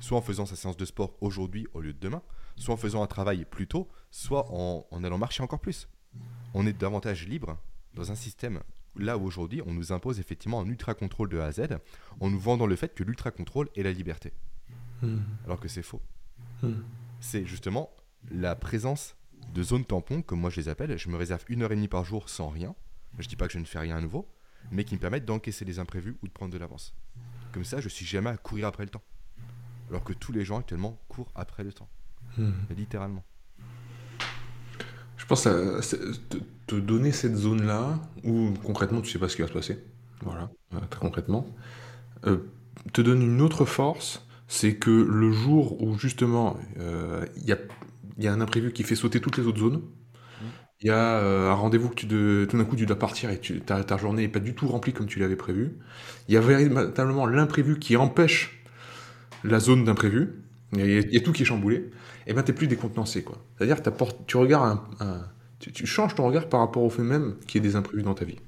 Soit 0.00 0.18
en 0.18 0.22
faisant 0.22 0.46
sa 0.46 0.56
séance 0.56 0.76
de 0.76 0.84
sport 0.84 1.16
aujourd'hui 1.20 1.66
au 1.72 1.80
lieu 1.80 1.92
de 1.92 1.98
demain, 1.98 2.22
soit 2.56 2.74
en 2.74 2.76
faisant 2.76 3.02
un 3.02 3.06
travail 3.06 3.44
plus 3.44 3.66
tôt, 3.66 3.88
soit 4.10 4.46
en, 4.50 4.86
allant 5.02 5.18
marcher 5.18 5.42
encore 5.42 5.60
plus. 5.60 5.88
On 6.54 6.66
est 6.66 6.72
davantage 6.72 7.26
libre 7.26 7.58
dans 7.94 8.12
un 8.12 8.14
système 8.14 8.60
là 8.96 9.18
où 9.18 9.24
aujourd'hui 9.24 9.60
on 9.66 9.72
nous 9.72 9.92
impose 9.92 10.20
effectivement 10.20 10.60
un 10.60 10.66
ultra 10.66 10.94
contrôle 10.94 11.28
de 11.28 11.38
A 11.38 11.46
à 11.46 11.52
Z 11.52 11.78
en 12.20 12.30
nous 12.30 12.38
vendant 12.38 12.66
le 12.66 12.76
fait 12.76 12.94
que 12.94 13.02
l'ultra 13.02 13.30
contrôle 13.30 13.68
est 13.74 13.82
la 13.82 13.92
liberté. 13.92 14.32
Hmm. 15.02 15.18
Alors 15.44 15.58
que 15.58 15.68
c'est 15.68 15.82
faux. 15.82 16.00
Hmm. 16.62 16.82
C'est 17.20 17.44
justement 17.44 17.90
la 18.30 18.54
présence 18.54 19.16
de 19.52 19.62
zones 19.62 19.84
tampons, 19.84 20.22
comme 20.22 20.40
moi 20.40 20.50
je 20.50 20.60
les 20.60 20.68
appelle. 20.68 20.96
Je 20.96 21.08
me 21.08 21.16
réserve 21.16 21.44
une 21.48 21.62
heure 21.62 21.72
et 21.72 21.76
demie 21.76 21.88
par 21.88 22.04
jour 22.04 22.28
sans 22.28 22.48
rien. 22.48 22.74
Je 23.18 23.28
dis 23.28 23.36
pas 23.36 23.46
que 23.46 23.52
je 23.52 23.58
ne 23.58 23.64
fais 23.64 23.78
rien 23.78 23.96
à 23.96 24.00
nouveau, 24.00 24.28
mais 24.70 24.84
qui 24.84 24.94
me 24.94 25.00
permettent 25.00 25.24
d'encaisser 25.24 25.64
les 25.64 25.78
imprévus 25.78 26.16
ou 26.22 26.28
de 26.28 26.32
prendre 26.32 26.52
de 26.52 26.58
l'avance. 26.58 26.94
Comme 27.52 27.64
ça, 27.64 27.80
je 27.80 27.88
suis 27.88 28.06
jamais 28.06 28.30
à 28.30 28.36
courir 28.36 28.66
après 28.66 28.84
le 28.84 28.90
temps. 28.90 29.02
Alors 29.90 30.02
que 30.02 30.12
tous 30.12 30.32
les 30.32 30.44
gens 30.44 30.58
actuellement 30.58 30.98
courent 31.08 31.30
après 31.34 31.62
le 31.62 31.72
temps. 31.72 31.88
Hmm. 32.36 32.52
Littéralement. 32.70 33.24
Je 35.16 35.26
pense 35.26 35.46
à 35.46 35.52
te, 36.30 36.36
te 36.66 36.74
donner 36.74 37.12
cette 37.12 37.36
zone-là 37.36 37.98
où 38.24 38.50
concrètement 38.64 39.00
tu 39.00 39.10
sais 39.10 39.18
pas 39.18 39.28
ce 39.28 39.36
qui 39.36 39.42
va 39.42 39.48
se 39.48 39.52
passer. 39.52 39.78
Voilà, 40.22 40.50
euh, 40.74 40.78
très 40.90 41.00
concrètement. 41.00 41.46
Euh, 42.26 42.38
te 42.92 43.02
donne 43.02 43.22
une 43.22 43.42
autre 43.42 43.64
force, 43.64 44.26
c'est 44.48 44.76
que 44.76 44.90
le 44.90 45.32
jour 45.32 45.82
où 45.82 45.98
justement 45.98 46.58
euh, 46.80 47.24
il 47.38 47.44
y, 47.48 47.52
a, 47.52 47.58
il 48.18 48.24
y 48.24 48.28
a 48.28 48.32
un 48.32 48.40
imprévu 48.40 48.72
qui 48.72 48.84
fait 48.84 48.96
sauter 48.96 49.20
toutes 49.20 49.38
les 49.38 49.46
autres 49.46 49.60
zones, 49.60 49.82
il 50.80 50.88
y 50.88 50.90
a 50.90 51.18
euh, 51.18 51.50
un 51.50 51.54
rendez-vous 51.54 51.88
que 51.88 51.94
tu 51.94 52.06
de, 52.06 52.46
tout 52.50 52.58
d'un 52.58 52.64
coup 52.64 52.76
tu 52.76 52.86
dois 52.86 52.98
partir 52.98 53.30
et 53.30 53.40
tu, 53.40 53.60
ta, 53.60 53.82
ta 53.84 53.96
journée 53.96 54.22
n'est 54.22 54.28
pas 54.28 54.40
du 54.40 54.54
tout 54.54 54.66
remplie 54.68 54.92
comme 54.92 55.06
tu 55.06 55.18
l'avais 55.18 55.36
prévu. 55.36 55.74
Il 56.28 56.34
y 56.34 56.36
a 56.36 56.40
véritablement 56.40 57.26
l'imprévu 57.26 57.78
qui 57.78 57.96
empêche 57.96 58.62
la 59.44 59.60
zone 59.60 59.84
d'imprévu. 59.84 60.42
Il 60.72 60.80
y, 60.80 60.82
a- 60.82 61.00
il 61.00 61.14
y 61.14 61.16
a 61.16 61.20
tout 61.20 61.32
qui 61.32 61.42
est 61.42 61.46
chamboulé. 61.46 61.90
Et 62.26 62.32
ben 62.34 62.42
t'es 62.42 62.52
plus 62.52 62.66
décontenancé 62.66 63.22
quoi. 63.22 63.36
C'est-à-dire 63.58 63.82
que 63.82 63.90
tu 64.26 64.36
regardes 64.36 64.78
un, 65.00 65.04
un- 65.06 65.20
tu, 65.60 65.72
tu 65.72 65.86
changes 65.86 66.14
ton 66.14 66.26
regard 66.26 66.48
par 66.48 66.60
rapport 66.60 66.82
au 66.82 66.90
fait 66.90 67.02
même 67.02 67.34
qu'il 67.46 67.62
y 67.62 67.66
ait 67.66 67.68
des 67.68 67.76
imprévus 67.76 68.02
dans 68.02 68.14
ta 68.14 68.24
vie. 68.24 68.38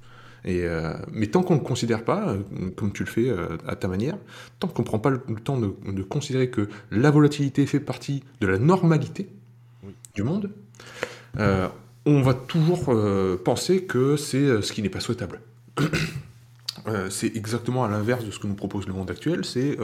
Et 0.44 0.64
euh, 0.64 0.94
mais 1.12 1.26
tant 1.26 1.42
qu'on 1.42 1.54
ne 1.54 1.58
le 1.58 1.64
considère 1.64 2.04
pas, 2.04 2.28
euh, 2.28 2.38
comme 2.76 2.92
tu 2.92 3.02
le 3.04 3.10
fais 3.10 3.28
euh, 3.28 3.56
à 3.66 3.74
ta 3.74 3.88
manière, 3.88 4.16
tant 4.60 4.68
qu'on 4.68 4.82
ne 4.82 4.86
prend 4.86 4.98
pas 5.00 5.10
le, 5.10 5.20
le 5.28 5.34
temps 5.40 5.58
de, 5.58 5.74
de 5.90 6.02
considérer 6.02 6.50
que 6.50 6.68
la 6.92 7.10
volatilité 7.10 7.66
fait 7.66 7.80
partie 7.80 8.22
de 8.40 8.46
la 8.46 8.58
normalité 8.58 9.28
Oui. 9.84 9.92
du 10.14 10.22
monde, 10.22 10.50
on 12.08 12.22
va 12.22 12.34
toujours 12.34 12.94
penser 13.44 13.82
que 13.84 14.16
c'est 14.16 14.62
ce 14.62 14.72
qui 14.72 14.80
n'est 14.82 14.88
pas 14.88 15.00
souhaitable. 15.00 15.40
C'est 17.10 17.34
exactement 17.36 17.84
à 17.84 17.88
l'inverse 17.88 18.24
de 18.24 18.30
ce 18.30 18.38
que 18.38 18.46
nous 18.46 18.54
propose 18.54 18.86
le 18.86 18.92
monde 18.92 19.10
actuel. 19.10 19.44
C'est 19.44 19.76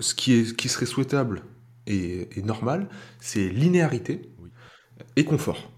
ce 0.00 0.14
qui, 0.14 0.32
est, 0.34 0.44
ce 0.46 0.54
qui 0.54 0.68
serait 0.68 0.86
souhaitable 0.86 1.42
et, 1.88 2.28
et 2.38 2.42
normal, 2.42 2.88
c'est 3.20 3.48
linéarité 3.48 4.22
Oui. 4.40 4.50
et 5.16 5.24
confort. 5.24 5.72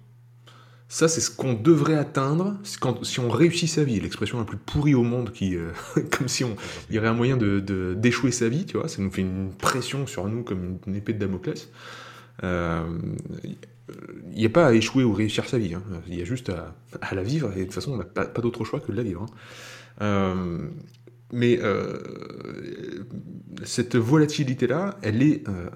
Ça, 0.89 1.07
c'est 1.09 1.21
ce 1.21 1.31
qu'on 1.31 1.55
devrait 1.55 1.95
atteindre 1.95 2.57
si, 2.65 2.77
quand, 2.79 3.05
si 3.05 3.21
on 3.21 3.31
réussit 3.31 3.69
sa 3.69 3.85
vie. 3.85 4.01
L'expression 4.01 4.39
la 4.39 4.45
plus 4.45 4.57
pourrie 4.59 4.95
au 4.97 5.05
monde, 5.05 5.33
qui, 5.33 5.57
euh, 5.57 5.71
comme 6.19 6.27
si 6.29 6.43
on, 6.45 6.57
il 6.89 6.97
y 6.97 6.99
aurait 6.99 7.09
un 7.09 7.15
moyen 7.15 7.37
de, 7.37 7.61
d'échouer 7.97 8.33
sa 8.33 8.49
vie, 8.49 8.67
tu 8.67 8.77
vois. 8.77 8.89
Ça 8.89 9.01
nous 9.01 9.11
fait 9.11 9.23
une 9.23 9.53
pression 9.57 10.07
sur 10.09 10.27
nous 10.29 10.43
comme 10.43 10.79
une 10.89 10.97
épée 10.97 11.13
de 11.13 11.19
Damoclès. 11.21 11.69
Euh, 12.45 12.83
Il 14.33 14.39
n'y 14.39 14.47
a 14.47 14.51
pas 14.51 14.67
à 14.69 14.73
échouer 14.73 15.05
ou 15.05 15.13
réussir 15.13 15.49
sa 15.49 15.59
vie. 15.59 15.75
hein. 15.75 15.83
Il 16.09 16.15
y 16.19 16.23
a 16.23 16.25
juste 16.25 16.51
à, 16.51 16.75
à 17.01 17.15
la 17.15 17.23
vivre. 17.23 17.53
Et 17.57 17.61
de 17.61 17.65
toute 17.65 17.75
façon, 17.75 17.93
on 17.93 17.97
n'a 17.97 18.05
pas, 18.05 18.27
pas 18.27 18.43
d'autre 18.43 18.65
choix 18.65 18.81
que 18.81 18.93
de 18.93 18.97
la 18.97 19.03
vivre. 19.03 19.23
hein. 19.23 19.27
Euh, 20.03 20.59
mais 21.33 21.59
euh, 21.63 21.99
cette 23.65 23.97
volatilité-là, 23.97 24.99
elle 25.03 25.23
est, 25.23 25.47
euh, 25.49 25.53
euh, 25.53 25.69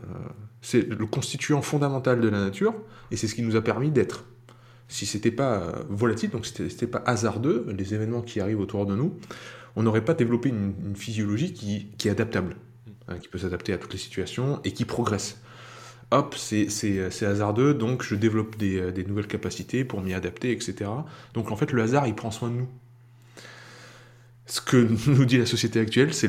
c'est 0.63 0.89
le 0.89 1.07
constituant 1.07 1.63
fondamental 1.63 2.21
de 2.21 2.29
la 2.29 2.41
nature, 2.41 2.75
et 3.11 3.17
c'est 3.17 3.27
ce 3.27 3.35
qui 3.35 3.43
nous 3.43 3.57
a 3.57 3.63
permis 3.63 3.91
d'être. 3.91 4.25
Si 4.89 5.07
c'était 5.07 5.31
pas 5.31 5.73
volatile, 5.89 6.31
donc 6.31 6.47
c'était 6.47 6.87
pas 6.87 7.03
hasardeux, 7.07 7.67
les 7.77 7.95
événements 7.95 8.23
qui 8.23 8.41
arrivent 8.41 8.61
autour 8.61 8.87
de 8.87 8.95
nous, 8.95 9.17
on 9.77 9.83
n'aurait 9.83 10.05
pas 10.05 10.15
développé 10.15 10.51
une, 10.51 10.75
une 10.85 10.97
physiologie 10.97 11.53
qui, 11.53 11.89
qui 11.99 12.09
est 12.09 12.11
adaptable, 12.13 12.57
hein, 13.09 13.19
qui 13.19 13.29
peut 13.29 13.39
s'adapter 13.39 13.73
à 13.73 13.79
toutes 13.79 13.93
les 13.93 13.99
situations 13.99 14.61
et 14.65 14.73
qui 14.73 14.85
progresse. 14.85 15.41
Hop, 16.11 16.35
c'est 16.37 16.69
c'est- 16.71 17.11
c'est 17.11 17.27
hasardeux, 17.27 17.75
donc 17.75 18.03
je 18.03 18.15
développe 18.15 18.57
des, 18.57 18.93
des 18.93 19.05
nouvelles 19.05 19.27
capacités 19.29 19.85
pour 19.85 20.01
m'y 20.03 20.15
adapter, 20.15 20.53
etc. 20.53 20.91
Donc 21.35 21.51
en 21.51 21.57
fait, 21.57 21.73
le 21.73 21.83
hasard, 21.83 22.07
il 22.07 22.15
prend 22.15 22.31
soin 22.31 22.51
de 22.51 22.57
nous. 22.57 22.69
Ce 24.47 24.61
que 24.61 24.77
nous 25.11 25.25
dit 25.25 25.39
la 25.39 25.47
société 25.47 25.81
actuelle, 25.81 26.13
c'est 26.15 26.29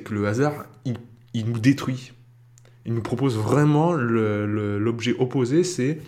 que 0.00 0.14
le 0.14 0.26
hasard, 0.26 0.66
il, 0.84 1.46
nous 1.46 1.58
détruit. 1.58 2.12
Il 2.86 2.94
nous 2.94 3.02
propose 3.02 3.36
vraiment 3.36 3.92
l'objet 3.92 5.14
opposé, 5.18 5.64
c'est 5.64 5.98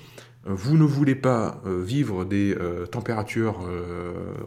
euh, 0.46 0.54
vous 0.54 0.76
ne 0.76 0.84
voulez 0.84 1.14
pas 1.14 1.60
euh, 1.66 1.82
vivre 1.82 2.24
des 2.24 2.54
euh, 2.54 2.86
températures 2.86 3.68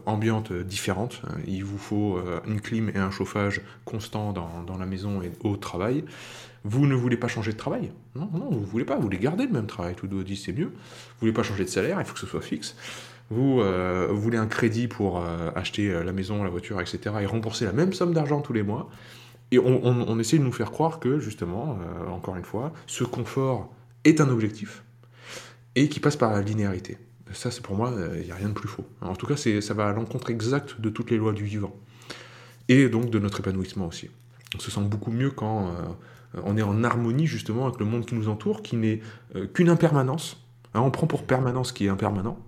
ambiantes 0.06 0.52
différentes. 0.52 1.22
Il 1.46 1.64
vous 1.64 1.78
faut 1.78 2.20
une 2.46 2.60
clim 2.60 2.90
et 2.94 2.98
un 2.98 3.10
chauffage 3.10 3.60
constant 3.84 4.32
dans, 4.32 4.78
la 4.78 4.86
maison 4.86 5.22
et 5.22 5.30
au 5.40 5.56
travail. 5.56 6.04
Vous 6.62 6.86
ne 6.86 6.94
voulez 6.94 7.16
pas 7.16 7.28
changer 7.28 7.52
de 7.52 7.56
travail? 7.56 7.90
Non, 8.14 8.28
non, 8.32 8.50
vous 8.50 8.60
ne 8.60 8.66
voulez 8.66 8.84
pas. 8.84 8.96
Vous 8.96 9.02
voulez 9.02 9.18
garder 9.18 9.46
le 9.46 9.52
même 9.52 9.66
travail. 9.66 9.94
Tout 9.94 10.06
monde 10.06 10.24
dit 10.24 10.36
c'est 10.36 10.52
mieux. 10.52 10.66
Vous 10.66 11.20
voulez 11.20 11.32
pas 11.32 11.42
changer 11.42 11.64
de 11.64 11.70
salaire, 11.70 11.98
il 12.00 12.06
faut 12.06 12.14
que 12.14 12.20
ce 12.20 12.26
soit 12.26 12.42
fixe. 12.42 12.76
Vous, 13.30 13.60
euh, 13.60 14.08
vous 14.10 14.20
voulez 14.20 14.38
un 14.38 14.48
crédit 14.48 14.88
pour 14.88 15.18
euh, 15.18 15.50
acheter 15.54 15.88
euh, 15.88 16.02
la 16.02 16.12
maison, 16.12 16.42
la 16.42 16.50
voiture, 16.50 16.80
etc. 16.80 17.14
et 17.20 17.26
rembourser 17.26 17.64
la 17.64 17.72
même 17.72 17.92
somme 17.92 18.12
d'argent 18.12 18.40
tous 18.40 18.52
les 18.52 18.64
mois. 18.64 18.90
Et 19.52 19.58
on, 19.58 20.18
essaie 20.20 20.38
de 20.38 20.44
nous 20.44 20.52
faire 20.52 20.70
croire 20.70 21.00
que, 21.00 21.18
justement, 21.18 21.76
encore 22.08 22.36
une 22.36 22.44
fois, 22.44 22.72
ce 22.86 23.02
confort 23.02 23.74
est 24.04 24.20
un 24.20 24.28
objectif 24.28 24.84
et 25.74 25.88
qui 25.88 25.98
passe 25.98 26.14
par 26.14 26.30
la 26.30 26.40
linéarité. 26.40 26.98
Ça, 27.32 27.50
c'est 27.50 27.60
pour 27.60 27.74
moi, 27.74 27.92
il 28.14 28.26
n'y 28.26 28.30
a 28.30 28.36
rien 28.36 28.50
de 28.50 28.54
plus 28.54 28.68
faux. 28.68 28.84
En 29.00 29.16
tout 29.16 29.26
cas, 29.26 29.34
ça 29.34 29.74
va 29.74 29.88
à 29.88 29.92
l'encontre 29.92 30.30
exacte 30.30 30.80
de 30.80 30.88
toutes 30.88 31.10
les 31.10 31.16
lois 31.16 31.32
du 31.32 31.42
vivant. 31.42 31.74
Et 32.68 32.88
donc 32.88 33.10
de 33.10 33.18
notre 33.18 33.40
épanouissement 33.40 33.88
aussi. 33.88 34.08
On 34.54 34.60
se 34.60 34.70
sent 34.70 34.82
beaucoup 34.82 35.10
mieux 35.10 35.32
quand 35.32 35.74
on 36.44 36.56
est 36.56 36.62
en 36.62 36.84
harmonie, 36.84 37.26
justement, 37.26 37.66
avec 37.66 37.80
le 37.80 37.86
monde 37.86 38.06
qui 38.06 38.14
nous 38.14 38.28
entoure, 38.28 38.62
qui 38.62 38.76
n'est 38.76 39.00
qu'une 39.52 39.68
impermanence. 39.68 40.46
Hein, 40.74 40.82
on 40.82 40.92
prend 40.92 41.08
pour 41.08 41.24
permanence 41.24 41.70
ce 41.70 41.72
qui 41.72 41.86
est 41.86 41.88
impermanent. 41.88 42.38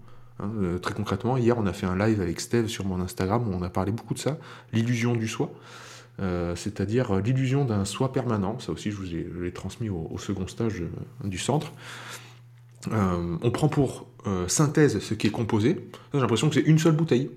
Hein, 0.43 0.51
euh, 0.61 0.79
très 0.79 0.95
concrètement, 0.95 1.37
hier, 1.37 1.57
on 1.59 1.67
a 1.67 1.73
fait 1.73 1.87
un 1.87 1.97
live 1.97 2.21
avec 2.21 2.41
Steve 2.41 2.67
sur 2.67 2.85
mon 2.85 3.01
Instagram 3.01 3.49
où 3.49 3.55
on 3.55 3.63
a 3.63 3.71
parlé 3.71 3.93
beaucoup 3.93 4.15
de 4.15 4.19
ça, 4.19 4.39
l'illusion 4.73 5.15
du 5.15 5.29
soi. 5.29 5.53
Euh, 6.21 6.55
c'est-à-dire 6.57 7.13
euh, 7.13 7.21
l'illusion 7.21 7.65
d'un 7.65 7.85
soi 7.85 8.13
permanent. 8.13 8.59
Ça 8.59 8.73
aussi, 8.73 8.91
je 8.91 8.97
vous 8.97 9.15
ai, 9.15 9.27
l'ai 9.41 9.53
transmis 9.53 9.89
au, 9.89 10.19
second 10.19 10.47
stage 10.47 10.83
du 11.25 11.39
centre. 11.39 11.73
On 12.91 13.51
prend 13.53 13.69
pour 13.69 14.09
synthèse 14.49 14.99
ce 14.99 15.15
qui 15.15 15.29
est 15.29 15.31
composé. 15.31 15.89
J'ai 16.13 16.21
l'impression 16.21 16.49
que 16.49 16.57
c'est 16.57 16.63
une 16.63 16.81
seule 16.81 16.97
bouteille. 16.97 17.31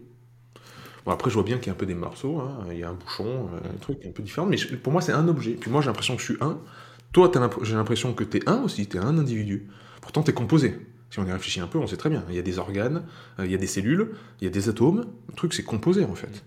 Bon, 1.06 1.12
après, 1.12 1.30
je 1.30 1.36
vois 1.36 1.44
bien 1.44 1.58
qu'il 1.58 1.68
y 1.68 1.70
a 1.70 1.74
un 1.74 1.78
peu 1.78 1.86
des 1.86 1.94
morceaux, 1.94 2.40
hein. 2.40 2.66
il 2.72 2.80
y 2.80 2.84
a 2.84 2.90
un 2.90 2.96
bouchon, 2.96 3.50
un 3.64 3.78
truc 3.78 4.00
un 4.08 4.10
peu 4.10 4.24
différent, 4.24 4.48
mais 4.48 4.58
pour 4.58 4.92
moi, 4.92 5.04
c'est 5.04 5.12
un 5.12 5.28
objet. 5.28 5.52
Puis 5.52 5.70
moi, 5.70 5.82
j'ai 5.82 5.88
l'impression 5.88 6.16
que 6.16 6.22
je 6.22 6.34
suis 6.34 6.38
un. 6.42 6.58
Toi, 7.12 7.32
j'ai 7.62 7.76
l'impression 7.76 8.14
que 8.14 8.24
t'es 8.24 8.42
un 8.50 8.64
aussi, 8.64 8.88
t'es 8.88 8.98
un 8.98 9.20
individu. 9.20 9.68
Pourtant, 10.02 10.24
t'es 10.24 10.34
composé. 10.34 10.80
Si 11.10 11.20
on 11.20 11.26
y 11.26 11.32
réfléchit 11.32 11.60
un 11.60 11.68
peu, 11.68 11.78
on 11.78 11.88
sait 11.88 11.98
très 11.98 12.10
bien. 12.10 12.24
Il 12.30 12.36
y 12.36 12.40
a 12.40 12.42
des 12.42 12.60
organes, 12.60 13.04
euh, 13.40 13.46
il 13.46 13.52
y 13.52 13.56
a 13.56 13.58
des 13.58 13.68
cellules, 13.68 14.12
il 14.42 14.46
y 14.46 14.48
a 14.48 14.50
des 14.50 14.70
atomes. 14.70 15.06
Le 15.30 15.34
truc, 15.34 15.54
c'est 15.54 15.64
composé, 15.64 16.04
en 16.04 16.16
fait. 16.16 16.44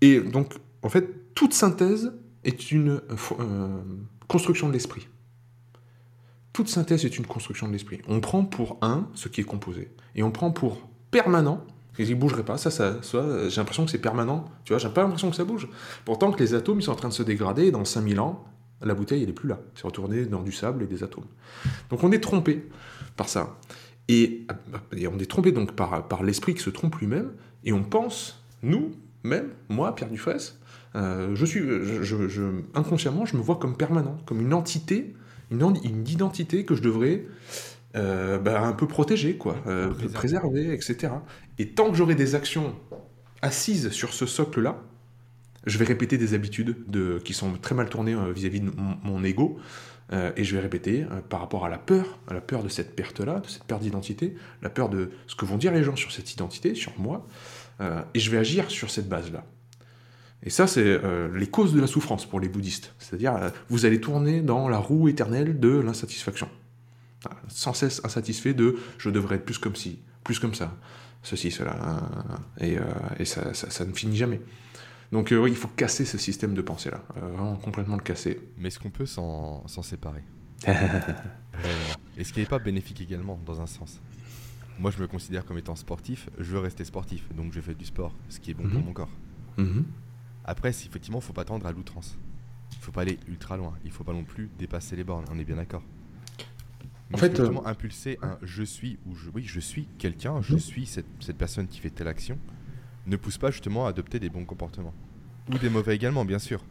Et 0.00 0.20
donc, 0.20 0.54
en 0.82 0.88
fait, 0.88 1.34
toute 1.34 1.52
synthèse 1.52 2.12
est 2.44 2.70
une 2.70 3.00
euh, 3.38 3.82
construction 4.28 4.68
de 4.68 4.72
l'esprit. 4.72 5.08
Toute 6.52 6.68
synthèse 6.68 7.04
est 7.04 7.18
une 7.18 7.26
construction 7.26 7.66
de 7.66 7.72
l'esprit. 7.72 8.00
On 8.08 8.20
prend 8.20 8.44
pour 8.44 8.78
un 8.82 9.08
ce 9.14 9.28
qui 9.28 9.40
est 9.40 9.44
composé. 9.44 9.90
Et 10.14 10.22
on 10.22 10.30
prend 10.30 10.50
pour 10.50 10.88
permanent, 11.10 11.64
et 11.98 12.02
il 12.02 12.14
bougerait 12.14 12.44
pas. 12.44 12.58
Ça, 12.58 12.70
ça, 12.70 13.02
ça, 13.02 13.48
j'ai 13.48 13.56
l'impression 13.56 13.84
que 13.84 13.90
c'est 13.90 13.98
permanent. 13.98 14.44
Tu 14.64 14.72
vois, 14.72 14.78
j'ai 14.78 14.88
pas 14.88 15.02
l'impression 15.02 15.30
que 15.30 15.36
ça 15.36 15.44
bouge. 15.44 15.68
Pourtant 16.04 16.32
que 16.32 16.42
les 16.42 16.54
atomes, 16.54 16.80
ils 16.80 16.82
sont 16.82 16.92
en 16.92 16.96
train 16.96 17.08
de 17.08 17.14
se 17.14 17.22
dégrader, 17.22 17.66
et 17.66 17.70
dans 17.70 17.84
5000 17.84 18.20
ans, 18.20 18.44
la 18.82 18.94
bouteille, 18.94 19.22
elle 19.22 19.28
est 19.30 19.32
plus 19.34 19.48
là. 19.48 19.58
C'est 19.74 19.84
retourné 19.84 20.26
dans 20.26 20.42
du 20.42 20.52
sable 20.52 20.82
et 20.82 20.86
des 20.86 21.02
atomes. 21.02 21.26
Donc 21.90 22.02
on 22.04 22.12
est 22.12 22.20
trompé 22.20 22.66
par 23.16 23.28
ça. 23.28 23.58
Et, 24.08 24.46
et 24.96 25.06
on 25.08 25.18
est 25.18 25.30
trompé 25.30 25.52
donc 25.52 25.74
par, 25.74 26.06
par 26.08 26.22
l'esprit 26.22 26.54
qui 26.54 26.62
se 26.62 26.70
trompe 26.70 26.96
lui-même, 26.96 27.32
et 27.64 27.72
on 27.72 27.82
pense, 27.82 28.44
nous, 28.62 28.92
même, 29.22 29.48
moi, 29.70 29.94
Pierre 29.94 30.10
Dufresne, 30.10 30.38
euh, 30.96 31.34
je 31.34 31.46
suis, 31.46 31.60
je, 31.60 32.02
je- 32.02 32.28
je- 32.28 32.60
inconsciemment, 32.74 33.24
je 33.24 33.36
me 33.38 33.42
vois 33.42 33.56
comme 33.56 33.76
permanent, 33.76 34.18
comme 34.26 34.40
une 34.42 34.52
entité, 34.52 35.14
une, 35.50 35.62
en- 35.64 35.74
une 35.82 36.06
identité 36.06 36.64
que 36.66 36.74
je 36.74 36.82
devrais 36.82 37.24
euh, 37.96 38.38
bah, 38.38 38.60
un 38.60 38.72
peu 38.74 38.86
protéger, 38.86 39.36
quoi, 39.38 39.56
euh, 39.66 39.88
Préserver. 39.88 40.12
préserver, 40.14 40.74
etc. 40.74 41.12
Et 41.58 41.70
tant 41.70 41.90
que 41.90 41.96
j'aurai 41.96 42.14
des 42.16 42.34
actions 42.34 42.74
assises 43.40 43.88
sur 43.90 44.12
ce 44.12 44.26
socle-là, 44.26 44.82
je 45.66 45.78
vais 45.78 45.84
répéter 45.84 46.18
des 46.18 46.34
habitudes 46.34 46.76
de, 46.88 47.18
qui 47.24 47.32
sont 47.34 47.52
très 47.54 47.74
mal 47.74 47.88
tournées 47.88 48.14
euh, 48.14 48.32
vis-à-vis 48.32 48.60
de 48.60 48.70
mon, 49.02 49.24
ego, 49.24 49.58
euh, 50.12 50.30
et 50.36 50.44
je 50.44 50.54
vais 50.54 50.60
répéter 50.62 51.02
euh, 51.04 51.20
par 51.28 51.40
rapport 51.40 51.64
à 51.64 51.68
la 51.68 51.78
peur, 51.78 52.18
à 52.28 52.34
la 52.34 52.40
peur 52.40 52.62
de 52.62 52.68
cette 52.68 52.94
perte-là, 52.94 53.40
de 53.40 53.46
cette 53.48 53.64
perte 53.64 53.82
d'identité, 53.82 54.34
la 54.62 54.70
peur 54.70 54.88
de 54.88 55.10
ce 55.26 55.34
que 55.34 55.44
vont 55.44 55.56
dire 55.56 55.72
les 55.72 55.82
gens 55.82 55.96
sur 55.96 56.12
cette 56.12 56.30
identité, 56.32 56.74
sur 56.74 56.92
moi, 56.98 57.26
et 58.14 58.20
je 58.20 58.30
vais 58.30 58.38
agir 58.38 58.70
sur 58.70 58.88
cette 58.88 59.08
base-là. 59.08 59.44
Et 60.44 60.50
ça, 60.50 60.68
c'est 60.68 61.00
les 61.34 61.48
causes 61.48 61.74
de 61.74 61.80
la 61.80 61.88
souffrance 61.88 62.24
pour 62.24 62.38
les 62.38 62.48
bouddhistes. 62.48 62.94
C'est-à-dire, 63.00 63.50
vous 63.68 63.84
allez 63.84 64.00
tourner 64.00 64.42
dans 64.42 64.68
la 64.68 64.78
roue 64.78 65.08
éternelle 65.08 65.58
de 65.58 65.70
l'insatisfaction. 65.80 66.48
Sans 67.48 67.74
cesse 67.74 68.00
insatisfait 68.04 68.54
de 68.54 68.76
je 68.96 69.10
devrais 69.10 69.36
être 69.36 69.44
plus 69.44 69.58
comme 69.58 69.74
ci, 69.74 69.98
plus 70.22 70.38
comme 70.38 70.54
ça. 70.54 70.76
ceci, 71.24 71.50
cela, 71.50 71.76
et, 72.60 72.76
ça- 73.24 73.54
ça 73.54 73.84
ne 73.84 73.92
finit 73.92 74.16
jamais. 74.16 74.40
Donc 75.14 75.30
euh, 75.30 75.38
oui, 75.38 75.50
il 75.52 75.56
faut 75.56 75.68
casser 75.68 76.04
ce 76.04 76.18
système 76.18 76.54
de 76.54 76.60
pensée-là, 76.60 77.00
euh, 77.16 77.20
vraiment 77.28 77.54
complètement 77.54 77.94
le 77.94 78.02
casser. 78.02 78.40
Mais 78.58 78.66
est-ce 78.66 78.80
qu'on 78.80 78.90
peut 78.90 79.06
s'en 79.06 79.64
séparer. 79.82 80.24
Et 82.16 82.24
ce 82.24 82.32
qui 82.32 82.40
n'est 82.40 82.46
pas 82.46 82.58
bénéfique 82.58 83.00
également, 83.00 83.38
dans 83.46 83.60
un 83.60 83.66
sens. 83.66 84.00
Moi, 84.80 84.90
je 84.90 85.00
me 85.00 85.06
considère 85.06 85.44
comme 85.44 85.56
étant 85.56 85.76
sportif, 85.76 86.28
je 86.38 86.50
veux 86.50 86.58
rester 86.58 86.84
sportif, 86.84 87.32
donc 87.32 87.52
je 87.52 87.60
fais 87.60 87.74
du 87.76 87.84
sport, 87.84 88.12
ce 88.28 88.40
qui 88.40 88.50
est 88.50 88.54
bon 88.54 88.64
pour 88.68 88.80
Mhm. 88.80 88.86
mon 88.86 88.92
corps. 88.92 89.10
Mhm. 89.56 89.84
Après, 90.44 90.70
effectivement, 90.70 91.20
faut 91.20 91.32
pas 91.32 91.44
tendre 91.44 91.64
à 91.66 91.70
l'outrance. 91.70 92.18
Il 92.72 92.78
faut 92.78 92.90
pas 92.90 93.02
aller 93.02 93.20
ultra 93.28 93.56
loin. 93.56 93.74
Il 93.84 93.92
faut 93.92 94.02
pas 94.02 94.12
non 94.12 94.24
plus 94.24 94.50
dépasser 94.58 94.96
les 94.96 95.04
bornes. 95.04 95.24
On 95.30 95.38
est 95.38 95.44
bien 95.44 95.56
d'accord. 95.56 95.84
En 97.12 97.18
fait, 97.18 97.36
justement, 97.36 97.64
impulser 97.68 98.18
un 98.20 98.36
je 98.42 98.64
suis 98.64 98.98
ou 99.06 99.14
je, 99.14 99.30
oui, 99.32 99.44
je 99.46 99.60
suis 99.60 99.86
quelqu'un, 99.98 100.42
je 100.42 100.54
Mhm. 100.54 100.58
suis 100.60 100.86
cette, 100.86 101.06
cette 101.20 101.38
personne 101.38 101.68
qui 101.68 101.78
fait 101.78 101.90
telle 101.90 102.08
action, 102.08 102.36
ne 103.06 103.16
pousse 103.16 103.38
pas 103.38 103.50
justement 103.50 103.86
à 103.86 103.90
adopter 103.90 104.18
des 104.18 104.28
bons 104.30 104.44
comportements. 104.44 104.94
Ou 105.52 105.58
des 105.58 105.68
mauvais 105.68 105.94
également, 105.94 106.24
bien 106.24 106.38
sûr. 106.38 106.62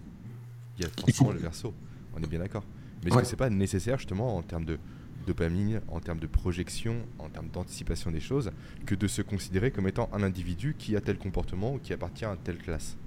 Il 0.78 0.84
y 0.84 0.88
a 0.88 0.90
forcément 0.90 1.32
le 1.32 1.40
verso. 1.40 1.74
On 2.16 2.22
est 2.24 2.28
bien 2.28 2.40
d'accord. 2.40 2.64
Mais 3.04 3.10
est-ce 3.10 3.16
Ouais. 3.18 3.22
que 3.24 3.28
c'est 3.28 3.36
pas 3.36 3.50
nécessaire 3.50 3.98
justement 3.98 4.36
en 4.38 4.42
termes 4.42 4.66
de 4.66 4.80
dopamine, 5.28 5.82
en 5.90 6.00
termes 6.00 6.20
de 6.20 6.28
projection, 6.28 6.96
en 7.20 7.30
termes 7.30 7.48
d'anticipation 7.50 8.12
des 8.12 8.20
choses, 8.20 8.52
que 8.86 8.96
de 8.96 9.08
se 9.08 9.22
considérer 9.22 9.72
comme 9.72 9.88
étant 9.88 10.10
un 10.12 10.24
individu 10.24 10.76
qui 10.78 10.96
a 10.96 11.02
tel 11.02 11.18
comportement 11.18 11.76
ou 11.76 11.78
qui 11.80 11.94
appartient 11.94 12.26
à 12.26 12.36
telle 12.44 12.58
classe? 12.58 12.98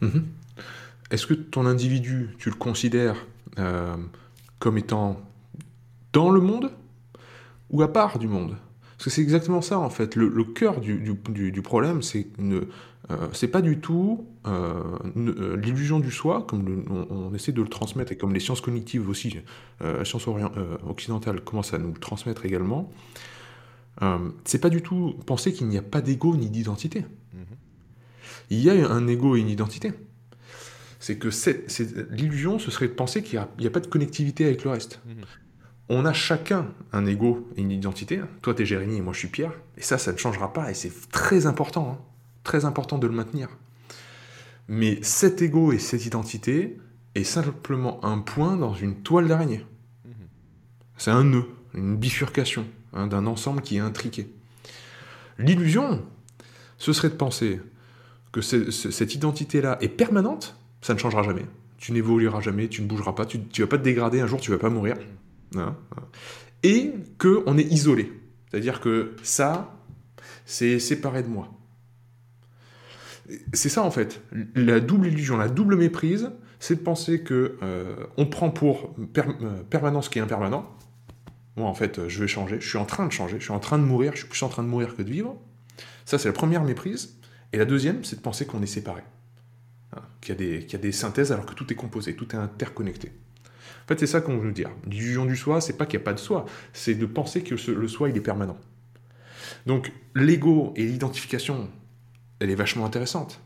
Mhm. 0.00 0.26
Est-ce 1.10 1.26
que 1.26 1.34
ton 1.34 1.66
individu, 1.66 2.30
tu 2.38 2.50
le 2.50 2.56
considères 2.56 3.26
euh, 3.58 3.96
comme 4.58 4.76
étant 4.78 5.20
dans 6.12 6.30
le 6.30 6.40
monde 6.40 6.72
ou 7.70 7.82
à 7.82 7.92
part 7.92 8.18
du 8.18 8.26
monde? 8.26 8.56
Parce 9.02 9.06
que 9.06 9.16
c'est 9.16 9.22
exactement 9.22 9.62
ça 9.62 9.80
en 9.80 9.90
fait. 9.90 10.14
Le, 10.14 10.28
le 10.28 10.44
cœur 10.44 10.80
du, 10.80 10.94
du- 10.94 11.16
du- 11.32 11.50
du 11.50 11.60
problème, 11.62 12.02
c'est 12.02 12.28
ne- 12.38 12.60
euh, 13.10 13.16
c'est 13.32 13.48
pas 13.48 13.60
du 13.60 13.80
tout 13.80 14.28
euh, 14.46 14.80
euh, 15.16 15.56
l'illusion 15.56 15.98
du 15.98 16.12
soi, 16.12 16.46
comme 16.48 16.64
le- 16.64 16.84
on, 16.88 17.08
on 17.10 17.34
essaie 17.34 17.50
de 17.50 17.60
le 17.60 17.66
transmettre 17.68 18.12
et 18.12 18.16
comme 18.16 18.32
les 18.32 18.38
sciences 18.38 18.60
cognitives 18.60 19.08
aussi, 19.08 19.40
euh, 19.82 20.04
sciences 20.04 20.28
euh, 20.28 20.76
occidentales 20.86 21.40
commencent 21.40 21.74
à 21.74 21.78
nous 21.78 21.92
le 21.92 21.98
transmettre 21.98 22.44
également. 22.46 22.92
C'est 24.44 24.60
pas 24.60 24.70
du 24.70 24.82
tout 24.82 25.14
penser 25.26 25.52
qu'il 25.52 25.66
n'y 25.66 25.78
a 25.78 25.82
pas 25.82 26.00
d'ego 26.00 26.36
ni 26.36 26.48
d'identité 26.48 27.00
Mhm. 27.34 27.40
il 28.50 28.60
y 28.62 28.70
a 28.70 28.88
un 28.88 29.06
ego 29.08 29.34
et 29.36 29.40
une 29.40 29.48
identité. 29.48 29.92
C'est 31.00 31.18
que 31.18 31.28
l'illusion, 32.14 32.60
ce 32.60 32.70
serait 32.70 32.86
de 32.86 32.92
penser 32.92 33.24
qu'il 33.24 33.44
n'y 33.58 33.66
a, 33.66 33.70
pas 33.70 33.80
de 33.80 33.88
connectivité 33.88 34.44
avec 34.46 34.62
le 34.62 34.70
reste. 34.70 35.00
On 35.94 36.06
a 36.06 36.14
chacun 36.14 36.68
un 36.94 37.04
ego 37.04 37.46
et 37.54 37.60
une 37.60 37.70
identité. 37.70 38.22
Toi, 38.40 38.54
t'es 38.54 38.64
Jérémy 38.64 38.96
et 38.96 39.00
moi, 39.02 39.12
je 39.12 39.18
suis 39.18 39.28
Pierre. 39.28 39.52
Et 39.76 39.82
ça, 39.82 39.98
ça 39.98 40.10
ne 40.10 40.16
changera 40.16 40.54
pas. 40.54 40.70
Et 40.70 40.74
c'est 40.74 41.10
très 41.10 41.44
important. 41.44 41.98
hein. 42.00 42.04
Très 42.44 42.64
important 42.64 42.96
de 42.96 43.06
le 43.06 43.12
maintenir. 43.12 43.50
Mais 44.68 44.98
cet 45.02 45.42
ego 45.42 45.70
et 45.70 45.78
cette 45.78 46.06
identité 46.06 46.78
est 47.14 47.24
simplement 47.24 48.02
un 48.06 48.20
point 48.20 48.56
dans 48.56 48.72
une 48.72 49.02
toile 49.02 49.28
d'araignée. 49.28 49.66
Mhm. 50.06 50.12
C'est 50.96 51.10
un 51.10 51.24
nœud, 51.24 51.44
une 51.74 51.98
bifurcation 51.98 52.64
hein, 52.94 53.06
d'un 53.06 53.26
ensemble 53.26 53.60
qui 53.60 53.76
est 53.76 53.80
intriqué. 53.80 54.32
L'illusion, 55.38 56.02
ce 56.78 56.94
serait 56.94 57.10
de 57.10 57.16
penser 57.16 57.60
que 58.32 58.40
cette 58.40 59.14
identité-là 59.14 59.76
est 59.82 59.88
permanente, 59.88 60.56
ça 60.80 60.94
ne 60.94 60.98
changera 60.98 61.22
jamais. 61.22 61.44
Tu 61.76 61.92
n'évolueras 61.92 62.40
jamais, 62.40 62.68
tu 62.68 62.80
ne 62.80 62.86
bougeras 62.86 63.12
pas, 63.12 63.26
tu 63.26 63.36
ne 63.40 63.44
vas 63.58 63.66
pas 63.66 63.76
te 63.76 63.82
dégrader, 63.82 64.22
un 64.22 64.26
jour 64.26 64.40
tu 64.40 64.50
vas 64.50 64.58
pas 64.58 64.70
mourir. 64.70 64.96
Hein, 65.56 65.76
hein. 65.96 66.02
Et 66.62 66.92
qu'on 67.18 67.58
est 67.58 67.72
isolé. 67.72 68.12
C'est-à-dire 68.50 68.80
que 68.80 69.14
ça, 69.22 69.74
c'est 70.44 70.78
séparé 70.78 71.22
de 71.22 71.28
moi. 71.28 71.48
C'est 73.52 73.68
ça 73.68 73.82
en 73.82 73.90
fait. 73.90 74.20
La 74.54 74.80
double 74.80 75.06
illusion, 75.06 75.36
la 75.36 75.48
double 75.48 75.76
méprise, 75.76 76.30
c'est 76.60 76.76
de 76.76 76.80
penser 76.80 77.22
que 77.22 77.56
euh, 77.62 77.96
on 78.16 78.26
prend 78.26 78.50
pour 78.50 78.94
per- 79.12 79.22
euh, 79.40 79.62
permanent 79.62 80.02
ce 80.02 80.10
qui 80.10 80.18
est 80.18 80.22
impermanent. 80.22 80.68
Moi 81.56 81.68
en 81.68 81.74
fait, 81.74 82.08
je 82.08 82.20
vais 82.20 82.28
changer, 82.28 82.60
je 82.60 82.68
suis 82.68 82.78
en 82.78 82.84
train 82.84 83.06
de 83.06 83.12
changer, 83.12 83.38
je 83.38 83.44
suis 83.44 83.52
en 83.52 83.60
train 83.60 83.78
de 83.78 83.84
mourir, 83.84 84.12
je 84.12 84.18
suis 84.18 84.28
plus 84.28 84.42
en 84.42 84.48
train 84.48 84.62
de 84.62 84.68
mourir 84.68 84.94
que 84.96 85.02
de 85.02 85.10
vivre. 85.10 85.40
Ça 86.04 86.18
c'est 86.18 86.28
la 86.28 86.34
première 86.34 86.64
méprise. 86.64 87.18
Et 87.52 87.58
la 87.58 87.64
deuxième, 87.64 88.02
c'est 88.04 88.16
de 88.16 88.22
penser 88.22 88.46
qu'on 88.46 88.62
est 88.62 88.66
séparé. 88.66 89.02
Hein, 89.94 90.00
qu'il 90.20 90.34
y 90.40 90.74
a 90.74 90.78
des 90.78 90.92
synthèses 90.92 91.32
alors 91.32 91.46
que 91.46 91.54
tout 91.54 91.70
est 91.70 91.76
composé, 91.76 92.16
tout 92.16 92.34
est 92.34 92.38
interconnecté. 92.38 93.12
En 93.84 93.88
fait, 93.88 93.98
c'est 93.98 94.06
ça 94.06 94.20
qu'on 94.20 94.38
veut 94.38 94.52
dire. 94.52 94.70
L'illusion 94.86 95.26
du 95.26 95.36
soi, 95.36 95.60
c'est 95.60 95.76
pas 95.76 95.86
qu'il 95.86 95.98
n'y 95.98 96.02
a 96.02 96.06
pas 96.06 96.12
de 96.12 96.18
soi, 96.18 96.46
c'est 96.72 96.94
de 96.94 97.06
penser 97.06 97.42
que 97.42 97.54
le 97.70 97.88
soi, 97.88 98.08
il 98.08 98.16
est 98.16 98.20
permanent. 98.20 98.58
Donc, 99.66 99.92
l'ego 100.14 100.72
et 100.76 100.84
l'identification, 100.84 101.68
elle 102.40 102.50
est 102.50 102.54
vachement 102.54 102.84
intéressante, 102.84 103.40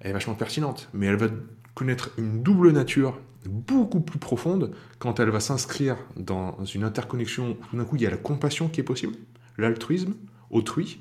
elle 0.00 0.10
est 0.10 0.14
vachement 0.14 0.34
pertinente, 0.34 0.88
mais 0.92 1.06
elle 1.06 1.16
va 1.16 1.28
connaître 1.74 2.10
une 2.18 2.42
double 2.42 2.72
nature 2.72 3.18
beaucoup 3.46 4.00
plus 4.00 4.18
profonde 4.18 4.74
quand 4.98 5.20
elle 5.20 5.30
va 5.30 5.40
s'inscrire 5.40 5.96
dans 6.16 6.64
une 6.64 6.84
interconnexion 6.84 7.50
où 7.50 7.66
tout 7.70 7.76
d'un 7.76 7.84
coup 7.84 7.96
il 7.96 8.02
y 8.02 8.06
a 8.06 8.10
la 8.10 8.16
compassion 8.16 8.68
qui 8.68 8.80
est 8.80 8.84
possible, 8.84 9.14
l'altruisme, 9.56 10.14
autrui, 10.50 11.00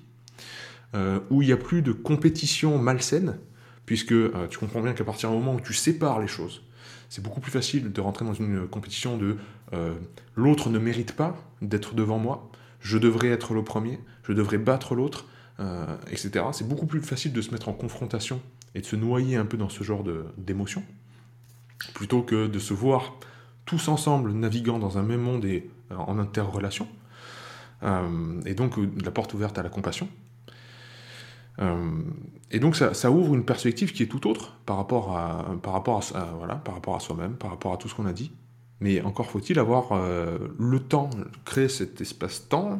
euh, 0.95 1.19
où 1.29 1.41
il 1.41 1.47
n'y 1.47 1.51
a 1.51 1.57
plus 1.57 1.81
de 1.81 1.91
compétition 1.91 2.77
malsaine, 2.77 3.37
puisque 3.85 4.11
euh, 4.11 4.47
tu 4.49 4.57
comprends 4.57 4.81
bien 4.81 4.93
qu'à 4.93 5.03
partir 5.03 5.29
du 5.29 5.35
moment 5.35 5.55
où 5.55 5.61
tu 5.61 5.73
sépares 5.73 6.19
les 6.19 6.27
choses, 6.27 6.63
c'est 7.09 7.23
beaucoup 7.23 7.39
plus 7.39 7.51
facile 7.51 7.91
de 7.91 8.01
rentrer 8.01 8.25
dans 8.25 8.33
une 8.33 8.67
compétition 8.67 9.17
de 9.17 9.37
euh, 9.73 9.95
l'autre 10.35 10.69
ne 10.69 10.79
mérite 10.79 11.13
pas 11.13 11.35
d'être 11.61 11.95
devant 11.95 12.17
moi, 12.17 12.49
je 12.79 12.97
devrais 12.97 13.29
être 13.29 13.53
le 13.53 13.63
premier, 13.63 13.99
je 14.23 14.33
devrais 14.33 14.57
battre 14.57 14.95
l'autre, 14.95 15.25
euh, 15.59 15.85
etc. 16.11 16.45
C'est 16.51 16.67
beaucoup 16.67 16.85
plus 16.85 17.01
facile 17.01 17.33
de 17.33 17.41
se 17.41 17.51
mettre 17.51 17.69
en 17.69 17.73
confrontation 17.73 18.41
et 18.75 18.81
de 18.81 18.85
se 18.85 18.95
noyer 18.95 19.35
un 19.35 19.45
peu 19.45 19.57
dans 19.57 19.69
ce 19.69 19.83
genre 19.83 20.03
d'émotions, 20.37 20.83
plutôt 21.93 22.21
que 22.21 22.47
de 22.47 22.59
se 22.59 22.73
voir 22.73 23.15
tous 23.65 23.87
ensemble 23.87 24.31
naviguant 24.31 24.79
dans 24.79 24.97
un 24.97 25.03
même 25.03 25.21
monde 25.21 25.45
et 25.45 25.69
euh, 25.91 25.95
en 25.95 26.19
interrelation. 26.19 26.87
Et 28.47 28.55
donc 28.55 28.73
la 29.03 29.11
porte 29.11 29.35
ouverte 29.35 29.59
à 29.59 29.61
la 29.61 29.69
compassion. 29.69 30.09
Euh, 31.59 32.01
et 32.51 32.59
donc 32.59 32.75
ça, 32.75 33.11
ouvre 33.11 33.35
une 33.35 33.45
perspective 33.45 33.91
qui 33.91 34.03
est 34.03 34.07
tout 34.07 34.27
autre 34.27 34.57
par 34.65 34.77
rapport 34.77 35.17
à, 35.17 35.57
par 35.61 35.73
rapport 35.73 36.03
à, 36.15 36.25
voilà, 36.37 36.55
par 36.55 36.75
rapport 36.75 36.95
à 36.95 36.99
soi-même, 36.99 37.35
par 37.35 37.51
rapport 37.51 37.73
à 37.73 37.77
tout 37.77 37.89
ce 37.89 37.95
qu'on 37.95 38.05
a 38.05 38.13
dit. 38.13 38.31
Mais 38.79 39.01
encore 39.01 39.31
faut-il 39.31 39.57
avoir 39.57 39.91
euh, 39.93 40.37
le 40.59 40.79
temps, 40.79 41.09
créer 41.45 41.67
cet 41.67 41.99
espace-temps. 41.99 42.79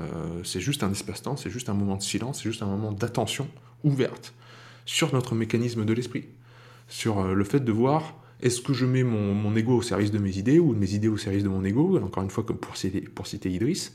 euh, 0.00 0.42
c'est 0.44 0.60
juste 0.60 0.82
un 0.82 0.90
espace-temps, 0.90 1.36
c'est 1.36 1.50
juste 1.50 1.68
un 1.68 1.74
moment 1.74 1.96
de 1.96 2.02
silence, 2.02 2.38
c'est 2.38 2.50
juste 2.50 2.62
un 2.62 2.66
moment 2.66 2.92
d'attention 2.92 3.46
ouverte 3.84 4.34
sur 4.86 5.12
notre 5.14 5.34
mécanisme 5.34 5.84
de 5.84 5.92
l'esprit, 5.92 6.28
sur 6.88 7.22
le 7.22 7.44
fait 7.44 7.60
de 7.60 7.72
voir 7.72 8.14
est-ce 8.42 8.60
que 8.60 8.72
je 8.72 8.86
mets 8.86 9.04
mon, 9.04 9.34
mon 9.34 9.54
ego 9.54 9.76
au 9.76 9.82
service 9.82 10.10
de 10.10 10.18
mes 10.18 10.38
idées 10.38 10.58
ou 10.58 10.74
mes 10.74 10.94
idées 10.94 11.08
au 11.08 11.16
service 11.16 11.44
de 11.44 11.48
mon 11.48 11.64
ego, 11.64 11.98
encore 12.02 12.22
une 12.22 12.30
fois 12.30 12.44
comme 12.44 12.56
pour 12.56 12.76
citer, 12.76 13.02
pour 13.02 13.26
citer 13.26 13.50
Idriss, 13.50 13.94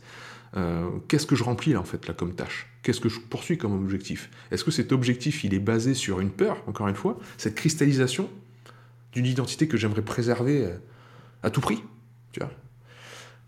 euh, 0.57 0.89
qu'est-ce 1.07 1.25
que 1.25 1.35
je 1.35 1.43
remplis 1.43 1.73
là 1.73 1.79
en 1.79 1.83
fait 1.83 2.07
là 2.07 2.13
comme 2.13 2.33
tâche? 2.33 2.67
Qu'est-ce 2.81 3.01
que 3.01 3.09
je 3.09 3.19
poursuis 3.19 3.57
comme 3.57 3.73
objectif? 3.73 4.29
Est-ce 4.51 4.63
que 4.63 4.71
cet 4.71 4.91
objectif 4.91 5.43
il 5.43 5.53
est 5.53 5.59
basé 5.59 5.93
sur 5.93 6.19
une 6.19 6.31
peur, 6.31 6.63
encore 6.67 6.87
une 6.87 6.95
fois, 6.95 7.19
cette 7.37 7.55
cristallisation 7.55 8.29
d'une 9.11 9.25
identité 9.25 9.67
que 9.67 9.77
j'aimerais 9.77 10.01
préserver 10.01 10.65
euh, 10.65 10.77
à 11.43 11.49
tout 11.49 11.61
prix 11.61 11.83
tu 12.31 12.39
vois? 12.39 12.51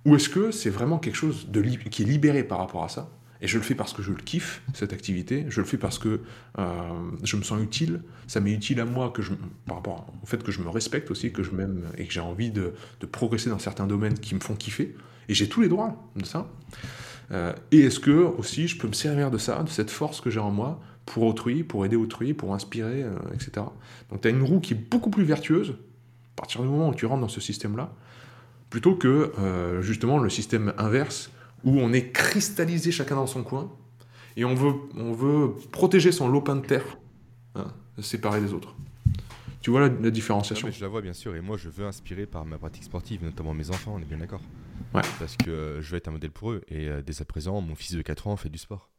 Ou 0.06 0.16
est-ce 0.16 0.30
que 0.30 0.52
c'est 0.52 0.70
vraiment 0.70 1.00
quelque 1.00 1.16
chose 1.16 1.48
qui 1.92 2.04
est 2.04 2.06
libéré 2.06 2.44
par 2.44 2.60
rapport 2.60 2.84
à 2.84 2.90
ça? 2.90 3.10
Et 3.42 3.48
je 3.48 3.58
le 3.58 3.64
fais 3.64 3.76
parce 3.76 3.94
que 3.94 4.02
je 4.02 4.12
le 4.12 4.18
kiffe, 4.18 4.62
cette 4.74 4.94
activité. 4.94 5.46
Je 5.50 5.62
le 5.62 5.68
fais 5.68 5.78
parce 5.78 6.00
que 6.00 6.22
euh, 6.58 7.12
je 7.24 7.36
me 7.36 7.44
sens 7.44 7.62
utile. 7.62 8.02
Ça 8.26 8.40
m'est 8.40 8.54
utile 8.54 8.80
à 8.80 8.86
moi 8.86 9.12
que 9.12 9.22
je, 9.22 9.34
par 9.66 9.76
rapport 9.76 10.12
au 10.24 10.26
fait 10.26 10.42
que 10.42 10.52
je 10.52 10.62
me 10.62 10.70
respecte 10.70 11.12
aussi, 11.12 11.32
que 11.32 11.44
je 11.44 11.52
m'aime 11.52 11.84
et 11.98 12.08
que 12.08 12.14
j'ai 12.14 12.22
envie 12.22 12.52
de 12.52 12.74
progresser 13.12 13.50
dans 13.50 13.60
certains 13.60 13.86
domaines 13.86 14.18
qui 14.18 14.34
me 14.34 14.40
font 14.40 14.56
kiffer. 14.56 14.96
Et 15.30 15.34
j'ai 15.34 15.50
tous 15.50 15.62
les 15.62 15.68
droits 15.68 16.10
de 16.16 16.26
ça. 16.26 16.48
Euh, 17.32 17.54
et 17.72 17.82
est-ce 17.82 18.00
que 18.00 18.12
aussi 18.12 18.68
je 18.68 18.78
peux 18.78 18.88
me 18.88 18.94
servir 18.94 19.32
de 19.32 19.38
ça, 19.38 19.64
de 19.64 19.70
cette 19.70 19.92
force 19.92 20.22
que 20.22 20.30
j'ai 20.30 20.40
en 20.40 20.52
moi, 20.52 20.80
pour 21.06 21.24
autrui, 21.24 21.64
pour 21.64 21.86
aider 21.86 21.96
autrui, 21.96 22.34
pour 22.34 22.54
inspirer, 22.54 23.04
euh, 23.04 23.16
etc. 23.34 23.66
Donc 24.10 24.22
tu 24.22 24.28
as 24.28 24.32
une 24.32 24.44
roue 24.44 24.60
qui 24.60 24.74
est 24.74 24.90
beaucoup 24.90 25.10
plus 25.10 25.24
vertueuse 25.24 25.72
à 25.72 26.42
partir 26.42 26.62
du 26.62 26.68
moment 26.68 26.90
où 26.90 26.94
tu 26.94 27.06
rentres 27.06 27.22
dans 27.22 27.28
ce 27.28 27.42
système-là, 27.42 27.92
plutôt 28.70 28.96
que 28.96 29.34
euh, 29.40 29.82
justement 29.82 30.20
le 30.20 30.30
système 30.30 30.74
inverse 30.78 31.32
où 31.64 31.80
on 31.80 31.92
est 31.94 32.12
cristallisé 32.12 32.92
chacun 32.92 33.16
dans 33.16 33.28
son 33.28 33.44
coin 33.44 33.72
et 34.36 34.46
on 34.46 34.54
veut, 34.54 34.74
on 34.96 35.14
veut 35.14 35.54
protéger 35.72 36.12
son 36.12 36.30
lopin 36.30 36.56
de 36.56 36.66
terre, 36.66 36.98
hein, 37.56 37.66
séparé 38.00 38.40
des 38.40 38.54
autres. 38.54 38.76
Tu 39.62 39.72
vois 39.72 39.82
la, 39.82 39.90
Non, 39.90 40.10
différenciation? 40.10 40.68
Mais 40.68 40.74
je 40.74 40.82
la 40.82 40.88
vois 40.88 41.02
bien 41.02 41.14
sûr, 41.14 41.36
et 41.36 41.42
moi 41.42 41.58
je 41.58 41.70
veux 41.70 41.86
inspirer 41.86 42.26
par 42.28 42.46
ma 42.46 42.58
pratique 42.58 42.84
sportive, 42.84 43.24
notamment 43.24 43.54
mes 43.54 43.70
enfants, 43.72 43.96
on 43.98 44.00
est 44.00 44.06
bien 44.06 44.18
d'accord. 44.18 44.42
Parce 44.92 45.36
que 45.38 45.80
je 45.82 45.92
veux 45.92 45.98
être 45.98 46.08
un 46.08 46.12
modèle 46.12 46.32
pour 46.32 46.52
eux, 46.52 46.64
et 46.68 46.88
euh, 46.88 47.02
dès 47.02 47.22
à 47.22 47.26
présent, 47.26 47.62
mon 47.62 47.76
fils 47.76 47.96
de 47.96 48.02
4 48.02 48.28
ans 48.28 48.38
fait 48.38 48.50
du 48.50 48.58
sport. 48.58 48.90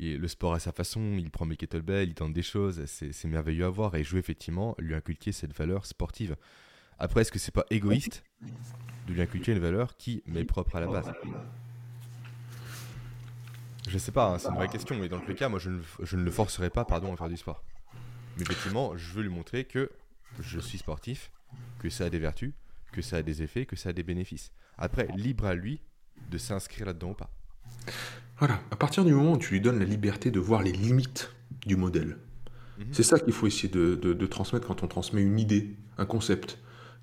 Et 0.00 0.16
le 0.16 0.28
sport 0.28 0.54
à 0.54 0.60
sa 0.60 0.72
façon, 0.72 1.16
il 1.18 1.30
prend 1.30 1.44
mes 1.44 1.56
kettlebells, 1.56 2.08
il 2.08 2.14
tente 2.14 2.32
des 2.32 2.42
choses, 2.42 2.84
c'est 2.86 3.24
merveilleux 3.24 3.64
à 3.64 3.70
voir, 3.70 3.96
et 3.96 4.04
je 4.04 4.12
veux 4.12 4.18
effectivement 4.18 4.76
lui 4.78 4.94
inculquer 4.94 5.32
cette 5.32 5.56
valeur 5.56 5.86
sportive. 5.86 6.36
Après, 7.00 7.22
est-ce 7.22 7.32
que 7.32 7.38
c'est 7.38 7.54
pas 7.54 7.66
égoïste 7.70 8.24
de 9.06 9.12
lui 9.12 9.22
inculquer 9.22 9.52
une 9.52 9.58
valeur 9.58 9.96
qui 9.96 10.22
m'est 10.26 10.44
propre 10.44 10.76
à 10.76 10.80
la 10.80 10.86
base? 10.86 11.12
Je 13.88 13.98
sais 13.98 14.12
pas, 14.12 14.26
hein, 14.26 14.38
c'est 14.38 14.48
une 14.48 14.54
vraie 14.54 14.68
question, 14.68 14.96
mais 14.98 15.08
dans 15.08 15.20
les 15.26 15.34
cas, 15.34 15.48
moi 15.48 15.58
je 15.58 15.70
ne, 15.70 15.80
je 16.02 16.16
ne 16.16 16.22
le 16.22 16.30
forcerai 16.30 16.70
pas 16.70 16.84
pardon, 16.84 17.12
à 17.12 17.16
faire 17.16 17.28
du 17.28 17.36
sport. 17.36 17.64
Mais 18.36 18.42
effectivement, 18.42 18.96
je 18.96 19.12
veux 19.12 19.22
lui 19.22 19.30
montrer 19.30 19.64
que 19.64 19.90
je 20.40 20.60
suis 20.60 20.78
sportif, 20.78 21.32
que 21.80 21.88
ça 21.88 22.04
a 22.04 22.10
des 22.10 22.18
vertus, 22.18 22.52
que 22.92 23.02
ça 23.02 23.18
a 23.18 23.22
des 23.22 23.42
effets, 23.42 23.66
que 23.66 23.76
ça 23.76 23.90
a 23.90 23.92
des 23.92 24.02
bénéfices. 24.02 24.50
Après, 24.76 25.08
libre 25.16 25.46
à 25.46 25.54
lui 25.54 25.80
de 26.30 26.38
s'inscrire 26.38 26.86
là-dedans 26.86 27.10
ou 27.10 27.14
pas. 27.14 27.30
Voilà, 28.38 28.60
à 28.70 28.76
partir 28.76 29.04
du 29.04 29.12
moment 29.12 29.32
où 29.32 29.38
tu 29.38 29.52
lui 29.52 29.60
donnes 29.60 29.78
la 29.78 29.84
liberté 29.84 30.30
de 30.30 30.40
voir 30.40 30.62
les 30.62 30.72
limites 30.72 31.32
du 31.66 31.76
modèle, 31.76 32.18
mhm. 32.78 32.86
c'est 32.92 33.02
ça 33.02 33.18
qu'il 33.18 33.32
faut 33.32 33.46
essayer 33.46 33.68
de, 33.68 33.94
de, 33.94 34.26
transmettre 34.26 34.66
quand 34.66 34.82
on 34.82 34.86
transmet 34.88 35.22
une 35.22 35.38
idée, 35.38 35.76
un 35.98 36.06
concept. 36.06 36.58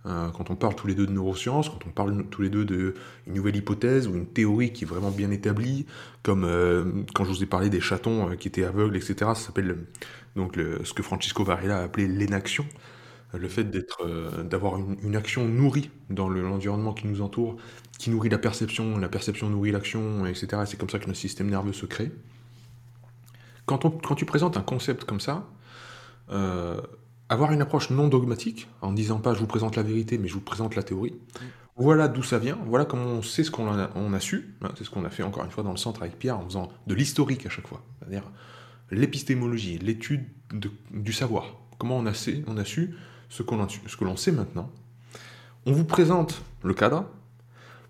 Euh, 0.05 0.29
quand 0.29 0.51
on 0.51 0.55
parle 0.55 0.75
tous 0.75 0.85
les 0.85 0.93
deux 0.93 1.07
de 1.07 1.11
neurosciences, 1.11 1.67
quand 1.67 1.79
on 1.87 1.89
parle 1.89 2.27
tous 2.29 2.43
les 2.43 2.49
deux 2.49 2.63
d'une 2.63 2.93
nouvelle 3.25 3.55
hypothèse 3.55 4.07
ou 4.07 4.13
une 4.13 4.27
théorie 4.27 4.71
qui 4.71 4.83
est 4.83 4.87
vraiment 4.87 5.09
bien 5.09 5.31
établie, 5.31 5.87
comme 6.21 6.43
euh, 6.43 7.03
quand 7.15 7.25
je 7.25 7.31
vous 7.31 7.41
ai 7.41 7.47
parlé 7.47 7.71
des 7.71 7.81
chatons 7.81 8.29
euh, 8.29 8.35
qui 8.35 8.47
étaient 8.47 8.65
aveugles, 8.65 8.95
etc. 8.95 9.15
Ça 9.19 9.35
s'appelle 9.35 9.77
donc 10.35 10.57
ce 10.57 10.93
que 10.93 11.01
Francisco 11.01 11.43
Varela 11.43 11.79
a 11.79 11.83
appelé 11.83 12.07
l'énaction 12.07 12.67
le 13.37 13.47
fait 13.47 13.65
d'être, 13.65 14.07
d'avoir 14.43 14.77
une, 14.77 15.15
action 15.15 15.45
nourrie 15.45 15.89
dans 16.09 16.29
l'environnement 16.29 16.93
qui 16.93 17.07
nous 17.07 17.21
entoure, 17.21 17.57
qui 17.97 18.09
nourrit 18.09 18.29
la 18.29 18.37
perception, 18.37 18.97
la 18.97 19.09
perception 19.09 19.49
nourrit 19.49 19.71
l'action, 19.71 20.25
etc. 20.25 20.63
C'est 20.65 20.77
comme 20.77 20.89
ça 20.89 20.99
que 20.99 21.07
notre 21.07 21.19
système 21.19 21.49
nerveux 21.49 21.73
se 21.73 21.85
crée. 21.85 22.11
Quand, 23.65 23.79
quand 24.01 24.15
tu 24.15 24.25
présentes 24.25 24.57
un 24.57 24.61
concept 24.61 25.05
comme 25.05 25.19
ça, 25.19 25.47
avoir 27.29 27.51
une 27.51 27.61
approche 27.61 27.89
non 27.89 28.07
dogmatique, 28.07 28.67
en 28.81 28.91
disant 28.91 29.19
pas 29.19 29.33
je 29.33 29.39
vous 29.39 29.47
présente 29.47 29.75
la 29.75 29.83
vérité, 29.83 30.17
mais 30.17 30.27
je 30.27 30.33
vous 30.33 30.41
présente 30.41 30.75
la 30.75 30.83
théorie. 30.83 31.15
Voilà 31.77 32.07
d'où 32.07 32.23
ça 32.23 32.39
vient, 32.39 32.57
voilà 32.65 32.85
comment 32.85 33.05
on 33.05 33.21
sait 33.21 33.43
ce 33.43 33.51
qu'on 33.51 33.67
a, 33.67 33.89
on 33.95 34.13
a 34.13 34.19
su. 34.19 34.55
Hein, 34.61 34.69
c'est 34.77 34.85
ce 34.85 34.89
qu'on 34.89 35.03
a 35.03 35.09
fait 35.09 35.23
encore 35.23 35.43
une 35.43 35.51
fois 35.51 35.63
dans 35.63 35.71
le 35.71 35.77
centre 35.77 36.03
avec 36.03 36.17
Pierre 36.17 36.39
en 36.39 36.45
faisant 36.45 36.69
de 36.87 36.95
l'historique 36.95 37.45
à 37.45 37.49
chaque 37.49 37.67
fois. 37.67 37.83
C'est-à-dire 37.99 38.23
l'épistémologie, 38.91 39.77
l'étude 39.79 40.25
du 40.91 41.11
savoir. 41.11 41.57
Comment 41.77 41.97
on 41.97 42.05
a, 42.05 42.13
on 42.47 42.57
a 42.57 42.63
su 42.63 42.95
ce, 43.29 43.43
que 43.43 44.03
l'on 44.03 44.17
sait 44.17 44.31
maintenant. 44.31 44.69
On 45.65 45.71
vous 45.71 45.85
présente 45.85 46.41
le 46.63 46.73
cadre 46.73 47.05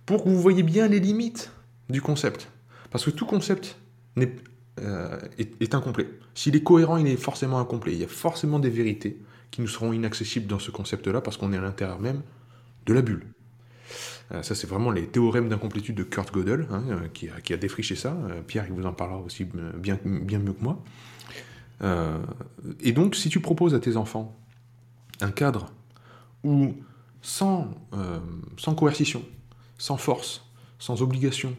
pour 0.05 0.23
que 0.23 0.29
vous 0.29 0.41
voyez 0.41 0.63
bien 0.63 0.87
les 0.87 0.99
limites 0.99 1.51
du 1.89 2.01
concept. 2.01 2.49
Parce 2.91 3.05
que 3.05 3.09
tout 3.09 3.25
concept 3.25 3.77
n'est 4.15 4.35
euh, 4.81 5.19
est, 5.37 5.73
incomplet. 5.73 6.09
S'il 6.33 6.55
est 6.55 6.63
cohérent, 6.63 6.97
il 6.97 7.07
est 7.07 7.15
forcément 7.15 7.59
incomplet. 7.59 7.93
Il 7.93 7.99
y 7.99 8.03
a 8.03 8.09
forcément 8.09 8.59
des 8.59 8.69
vérités 8.69 9.17
qui 9.49 9.61
nous 9.61 9.69
seront 9.69 9.93
inaccessibles 9.93 10.47
dans 10.47 10.59
ce 10.59 10.69
concept-là 10.69 11.21
parce 11.21 11.37
qu'on 11.37 11.53
est 11.53 11.57
à 11.57 11.61
l'intérieur 11.61 11.99
même 11.99 12.21
de 12.85 12.93
la 12.93 13.01
bulle. 13.01 13.25
Euh, 14.33 14.43
ça, 14.43 14.53
c'est 14.53 14.67
vraiment 14.67 14.91
les 14.91 15.07
théorèmes 15.07 15.47
d'incomplétude 15.47 15.95
de 15.95 16.03
Kurt 16.03 16.33
Gödel 16.33 16.67
hein, 16.71 16.83
euh, 16.89 17.07
qui, 17.07 17.53
a, 17.53 17.57
défriché 17.57 17.95
ça. 17.95 18.17
Pierre, 18.47 18.65
il 18.67 18.73
vous 18.73 18.85
en 18.85 18.91
parlera 18.91 19.19
aussi 19.19 19.45
bien, 19.45 19.97
bien 20.03 20.39
mieux 20.39 20.53
que 20.53 20.63
moi. 20.63 20.83
et 22.81 22.91
donc, 22.91 23.15
si 23.15 23.29
tu 23.29 23.39
proposes 23.39 23.75
à 23.75 23.79
tes 23.79 23.95
enfants 23.95 24.37
un 25.21 25.31
cadre 25.31 25.71
où, 26.43 26.73
sans, 27.21 27.69
sans 28.57 28.75
coercition, 28.75 29.23
sans 29.77 29.97
force, 29.97 30.45
sans 30.79 31.01
obligation, 31.01 31.55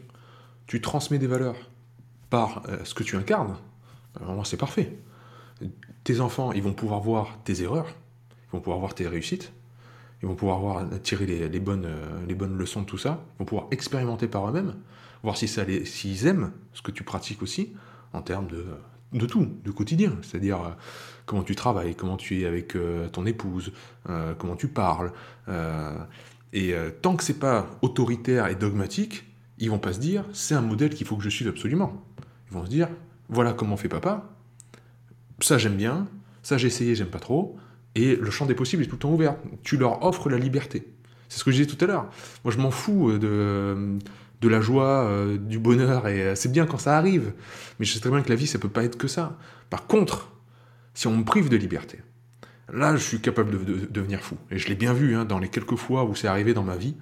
tu 0.67 0.81
transmets 0.81 1.19
des 1.19 1.27
valeurs, 1.27 1.55
par 2.29 2.63
euh, 2.67 2.77
ce 2.83 2.93
que 2.93 3.03
tu 3.03 3.15
incarnes, 3.15 3.55
c'est 4.43 4.57
parfait. 4.57 4.97
Tes 6.03 6.19
enfants, 6.19 6.51
ils 6.51 6.63
vont 6.63 6.73
pouvoir 6.73 7.01
voir 7.01 7.37
tes 7.43 7.61
erreurs, 7.61 7.87
ils 8.47 8.51
vont 8.53 8.59
pouvoir 8.59 8.79
voir 8.79 8.95
tes 8.95 9.07
réussites, 9.07 9.51
ils 10.21 10.27
vont 10.27 10.35
pouvoir 10.35 10.59
voir, 10.59 10.85
tirer 11.03 11.25
les, 11.25 11.59
bonnes, 11.59 11.85
euh, 11.85 12.35
bonnes 12.35 12.57
leçons 12.57 12.81
de 12.81 12.85
tout 12.85 12.97
ça, 12.97 13.23
ils 13.35 13.39
vont 13.39 13.45
pouvoir 13.45 13.67
expérimenter 13.71 14.27
par 14.27 14.47
eux-mêmes, 14.49 14.75
voir 15.23 15.37
si 15.37 15.47
ça 15.47 15.63
s'ils 15.85 16.27
aiment 16.27 16.51
ce 16.73 16.81
que 16.81 16.91
tu 16.91 17.03
pratiques 17.03 17.41
aussi, 17.41 17.73
en 18.13 18.21
termes 18.21 18.47
de, 18.47 18.65
de 19.13 19.25
tout, 19.25 19.47
du 19.63 19.71
quotidien, 19.71 20.13
c'est-à-dire 20.21 20.61
euh, 20.61 20.69
comment 21.25 21.43
tu 21.43 21.55
travailles, 21.55 21.95
comment 21.95 22.17
tu 22.17 22.41
es 22.41 22.45
avec 22.45 22.77
ton 23.11 23.25
épouse, 23.25 23.73
comment 24.37 24.55
tu 24.55 24.69
parles. 24.69 25.11
et 26.53 26.73
tant 27.01 27.17
que 27.17 27.23
c'est 27.25 27.37
pas 27.37 27.67
autoritaire 27.81 28.47
et 28.47 28.55
dogmatique, 28.55 29.25
ils 29.57 29.69
vont 29.69 29.79
pas 29.79 29.91
se 29.91 29.99
dire 29.99 30.23
c'est 30.31 30.55
un 30.55 30.61
modèle 30.61 30.91
qu'il 30.91 31.05
faut 31.05 31.17
que 31.17 31.23
je 31.23 31.29
suive 31.29 31.49
absolument. 31.49 32.01
Ils 32.49 32.53
vont 32.53 32.63
se 32.63 32.69
dire, 32.69 32.87
voilà 33.27 33.51
comment 33.51 33.75
fait 33.75 33.89
papa, 33.89 34.29
ça 35.41 35.57
j'aime 35.57 35.75
bien, 35.75 36.07
ça 36.43 36.57
j'ai 36.57 36.67
essayé, 36.67 36.95
j'aime 36.95 37.09
pas 37.09 37.19
trop, 37.19 37.57
et 37.95 38.15
le 38.15 38.31
champ 38.31 38.45
des 38.45 38.55
possibles 38.55 38.83
est 38.83 38.87
tout 38.87 38.95
le 38.95 38.99
temps 38.99 39.11
ouvert. 39.11 39.35
Tu 39.63 39.77
leur 39.77 40.03
offres 40.03 40.29
la 40.29 40.37
liberté. 40.37 40.87
C'est 41.29 41.39
ce 41.39 41.43
que 41.43 41.51
je 41.51 41.57
disais 41.57 41.75
tout 41.75 41.83
à 41.83 41.87
l'heure. 41.87 42.09
Moi 42.43 42.53
je 42.53 42.59
m'en 42.59 42.71
fous 42.71 43.09
euh, 43.09 43.17
de, 43.17 43.99
de 44.41 44.47
la 44.47 44.61
joie, 44.61 45.05
euh, 45.05 45.37
du 45.37 45.59
bonheur, 45.59 46.07
et 46.07 46.21
euh, 46.21 46.35
c'est 46.35 46.51
bien 46.51 46.65
quand 46.65 46.77
ça 46.77 46.97
arrive, 46.97 47.33
mais 47.79 47.85
je 47.85 47.93
sais 47.93 47.99
très 47.99 48.09
bien 48.09 48.21
que 48.21 48.29
la 48.29 48.35
vie 48.35 48.47
ça 48.47 48.59
peut 48.59 48.69
pas 48.69 48.83
être 48.83 48.97
que 48.97 49.07
ça. 49.07 49.37
Par 49.69 49.87
contre, 49.87 50.31
si 50.93 51.07
on 51.07 51.17
me 51.17 51.23
prive 51.23 51.49
de 51.49 51.57
liberté, 51.57 51.99
là 52.71 52.95
je 52.95 53.03
suis 53.03 53.19
capable 53.19 53.65
de, 53.65 53.87
devenir 53.89 54.21
fou. 54.21 54.37
Et 54.51 54.57
je 54.57 54.67
l'ai 54.67 54.75
bien 54.75 54.93
vu 54.93 55.15
hein, 55.15 55.25
dans 55.25 55.39
les 55.39 55.49
quelques 55.49 55.75
fois 55.75 56.05
où 56.05 56.15
c'est 56.15 56.27
arrivé 56.27 56.53
dans 56.53 56.63
ma 56.63 56.77
vie, 56.77 56.95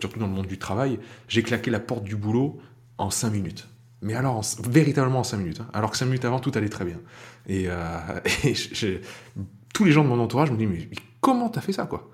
surtout 0.00 0.20
dans 0.20 0.28
le 0.28 0.32
monde 0.32 0.46
du 0.46 0.58
travail, 0.58 1.00
j'ai 1.26 1.42
claqué 1.42 1.68
la 1.68 1.80
porte 1.80 2.04
du 2.04 2.14
boulot 2.14 2.60
en 2.96 3.10
cinq 3.10 3.30
minutes 3.32 3.66
mais 4.04 4.14
alors 4.14 4.42
véritablement 4.68 5.20
en 5.20 5.24
5 5.24 5.38
minutes. 5.38 5.60
Hein. 5.60 5.68
alors 5.72 5.90
que 5.90 5.96
5 5.96 6.04
minutes 6.04 6.24
avant, 6.24 6.38
tout 6.38 6.52
allait 6.54 6.68
très 6.68 6.84
bien. 6.84 7.00
Et, 7.48 7.64
euh, 7.68 7.98
tous 9.74 9.84
les 9.84 9.90
gens 9.90 10.04
de 10.04 10.08
mon 10.08 10.20
entourage 10.20 10.52
me 10.52 10.56
disent 10.56 10.68
mais 10.68 10.96
comment 11.20 11.48
t'as 11.48 11.62
fait 11.62 11.72
ça, 11.72 11.86
quoi? 11.86 12.10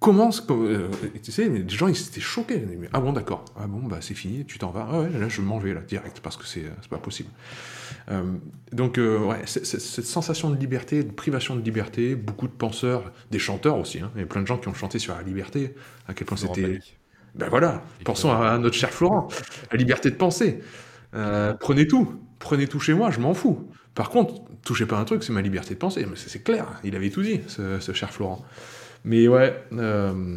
Comment 0.00 0.30
euh, 0.50 0.88
Tu 1.22 1.32
sais, 1.32 1.48
les 1.48 1.68
gens, 1.68 1.88
ils 1.88 2.00
étaient 2.00 2.20
choqués. 2.20 2.64
ah 2.92 3.00
bon, 3.00 3.12
d'accord. 3.12 3.44
Ah 3.58 3.66
bon, 3.66 3.80
bah 3.80 3.98
c'est 4.00 4.14
fini, 4.14 4.44
tu 4.44 4.58
t'en 4.58 4.70
vas. 4.70 4.88
Ah 4.90 5.00
ouais, 5.00 5.10
là, 5.10 5.28
je 5.28 5.40
m'en 5.40 5.58
vais, 5.58 5.74
là, 5.74 5.80
direct, 5.80 6.20
parce 6.20 6.36
que 6.36 6.46
c'est 6.46 6.64
pas 6.88 6.98
possible. 6.98 7.30
Euh, 8.10 8.22
donc, 8.72 8.98
ouais, 8.98 9.42
cette 9.44 10.06
sensation 10.06 10.50
de 10.50 10.56
liberté, 10.56 11.02
de 11.02 11.10
privation 11.10 11.56
de 11.56 11.62
liberté, 11.62 12.14
beaucoup 12.14 12.46
de 12.46 12.52
penseurs, 12.52 13.12
des 13.30 13.40
chanteurs 13.40 13.78
aussi. 13.78 14.00
Hein. 14.00 14.10
Il 14.14 14.20
y 14.20 14.24
a 14.24 14.26
plein 14.26 14.42
de 14.42 14.46
gens 14.46 14.58
qui 14.58 14.68
ont 14.68 14.74
chanté 14.74 14.98
sur 14.98 15.14
la 15.14 15.22
liberté, 15.22 15.74
à 16.06 16.14
quel 16.14 16.26
point 16.26 16.36
c'était. 16.36 16.78
Ben 17.34 17.48
voilà, 17.48 17.82
pensons 18.04 18.30
à, 18.30 18.48
à 18.48 18.58
notre 18.58 18.74
cher 18.74 18.90
Florent, 18.90 19.28
la 19.70 19.78
liberté 19.78 20.10
de 20.10 20.16
penser. 20.16 20.60
Euh, 21.14 21.54
prenez 21.54 21.86
tout, 21.86 22.20
prenez 22.38 22.66
tout 22.66 22.80
chez 22.80 22.94
moi, 22.94 23.10
je 23.10 23.20
m'en 23.20 23.34
fous. 23.34 23.68
Par 23.94 24.10
contre, 24.10 24.42
touchez 24.62 24.86
pas 24.86 24.98
un 24.98 25.04
truc, 25.04 25.22
c'est 25.22 25.32
ma 25.32 25.42
liberté 25.42 25.74
de 25.74 25.78
penser. 25.78 26.06
Mais 26.06 26.16
c'est 26.16 26.42
clair, 26.42 26.66
il 26.84 26.94
avait 26.94 27.10
tout 27.10 27.22
dit, 27.22 27.40
ce, 27.48 27.92
cher 27.92 28.12
Florent. 28.12 28.44
Mais 29.04 29.28
ouais, 29.28 29.62
euh, 29.72 30.36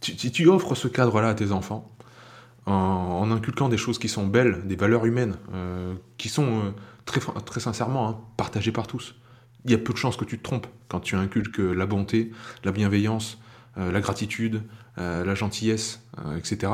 tu, 0.00 0.48
offres 0.48 0.74
ce 0.74 0.88
cadre-là 0.88 1.30
à 1.30 1.34
tes 1.34 1.52
enfants, 1.52 1.90
en, 2.66 3.30
inculquant 3.30 3.68
des 3.68 3.76
choses 3.76 3.98
qui 3.98 4.08
sont 4.08 4.26
belles, 4.26 4.66
des 4.66 4.76
valeurs 4.76 5.06
humaines, 5.06 5.36
euh, 5.52 5.94
qui 6.18 6.28
sont 6.28 6.74
très, 7.04 7.20
très 7.44 7.60
sincèrement 7.60 8.08
hein, 8.08 8.20
partagées 8.36 8.72
par 8.72 8.86
tous. 8.86 9.14
Il 9.64 9.70
y 9.70 9.74
a 9.74 9.78
peu 9.78 9.92
de 9.92 9.98
chances 9.98 10.16
que 10.16 10.24
tu 10.24 10.38
te 10.38 10.42
trompes 10.42 10.66
quand 10.88 11.00
tu 11.00 11.16
inculques 11.16 11.58
la 11.58 11.86
bonté, 11.86 12.32
la 12.64 12.72
bienveillance, 12.72 13.38
la 13.76 14.00
gratitude, 14.00 14.62
la 14.96 15.34
gentillesse, 15.36 16.02
etc. 16.36 16.68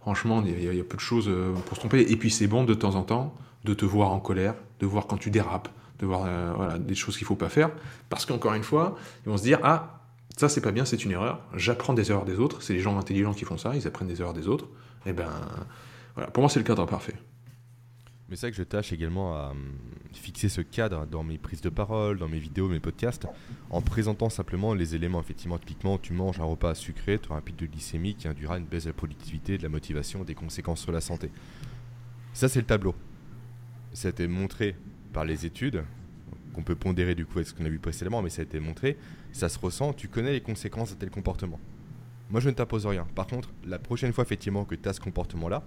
Franchement, 0.00 0.42
il 0.46 0.74
y, 0.74 0.80
a 0.80 0.84
peu 0.84 0.96
de 0.96 1.00
choses 1.00 1.28
euh, 1.28 1.52
pour 1.66 1.76
se 1.76 1.80
tromper. 1.80 2.00
Et 2.00 2.16
puis 2.16 2.30
c'est 2.30 2.46
bon 2.46 2.64
de 2.64 2.72
temps 2.72 2.94
en 2.94 3.02
temps 3.02 3.34
de 3.64 3.74
te 3.74 3.84
voir 3.84 4.12
en 4.12 4.18
colère, 4.18 4.54
de 4.80 4.86
voir 4.86 5.06
quand 5.06 5.18
tu 5.18 5.30
dérapes, 5.30 5.68
de 6.00 6.06
voir 6.06 6.24
euh, 6.26 6.52
voilà, 6.56 6.78
des 6.78 6.94
choses 6.94 7.16
qu'il 7.16 7.24
ne 7.24 7.28
faut 7.28 7.36
pas 7.36 7.48
faire. 7.48 7.70
Parce 8.08 8.26
qu'encore 8.26 8.54
une 8.54 8.62
fois, 8.62 8.96
ils 9.24 9.30
vont 9.30 9.36
se 9.36 9.42
dire 9.42 9.60
Ah, 9.62 10.00
ça 10.36 10.48
c'est 10.48 10.60
pas 10.60 10.72
bien, 10.72 10.84
c'est 10.84 11.04
une 11.04 11.12
erreur. 11.12 11.40
J'apprends 11.54 11.94
des 11.94 12.10
erreurs 12.10 12.24
des 12.24 12.38
autres. 12.38 12.62
C'est 12.62 12.72
les 12.72 12.80
gens 12.80 12.98
intelligents 12.98 13.34
qui 13.34 13.44
font 13.44 13.58
ça, 13.58 13.74
ils 13.74 13.86
apprennent 13.86 14.08
des 14.08 14.20
erreurs 14.20 14.34
des 14.34 14.48
autres. 14.48 14.66
Et 15.06 15.10
eh 15.10 15.12
ben 15.12 15.30
voilà, 16.14 16.30
pour 16.30 16.42
moi 16.42 16.50
c'est 16.50 16.60
le 16.60 16.64
cadre 16.64 16.86
parfait. 16.86 17.14
Mais 18.28 18.36
c'est 18.36 18.46
vrai 18.46 18.50
que 18.52 18.56
je 18.58 18.62
tâche 18.62 18.92
également 18.92 19.34
à 19.34 19.50
hum, 19.50 19.72
fixer 20.12 20.48
ce 20.48 20.60
cadre 20.60 21.04
dans 21.06 21.24
mes 21.24 21.36
prises 21.36 21.62
de 21.62 21.68
parole, 21.68 22.18
dans 22.18 22.28
mes 22.28 22.38
vidéos, 22.38 22.68
mes 22.68 22.78
podcasts, 22.78 23.26
en 23.70 23.82
présentant 23.82 24.30
simplement 24.30 24.72
les 24.72 24.94
éléments. 24.94 25.20
Effectivement, 25.20 25.58
typiquement, 25.58 25.98
tu 25.98 26.12
manges 26.12 26.38
un 26.38 26.44
repas 26.44 26.76
sucré, 26.76 27.18
tu 27.18 27.28
auras 27.28 27.38
un 27.38 27.42
pic 27.42 27.56
de 27.56 27.66
glycémie 27.66 28.14
qui 28.14 28.28
induira 28.28 28.56
une 28.56 28.66
baisse 28.66 28.84
de 28.84 28.90
la 28.90 28.94
productivité, 28.94 29.58
de 29.58 29.64
la 29.64 29.68
motivation, 29.68 30.22
des 30.22 30.36
conséquences 30.36 30.80
sur 30.80 30.92
la 30.92 31.00
santé. 31.00 31.30
Ça, 32.32 32.48
c'est 32.48 32.60
le 32.60 32.66
tableau. 32.66 32.94
Été 34.04 34.28
montré 34.28 34.76
par 35.12 35.24
les 35.24 35.46
études, 35.46 35.84
qu'on 36.54 36.62
peut 36.62 36.74
pondérer 36.74 37.14
du 37.14 37.26
coup 37.26 37.38
avec 37.38 37.48
ce 37.48 37.54
qu'on 37.54 37.64
a 37.64 37.68
vu 37.68 37.78
précédemment, 37.78 38.22
mais 38.22 38.30
ça 38.30 38.42
a 38.42 38.44
été 38.44 38.60
montré, 38.60 38.96
ça 39.32 39.48
se 39.48 39.58
ressent, 39.58 39.92
tu 39.92 40.08
connais 40.08 40.32
les 40.32 40.40
conséquences 40.40 40.90
de 40.90 40.96
tel 40.96 41.10
comportement. 41.10 41.60
Moi, 42.30 42.40
je 42.40 42.48
ne 42.48 42.54
t'impose 42.54 42.86
rien. 42.86 43.06
Par 43.14 43.26
contre, 43.26 43.50
la 43.66 43.78
prochaine 43.78 44.12
fois, 44.12 44.22
effectivement, 44.22 44.64
que 44.64 44.74
tu 44.74 44.88
as 44.88 44.92
ce 44.92 45.00
comportement-là, 45.00 45.64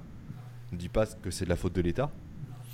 ne 0.72 0.78
dis 0.78 0.90
pas 0.90 1.06
que 1.06 1.30
c'est 1.30 1.46
de 1.46 1.50
la 1.50 1.58
faute 1.58 1.74
de 1.74 1.82
l'État, 1.82 2.12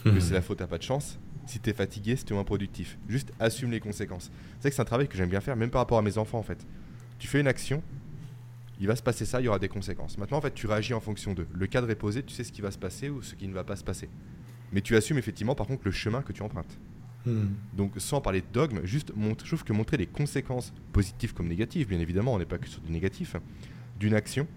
que 0.04 0.20
c'est 0.20 0.34
la 0.34 0.42
faute 0.42 0.62
à 0.62 0.68
pas 0.68 0.78
de 0.78 0.84
chance. 0.84 1.20
Si 1.46 1.60
tu 1.60 1.72
es 1.72 1.74
fatigué, 1.74 2.16
c'est 2.16 2.32
moins 2.32 2.44
productif. 2.44 2.98
Juste 3.08 3.32
assume 3.40 3.72
les 3.72 3.80
conséquences. 3.80 4.32
C'est 4.60 4.80
un 4.80 4.86
travail 4.86 5.08
que 5.08 5.18
j'aime 5.18 5.30
bien 5.30 5.42
faire, 5.42 5.56
même 5.56 5.72
par 5.72 5.82
rapport 5.82 5.98
à 5.98 6.02
mes 6.04 6.18
enfants 6.18 6.38
en 6.38 6.44
fait. 6.44 6.66
Tu 7.18 7.28
fais 7.28 7.40
une 7.40 7.48
action, 7.48 7.82
il 8.80 8.88
va 8.88 8.96
se 8.96 9.04
passer 9.04 9.26
ça, 9.26 9.42
il 9.42 9.46
y 9.46 9.48
aura 9.48 9.60
des 9.60 9.68
conséquences. 9.68 10.18
Maintenant, 10.18 10.38
en 10.38 10.42
fait, 10.42 10.54
tu 10.54 10.68
réagis 10.68 10.94
en 10.94 11.02
fonction 11.02 11.34
de. 11.34 11.46
Le 11.52 11.68
cadre 11.68 11.90
est 11.90 11.96
posé, 11.96 12.24
tu 12.24 12.34
sais 12.34 12.44
ce 12.44 12.52
qui 12.52 12.62
va 12.62 12.72
se 12.72 12.78
passer 12.78 13.10
ou 13.10 13.22
ce 13.22 13.36
qui 13.36 13.48
ne 13.48 13.54
va 13.54 13.64
pas 13.64 13.76
se 13.76 13.84
passer. 13.84 14.08
Mais 14.72 14.82
tu 14.82 14.96
assumes 14.96 15.18
effectivement, 15.18 15.56
par 15.56 15.68
contre, 15.68 15.82
le 15.86 15.92
chemin 15.92 16.22
que 16.22 16.32
tu 16.32 16.42
empruntes. 16.42 16.78
Mhm. 17.26 17.54
Donc, 17.74 17.94
sans 17.98 18.22
parler 18.22 18.42
de 18.42 18.48
dogme, 18.52 18.82
juste 18.84 19.14
montre, 19.16 19.46
je 19.46 19.50
trouve 19.50 19.64
que 19.64 19.74
montrer 19.74 19.98
les 19.98 20.08
conséquences 20.08 20.74
positives 20.94 21.34
comme 21.34 21.48
négatives, 21.48 21.88
bien 21.88 22.00
évidemment, 22.00 22.34
on 22.34 22.40
n'est 22.40 22.46
pas 22.46 22.58
que 22.58 22.68
sur 22.68 22.82
du 22.82 22.92
négatif, 22.92 23.36
d'une 24.00 24.14
action 24.14 24.48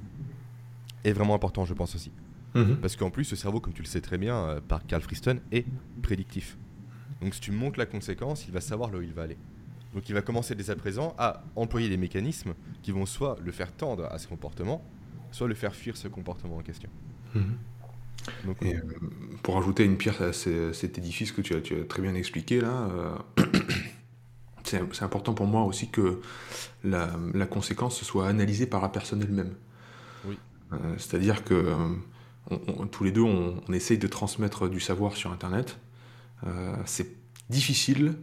est 1.05 1.13
vraiment 1.13 1.35
important, 1.35 1.65
je 1.65 1.75
pense 1.75 1.95
aussi. 1.95 2.13
Mhm. 2.55 2.77
Parce 2.77 2.97
qu'en 2.97 3.11
plus, 3.11 3.31
le 3.31 3.37
cerveau, 3.37 3.61
comme 3.61 3.73
tu 3.73 3.83
le 3.83 3.89
sais 3.89 4.01
très 4.01 4.19
bien, 4.19 4.37
euh, 4.37 4.61
par 4.61 4.87
Carl 4.87 5.03
Friston, 5.03 5.41
est 5.51 5.67
prédictif. 6.03 6.57
Donc 7.21 7.35
si 7.35 7.41
tu 7.41 7.53
montres 7.53 7.79
la 7.79 7.87
conséquence, 7.87 8.47
il 8.47 8.53
va 8.53 8.61
savoir 8.61 8.91
là 8.91 8.99
où 8.99 9.03
il 9.03 9.13
va 9.13 9.23
aller. 9.23 9.39
Donc 9.95 10.09
il 10.09 10.15
va 10.15 10.23
commencer 10.23 10.55
dès 10.55 10.71
à 10.71 10.77
présent 10.77 11.15
à 11.19 11.45
employer 11.55 11.89
des 11.89 11.97
mécanismes 11.97 12.55
qui 12.83 12.91
vont 12.91 13.07
soit 13.07 13.39
le 13.43 13.53
faire 13.53 13.73
tendre 13.73 14.07
à 14.07 14.19
ce 14.19 14.27
comportement, 14.27 14.85
soit 15.31 15.47
le 15.49 15.55
faire 15.55 15.75
fuir 15.75 15.97
ce 15.97 16.09
comportement 16.09 16.57
en 16.57 16.63
question. 16.63 16.91
Mhm. 17.35 17.57
Donc, 18.45 18.57
Et, 18.63 18.77
euh, 18.77 18.81
pour 19.43 19.59
ajouter 19.59 19.85
une 19.85 19.97
pierre 19.97 20.21
à 20.23 20.33
ce- 20.33 20.73
cet 20.73 20.99
édifice 20.99 21.33
que 21.33 21.41
tu 21.41 21.55
as, 21.55 21.61
tu 21.61 21.81
as 21.81 21.85
très 21.85 22.03
bien 22.03 22.15
expliqué 22.15 22.61
là, 22.61 22.89
euh, 22.91 23.17
c'est 24.65 25.03
important 25.03 25.35
pour 25.35 25.47
moi 25.47 25.65
aussi 25.65 25.89
que 25.91 26.21
la, 26.85 27.11
la 27.35 27.47
conséquence 27.47 28.03
soit 28.03 28.29
analysée 28.29 28.67
par 28.67 28.81
la 28.83 28.89
personne 28.89 29.23
elle-même. 29.23 29.55
Oui. 30.25 30.39
Euh, 30.73 30.77
C'est-à-dire 30.99 31.45
que 31.45 31.55
euh, 31.55 31.77
on- 32.51 32.61
on- 32.79 32.87
tous 32.87 33.05
les 33.05 33.13
deux, 33.13 33.23
on, 33.23 33.61
on 33.69 33.73
essaye 33.73 33.99
de 33.99 34.07
transmettre 34.09 34.69
du 34.69 34.81
savoir 34.81 35.17
sur 35.17 35.33
Internet. 35.33 35.79
Euh, 36.47 36.75
c'est 36.87 37.17
difficile 37.51 38.15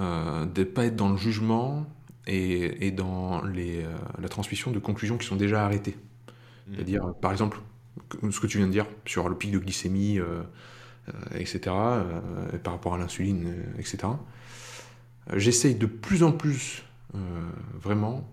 euh, 0.00 0.46
de 0.46 0.60
ne 0.60 0.64
pas 0.66 0.86
être 0.86 0.96
dans 0.96 1.10
le 1.10 1.16
jugement 1.16 1.86
et, 2.26 2.86
et 2.86 2.90
dans 2.92 3.42
les, 3.44 3.84
euh, 3.84 3.88
la 4.20 4.28
transmission 4.28 4.70
de 4.70 4.78
conclusions 4.78 5.18
qui 5.18 5.26
sont 5.26 5.36
déjà 5.36 5.64
arrêtées. 5.64 5.96
Mhm. 6.68 6.74
C'est-à-dire, 6.76 7.06
euh, 7.06 7.12
par 7.20 7.32
exemple, 7.32 7.60
ce 8.30 8.40
que 8.40 8.46
tu 8.46 8.58
viens 8.58 8.66
de 8.66 8.72
dire 8.72 8.86
sur 9.06 9.28
le 9.28 9.34
pic 9.34 9.50
de 9.50 9.58
glycémie, 9.58 10.18
euh, 10.18 10.42
euh, 11.08 11.12
etc., 11.36 11.60
euh, 11.68 12.58
par 12.62 12.74
rapport 12.74 12.94
à 12.94 12.98
l'insuline, 12.98 13.54
etc. 13.78 13.98
J'essaye 15.36 15.74
de 15.74 15.86
plus 15.86 16.22
en 16.22 16.32
plus, 16.32 16.84
vraiment, 17.78 18.26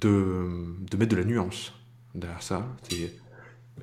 de, 0.00 0.76
mettre 0.98 1.12
de 1.12 1.16
la 1.16 1.24
nuance 1.24 1.72
derrière 2.14 2.42
ça. 2.42 2.66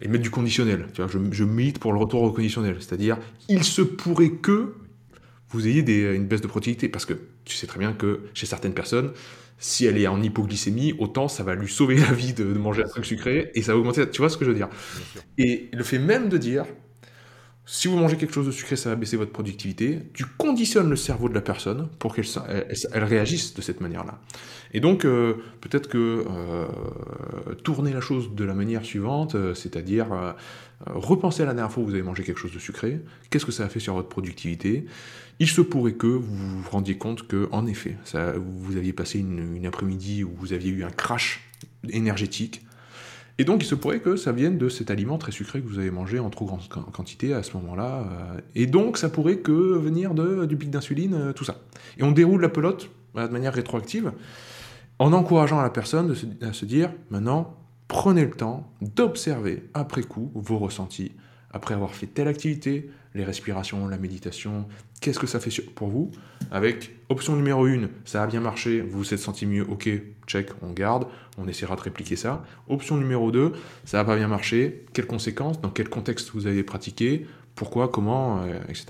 Et 0.01 0.07
mettre 0.07 0.23
du 0.23 0.31
conditionnel. 0.31 0.87
Tu 0.93 1.01
vois, 1.01 1.09
je, 1.09 1.43
milite 1.43 1.79
pour 1.79 1.93
le 1.93 1.99
retour 1.99 2.23
au 2.23 2.31
conditionnel. 2.31 2.75
C'est-à-dire, 2.79 3.17
il 3.47 3.63
se 3.63 3.81
pourrait 3.81 4.31
que 4.31 4.75
vous 5.49 5.67
ayez 5.67 5.81
une 6.13 6.25
baisse 6.25 6.41
de 6.41 6.47
productivité. 6.47 6.89
Parce 6.89 7.05
que 7.05 7.13
tu 7.45 7.55
sais 7.55 7.67
très 7.67 7.79
bien 7.79 7.93
que 7.93 8.21
chez 8.33 8.47
certaines 8.47 8.73
personnes, 8.73 9.13
si 9.57 9.85
elle 9.85 9.97
est 9.97 10.07
en 10.07 10.21
hypoglycémie, 10.21 10.93
autant 10.99 11.27
ça 11.27 11.43
va 11.43 11.55
lui 11.55 11.69
sauver 11.69 11.95
la 11.97 12.11
vie 12.11 12.33
de, 12.33 12.43
de 12.43 12.57
manger 12.59 12.83
un 12.83 12.87
truc 12.87 13.05
sucré 13.05 13.51
et 13.55 13.61
ça 13.61 13.73
va 13.73 13.79
augmenter. 13.79 14.09
Tu 14.09 14.19
vois 14.21 14.29
ce 14.29 14.37
que 14.37 14.45
je 14.45 14.49
veux 14.51 14.55
dire? 14.55 14.69
Et 15.37 15.69
le 15.73 15.83
fait 15.83 15.99
même 15.99 16.29
de 16.29 16.37
dire, 16.37 16.65
si 17.65 17.87
vous 17.87 17.95
mangez 17.97 18.17
quelque 18.17 18.33
chose 18.33 18.45
de 18.45 18.51
sucré, 18.51 18.75
ça 18.75 18.89
va 18.89 18.95
baisser 18.95 19.15
votre 19.15 19.31
productivité, 19.31 19.99
tu 20.13 20.25
conditionnes 20.37 20.89
le 20.89 20.97
cerveau 20.97 21.29
de 21.29 21.33
la 21.33 21.39
personne 21.41 21.87
pour 21.97 22.13
qu'elle 22.13 22.25
sa- 22.27 22.45
elle, 22.49 22.65
elle- 22.69 22.77
elle 22.91 23.03
réagisse 23.05 23.53
de 23.53 23.61
cette 23.61 23.79
manière-là. 23.79 24.19
Et 24.73 24.81
donc, 24.81 25.05
euh, 25.05 25.35
peut-être 25.61 25.87
que 25.87 26.25
euh, 26.29 26.65
tourner 27.63 27.93
la 27.93 28.01
chose 28.01 28.35
de 28.35 28.43
la 28.43 28.53
manière 28.53 28.83
suivante, 28.83 29.35
euh, 29.35 29.53
c'est-à-dire 29.53 30.35
repenser 30.85 31.43
à 31.43 31.45
la 31.45 31.53
dernière 31.53 31.71
fois 31.71 31.83
où 31.83 31.85
vous 31.85 31.93
avez 31.93 32.03
mangé 32.03 32.23
quelque 32.23 32.39
chose 32.39 32.53
de 32.53 32.59
sucré, 32.59 32.99
qu'est-ce 33.29 33.45
que 33.45 33.51
ça 33.51 33.65
a 33.65 33.69
fait 33.69 33.79
sur 33.79 33.93
votre 33.93 34.09
productivité? 34.09 34.85
Il 35.39 35.47
se 35.47 35.61
pourrait 35.61 35.93
que 35.93 36.07
vous 36.07 36.61
vous 36.61 36.69
rendiez 36.69 36.97
compte 36.97 37.27
que, 37.27 37.47
en 37.51 37.65
effet, 37.65 37.97
ça, 38.03 38.33
vous 38.33 38.77
aviez 38.77 38.93
passé 38.93 39.19
une, 39.19 39.65
après-midi 39.65 40.23
où 40.23 40.31
vous 40.35 40.53
aviez 40.53 40.71
eu 40.71 40.83
un 40.83 40.89
crash 40.89 41.41
énergétique. 41.89 42.65
Et 43.39 43.45
donc, 43.45 43.63
il 43.63 43.65
se 43.65 43.73
pourrait 43.73 43.99
que 43.99 44.15
ça 44.15 44.31
vienne 44.31 44.59
de 44.59 44.69
cet 44.69 44.91
aliment 44.91 45.17
très 45.17 45.31
sucré 45.31 45.59
que 45.59 45.67
vous 45.67 45.79
avez 45.79 45.89
mangé 45.89 46.19
en 46.19 46.29
trop 46.29 46.45
grande 46.45 46.67
quan- 46.69 46.83
quantité 46.83 47.33
à 47.33 47.41
ce 47.41 47.57
moment-là. 47.57 48.07
euh, 48.35 48.41
et 48.53 48.67
donc, 48.67 48.97
ça 48.97 49.09
pourrait 49.09 49.37
que 49.37 49.51
venir 49.51 50.13
de, 50.13 50.45
du 50.45 50.55
pic 50.55 50.69
d'insuline, 50.69 51.15
euh, 51.15 51.33
tout 51.33 51.43
ça. 51.43 51.59
Et 51.97 52.03
on 52.03 52.11
déroule 52.11 52.41
la 52.41 52.49
pelote 52.49 52.91
de 53.15 53.27
manière 53.27 53.53
rétroactive 53.53 54.11
en 54.99 55.13
encourageant 55.13 55.61
la 55.61 55.69
personne 55.69 56.15
à 56.41 56.53
se 56.53 56.65
dire 56.65 56.91
maintenant, 57.09 57.57
prenez 57.93 58.25
le 58.25 58.31
temps 58.31 58.67
d'observer 58.81 59.63
après 59.75 60.01
coup 60.01 60.31
vos 60.33 60.57
ressentis, 60.57 61.11
après 61.51 61.75
avoir 61.75 61.93
fait 61.93 62.07
telle 62.07 62.27
activité, 62.27 62.89
les 63.13 63.23
respirations, 63.23 63.87
la 63.87 63.99
méditation, 63.99 64.65
qu'est-ce 64.99 65.19
que 65.19 65.27
ça 65.27 65.39
fait 65.39 65.51
pour 65.75 65.89
vous? 65.89 66.09
Avec 66.49 66.95
option 67.09 67.35
numéro 67.35 67.65
1, 67.67 67.81
ça 68.03 68.23
a 68.23 68.27
bien 68.27 68.39
marché, 68.41 68.81
vous 68.81 68.97
vous 68.97 69.13
êtes 69.13 69.19
senti 69.19 69.45
mieux, 69.45 69.61
ok, 69.69 69.87
check, 70.25 70.49
on 70.63 70.71
garde, 70.71 71.05
on 71.37 71.47
essaiera 71.47 71.75
de 71.75 71.81
répliquer 71.81 72.15
ça. 72.15 72.43
Option 72.67 72.97
numéro 72.97 73.31
2, 73.31 73.53
ça 73.85 73.97
n'a 73.97 74.03
pas 74.05 74.15
bien 74.15 74.27
marché, 74.27 74.85
quelles 74.93 75.05
conséquences, 75.05 75.61
dans 75.61 75.69
quel 75.69 75.87
contexte 75.89 76.31
vous 76.33 76.47
avez 76.47 76.63
pratiqué, 76.63 77.27
pourquoi, 77.53 77.87
comment, 77.89 78.41
euh, 78.41 78.59
etc. 78.67 78.85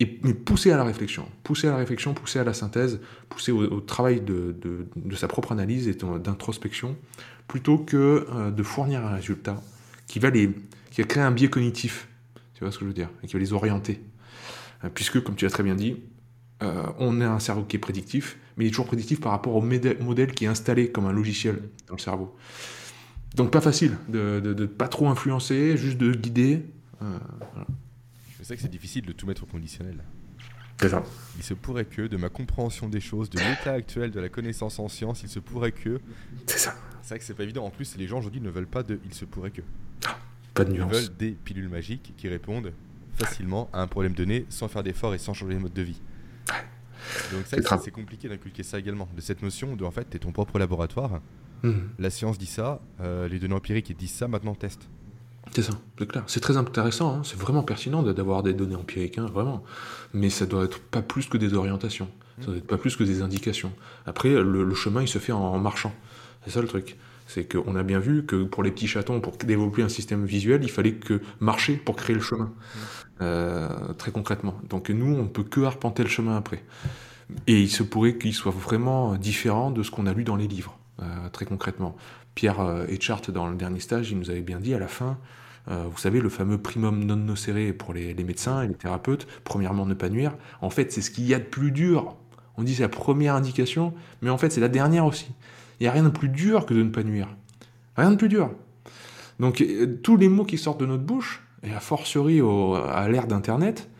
Et, 0.00 0.20
mais 0.22 0.34
pousser 0.34 0.70
à 0.70 0.76
la 0.76 0.84
réflexion, 0.84 1.24
pousser 1.42 1.66
à 1.68 1.70
la 1.70 1.78
réflexion, 1.78 2.12
pousser 2.12 2.38
à 2.38 2.44
la 2.44 2.52
synthèse, 2.52 3.00
pousser 3.30 3.50
au, 3.50 3.80
travail 3.80 4.20
de, 4.20 4.54
de- 4.60 4.86
de 4.94 5.16
sa 5.16 5.26
propre 5.26 5.52
analyse 5.52 5.88
et 5.88 5.94
d'introspection, 5.94 6.96
plutôt 7.48 7.78
que 7.78 8.26
euh, 8.30 8.50
de 8.50 8.62
fournir 8.62 9.04
un 9.04 9.14
résultat 9.14 9.60
qui 10.06 10.18
va, 10.18 10.30
les, 10.30 10.54
qui 10.90 11.00
va 11.00 11.06
créer 11.06 11.22
un 11.22 11.32
biais 11.32 11.50
cognitif, 11.50 12.08
tu 12.54 12.62
vois 12.62 12.72
ce 12.72 12.78
que 12.78 12.84
je 12.84 12.88
veux 12.88 12.94
dire, 12.94 13.10
et 13.22 13.26
qui 13.26 13.32
va 13.32 13.40
les 13.40 13.52
orienter. 13.52 14.00
Euh, 14.84 14.88
Puisque, 14.94 15.22
comme 15.22 15.34
tu 15.34 15.44
l'as 15.44 15.50
très 15.50 15.62
bien 15.62 15.74
dit, 15.74 15.96
euh, 16.62 16.82
on 16.98 17.20
a 17.20 17.28
un 17.28 17.38
cerveau 17.38 17.64
qui 17.64 17.76
est 17.76 17.80
prédictif, 17.80 18.36
mais 18.56 18.64
il 18.64 18.68
est 18.68 18.70
toujours 18.70 18.86
prédictif 18.86 19.20
par 19.20 19.32
rapport 19.32 19.54
au 19.54 19.60
modèle 19.62 20.32
qui 20.32 20.44
est 20.44 20.48
installé 20.48 20.90
comme 20.90 21.06
un 21.06 21.12
logiciel 21.12 21.62
dans 21.86 21.94
le 21.94 22.00
cerveau. 22.00 22.36
Donc 23.36 23.52
pas 23.52 23.60
facile 23.60 23.96
de 24.08 24.40
ne 24.44 24.66
pas 24.66 24.88
trop 24.88 25.08
influencer, 25.08 25.76
juste 25.76 25.98
de 25.98 26.12
guider. 26.12 26.64
Euh, 27.02 27.18
voilà. 27.52 27.66
Que 28.38 28.56
c'est 28.56 28.70
difficile 28.70 29.04
de 29.04 29.12
tout 29.12 29.26
mettre 29.26 29.42
au 29.42 29.46
conditionnel. 29.46 30.02
C'est 30.80 30.88
ça. 30.90 31.02
Il 31.36 31.42
se 31.42 31.54
pourrait 31.54 31.84
que, 31.84 32.02
de 32.02 32.16
ma 32.16 32.28
compréhension 32.28 32.88
des 32.88 33.00
choses, 33.00 33.30
de 33.30 33.38
l'état 33.38 33.72
actuel 33.72 34.10
de 34.10 34.20
la 34.20 34.28
connaissance 34.28 34.78
en 34.78 34.88
science, 34.88 35.22
il 35.22 35.28
se 35.28 35.38
pourrait 35.40 35.72
que. 35.72 36.00
C'est 36.46 36.58
ça. 36.58 36.74
C'est 37.02 37.10
vrai 37.10 37.18
que 37.18 37.24
c'est 37.24 37.34
pas 37.34 37.42
évident. 37.44 37.64
En 37.64 37.70
plus, 37.70 37.96
les 37.96 38.06
gens 38.06 38.18
aujourd'hui 38.18 38.40
ne 38.40 38.50
veulent 38.50 38.66
pas 38.66 38.82
de 38.82 39.00
il 39.04 39.14
se 39.14 39.24
pourrait 39.24 39.50
que. 39.50 39.62
Pas 40.54 40.64
de 40.64 40.72
Ils 40.72 40.78
nuance. 40.78 40.92
veulent 40.92 41.16
des 41.16 41.32
pilules 41.32 41.68
magiques 41.68 42.14
qui 42.16 42.28
répondent 42.28 42.72
facilement 43.14 43.68
à 43.72 43.80
un 43.82 43.86
problème 43.86 44.12
donné 44.12 44.46
sans 44.48 44.68
faire 44.68 44.82
d'efforts 44.82 45.14
et 45.14 45.18
sans 45.18 45.34
changer 45.34 45.54
de 45.54 45.58
mode 45.60 45.72
de 45.72 45.82
vie. 45.82 46.00
Donc 47.32 47.46
ça, 47.46 47.78
C'est 47.78 47.90
compliqué 47.90 48.28
d'inculquer 48.28 48.62
ça 48.62 48.78
également. 48.78 49.08
De 49.16 49.20
cette 49.20 49.42
notion 49.42 49.76
de 49.76 49.84
en 49.84 49.90
fait, 49.90 50.04
t'es 50.04 50.18
ton 50.18 50.32
propre 50.32 50.58
laboratoire. 50.58 51.20
Mhm. 51.62 51.90
La 51.98 52.10
science 52.10 52.38
dit 52.38 52.46
ça, 52.46 52.80
euh, 53.00 53.26
les 53.28 53.38
données 53.38 53.54
empiriques 53.54 53.96
disent 53.96 54.12
ça, 54.12 54.28
maintenant 54.28 54.54
teste. 54.54 54.88
C'est 55.54 55.62
ça, 55.62 55.72
c'est 55.98 56.06
clair. 56.06 56.24
C'est 56.26 56.40
très 56.40 56.56
intéressant, 56.56 57.16
hein. 57.16 57.22
c'est 57.24 57.38
vraiment 57.38 57.62
pertinent 57.62 58.02
d'avoir 58.02 58.42
des 58.42 58.52
données 58.52 58.76
empiriques, 58.76 59.18
hein, 59.18 59.26
vraiment. 59.32 59.64
Mais 60.12 60.30
ça 60.30 60.46
doit 60.46 60.64
être 60.64 60.78
pas 60.78 61.02
plus 61.02 61.26
que 61.26 61.36
des 61.36 61.54
orientations, 61.54 62.08
ça 62.40 62.46
doit 62.46 62.56
être 62.56 62.66
pas 62.66 62.78
plus 62.78 62.96
que 62.96 63.04
des 63.04 63.22
indications. 63.22 63.72
Après, 64.06 64.30
le, 64.30 64.74
chemin, 64.74 65.02
il 65.02 65.08
se 65.08 65.18
fait 65.18 65.32
en, 65.32 65.58
marchant. 65.58 65.92
C'est 66.44 66.50
ça 66.50 66.60
le 66.60 66.68
truc. 66.68 66.96
C'est 67.26 67.50
qu'on 67.50 67.76
a 67.76 67.82
bien 67.82 67.98
vu 67.98 68.24
que 68.24 68.44
pour 68.44 68.62
les 68.62 68.70
petits 68.70 68.86
chatons, 68.86 69.20
pour 69.20 69.36
développer 69.36 69.82
un 69.82 69.90
système 69.90 70.24
visuel, 70.24 70.62
il 70.62 70.70
fallait 70.70 70.94
que 70.94 71.20
marcher 71.40 71.76
pour 71.76 71.96
créer 71.96 72.14
le 72.14 72.22
chemin, 72.22 72.52
Euh, 73.20 73.68
très 73.94 74.12
concrètement. 74.12 74.54
Donc 74.68 74.90
nous, 74.90 75.16
on 75.16 75.26
peut 75.26 75.42
que 75.42 75.62
arpenter 75.62 76.04
le 76.04 76.08
chemin 76.08 76.36
après. 76.36 76.62
Et 77.48 77.60
il 77.60 77.68
se 77.68 77.82
pourrait 77.82 78.16
qu'il 78.16 78.32
soit 78.32 78.52
vraiment 78.52 79.16
différent 79.16 79.72
de 79.72 79.82
ce 79.82 79.90
qu'on 79.90 80.06
a 80.06 80.12
lu 80.12 80.22
dans 80.22 80.36
les 80.36 80.46
livres, 80.46 80.78
euh, 81.02 81.28
très 81.30 81.44
concrètement. 81.44 81.96
Pierre 82.38 82.60
euh, 82.60 82.86
Etchart, 82.86 83.22
dans 83.32 83.48
le 83.48 83.56
dernier 83.56 83.80
stage, 83.80 84.12
il 84.12 84.16
nous 84.16 84.30
avait 84.30 84.42
bien 84.42 84.60
dit 84.60 84.72
à 84.72 84.78
la 84.78 84.86
fin, 84.86 85.18
euh, 85.68 85.86
vous 85.90 85.98
savez, 85.98 86.20
le 86.20 86.28
fameux 86.28 86.56
primum 86.56 87.02
non 87.02 87.16
nocere 87.16 87.72
pour 87.76 87.92
les, 87.92 88.14
médecins 88.14 88.62
et 88.62 88.68
les 88.68 88.74
thérapeutes, 88.74 89.26
premièrement, 89.42 89.86
ne 89.86 89.94
pas 89.94 90.08
nuire. 90.08 90.36
En 90.60 90.70
fait, 90.70 90.92
c'est 90.92 91.00
ce 91.00 91.10
qu'il 91.10 91.26
y 91.26 91.34
a 91.34 91.40
de 91.40 91.44
plus 91.44 91.72
dur. 91.72 92.14
On 92.56 92.62
dit 92.62 92.76
c'est 92.76 92.84
la 92.84 92.88
première 92.88 93.34
indication, 93.34 93.92
mais 94.22 94.30
en 94.30 94.38
fait, 94.38 94.50
c'est 94.50 94.60
la 94.60 94.68
dernière 94.68 95.04
aussi. 95.04 95.26
Il 95.80 95.82
n'y 95.82 95.88
a 95.88 95.90
rien 95.90 96.04
de 96.04 96.10
plus 96.10 96.28
dur 96.28 96.64
que 96.64 96.74
de 96.74 96.82
ne 96.84 96.90
pas 96.90 97.02
nuire. 97.02 97.26
Rien 97.96 98.12
de 98.12 98.16
plus 98.16 98.28
dur. 98.28 98.52
Donc, 99.40 99.60
euh, 99.60 99.98
tous 100.00 100.16
les 100.16 100.28
mots 100.28 100.44
qui 100.44 100.58
sortent 100.58 100.78
de 100.78 100.86
notre 100.86 101.02
bouche, 101.02 101.42
et 101.64 101.74
a 101.74 101.80
fortiori 101.80 102.40
à 102.40 103.08
l'ère 103.08 103.26
d'Internet, 103.26 103.90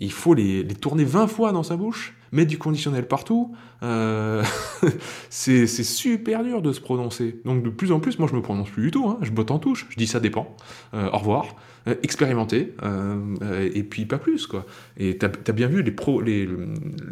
il 0.00 0.10
faut 0.10 0.34
les, 0.34 0.64
les 0.64 0.74
tourner 0.74 1.04
20 1.04 1.28
fois 1.28 1.52
dans 1.52 1.62
sa 1.62 1.76
bouche, 1.76 2.16
mettre 2.34 2.50
du 2.50 2.58
conditionnel 2.58 3.06
partout. 3.06 3.54
euh, 3.82 4.42
c'est 5.30 5.66
super 5.66 6.42
dur 6.42 6.62
de 6.62 6.72
se 6.72 6.80
prononcer. 6.80 7.40
Donc 7.44 7.62
de 7.62 7.70
plus 7.70 7.92
en 7.92 8.00
plus, 8.00 8.18
moi 8.18 8.28
je 8.30 8.34
me 8.36 8.42
prononce 8.42 8.70
plus 8.70 8.82
du 8.84 8.90
tout. 8.90 9.06
hein. 9.08 9.18
Je 9.22 9.30
botte 9.30 9.50
en 9.50 9.58
touche. 9.58 9.86
Je 9.90 9.96
dis 9.96 10.06
ça 10.06 10.20
dépend. 10.20 10.54
Euh, 10.94 11.08
au 11.12 11.18
revoir. 11.18 11.56
Euh, 11.86 11.94
expérimenter. 12.02 12.74
euh, 12.82 13.70
et 13.74 13.82
puis 13.82 14.06
pas 14.06 14.18
plus 14.18 14.46
quoi. 14.46 14.64
Et 14.96 15.16
t'as 15.18 15.28
as 15.46 15.52
bien 15.52 15.66
vu 15.68 15.82
les, 15.82 15.90
pro, 15.92 16.20
les, 16.20 16.48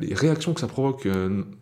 les 0.01 0.15
réactions 0.15 0.55
que 0.55 0.61
ça 0.61 0.67
provoque 0.67 1.07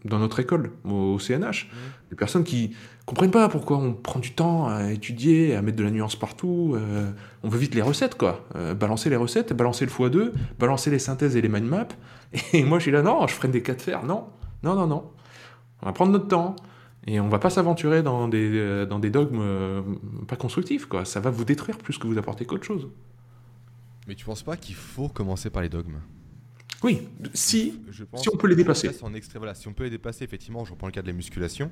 dans 0.04 0.18
notre 0.18 0.40
école, 0.40 0.70
au, 0.84 1.14
au 1.14 1.18
CNH. 1.18 1.70
Les 2.10 2.16
personnes 2.16 2.44
qui 2.44 2.74
comprennent 3.06 3.30
pas 3.30 3.48
pourquoi 3.48 3.78
on 3.78 3.92
prend 3.92 4.20
du 4.20 4.32
temps 4.32 4.68
à 4.68 4.92
étudier, 4.92 5.54
à 5.56 5.62
mettre 5.62 5.76
de 5.76 5.82
la 5.84 5.90
nuance 5.90 6.16
partout. 6.16 6.76
on 7.42 7.48
veut 7.48 7.58
vite 7.58 7.74
les 7.74 7.82
recettes, 7.82 8.16
quoi. 8.16 8.46
Balancer 8.78 9.10
les 9.10 9.16
recettes, 9.16 9.52
balancer 9.52 9.84
le 9.84 9.90
x2, 9.90 10.32
balancer 10.58 10.90
les 10.90 10.98
synthèses 10.98 11.36
et 11.36 11.40
les 11.40 11.48
mind 11.48 11.66
maps. 11.66 11.88
Et 12.52 12.64
moi, 12.64 12.78
je 12.78 12.84
suis 12.84 12.92
là, 12.92 13.02
non, 13.02 13.26
je 13.26 13.34
freine 13.34 13.50
des 13.50 13.62
cas 13.62 13.74
de 13.74 13.82
fer. 13.82 14.04
Non, 14.04 14.28
non, 14.62 14.74
non, 14.74 14.86
non. 14.86 15.10
On 15.82 15.86
va 15.86 15.92
prendre 15.92 16.12
notre 16.12 16.28
temps. 16.28 16.56
Et 17.06 17.18
on 17.18 17.28
va 17.28 17.38
pas 17.38 17.48
s'aventurer 17.50 18.02
dans 18.02 18.28
des, 18.28 18.50
euh, 18.58 18.84
dans 18.84 18.98
des 18.98 19.08
dogmes 19.10 19.40
euh, 19.40 19.82
pas 20.28 20.36
constructifs, 20.36 20.84
quoi. 20.84 21.06
Ça 21.06 21.18
va 21.18 21.30
vous 21.30 21.44
détruire 21.44 21.78
plus 21.78 21.96
que 21.96 22.06
vous 22.06 22.18
apporter 22.18 22.44
qu'autre 22.44 22.64
chose. 22.64 22.88
Mais 24.06 24.14
tu 24.14 24.24
penses 24.26 24.42
pas 24.42 24.56
qu'il 24.56 24.74
faut 24.74 25.08
commencer 25.08 25.48
par 25.48 25.62
les 25.62 25.70
dogmes? 25.70 25.98
Oui, 26.82 27.08
si, 27.34 27.80
Je 27.90 28.04
pense 28.04 28.22
si 28.22 28.28
on 28.32 28.36
peut 28.36 28.48
les 28.48 28.56
dépasser. 28.56 28.90
En 29.02 29.10
voilà, 29.36 29.54
si 29.54 29.68
on 29.68 29.72
peut 29.72 29.84
les 29.84 29.90
dépasser, 29.90 30.24
effectivement, 30.24 30.64
je 30.64 30.72
reprends 30.72 30.86
le 30.86 30.92
cas 30.92 31.02
de 31.02 31.06
la 31.06 31.12
musculation. 31.12 31.70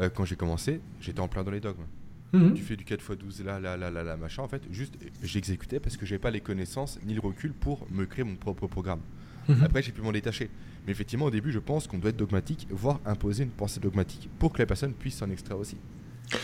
euh, 0.00 0.08
quand 0.10 0.24
j'ai 0.24 0.36
commencé, 0.36 0.80
j'étais 1.00 1.20
en 1.20 1.28
plein 1.28 1.44
dans 1.44 1.50
les 1.50 1.60
dogmes. 1.60 1.84
Mhm. 2.32 2.54
Tu 2.54 2.62
fais 2.62 2.76
du 2.76 2.84
4x12 2.84 3.42
là, 3.44 3.58
là, 3.58 3.76
là, 3.76 3.90
là, 3.90 4.02
là, 4.02 4.16
machin. 4.16 4.42
En 4.42 4.48
fait, 4.48 4.62
juste, 4.70 4.94
j'exécutais 5.22 5.80
parce 5.80 5.96
que 5.96 6.06
j'avais 6.06 6.18
pas 6.18 6.30
les 6.30 6.40
connaissances 6.40 6.98
ni 7.04 7.14
le 7.14 7.20
recul 7.20 7.52
pour 7.52 7.86
me 7.90 8.04
créer 8.04 8.24
mon 8.24 8.36
propre 8.36 8.66
programme. 8.66 9.00
Mhm. 9.48 9.62
Après, 9.62 9.82
j'ai 9.82 9.92
pu 9.92 10.02
m'en 10.02 10.12
détacher. 10.12 10.50
Mais 10.86 10.92
effectivement, 10.92 11.26
au 11.26 11.30
début, 11.30 11.52
je 11.52 11.58
pense 11.58 11.86
qu'on 11.86 11.98
doit 11.98 12.10
être 12.10 12.16
dogmatique, 12.16 12.66
voire 12.70 13.00
imposer 13.04 13.44
une 13.44 13.50
pensée 13.50 13.80
dogmatique 13.80 14.28
pour 14.38 14.52
que 14.52 14.58
la 14.58 14.66
personne 14.66 14.92
puisse 14.92 15.16
s'en 15.16 15.30
extraire 15.30 15.58
aussi. 15.58 15.76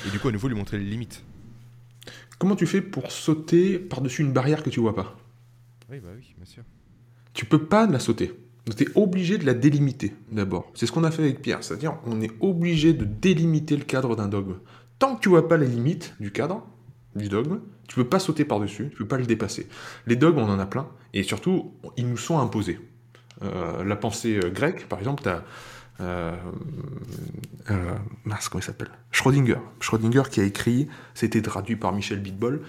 Et 0.06 0.10
du 0.10 0.18
coup, 0.18 0.28
à 0.28 0.32
nouveau, 0.32 0.48
lui 0.48 0.56
montrer 0.56 0.78
les 0.78 0.84
limites. 0.84 1.24
Comment 2.38 2.56
tu 2.56 2.66
fais 2.66 2.80
pour 2.80 3.12
sauter 3.12 3.78
par-dessus 3.78 4.22
une 4.22 4.32
barrière 4.32 4.62
que 4.62 4.70
tu 4.70 4.80
vois 4.80 4.94
pas? 4.94 5.16
Oui, 5.90 6.00
bah 6.00 6.10
oui, 6.16 6.34
bien 6.36 6.46
sûr. 6.46 6.62
Tu 7.32 7.44
peux 7.44 7.66
pas 7.66 7.86
la 7.86 7.98
sauter. 7.98 8.32
Tu 8.76 8.84
es 8.84 8.88
obligé 8.94 9.36
de 9.36 9.44
la 9.44 9.52
délimiter 9.54 10.14
d'abord. 10.32 10.70
C'est 10.74 10.86
ce 10.86 10.92
qu'on 10.92 11.04
a 11.04 11.10
fait 11.10 11.22
avec 11.22 11.42
Pierre, 11.42 11.62
c'est-à-dire 11.62 11.98
on 12.06 12.20
est 12.22 12.32
obligé 12.40 12.94
de 12.94 13.04
délimiter 13.04 13.76
le 13.76 13.84
cadre 13.84 14.16
d'un 14.16 14.28
dogme. 14.28 14.56
Tant 14.98 15.16
que 15.16 15.20
tu 15.20 15.28
vois 15.28 15.48
pas 15.48 15.58
les 15.58 15.66
limites 15.66 16.14
du 16.18 16.30
cadre, 16.30 16.66
du 17.14 17.28
dogme, 17.28 17.60
tu 17.88 17.96
peux 17.96 18.08
pas 18.08 18.18
sauter 18.18 18.44
par-dessus, 18.44 18.88
tu 18.90 18.96
peux 18.96 19.08
pas 19.08 19.18
le 19.18 19.26
dépasser. 19.26 19.68
Les 20.06 20.16
dogmes, 20.16 20.38
on 20.38 20.48
en 20.48 20.58
a 20.58 20.66
plein, 20.66 20.88
et 21.12 21.22
surtout, 21.22 21.74
ils 21.96 22.08
nous 22.08 22.16
sont 22.16 22.38
imposés. 22.38 22.78
Euh, 23.44 23.84
la 23.84 23.96
pensée 23.96 24.40
euh, 24.42 24.50
grecque, 24.50 24.88
par 24.88 24.98
exemple, 24.98 25.22
tu 25.22 25.28
as... 25.28 25.44
Euh, 26.00 26.34
euh, 27.70 27.94
mince, 28.24 28.48
comment 28.48 28.60
il 28.60 28.64
s'appelle? 28.64 28.90
Schrödinger. 29.12 29.58
Schrödinger 29.80 30.24
qui 30.28 30.40
a 30.40 30.44
écrit, 30.44 30.88
c'était 31.14 31.40
traduit 31.40 31.76
par 31.76 31.92
Michel 31.92 32.20
Bitbol, 32.20 32.62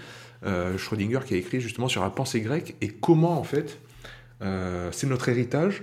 euh, 0.44 0.78
Schrödinger 0.78 1.20
qui 1.26 1.34
a 1.34 1.36
écrit 1.36 1.60
justement 1.60 1.88
sur 1.88 2.02
la 2.02 2.10
pensée 2.10 2.40
grecque 2.40 2.76
et 2.80 2.88
comment 2.88 3.38
en 3.38 3.44
fait 3.44 3.80
c'est 4.92 5.06
notre 5.06 5.30
héritage 5.30 5.82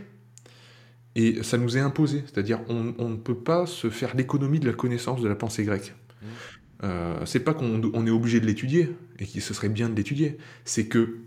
et 1.16 1.42
ça 1.44 1.58
nous 1.58 1.76
est 1.76 1.82
imposé. 1.82 2.24
C'est-à-dire 2.28 2.62
on, 2.70 2.94
on 2.98 3.10
ne 3.10 3.16
peut 3.18 3.36
pas 3.36 3.66
se 3.66 3.90
faire 3.90 4.16
l'économie 4.16 4.60
de 4.60 4.68
la 4.68 4.74
connaissance 4.74 5.22
de 5.22 5.28
la 5.28 5.36
pensée 5.36 5.64
grecque. 5.64 5.94
Mm. 6.22 6.26
Euh, 6.84 7.26
c'est 7.26 7.40
pas 7.40 7.54
qu'on 7.54 7.82
on 7.94 8.08
est 8.08 8.12
obligé 8.12 8.40
de 8.40 8.46
l'étudier 8.46 8.96
et 9.20 9.26
que 9.26 9.40
ce 9.40 9.54
serait 9.54 9.70
bien 9.70 9.90
de 9.90 9.96
l'étudier. 9.96 10.38
C'est 10.66 10.88
que 10.88 11.20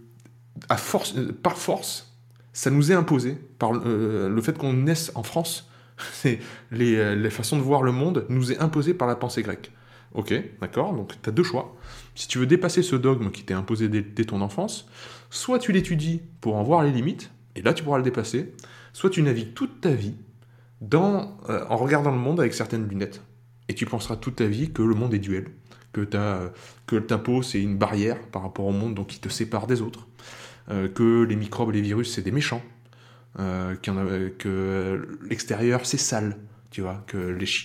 à 0.68 0.76
force, 0.76 1.14
par 1.42 1.58
force, 1.58 2.15
ça 2.56 2.70
nous 2.70 2.90
est 2.90 2.94
imposé 2.94 3.36
par 3.58 3.72
euh, 3.74 4.30
le 4.30 4.40
fait 4.40 4.56
qu'on 4.56 4.72
naisse 4.72 5.12
en 5.14 5.22
France. 5.22 5.68
Les, 6.70 6.96
euh, 6.96 7.14
les 7.14 7.28
façons 7.30 7.56
de 7.58 7.62
voir 7.62 7.82
le 7.82 7.92
monde 7.92 8.24
nous 8.30 8.50
est 8.50 8.58
imposé 8.58 8.94
par 8.94 9.06
la 9.06 9.14
pensée 9.14 9.42
grecque. 9.42 9.72
Ok, 10.14 10.32
d'accord. 10.62 10.94
Donc 10.94 11.12
tu 11.22 11.28
as 11.28 11.32
deux 11.32 11.42
choix. 11.42 11.76
Si 12.14 12.28
tu 12.28 12.38
veux 12.38 12.46
dépasser 12.46 12.82
ce 12.82 12.96
dogme 12.96 13.30
qui 13.30 13.44
t'est 13.44 13.52
imposé 13.52 13.88
dès, 13.90 14.24
ton 14.24 14.40
enfance, 14.40 14.88
soit 15.28 15.58
tu 15.58 15.72
l'étudies 15.72 16.22
pour 16.40 16.56
en 16.56 16.62
voir 16.62 16.82
les 16.82 16.92
limites, 16.92 17.30
et 17.56 17.62
là 17.62 17.74
tu 17.74 17.84
pourras 17.84 17.98
le 17.98 18.04
dépasser, 18.04 18.54
soit 18.94 19.10
tu 19.10 19.22
navigues 19.22 19.52
toute 19.52 19.82
ta 19.82 19.90
vie 19.90 20.14
euh, 20.94 21.64
en 21.68 21.76
regardant 21.76 22.10
le 22.10 22.18
monde 22.18 22.40
avec 22.40 22.54
certaines 22.54 22.88
lunettes, 22.88 23.22
et 23.68 23.74
tu 23.74 23.84
penseras 23.84 24.16
toute 24.16 24.36
ta 24.36 24.46
vie 24.46 24.70
que 24.72 24.82
le 24.82 24.94
monde 24.94 25.12
est 25.12 25.18
duel, 25.18 25.46
que, 25.92 26.00
t'as- 26.02 26.52
que 26.86 26.96
ta 26.96 27.18
peau 27.18 27.42
c'est 27.42 27.60
une 27.60 27.76
barrière 27.76 28.18
par 28.28 28.42
rapport 28.42 28.64
au 28.66 28.72
monde 28.72 28.94
donc 28.94 29.08
qui 29.08 29.18
te 29.18 29.28
sépare 29.28 29.66
des 29.66 29.82
autres, 29.82 30.06
que 30.68 31.22
les 31.24 31.36
microbes 31.36 31.70
et 31.70 31.72
les 31.74 31.82
virus 31.82 32.12
c'est 32.14 32.22
des 32.22 32.32
méchants, 32.32 32.62
euh, 33.38 33.74
que 33.76 35.08
l'extérieur 35.28 35.84
c'est 35.86 35.98
sale, 35.98 36.36
tu 36.70 36.80
vois, 36.82 37.04
que 37.06 37.16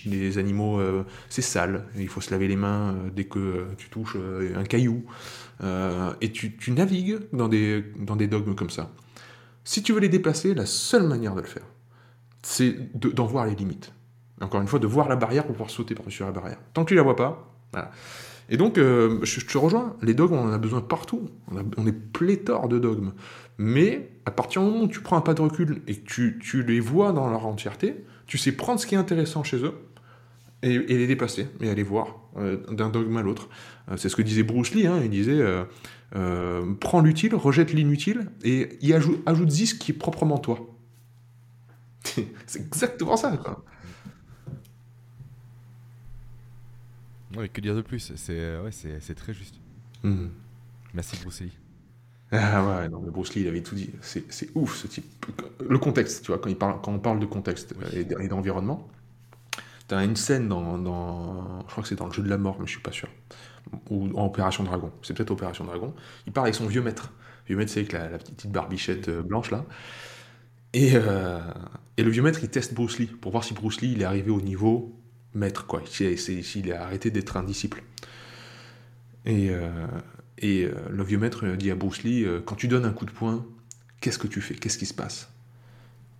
les, 0.06 0.38
animaux 0.38 0.78
euh, 0.80 1.04
c'est 1.28 1.42
sale, 1.42 1.84
il 1.98 2.08
faut 2.08 2.20
se 2.20 2.30
laver 2.30 2.48
les 2.48 2.56
mains 2.56 2.94
euh, 2.94 3.10
dès 3.14 3.24
que 3.24 3.38
euh, 3.38 3.64
tu 3.76 3.88
touches 3.90 4.16
euh, 4.16 4.56
un 4.56 4.64
caillou, 4.64 5.04
Euh, 5.64 6.12
et 6.20 6.32
tu, 6.32 6.56
navigues 6.72 7.20
dans 7.32 7.48
des, 7.48 7.84
dans 7.98 8.16
des 8.16 8.26
dogmes 8.26 8.54
comme 8.56 8.70
ça. 8.70 8.90
Si 9.64 9.82
tu 9.82 9.92
veux 9.92 10.00
les 10.00 10.08
dépasser, 10.08 10.54
la 10.54 10.66
seule 10.66 11.06
manière 11.06 11.34
de 11.36 11.40
le 11.40 11.46
faire, 11.46 11.66
c'est 12.42 12.74
de- 12.98 13.10
d'en 13.12 13.26
voir 13.26 13.46
les 13.46 13.54
limites. 13.54 13.92
Encore 14.40 14.60
une 14.60 14.66
fois, 14.66 14.80
de 14.80 14.88
voir 14.88 15.08
la 15.08 15.14
barrière 15.16 15.44
pour 15.44 15.52
pouvoir 15.54 15.70
sauter 15.70 15.94
par-dessus 15.94 16.24
la 16.24 16.32
barrière. 16.32 16.58
Tant 16.74 16.82
que 16.84 16.88
tu 16.88 16.96
la 16.96 17.02
vois 17.02 17.14
pas, 17.16 17.54
voilà. 17.72 17.90
Et 18.52 18.58
donc, 18.58 18.76
euh, 18.76 19.18
je, 19.22 19.40
te 19.40 19.56
rejoins, 19.56 19.96
les 20.02 20.12
dogmes, 20.12 20.34
on 20.34 20.44
en 20.44 20.52
a 20.52 20.58
besoin 20.58 20.82
partout. 20.82 21.30
On, 21.50 21.86
est 21.86 22.12
pléthore 22.12 22.68
de 22.68 22.78
dogmes. 22.78 23.12
Mais 23.56 24.10
à 24.26 24.30
partir 24.30 24.60
du 24.60 24.68
moment 24.68 24.84
où 24.84 24.88
tu 24.88 25.00
prends 25.00 25.16
un 25.16 25.22
pas 25.22 25.32
de 25.32 25.40
recul 25.40 25.80
et 25.88 25.96
que 25.96 26.38
tu, 26.38 26.62
les 26.62 26.78
vois 26.78 27.12
dans 27.12 27.30
leur 27.30 27.46
entièreté, 27.46 28.04
tu 28.26 28.36
sais 28.36 28.52
prendre 28.52 28.78
ce 28.78 28.86
qui 28.86 28.94
est 28.94 28.98
intéressant 28.98 29.42
chez 29.42 29.56
eux 29.64 29.72
et, 30.62 30.78
les 30.78 31.06
dépasser, 31.06 31.48
et 31.62 31.70
aller 31.70 31.82
voir 31.82 32.18
euh, 32.36 32.58
d'un 32.70 32.90
dogme 32.90 33.16
à 33.16 33.22
l'autre. 33.22 33.48
Euh, 33.90 33.96
c'est 33.96 34.10
ce 34.10 34.16
que 34.16 34.22
disait 34.22 34.42
Bruce 34.42 34.74
Lee, 34.74 34.86
hein, 34.86 35.00
il 35.02 35.08
disait 35.08 35.42
prends 36.78 37.00
l'utile, 37.00 37.34
rejette 37.34 37.72
l'inutile, 37.72 38.30
et 38.44 38.76
y 38.82 38.92
ajoute, 38.92 39.22
ajoute-y 39.24 39.66
ce 39.66 39.74
qui 39.74 39.92
est 39.92 39.94
proprement 39.94 40.36
toi. 40.36 40.58
c'est 42.04 42.60
exactement 42.60 43.16
ça. 43.16 43.34
Quoi. 43.38 43.64
Ouais, 47.36 47.48
que 47.48 47.60
dire 47.60 47.74
de 47.74 47.82
plus 47.82 48.12
C'est 48.16 48.38
euh, 48.38 48.62
ouais, 48.64 48.70
c'est 48.72 49.14
très 49.14 49.32
juste. 49.32 49.56
Mhm. 50.02 50.30
Merci 50.94 51.16
Bruce 51.22 51.40
Lee. 51.40 51.52
Ah 52.32 52.64
ouais, 52.66 52.88
non, 52.88 53.00
mais 53.04 53.10
Bruce 53.10 53.34
Lee, 53.34 53.42
il 53.42 53.48
avait 53.48 53.62
tout 53.62 53.74
dit. 53.74 53.90
C'est 54.00 54.50
ouf, 54.54 54.76
ce 54.76 54.86
type. 54.86 55.04
Le 55.60 55.78
contexte, 55.78 56.22
tu 56.24 56.28
vois, 56.32 56.38
quand, 56.38 56.48
il 56.48 56.56
parle, 56.56 56.80
quand 56.82 56.92
on 56.92 56.98
parle 56.98 57.20
de 57.20 57.26
contexte 57.26 57.74
Oui. 57.78 58.06
et 58.20 58.28
d'environnement, 58.28 58.88
t'as 59.88 60.04
une 60.04 60.16
scène 60.16 60.48
dans, 60.48 60.78
dans- 60.78 61.60
Je 61.66 61.72
crois 61.72 61.82
que 61.82 61.88
c'est 61.88 61.96
dans 61.96 62.06
le 62.06 62.12
jeu 62.12 62.22
de 62.22 62.28
la 62.30 62.38
mort, 62.38 62.56
mais 62.60 62.66
je 62.66 62.72
suis 62.72 62.80
pas 62.82 62.92
sûr. 62.92 63.08
Ou 63.90 64.08
en 64.18 64.26
Opération 64.26 64.64
Dragon. 64.64 64.92
C'est 65.02 65.14
peut-être 65.16 65.30
Opération 65.30 65.64
Dragon. 65.64 65.94
Il 66.26 66.32
parle 66.32 66.46
avec 66.48 66.54
son 66.56 66.66
vieux 66.66 66.82
maître. 66.82 67.12
Le 67.44 67.48
vieux 67.48 67.56
maître, 67.56 67.72
c'est 67.72 67.80
avec 67.80 67.92
la, 67.92 68.10
la 68.10 68.18
petite 68.18 68.50
barbichette 68.50 69.08
euh, 69.08 69.22
blanche, 69.22 69.50
là. 69.50 69.64
Et, 70.72 70.92
euh, 70.94 71.40
et 71.96 72.02
le 72.02 72.10
vieux 72.10 72.22
maître, 72.22 72.40
il 72.42 72.48
teste 72.48 72.74
Bruce 72.74 72.98
Lee 72.98 73.06
pour 73.06 73.32
voir 73.32 73.44
si 73.44 73.52
Bruce 73.54 73.80
Lee, 73.82 73.92
il 73.92 74.02
est 74.02 74.04
arrivé 74.06 74.30
au 74.30 74.40
niveau 74.40 74.98
maître, 75.34 75.66
quoi. 75.66 75.82
Si- 75.86 76.16
S'il 76.42 76.72
a 76.72 76.82
arrêté 76.84 77.10
d'être 77.10 77.36
un 77.36 77.42
disciple. 77.42 77.82
Et, 79.24 79.50
euh, 79.50 79.86
et 80.38 80.64
euh, 80.64 80.72
le 80.90 81.04
vieux 81.04 81.18
maître 81.18 81.46
dit 81.56 81.70
à 81.70 81.74
Bruce 81.74 82.02
Lee, 82.02 82.24
euh, 82.24 82.40
quand 82.44 82.56
tu 82.56 82.68
donnes 82.68 82.84
un 82.84 82.92
coup 82.92 83.04
de 83.06 83.10
poing, 83.12 83.44
qu'est-ce 84.00 84.18
que 84.18 84.26
tu 84.26 84.40
fais? 84.40 84.54
Qu'est-ce 84.54 84.78
qui 84.78 84.86
se 84.86 84.94
passe 84.94 85.28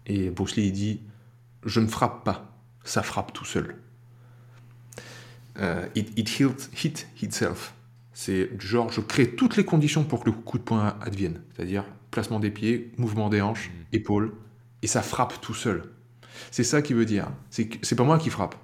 Et 0.07 0.31
Bruce 0.31 0.57
Lee 0.57 0.67
il 0.69 0.73
dit, 0.73 1.01
je 1.65 1.81
ne 1.81 1.87
frappe 1.89 2.25
pas, 2.25 2.57
ça 2.85 3.03
frappe 3.03 3.33
tout 3.33 3.45
seul. 3.45 3.77
Euh, 5.59 5.87
it, 5.95 6.17
it 6.19 6.29
hit, 6.41 6.71
hit 6.75 7.07
itself. 7.23 7.75
C'est 8.15 8.57
du 8.57 8.67
genre, 8.67 8.91
je 8.93 9.01
crée 9.01 9.31
toutes 9.35 9.57
les 9.57 9.65
conditions 9.65 10.05
pour 10.05 10.21
que 10.21 10.31
le 10.31 10.33
coup 10.37 10.59
de 10.59 10.63
poing 10.63 10.97
advienne. 11.01 11.41
C'est-à-dire 11.55 11.85
placement 12.11 12.41
des 12.41 12.51
pieds, 12.51 12.93
mouvement 12.99 13.29
des 13.29 13.41
hanches, 13.41 13.71
Mhm. 13.71 13.85
épaules, 13.93 14.33
et 14.83 14.87
ça 14.87 15.03
frappe 15.03 15.41
tout 15.41 15.55
seul. 15.55 15.85
C'est 16.51 16.65
ça 16.65 16.83
qui 16.83 16.95
veut 16.95 17.05
dire. 17.05 17.29
C'est 17.51 17.95
pas 17.97 18.05
moi 18.05 18.19
qui 18.19 18.31
frappe. 18.31 18.55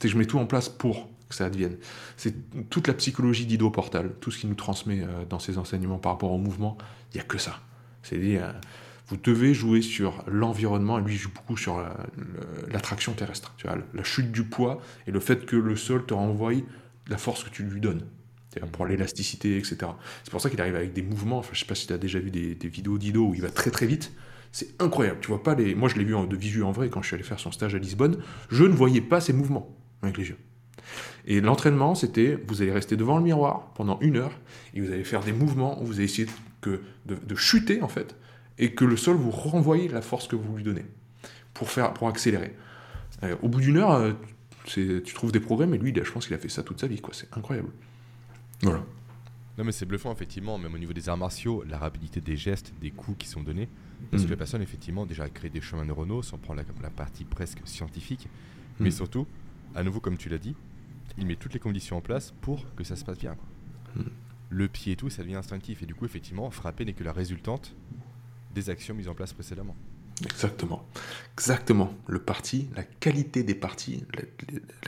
C'est 0.00 0.08
que 0.08 0.12
je 0.12 0.18
mets 0.18 0.26
tout 0.26 0.38
en 0.38 0.46
place 0.46 0.68
pour 0.68 1.08
que 1.28 1.34
ça 1.34 1.44
advienne. 1.46 1.76
C'est 2.16 2.34
toute 2.70 2.88
la 2.88 2.94
psychologie 2.94 3.44
d'Ido 3.46 3.70
Portal, 3.70 4.12
tout 4.20 4.30
ce 4.30 4.38
qu'il 4.38 4.48
nous 4.48 4.54
transmet 4.54 5.02
euh, 5.02 5.24
dans 5.28 5.38
ses 5.38 5.58
enseignements 5.58 5.98
par 5.98 6.12
rapport 6.12 6.32
au 6.32 6.38
mouvement, 6.38 6.78
il 7.12 7.16
n'y 7.16 7.20
a 7.20 7.24
que 7.24 7.36
ça. 7.38 7.60
C'est-à-dire, 8.02 8.44
euh, 8.44 8.52
vous 9.08 9.16
devez 9.16 9.52
jouer 9.54 9.82
sur 9.82 10.24
l'environnement, 10.26 10.98
et 10.98 11.02
lui 11.02 11.14
il 11.14 11.18
joue 11.18 11.30
beaucoup 11.34 11.56
sur 11.56 11.78
la- 11.78 11.96
le- 12.16 12.72
l'attraction 12.72 13.12
terrestre, 13.12 13.54
tu 13.58 13.66
vois, 13.66 13.76
la 13.94 14.04
chute 14.04 14.32
du 14.32 14.44
poids 14.44 14.80
et 15.06 15.10
le 15.10 15.20
fait 15.20 15.44
que 15.46 15.56
le 15.56 15.76
sol 15.76 16.06
te 16.06 16.14
renvoie 16.14 16.52
la 17.08 17.18
force 17.18 17.44
que 17.44 17.50
tu 17.50 17.62
lui 17.62 17.80
donnes. 17.80 18.02
Pour 18.72 18.86
l'élasticité, 18.86 19.56
etc. 19.56 19.76
C'est 20.24 20.30
pour 20.32 20.40
ça 20.40 20.50
qu'il 20.50 20.60
arrive 20.60 20.74
avec 20.74 20.92
des 20.92 21.02
mouvements. 21.02 21.38
Enfin, 21.38 21.50
je 21.52 21.60
sais 21.60 21.66
pas 21.66 21.76
si 21.76 21.86
tu 21.86 21.92
as 21.92 21.98
déjà 21.98 22.18
vu 22.18 22.32
des, 22.32 22.56
des 22.56 22.68
vidéos 22.68 22.98
d'Ido 22.98 23.24
où 23.28 23.34
il 23.34 23.40
va 23.40 23.50
très 23.50 23.70
très 23.70 23.86
vite. 23.86 24.10
C'est 24.50 24.74
incroyable. 24.82 25.18
Tu 25.20 25.28
vois 25.28 25.44
pas 25.44 25.54
les. 25.54 25.76
Moi, 25.76 25.88
je 25.88 25.94
l'ai 25.94 26.02
vu 26.02 26.14
de 26.26 26.36
visu 26.36 26.64
en 26.64 26.72
vrai 26.72 26.88
quand 26.88 27.00
je 27.00 27.06
suis 27.06 27.14
allé 27.14 27.22
faire 27.22 27.38
son 27.38 27.52
stage 27.52 27.76
à 27.76 27.78
Lisbonne. 27.78 28.16
Je 28.50 28.64
ne 28.64 28.72
voyais 28.72 29.00
pas 29.00 29.20
ces 29.20 29.32
mouvements 29.32 29.77
avec 30.02 30.16
les 30.18 30.28
yeux. 30.28 30.38
Et 31.26 31.40
l'entraînement, 31.40 31.94
c'était 31.94 32.38
vous 32.46 32.62
allez 32.62 32.72
rester 32.72 32.96
devant 32.96 33.18
le 33.18 33.22
miroir 33.24 33.72
pendant 33.74 33.98
une 34.00 34.16
heure 34.16 34.38
et 34.74 34.80
vous 34.80 34.90
allez 34.90 35.04
faire 35.04 35.22
des 35.22 35.32
mouvements 35.32 35.80
où 35.82 35.86
vous 35.86 35.94
allez 35.94 36.04
essayer 36.04 36.28
que, 36.60 36.80
de, 37.06 37.16
de 37.16 37.34
chuter 37.34 37.82
en 37.82 37.88
fait 37.88 38.16
et 38.58 38.72
que 38.74 38.84
le 38.84 38.96
sol 38.96 39.16
vous 39.16 39.30
renvoie 39.30 39.76
la 39.90 40.00
force 40.02 40.26
que 40.28 40.36
vous 40.36 40.56
lui 40.56 40.64
donnez 40.64 40.86
pour, 41.54 41.70
faire, 41.70 41.92
pour 41.92 42.08
accélérer. 42.08 42.54
Euh, 43.22 43.36
au 43.42 43.48
bout 43.48 43.60
d'une 43.60 43.76
heure, 43.76 43.92
euh, 43.92 44.12
tu 44.64 45.02
trouves 45.14 45.32
des 45.32 45.40
progrès, 45.40 45.66
mais 45.66 45.78
lui, 45.78 45.92
je 45.94 46.10
pense 46.10 46.26
qu'il 46.26 46.34
a 46.34 46.38
fait 46.38 46.48
ça 46.48 46.62
toute 46.62 46.80
sa 46.80 46.86
vie. 46.86 47.00
quoi. 47.00 47.12
C'est 47.14 47.28
incroyable. 47.36 47.70
Voilà. 48.62 48.82
Non 49.58 49.64
mais 49.64 49.72
c'est 49.72 49.86
bluffant 49.86 50.12
effectivement, 50.12 50.56
même 50.56 50.72
au 50.72 50.78
niveau 50.78 50.92
des 50.92 51.08
arts 51.08 51.16
martiaux, 51.16 51.64
la 51.68 51.78
rapidité 51.78 52.20
des 52.20 52.36
gestes, 52.36 52.72
des 52.80 52.92
coups 52.92 53.18
qui 53.18 53.28
sont 53.28 53.42
donnés, 53.42 53.68
parce 54.12 54.24
que 54.24 54.30
la 54.30 54.36
personne 54.36 54.62
effectivement 54.62 55.04
déjà 55.04 55.24
a 55.24 55.28
créé 55.28 55.50
des 55.50 55.60
chemins 55.60 55.84
neuronaux, 55.84 56.22
sans 56.22 56.38
prendre 56.38 56.60
la, 56.60 56.66
la 56.82 56.90
partie 56.90 57.24
presque 57.24 57.58
scientifique, 57.64 58.28
mais 58.78 58.86
Mhm. 58.86 58.92
surtout, 58.92 59.26
à 59.74 59.82
nouveau 59.82 60.00
comme 60.00 60.16
tu 60.16 60.28
l'as 60.28 60.38
dit, 60.38 60.54
il 61.16 61.26
met 61.26 61.36
toutes 61.36 61.54
les 61.54 61.60
conditions 61.60 61.96
en 61.96 62.00
place 62.00 62.32
pour 62.40 62.64
que 62.74 62.84
ça 62.84 62.96
se 62.96 63.04
passe 63.04 63.18
bien. 63.18 63.34
quoi. 63.34 64.02
Mhm. 64.02 64.10
Le 64.50 64.68
pied 64.68 64.92
et 64.94 64.96
tout, 64.96 65.10
ça 65.10 65.22
devient 65.22 65.34
instinctif, 65.34 65.82
et 65.82 65.86
du 65.86 65.94
coup 65.94 66.06
effectivement, 66.06 66.50
frapper 66.50 66.84
n'est 66.84 66.94
que 66.94 67.04
la 67.04 67.12
résultante 67.12 67.74
des 68.54 68.70
actions 68.70 68.94
mises 68.94 69.08
en 69.08 69.14
place 69.14 69.32
précédemment. 69.32 69.76
Exactement. 70.24 70.84
Exactement. 71.34 71.94
Le 72.06 72.18
parti, 72.18 72.68
la 72.74 72.82
qualité 72.82 73.42
des 73.42 73.54
parties, 73.54 74.04
la, 74.14 74.22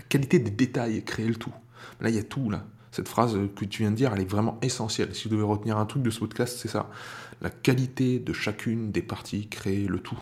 qualité 0.09 0.39
des 0.39 0.51
détails, 0.51 1.05
créer 1.05 1.29
le 1.29 1.37
tout. 1.37 1.53
Là, 2.01 2.09
il 2.09 2.17
y 2.17 2.19
a 2.19 2.23
tout, 2.23 2.51
là. 2.51 2.67
Cette 2.91 3.09
phrase 3.09 3.39
que 3.55 3.65
tu 3.65 3.83
viens 3.83 3.93
de 3.93 3.97
dire, 3.97 4.13
elle 4.13 4.23
est 4.23 4.31
vraiment 4.31 4.59
essentielle. 4.63 5.15
Si 5.15 5.29
vous 5.29 5.37
devez 5.37 5.45
retenir 5.45 5.79
un 5.79 5.87
truc 5.87 6.03
de 6.03 6.11
ce 6.11 6.19
podcast, 6.19 6.59
c'est 6.59 6.69
ça. 6.69 6.91
La 7.41 7.51
qualité 7.51 8.19
de 8.19 8.33
chacune 8.33 8.91
des 8.91 9.03
parties, 9.03 9.47
créer 9.47 9.87
le 9.87 10.01
tout. 10.01 10.19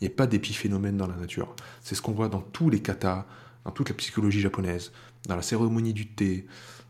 Il 0.00 0.08
n'y 0.08 0.12
a 0.12 0.16
pas 0.16 0.26
d'épiphénomène 0.26 0.96
dans 0.96 1.06
la 1.06 1.14
nature. 1.14 1.54
C'est 1.82 1.94
ce 1.94 2.02
qu'on 2.02 2.12
voit 2.12 2.28
dans 2.28 2.40
tous 2.40 2.68
les 2.68 2.80
katas, 2.80 3.26
dans 3.64 3.70
toute 3.70 3.88
la 3.88 3.94
psychologie 3.94 4.40
japonaise, 4.40 4.92
dans 5.26 5.36
la 5.36 5.42
cérémonie 5.42 5.92
du 5.92 6.06
thé, 6.06 6.46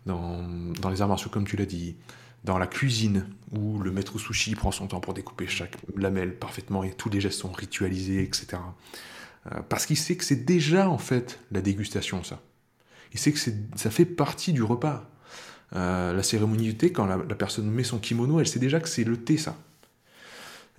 dans, 0.06 0.42
dans 0.80 0.90
les 0.90 1.02
arts 1.02 1.09
martiaux 1.09 1.30
comme 1.30 1.47
tu 1.47 1.56
l'as 1.56 1.66
dit, 1.66 1.97
dans 2.44 2.59
la 2.59 2.66
cuisine, 2.66 3.26
où 3.52 3.78
le 3.78 3.90
maître 3.90 4.18
sushi 4.18 4.55
prend 4.55 4.70
son 4.70 4.86
temps 4.86 5.01
pour 5.01 5.14
découper 5.14 5.47
chaque 5.47 5.76
lamelle 5.97 6.34
parfaitement 6.36 6.84
et 6.84 6.92
tous 6.92 7.10
les 7.10 7.20
gestes 7.20 7.40
sont 7.40 7.52
ritualisés, 7.52 8.22
etc. 8.22 8.62
Euh, 9.47 9.60
parce 9.68 9.86
qu'il 9.86 9.97
sait 9.97 10.16
que 10.16 10.24
c'est 10.24 10.44
déjà 10.44 10.88
en 10.88 10.98
fait 10.98 11.40
la 11.51 11.60
dégustation, 11.60 12.24
ça. 12.24 12.40
Il 13.12 13.18
sait 13.18 13.32
que 13.32 13.38
ça 13.38 13.90
fait 13.90 14.05
partie 14.05 14.52
du 14.52 14.62
repas. 14.62 15.10
Euh, 15.74 16.12
la 16.12 16.22
cérémonie 16.22 16.64
du 16.64 16.76
thé, 16.76 16.92
quand 16.92 17.06
la, 17.06 17.18
personne 17.18 17.70
met 17.70 17.84
son 17.84 17.98
kimono, 17.98 18.40
elle 18.40 18.47
sait 18.47 18.59
déjà 18.59 18.80
que 18.80 18.88
c'est 18.88 19.05
le 19.05 19.16
thé, 19.16 19.36
ça. 19.36 19.56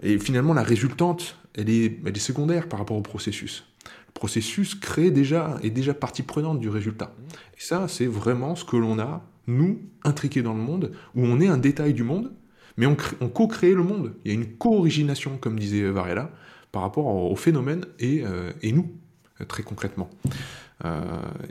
Et 0.02 0.18
finalement, 0.18 0.54
la 0.54 0.64
résultante, 0.64 1.38
elle 1.56 1.70
est, 1.70 2.00
elle 2.06 2.16
est 2.16 2.20
secondaire 2.20 2.68
par 2.68 2.80
rapport 2.80 2.98
au 2.98 3.02
processus. 3.02 3.66
Le 4.12 4.20
processus 4.20 4.76
crée 4.76 5.10
déjà, 5.10 5.58
est 5.64 5.70
déjà 5.70 5.94
partie 5.94 6.22
prenante 6.22 6.60
du 6.60 6.70
résultat. 6.70 7.16
Et 7.58 7.62
ça, 7.62 7.88
c'est 7.88 8.06
vraiment 8.06 8.56
ce 8.56 8.66
que 8.66 8.78
l'on 8.78 9.00
a 9.00 9.24
nous, 9.48 9.82
intriqués 10.04 10.42
dans 10.42 10.54
le 10.54 10.62
monde, 10.62 10.92
où 11.16 11.26
on 11.26 11.40
est 11.40 11.48
un 11.48 11.58
détail 11.58 11.94
du 11.94 12.04
monde, 12.04 12.32
mais 12.78 12.86
on, 12.86 12.96
co-crée 12.96 13.74
le 13.74 13.84
monde. 13.84 14.14
Il 14.24 14.32
y 14.32 14.36
a 14.36 14.38
une 14.38 14.54
co-origination, 14.58 15.38
comme 15.38 15.60
disait 15.60 15.90
Varela, 15.90 16.32
par 16.72 16.84
rapport 16.84 17.08
au, 17.08 17.36
phénomène 17.36 17.86
et, 18.00 18.24
euh, 18.24 18.52
nous, 18.64 18.92
très 19.48 19.64
concrètement. 19.64 20.10
Euh, 20.86 21.04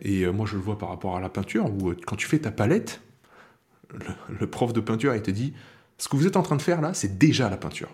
et 0.02 0.22
euh, 0.22 0.32
moi, 0.32 0.46
je 0.46 0.56
le 0.56 0.62
vois 0.62 0.78
par 0.78 0.88
rapport 0.88 1.16
à 1.16 1.20
la 1.20 1.28
peinture, 1.28 1.66
où 1.66 1.92
quand 2.06 2.16
tu 2.16 2.26
fais 2.26 2.38
ta 2.38 2.50
palette, 2.50 3.00
le, 4.40 4.46
prof 4.46 4.72
de 4.72 4.80
peinture, 4.80 5.14
il 5.14 5.22
te 5.22 5.30
dit, 5.30 5.52
ce 5.98 6.08
que 6.08 6.16
vous 6.16 6.26
êtes 6.26 6.36
en 6.36 6.42
train 6.42 6.56
de 6.56 6.62
faire 6.62 6.80
là, 6.80 6.94
c'est 6.94 7.18
déjà 7.18 7.50
la 7.50 7.56
peinture. 7.56 7.90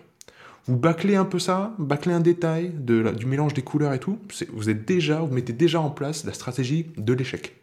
Vous 0.67 0.77
bâclez 0.77 1.15
un 1.15 1.25
peu 1.25 1.39
ça, 1.39 1.73
bâclez 1.79 2.13
un 2.13 2.19
détail 2.19 2.71
du 2.71 3.25
mélange 3.25 3.53
des 3.53 3.61
couleurs 3.61 3.93
et 3.93 3.99
tout, 3.99 4.19
vous 4.51 4.69
êtes 4.69 4.85
déjà, 4.85 5.21
vous 5.21 5.33
mettez 5.33 5.53
déjà 5.53 5.79
en 5.79 5.89
place 5.89 6.25
la 6.25 6.33
stratégie 6.33 6.87
de 6.97 7.13
l'échec. 7.13 7.55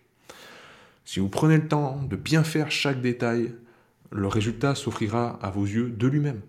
Si 1.05 1.21
vous 1.21 1.29
prenez 1.29 1.59
le 1.59 1.69
temps 1.69 2.01
de 2.09 2.17
bien 2.17 2.45
faire 2.45 2.71
chaque 2.71 3.03
détail, 3.03 3.53
le 4.11 4.27
résultat 4.27 4.75
s'offrira 4.75 5.39
à 5.43 5.51
vos 5.51 5.65
yeux 5.65 5.91
de 5.91 6.07
lui-même. 6.07 6.41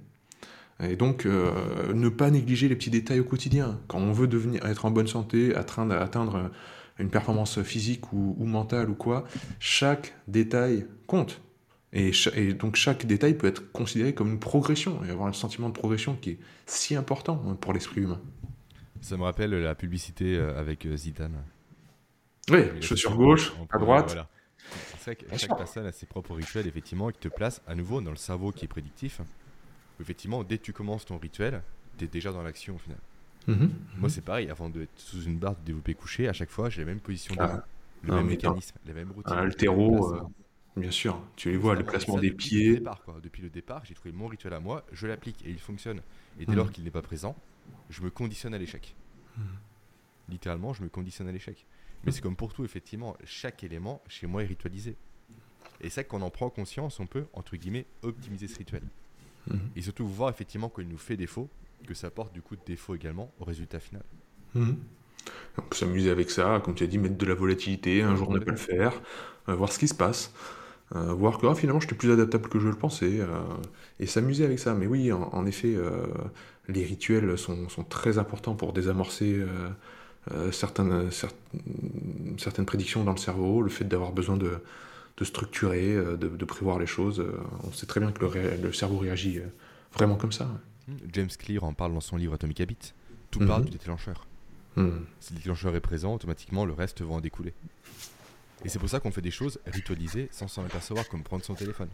Et 0.82 0.96
donc, 0.96 1.26
euh, 1.26 1.94
ne 1.94 2.10
pas 2.10 2.30
négliger 2.30 2.70
les 2.70 2.76
petits 2.76 2.90
détails 2.90 3.20
au 3.20 3.26
quotidien. 3.26 3.80
Quand 3.88 4.00
on 4.00 4.12
veut 4.12 4.28
devenir, 4.28 4.66
être 4.66 4.86
en 4.86 4.92
bonne 4.92 5.08
santé, 5.08 5.56
atteindre 5.56 6.52
une 7.00 7.10
performance 7.10 7.62
physique 7.64 8.14
ou, 8.14 8.36
mentale 8.46 8.90
ou 8.90 8.96
quoi, 8.96 9.26
chaque 9.60 10.16
détail 10.28 10.86
compte. 11.08 11.42
Et, 11.96 12.12
et, 12.36 12.54
donc 12.54 12.76
chaque 12.76 13.06
détail 13.06 13.36
peut 13.36 13.48
être 13.48 13.72
considéré 13.72 14.14
comme 14.14 14.30
une 14.30 14.40
progression, 14.40 15.04
et 15.06 15.10
avoir 15.10 15.28
un 15.28 15.34
sentiment 15.34 15.70
de 15.70 15.74
progression 15.74 16.16
qui 16.16 16.32
est 16.32 16.40
si 16.66 16.96
important 16.96 17.38
pour 17.38 17.72
l'esprit 17.72 18.02
humain. 18.02 18.22
Ça 19.02 19.16
me 19.18 19.24
rappelle 19.24 19.52
la 19.52 19.76
publicité 19.76 20.36
euh, 20.36 20.60
avec 20.60 20.86
euh, 20.86 20.98
Zidane. 20.98 21.42
Oui, 22.52 22.60
chaussure 22.82 23.16
gauche, 23.16 23.54
à 23.70 23.78
droite. 23.78 24.18
C'est 25.00 25.06
vrai 25.06 25.16
que 25.16 25.38
chaque 25.38 25.58
personne 25.58 25.86
a 25.86 25.92
ses 25.92 26.06
propres 26.06 26.36
rituels, 26.36 26.68
effectivement, 26.68 27.10
qui 27.12 27.20
te 27.20 27.28
place 27.30 27.62
à 27.68 27.76
nouveau 27.76 28.02
dans 28.02 28.12
le 28.12 28.18
cerveau 28.18 28.52
qui 28.52 28.66
est 28.66 28.68
prédictif. 28.68 29.22
Effectivement, 30.02 30.44
dès 30.44 30.58
que 30.58 30.64
tu 30.64 30.74
commences 30.74 31.06
ton 31.06 31.18
rituel, 31.18 31.62
tu 31.98 32.06
es 32.06 32.08
déjà 32.08 32.32
dans 32.32 32.44
l'action 32.44 32.76
au 32.76 32.80
final. 32.80 32.98
Mhm. 33.48 33.72
Moi, 33.98 34.10
c'est 34.10 34.24
pareil, 34.24 34.50
avant 34.50 34.70
d'être 34.70 34.90
sous 34.98 35.24
une 35.24 35.38
barre 35.38 35.56
de 35.56 35.66
développé 35.66 35.94
couché, 35.94 36.28
à 36.28 36.34
chaque 36.34 36.50
fois, 36.50 36.70
j'ai 36.70 36.82
la 36.82 36.88
même 36.88 37.00
position 37.00 37.36
ah. 37.40 37.64
le 38.04 38.16
même 38.16 38.28
mécanisme, 38.28 38.76
les 38.86 38.94
mêmes 38.94 39.12
routines. 39.12 39.38
Altéro, 39.38 40.14
euh, 40.14 40.22
bien 40.78 40.92
sûr, 40.92 41.22
tu 41.36 41.50
les 41.50 41.58
vois, 41.58 41.76
le 41.76 41.84
placement 41.84 42.18
des 42.18 42.32
pieds. 42.32 42.70
Le 42.70 42.78
départ, 42.78 43.02
quoi. 43.04 43.20
Depuis 43.22 43.42
le 43.42 43.50
départ, 43.50 43.84
j'ai 43.86 43.94
trouvé 43.94 44.12
mon 44.12 44.28
rituel 44.28 44.54
à 44.54 44.60
moi, 44.60 44.86
je 44.92 45.08
l'applique 45.08 45.46
et 45.46 45.50
il 45.50 45.60
fonctionne. 45.60 46.02
Et 46.40 46.46
dès 46.46 46.52
mhm. 46.52 46.58
lors 46.58 46.72
qu'il 46.72 46.84
n'est 46.84 46.92
pas 46.92 47.02
présent, 47.02 47.36
je 47.90 48.02
me 48.02 48.10
conditionne 48.10 48.54
à 48.54 48.58
l'échec. 48.58 48.96
Mhm. 49.38 49.44
Littéralement, 50.30 50.74
je 50.74 50.84
me 50.84 50.90
conditionne 50.90 51.28
à 51.28 51.32
l'échec. 51.32 51.66
Mais 52.04 52.12
c'est 52.12 52.22
comme 52.22 52.36
pour 52.36 52.54
tout, 52.54 52.64
effectivement, 52.64 53.16
chaque 53.24 53.64
élément 53.64 54.02
chez 54.08 54.28
moi 54.28 54.44
est 54.44 54.48
ritualisé. 54.48 54.96
Et 55.82 55.90
c'est 55.90 56.06
qu'on 56.06 56.22
en 56.22 56.30
prend 56.30 56.50
conscience, 56.50 57.00
on 57.00 57.08
peut, 57.08 57.26
entre 57.34 57.56
guillemets, 57.58 57.86
optimiser 58.02 58.48
ce 58.48 58.58
rituel. 58.58 58.84
Et 59.76 59.82
surtout 59.82 60.08
voir 60.08 60.32
effectivement 60.32 60.70
qu'il 60.70 60.88
nous 60.88 60.98
fait 60.98 61.18
défaut, 61.18 61.50
que 61.86 61.94
ça 61.94 62.08
apporte 62.08 62.34
du 62.34 62.42
coup 62.42 62.56
de 62.56 62.62
défaut 62.66 62.96
également 62.96 63.32
au 63.40 63.46
résultat 63.46 63.80
final. 63.80 64.04
On 64.56 65.62
peut 65.62 65.76
s'amuser 65.76 66.10
avec 66.10 66.30
ça, 66.32 66.62
comme 66.64 66.76
tu 66.76 66.84
as 66.84 66.88
dit, 66.88 66.98
mettre 66.98 67.18
de 67.18 67.26
la 67.26 67.36
volatilité, 67.36 68.02
un 68.02 68.16
jour 68.16 68.32
ne 68.32 68.40
pas 68.40 68.52
le 68.52 68.58
faire, 68.58 69.02
euh, 69.50 69.56
voir 69.56 69.72
ce 69.72 69.80
qui 69.80 69.88
se 69.88 69.94
passe, 69.94 70.34
euh, 70.94 71.14
voir 71.14 71.40
que 71.40 71.48
ah, 71.48 71.56
finalement 71.56 71.80
j'étais 71.80 71.96
plus 71.96 72.12
adaptable 72.12 72.50
que 72.50 72.60
je 72.60 72.68
le 72.68 72.76
pensais, 72.76 73.20
euh, 73.20 73.28
et 74.00 74.06
s'amuser 74.06 74.46
avec 74.46 74.60
ça. 74.60 74.74
Mais 74.74 74.88
oui, 74.88 75.12
en, 75.12 75.46
effet, 75.46 75.76
les 76.68 76.84
rituels 76.84 77.38
sont, 77.38 77.70
sont, 77.70 77.84
très 77.84 78.18
importants 78.18 78.56
pour 78.56 78.74
désamorcer 78.74 79.44
euh, 80.32 80.52
certaines, 80.52 81.12
certaines 82.38 82.66
prédictions 82.66 83.04
dans 83.04 83.12
le 83.12 83.18
cerveau, 83.18 83.62
le 83.62 83.70
fait 83.70 83.86
d'avoir 83.86 84.12
besoin 84.12 84.38
de, 84.38 84.58
de 85.18 85.24
structurer, 85.24 85.94
euh, 85.94 86.18
de, 86.18 86.46
prévoir 86.46 86.80
les 86.80 86.88
choses. 86.88 87.20
Euh, 87.20 87.38
on 87.64 87.72
sait 87.72 87.86
très 87.86 88.00
bien 88.00 88.12
que 88.12 88.26
le, 88.26 88.58
le 88.62 88.74
cerveau 88.74 88.98
réagit 88.98 89.40
vraiment 89.94 90.16
comme 90.16 90.32
ça. 90.32 90.50
James 91.14 91.30
Clear 91.30 91.64
en 91.64 91.74
parle 91.74 91.94
dans 91.94 92.02
son 92.02 92.18
livre 92.18 92.34
Atomic 92.34 92.60
Habits. 92.60 92.94
Tout 93.30 93.40
part 93.46 93.60
mhm. 93.60 93.66
du 93.66 93.72
déclencheur. 93.72 94.26
Mhm. 94.78 95.06
Si 95.20 95.34
le 95.34 95.38
déclencheur 95.38 95.76
est 95.76 95.82
présent, 95.82 96.16
automatiquement 96.16 96.66
le 96.66 96.74
reste 96.74 97.02
va 97.02 97.14
en 97.14 97.22
découler. 97.22 97.54
Et 98.64 98.70
c'est 98.70 98.80
pour 98.80 98.90
ça 98.90 99.00
qu'on 99.00 99.12
fait 99.12 99.22
des 99.22 99.32
choses 99.32 99.60
ritualisées 99.68 100.28
sans 100.32 100.48
s'en 100.48 100.64
apercevoir, 100.66 101.08
comme 101.08 101.24
prendre 101.24 101.44
son 101.44 101.54
téléphone. 101.56 101.90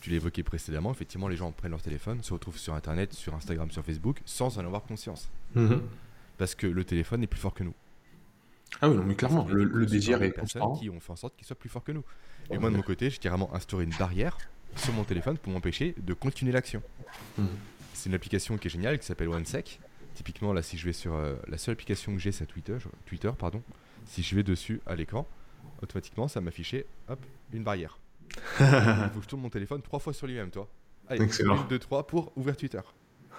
Tu 0.00 0.10
l'as 0.10 0.16
évoqué 0.16 0.42
précédemment, 0.42 0.90
effectivement, 0.92 1.28
les 1.28 1.36
gens 1.36 1.52
prennent 1.52 1.72
leur 1.72 1.82
téléphone, 1.82 2.22
se 2.22 2.32
retrouvent 2.32 2.58
sur 2.58 2.74
Internet, 2.74 3.12
sur 3.12 3.34
Instagram, 3.34 3.70
sur 3.70 3.84
Facebook, 3.84 4.20
sans 4.24 4.58
en 4.58 4.64
avoir 4.64 4.82
conscience. 4.84 5.28
Mhm 5.54 5.80
parce 6.38 6.54
que 6.54 6.66
le 6.66 6.84
téléphone 6.84 7.22
est 7.22 7.26
plus 7.26 7.40
fort 7.40 7.52
que 7.52 7.64
nous. 7.64 7.74
Ah 8.80 8.88
oui, 8.88 8.96
non, 8.96 9.02
mais 9.02 9.14
clairement, 9.14 9.46
le, 9.48 9.86
désir 9.86 10.22
est 10.22 10.30
constant. 10.30 10.76
qui 10.76 10.88
ont 10.88 11.00
fait 11.00 11.12
en 11.12 11.16
sorte 11.16 11.36
qu'il 11.36 11.46
soit 11.46 11.56
plus 11.58 11.68
fort 11.68 11.82
que 11.82 11.92
nous. 11.92 12.04
Et 12.50 12.58
moi, 12.58 12.70
de 12.70 12.76
mon 12.76 12.82
côté, 12.82 13.10
j'ai 13.10 13.18
carrément 13.18 13.54
instauré 13.54 13.84
une 13.84 13.94
barrière 13.98 14.38
sur 14.76 14.92
mon 14.92 15.04
téléphone 15.04 15.36
pour 15.36 15.52
m'empêcher 15.52 15.94
de 15.98 16.14
continuer 16.14 16.52
l'action. 16.52 16.82
Hmm. 17.36 17.46
C'est 17.92 18.08
une 18.08 18.14
application 18.14 18.56
qui 18.56 18.68
est 18.68 18.70
géniale 18.70 18.98
qui 18.98 19.06
s'appelle 19.06 19.28
OneSec. 19.28 19.80
Typiquement, 20.14 20.52
là, 20.52 20.62
si 20.62 20.78
je 20.78 20.84
vais 20.84 20.92
sur 20.92 21.14
euh, 21.14 21.34
la 21.48 21.58
seule 21.58 21.72
application 21.72 22.12
que 22.12 22.18
j'ai, 22.18 22.32
c'est 22.32 22.46
Twitter, 22.46 22.76
Twitter, 23.06 23.30
pardon. 23.36 23.62
Si 24.06 24.22
je 24.22 24.34
vais 24.36 24.42
dessus 24.42 24.80
à 24.86 24.94
l'écran, 24.94 25.26
automatiquement, 25.82 26.28
ça 26.28 26.40
m'affichait, 26.40 26.86
hop, 27.08 27.20
une 27.52 27.64
barrière. 27.64 27.98
Il 28.60 29.10
faut 29.12 29.18
que 29.18 29.24
je 29.24 29.28
tourne 29.28 29.42
mon 29.42 29.50
téléphone 29.50 29.82
trois 29.82 29.98
fois 29.98 30.12
sur 30.12 30.26
lui-même, 30.26 30.50
toi. 30.50 30.68
Allez, 31.08 31.24
Excellent. 31.24 31.62
une, 31.62 31.68
deux, 31.68 31.78
trois 31.78 32.06
pour 32.06 32.32
ouvrir 32.36 32.56
Twitter. 32.56 32.80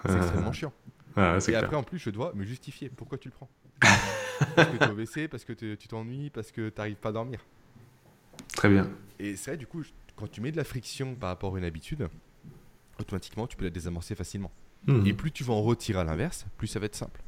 C'est 0.06 0.16
extrêmement 0.16 0.54
chiant. 0.54 0.74
Ah, 1.16 1.38
et 1.48 1.56
après, 1.56 1.76
en 1.76 1.84
plus, 1.84 2.00
je 2.00 2.10
dois 2.10 2.32
me 2.34 2.44
justifier. 2.44 2.90
Pourquoi 2.90 3.18
tu 3.18 3.28
le 3.28 3.34
prends? 3.34 3.50
Parce 4.56 4.70
que 4.70 4.78
tu 4.78 4.84
es 4.84 4.90
au 4.90 4.94
WC, 4.94 5.28
parce 5.28 5.44
que 5.44 5.52
tu 5.52 5.88
t'ennuies, 5.90 6.30
parce 6.30 6.52
que 6.52 6.70
tu 6.70 6.78
n'arrives 6.78 6.96
pas 6.96 7.10
à 7.10 7.12
dormir. 7.12 7.46
Très 8.54 8.70
bien. 8.70 8.90
Et 9.20 9.36
c'est 9.36 9.52
vrai, 9.52 9.58
du 9.58 9.68
coup, 9.68 9.84
quand 10.16 10.32
tu 10.32 10.40
mets 10.40 10.52
de 10.52 10.58
la 10.58 10.64
friction 10.64 11.14
par 11.16 11.30
rapport 11.30 11.56
à 11.56 11.58
une 11.60 11.66
habitude, 11.66 12.08
automatiquement, 13.00 13.48
tu 13.48 13.58
peux 13.58 13.66
la 13.66 13.70
désamorcer 13.70 14.16
facilement. 14.16 14.52
Hmm. 14.88 15.06
Et 15.06 15.14
plus 15.14 15.32
tu 15.32 15.44
vas 15.44 15.54
en 15.54 15.62
retirer 15.62 16.00
à 16.00 16.06
l'inverse, 16.06 16.46
plus 16.58 16.68
ça 16.68 16.80
va 16.80 16.86
être 16.86 16.96
simple. 16.96 17.22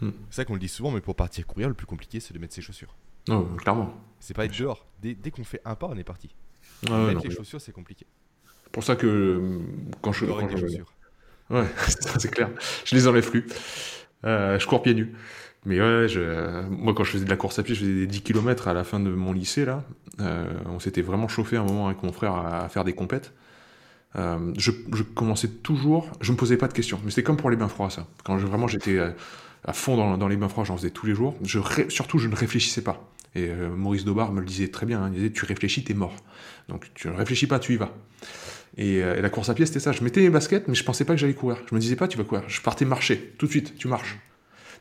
Hmm. 0.00 0.10
C'est 0.30 0.36
ça 0.36 0.44
qu'on 0.44 0.54
le 0.54 0.60
dit 0.60 0.68
souvent, 0.68 0.90
mais 0.90 1.00
pour 1.00 1.14
partir 1.14 1.46
courir, 1.46 1.68
le 1.68 1.74
plus 1.74 1.86
compliqué, 1.86 2.18
c'est 2.18 2.34
de 2.34 2.38
mettre 2.40 2.54
ses 2.54 2.62
chaussures. 2.62 2.96
Non, 3.28 3.44
clairement. 3.56 3.92
C'est 4.20 4.34
pas 4.34 4.44
être 4.44 4.58
dehors. 4.58 4.86
Dès, 5.00 5.14
dès 5.14 5.30
qu'on 5.30 5.44
fait 5.44 5.60
un 5.64 5.74
pas, 5.74 5.86
on 5.86 5.96
est 5.96 6.04
parti. 6.04 6.34
mettre 6.88 7.22
les 7.24 7.30
chaussures, 7.30 7.60
c'est 7.60 7.72
compliqué. 7.72 8.06
Pour 8.72 8.84
ça 8.84 8.96
que 8.96 9.06
euh, 9.06 9.58
quand 10.02 10.12
je. 10.12 10.26
Quand 10.26 10.48
je... 10.48 10.56
Chaussures. 10.56 10.92
Ouais, 11.50 11.64
c'est 12.18 12.30
clair. 12.30 12.50
Je 12.84 12.94
les 12.94 13.06
enlève 13.06 13.30
plus. 13.30 13.46
Euh, 14.24 14.58
je 14.58 14.66
cours 14.66 14.82
pieds 14.82 14.94
nus. 14.94 15.12
Mais 15.64 15.80
ouais, 15.80 16.08
je, 16.08 16.62
moi 16.68 16.94
quand 16.94 17.02
je 17.02 17.10
faisais 17.10 17.24
de 17.24 17.30
la 17.30 17.36
course 17.36 17.58
à 17.58 17.62
pied, 17.62 17.74
je 17.74 17.80
faisais 17.80 17.92
des 17.92 18.06
10 18.06 18.22
km 18.22 18.68
à 18.68 18.74
la 18.74 18.84
fin 18.84 19.00
de 19.00 19.10
mon 19.10 19.32
lycée 19.32 19.64
là. 19.64 19.84
Euh, 20.20 20.46
on 20.66 20.78
s'était 20.78 21.02
vraiment 21.02 21.28
chauffé 21.28 21.56
un 21.56 21.64
moment 21.64 21.88
avec 21.88 22.02
mon 22.02 22.12
frère 22.12 22.34
à, 22.34 22.68
faire 22.68 22.84
des 22.84 22.92
compètes. 22.92 23.32
Euh, 24.14 24.52
je, 24.56 24.70
je, 24.94 25.02
commençais 25.02 25.48
toujours, 25.48 26.10
je 26.20 26.32
me 26.32 26.36
posais 26.36 26.56
pas 26.56 26.68
de 26.68 26.72
questions, 26.72 27.00
mais 27.04 27.10
c'était 27.10 27.24
comme 27.24 27.36
pour 27.36 27.50
les 27.50 27.56
bains 27.56 27.68
froids 27.68 27.90
ça. 27.90 28.06
Quand 28.24 28.38
je, 28.38 28.46
vraiment 28.46 28.68
j'étais 28.68 28.98
à 29.64 29.72
fond 29.72 29.96
dans, 29.96 30.16
dans, 30.16 30.28
les 30.28 30.36
bains 30.36 30.48
froids, 30.48 30.64
j'en 30.64 30.76
faisais 30.76 30.90
tous 30.90 31.06
les 31.06 31.14
jours. 31.14 31.34
Je 31.42 31.58
surtout 31.88 32.18
je 32.18 32.28
ne 32.28 32.36
réfléchissais 32.36 32.82
pas. 32.82 33.10
Et 33.34 33.48
Maurice 33.48 34.04
Dobar 34.04 34.32
me 34.32 34.40
le 34.40 34.46
disait 34.46 34.68
très 34.68 34.86
bien, 34.86 35.02
hein, 35.02 35.10
il 35.12 35.18
disait 35.18 35.30
tu 35.30 35.44
réfléchis, 35.44 35.84
t'es 35.84 35.94
mort. 35.94 36.14
Donc 36.68 36.86
tu 36.94 37.08
ne 37.08 37.12
réfléchis 37.12 37.46
pas, 37.46 37.58
tu 37.58 37.74
y 37.74 37.76
vas. 37.76 37.92
Euh, 38.78 39.16
et, 39.16 39.22
la 39.22 39.30
course 39.30 39.48
à 39.48 39.54
pied, 39.54 39.66
c'était 39.66 39.80
ça. 39.80 39.92
Je 39.92 40.02
mettais 40.02 40.20
mes 40.20 40.30
baskets, 40.30 40.68
mais 40.68 40.74
je 40.74 40.84
pensais 40.84 41.04
pas 41.04 41.14
que 41.14 41.20
j'allais 41.20 41.34
courir. 41.34 41.58
Je 41.68 41.74
me 41.74 41.80
disais 41.80 41.96
pas, 41.96 42.08
tu 42.08 42.18
vas 42.18 42.24
courir. 42.24 42.44
Je 42.48 42.60
partais 42.60 42.84
marcher, 42.84 43.34
tout 43.38 43.46
de 43.46 43.50
suite, 43.50 43.76
tu 43.76 43.88
marches. 43.88 44.18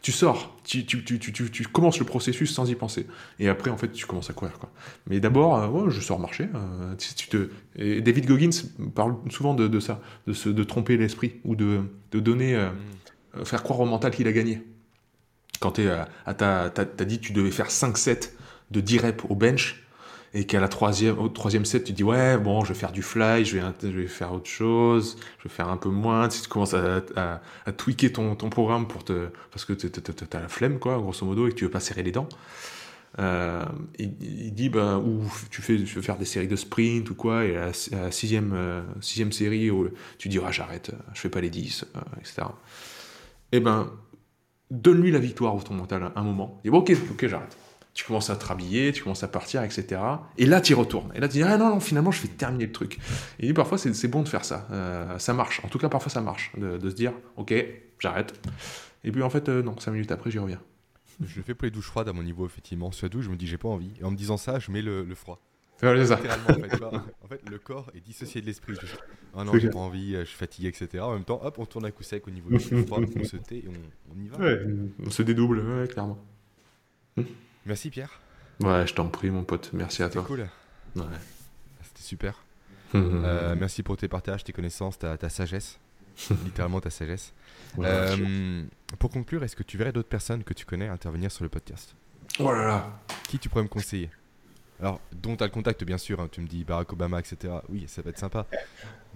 Tu 0.02 0.12
sors, 0.12 0.56
tu, 0.64 0.86
tu, 0.86 1.04
tu, 1.04 1.20
tu, 1.20 1.64
commences 1.64 1.98
le 1.98 2.06
processus 2.06 2.54
sans 2.54 2.70
y 2.70 2.76
penser. 2.76 3.08
Et 3.40 3.50
après, 3.50 3.72
en 3.72 3.78
fait, 3.78 3.92
tu 3.92 4.06
commences 4.06 4.30
à 4.30 4.34
courir. 4.34 4.60
Quoi. 4.60 4.70
Mais 5.10 5.20
d'abord, 5.20 5.56
euh, 5.58 5.90
je 5.90 6.00
sors 6.00 6.20
marcher. 6.20 6.48
Euh, 6.54 6.94
tu 6.96 7.28
te... 7.28 7.50
Et 7.76 8.02
David 8.02 8.28
Goggins 8.28 8.52
parle 8.94 9.16
souvent 9.32 9.56
de, 9.56 9.68
de 9.68 9.80
ça, 9.80 10.02
de, 10.28 10.34
se, 10.34 10.50
de 10.50 10.64
tromper 10.64 10.98
l'esprit, 10.98 11.38
ou 11.44 11.56
de, 11.56 11.82
de 12.12 12.20
donner, 12.20 12.56
mm. 12.56 13.46
faire 13.46 13.64
croire 13.64 13.80
au 13.80 13.86
mental 13.86 14.12
qu'il 14.12 14.28
a 14.28 14.32
gagné. 14.32 14.62
Quand 15.66 15.72
tu 15.72 15.90
as, 15.90 17.06
dit 17.06 17.20
que 17.20 17.26
tu 17.26 17.34
devais 17.34 17.50
faire 17.50 17.72
5 17.72 17.98
sets 17.98 18.34
de 18.70 18.82
10 18.82 19.00
reps 19.00 19.26
au 19.30 19.34
bench, 19.34 19.84
et 20.36 20.46
qu'à 20.46 20.60
la 20.60 20.68
troisième, 20.68 21.18
au 21.18 21.28
troisième 21.28 21.66
set, 21.66 21.86
tu 21.86 21.94
dis 21.94 22.04
ouais, 22.04 22.38
bon, 22.38 22.64
je 22.64 22.74
vais 22.74 22.80
faire 22.80 22.92
du 22.92 23.02
fly, 23.02 23.44
je 23.46 23.58
vais, 23.58 23.64
je 23.82 23.88
vais 23.88 24.06
faire 24.06 24.32
autre 24.32 24.48
chose, 24.48 25.18
je 25.40 25.46
vais 25.46 25.50
faire 25.50 25.70
un 25.70 25.78
peu 25.78 25.90
moins. 25.90 26.28
Tu, 26.28 26.48
commences 26.48 26.76
à, 26.76 27.02
à, 27.16 27.72
tweaker 27.72 28.12
ton, 28.12 28.36
ton, 28.36 28.52
programme 28.52 28.88
pour 28.88 29.04
te, 29.04 29.30
parce 29.50 29.66
que 29.66 29.74
tu 29.74 29.88
as 29.88 30.40
la 30.40 30.48
flemme, 30.50 30.78
quoi, 30.78 31.00
grosso 31.00 31.26
modo, 31.26 31.48
et 31.48 31.50
que 31.50 31.56
tu 31.56 31.64
veux 31.64 31.72
pas 31.72 31.80
serrer 31.80 32.04
les 32.04 32.12
dents. 32.12 32.30
Euh, 33.18 33.66
il, 33.98 34.54
dit, 34.54 34.70
ben, 34.70 34.98
ou 34.98 35.24
tu, 35.50 35.64
fais, 35.64 35.78
tu 35.78 35.96
veux 35.96 36.04
faire 36.04 36.18
des 36.18 36.26
séries 36.26 36.48
de 36.48 36.56
sprint 36.56 37.10
ou 37.10 37.16
quoi, 37.16 37.44
et 37.44 37.58
à 37.58 37.72
la, 37.92 38.06
à 38.06 38.12
sixième, 38.12 38.54
euh, 38.54 38.84
sixième 39.02 39.32
série, 39.32 39.72
tu 40.20 40.30
dis, 40.30 40.38
ah, 40.46 40.52
j'arrête, 40.52 40.92
je 41.16 41.22
fais 41.22 41.30
pas 41.30 41.42
les 41.42 41.50
10, 41.50 41.86
euh, 41.96 42.00
etc. 42.20 42.44
Eh 43.52 43.62
ben, 43.62 43.90
donne-lui 44.72 45.12
la 45.12 45.20
victoire 45.20 45.56
au 45.56 45.62
ton 45.62 45.74
mental 45.74 46.04
à 46.04 46.20
un 46.20 46.24
moment. 46.24 46.60
Dit, 46.64 46.70
bon, 46.70 46.80
ok, 46.80 46.92
ok, 47.12 47.28
j'arrête. 47.28 47.58
Tu 47.94 48.04
commences 48.04 48.30
à 48.30 48.36
te 48.36 48.92
tu 48.92 49.04
commences 49.04 49.24
à 49.24 49.30
partir, 49.30 49.64
etc. 49.64 50.02
Et 50.38 50.46
là, 50.46 50.60
tu 50.60 50.74
y 50.74 50.76
retournes. 50.76 51.12
Et 51.16 51.22
là, 51.22 51.30
tu 51.30 51.38
dis, 51.38 51.44
ah 51.44 51.58
non, 51.58 51.70
non, 51.70 51.80
finalement, 51.80 52.12
je 52.12 52.22
vais 52.22 52.28
terminer 52.28 52.66
le 52.66 52.74
truc. 52.74 53.00
Et 53.40 53.54
parfois, 53.54 53.78
c'est 53.78 54.08
bon 54.10 54.22
de 54.22 54.28
faire 54.28 54.44
ça. 54.44 54.68
Euh, 54.72 55.18
ça 55.18 55.34
marche. 55.34 55.62
En 55.64 55.70
tout 55.70 55.78
cas, 55.78 55.88
parfois, 55.88 56.12
ça 56.12 56.20
marche. 56.20 56.52
De, 56.58 56.78
de 56.78 56.90
se 56.90 56.96
dire, 56.96 57.14
ok, 57.38 57.54
j'arrête. 58.00 58.34
Et 59.06 59.12
puis, 59.12 59.24
en 59.24 59.30
fait, 59.30 59.48
euh, 59.48 59.64
non, 59.64 59.80
cinq 59.80 59.92
minutes 59.94 60.12
après, 60.12 60.30
j'y 60.30 60.40
reviens. 60.40 60.60
Je 61.26 61.42
fais 61.42 61.54
pour 61.54 61.64
les 61.64 61.72
douches 61.72 61.86
froides 61.88 62.10
à 62.10 62.14
mon 62.14 62.24
niveau, 62.24 62.46
effectivement. 62.46 62.92
Sur 62.92 63.06
la 63.06 63.10
douche, 63.10 63.26
je 63.26 63.30
me 63.30 63.38
dis 63.38 63.48
j'ai 63.48 63.58
pas 63.58 63.70
envie. 63.70 63.92
Et 64.02 64.04
en 64.04 64.12
me 64.12 64.18
disant 64.18 64.36
ça, 64.36 64.60
je 64.60 64.72
mets 64.72 64.82
le, 64.82 65.06
le 65.06 65.16
froid. 65.16 65.40
Ouais, 65.84 65.97
c'est 65.97 66.06
ça. 66.07 66.15
Littéralement, 66.15 66.49
en 66.49 66.53
fait, 66.53 66.69
tu 66.69 66.77
vois. 66.77 67.06
En 67.23 67.27
fait, 67.27 67.41
le 67.49 67.60
corps 67.60 67.91
est 67.95 67.99
dissocié 67.99 68.41
de 68.41 68.45
l'esprit. 68.45 68.76
Ah 69.35 69.43
non, 69.43 69.57
j'ai 69.57 69.69
pas 69.69 69.80
envie, 69.80 70.15
euh, 70.15 70.22
je 70.22 70.26
suis 70.30 70.38
fatigué, 70.38 70.69
etc. 70.69 70.99
En 71.03 71.14
même 71.14 71.26
temps, 71.26 71.41
hop, 71.43 71.60
on 71.60 71.65
tourne 71.65 71.85
à 71.85 71.91
coup 71.91 72.03
sec 72.03 72.27
au 72.27 72.31
niveau 72.31 72.49
du 72.49 72.60
froid, 72.85 72.99
on 73.15 73.23
se 73.23 73.38
tait 73.38 73.57
et 73.57 73.65
on, 73.68 74.14
on 74.15 74.22
y 74.23 74.27
va. 74.27 74.38
Ouais, 74.38 74.61
on 75.06 75.10
se 75.11 75.22
dédouble, 75.22 75.60
ouais, 75.60 75.88
clairement. 75.88 76.18
Merci 77.65 77.89
Pierre. 77.89 78.19
Ouais, 78.61 78.85
je 78.88 78.93
t'en 78.93 79.07
prie, 79.07 79.30
mon 79.31 79.43
pote. 79.43 79.72
Merci 79.73 80.02
à 80.03 80.06
C'était 80.07 80.19
toi. 80.19 80.23
cool. 80.27 80.47
Ouais. 80.95 81.03
C'était 81.84 82.02
super. 82.03 82.43
Mhm. 82.93 83.22
Euh, 83.26 83.56
merci 83.60 83.84
pour 83.84 83.97
tes 83.97 84.07
partages, 84.07 84.43
tes 84.43 84.53
connaissances, 84.53 84.97
ta, 84.97 85.18
ta 85.18 85.30
sagesse. 85.30 85.80
Littéralement 86.45 86.80
ta 86.80 86.89
sagesse. 86.89 87.34
Ouais, 87.76 87.88
Euh, 87.89 88.64
pour 88.99 89.10
conclure, 89.10 89.43
est-ce 89.43 89.56
que 89.57 89.64
tu 89.64 89.77
verrais 89.77 89.91
d'autres 89.91 90.07
personnes 90.07 90.43
que 90.45 90.53
tu 90.53 90.65
connais 90.65 90.88
intervenir 90.88 91.31
sur 91.31 91.43
le 91.43 91.49
podcast? 91.49 91.93
Oh 92.39 92.52
là 92.53 92.65
là. 92.65 92.99
Qui 93.27 93.39
tu 93.39 93.49
pourrais 93.49 93.64
me 93.64 93.68
conseiller? 93.69 94.10
Alors, 94.81 94.99
dont 95.14 95.35
tu 95.38 95.43
as 95.43 95.47
le 95.47 95.52
contact, 95.52 95.84
bien 95.84 95.97
sûr. 95.97 96.19
hein, 96.19 96.27
tu 96.31 96.41
me 96.41 96.47
dis 96.47 96.64
Barack 96.64 96.91
Obama, 96.93 97.19
etc. 97.19 97.53
Oui, 97.69 97.85
ça 97.88 98.02
va 98.02 98.10
être 98.10 98.18
sympa. 98.19 98.45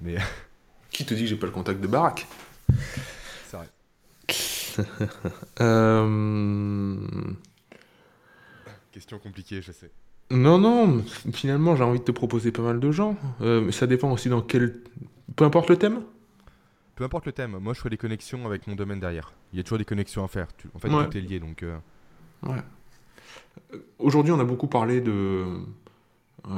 Mais 0.01 0.15
Qui 0.91 1.05
te 1.05 1.13
dit 1.13 1.21
que 1.23 1.27
j'ai 1.27 1.35
pas 1.35 1.45
le 1.47 1.51
contact 1.51 1.81
de 1.81 1.87
Barack? 1.87 2.27
C'est 3.47 3.57
vrai. 3.57 3.67
Euh, 5.61 6.95
Question 8.91 9.19
compliquée, 9.19 9.61
je 9.61 9.71
sais. 9.71 9.91
Non, 10.31 10.57
non, 10.59 11.03
finalement, 11.33 11.75
j'ai 11.75 11.83
envie 11.83 11.99
de 11.99 12.03
te 12.03 12.11
proposer 12.11 12.51
pas 12.51 12.61
mal 12.61 12.79
de 12.79 12.91
gens. 12.91 13.17
Euh, 13.41 13.61
mais 13.61 13.71
ça 13.71 13.87
dépend 13.87 14.11
aussi 14.11 14.29
dans 14.29 14.41
quel. 14.41 14.81
Peu 15.35 15.43
importe 15.43 15.69
le 15.69 15.77
thème? 15.77 16.01
Peu 16.95 17.03
importe 17.03 17.25
le 17.25 17.31
thème, 17.31 17.57
moi 17.59 17.73
je 17.73 17.79
fais 17.81 17.89
des 17.89 17.97
connexions 17.97 18.45
avec 18.45 18.67
mon 18.67 18.75
domaine 18.75 18.99
derrière. 18.99 19.31
Il 19.53 19.57
y 19.57 19.59
a 19.59 19.63
toujours 19.63 19.77
des 19.77 19.85
connexions 19.85 20.23
à 20.23 20.27
faire. 20.27 20.47
En 20.75 20.79
fait, 20.79 20.89
Ouais. 20.89 21.05
tout 21.09 21.17
est 21.17 21.21
lié, 21.21 21.39
donc. 21.39 21.63
euh, 21.63 21.77
Ouais. 22.43 22.61
Aujourd'hui, 23.99 24.31
on 24.31 24.39
a 24.39 24.43
beaucoup 24.43 24.67
parlé 24.67 25.01
de. 25.01 25.45
euh, 26.49 26.51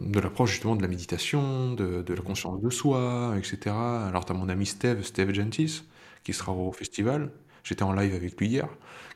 de 0.00 0.20
l'approche 0.20 0.52
justement 0.52 0.76
de 0.76 0.82
la 0.82 0.88
méditation, 0.88 1.72
de, 1.74 2.04
la 2.08 2.20
conscience 2.22 2.60
de 2.60 2.70
soi, 2.70 3.34
etc. 3.38 4.06
Alors, 4.08 4.24
tu 4.24 4.32
as 4.32 4.34
mon 4.34 4.48
ami 4.48 4.66
Steve, 4.66 5.02
Steve 5.02 5.32
Gentis, 5.32 5.82
qui 6.24 6.32
sera 6.32 6.52
au 6.52 6.72
festival. 6.72 7.30
J'étais 7.62 7.82
en 7.82 7.92
live 7.92 8.14
avec 8.14 8.38
lui 8.38 8.48
hier, 8.48 8.68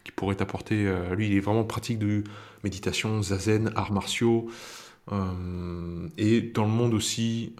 qui 0.05 0.13
pourrait 0.13 0.37
t'apporter. 0.37 0.87
euh, 0.87 1.15
lui, 1.15 1.27
il 1.29 1.37
est 1.37 1.41
vraiment 1.41 1.65
pratique 1.65 1.99
de 1.99 2.25
méditation, 2.65 3.23
zazen, 3.23 3.71
arts 3.77 3.93
martiaux. 3.93 4.49
euh, 5.13 6.09
et 6.19 6.41
dans 6.43 6.65
le 6.65 6.71
monde 6.71 6.95
aussi, 6.95 7.55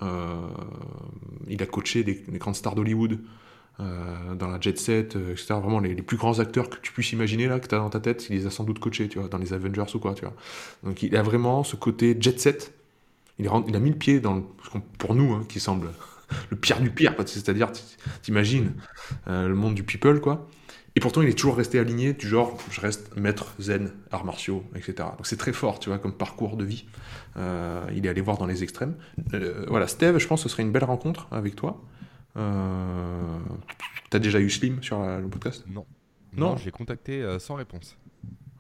il 1.49 1.63
a 1.63 1.67
coaché 1.67 2.05
des, 2.05 2.15
des 2.29 2.39
grandes 2.39 2.57
stars 2.57 2.75
d'Hollywood. 2.75 3.19
Euh, 3.81 4.35
dans 4.35 4.49
la 4.49 4.61
jet 4.61 4.77
set, 4.77 5.15
euh, 5.15 5.33
etc. 5.33 5.55
Vraiment 5.55 5.79
les, 5.79 5.95
plus 5.95 6.17
grands 6.17 6.41
acteurs 6.41 6.69
que 6.69 6.79
tu 6.83 6.91
puisses 6.93 7.13
imaginer 7.13 7.47
là, 7.47 7.61
que 7.61 7.69
tu 7.69 7.75
as 7.77 7.79
dans 7.79 7.91
ta 7.91 8.01
tête, 8.01 8.27
il 8.29 8.37
les 8.37 8.47
a 8.47 8.51
sans 8.51 8.65
doute 8.65 8.81
coachés, 8.81 9.09
tu 9.09 9.21
vois, 9.21 9.29
dans 9.29 9.39
les 9.39 9.53
Avengers 9.53 9.95
ou 9.95 10.01
quoi, 10.01 10.15
tu 10.15 10.23
vois. 10.23 10.35
Donc 10.83 11.05
il 11.05 11.17
a 11.17 11.23
vraiment 11.23 11.63
ce 11.63 11.77
côté 11.77 12.17
jet 12.19 12.41
set. 12.41 12.75
Il, 13.39 13.47
a 13.47 13.79
mis 13.79 13.91
le 13.91 13.97
pied 13.97 14.19
dans 14.19 14.35
le, 14.35 14.43
pour 14.99 15.15
nous, 15.15 15.33
hein, 15.33 15.45
qui 15.49 15.61
semble 15.61 15.91
le 16.51 16.57
pire 16.57 16.81
du 16.81 16.91
pire, 16.91 17.15
c'est-à-dire, 17.25 17.71
t'imagines 18.23 18.73
euh, 19.29 19.47
le 19.47 19.55
monde 19.55 19.75
du 19.77 19.85
people, 19.85 20.21
quoi. 20.21 20.49
Et 20.97 21.01
pourtant, 21.01 21.23
il 21.23 21.29
est 21.29 21.39
toujours 21.39 21.57
resté 21.57 21.79
aligné, 21.79 22.15
du 22.15 22.27
genre, 22.27 22.59
je 22.73 22.81
reste 22.81 23.17
maître 23.17 23.55
zen, 23.61 23.93
arts 24.11 24.25
martiaux, 24.25 24.65
etc. 24.75 24.95
Donc 25.17 25.29
c'est 25.29 25.37
très 25.37 25.53
fort, 25.53 25.79
tu 25.79 25.91
vois, 25.91 25.99
comme 25.99 26.13
parcours 26.13 26.57
de 26.57 26.65
vie. 26.65 26.87
Euh, 27.37 27.85
il 27.95 28.05
est 28.05 28.09
allé 28.09 28.23
voir 28.23 28.39
dans 28.39 28.47
les 28.47 28.65
extrêmes. 28.65 28.97
Voilà, 29.69 29.87
Steve, 29.87 30.19
je 30.19 30.27
pense 30.27 30.43
que 30.43 30.49
ce 30.49 30.53
serait 30.53 30.65
une 30.65 30.73
belle 30.73 30.83
rencontre 30.83 31.29
avec 31.31 31.55
toi. 31.55 31.81
Euh, 32.37 33.39
T'as 34.11 34.19
déjà 34.19 34.41
eu 34.41 34.49
Slim 34.51 34.83
sur 34.83 35.01
la- 35.01 35.21
le 35.21 35.29
podcast? 35.29 35.65
Non. 35.69 35.85
Non? 36.37 36.51
Non, 36.51 36.57
j'ai 36.57 36.71
contacté 36.71 37.23
euh, 37.23 37.39
sans 37.39 37.55
réponse. 37.57 37.97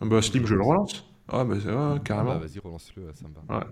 Ah 0.01 0.05
Bah, 0.07 0.21
Slim, 0.23 0.47
je 0.47 0.55
le 0.55 0.63
relance. 0.63 1.05
Ah, 1.29 1.45
bah, 1.45 1.57
Ah 1.67 1.99
carrément. 2.05 2.35
bah, 2.35 2.39
vas-y, 2.47 2.59
relance-le, 2.59 3.13
ça 3.15 3.27
me 3.29 3.35
va. 3.35 3.67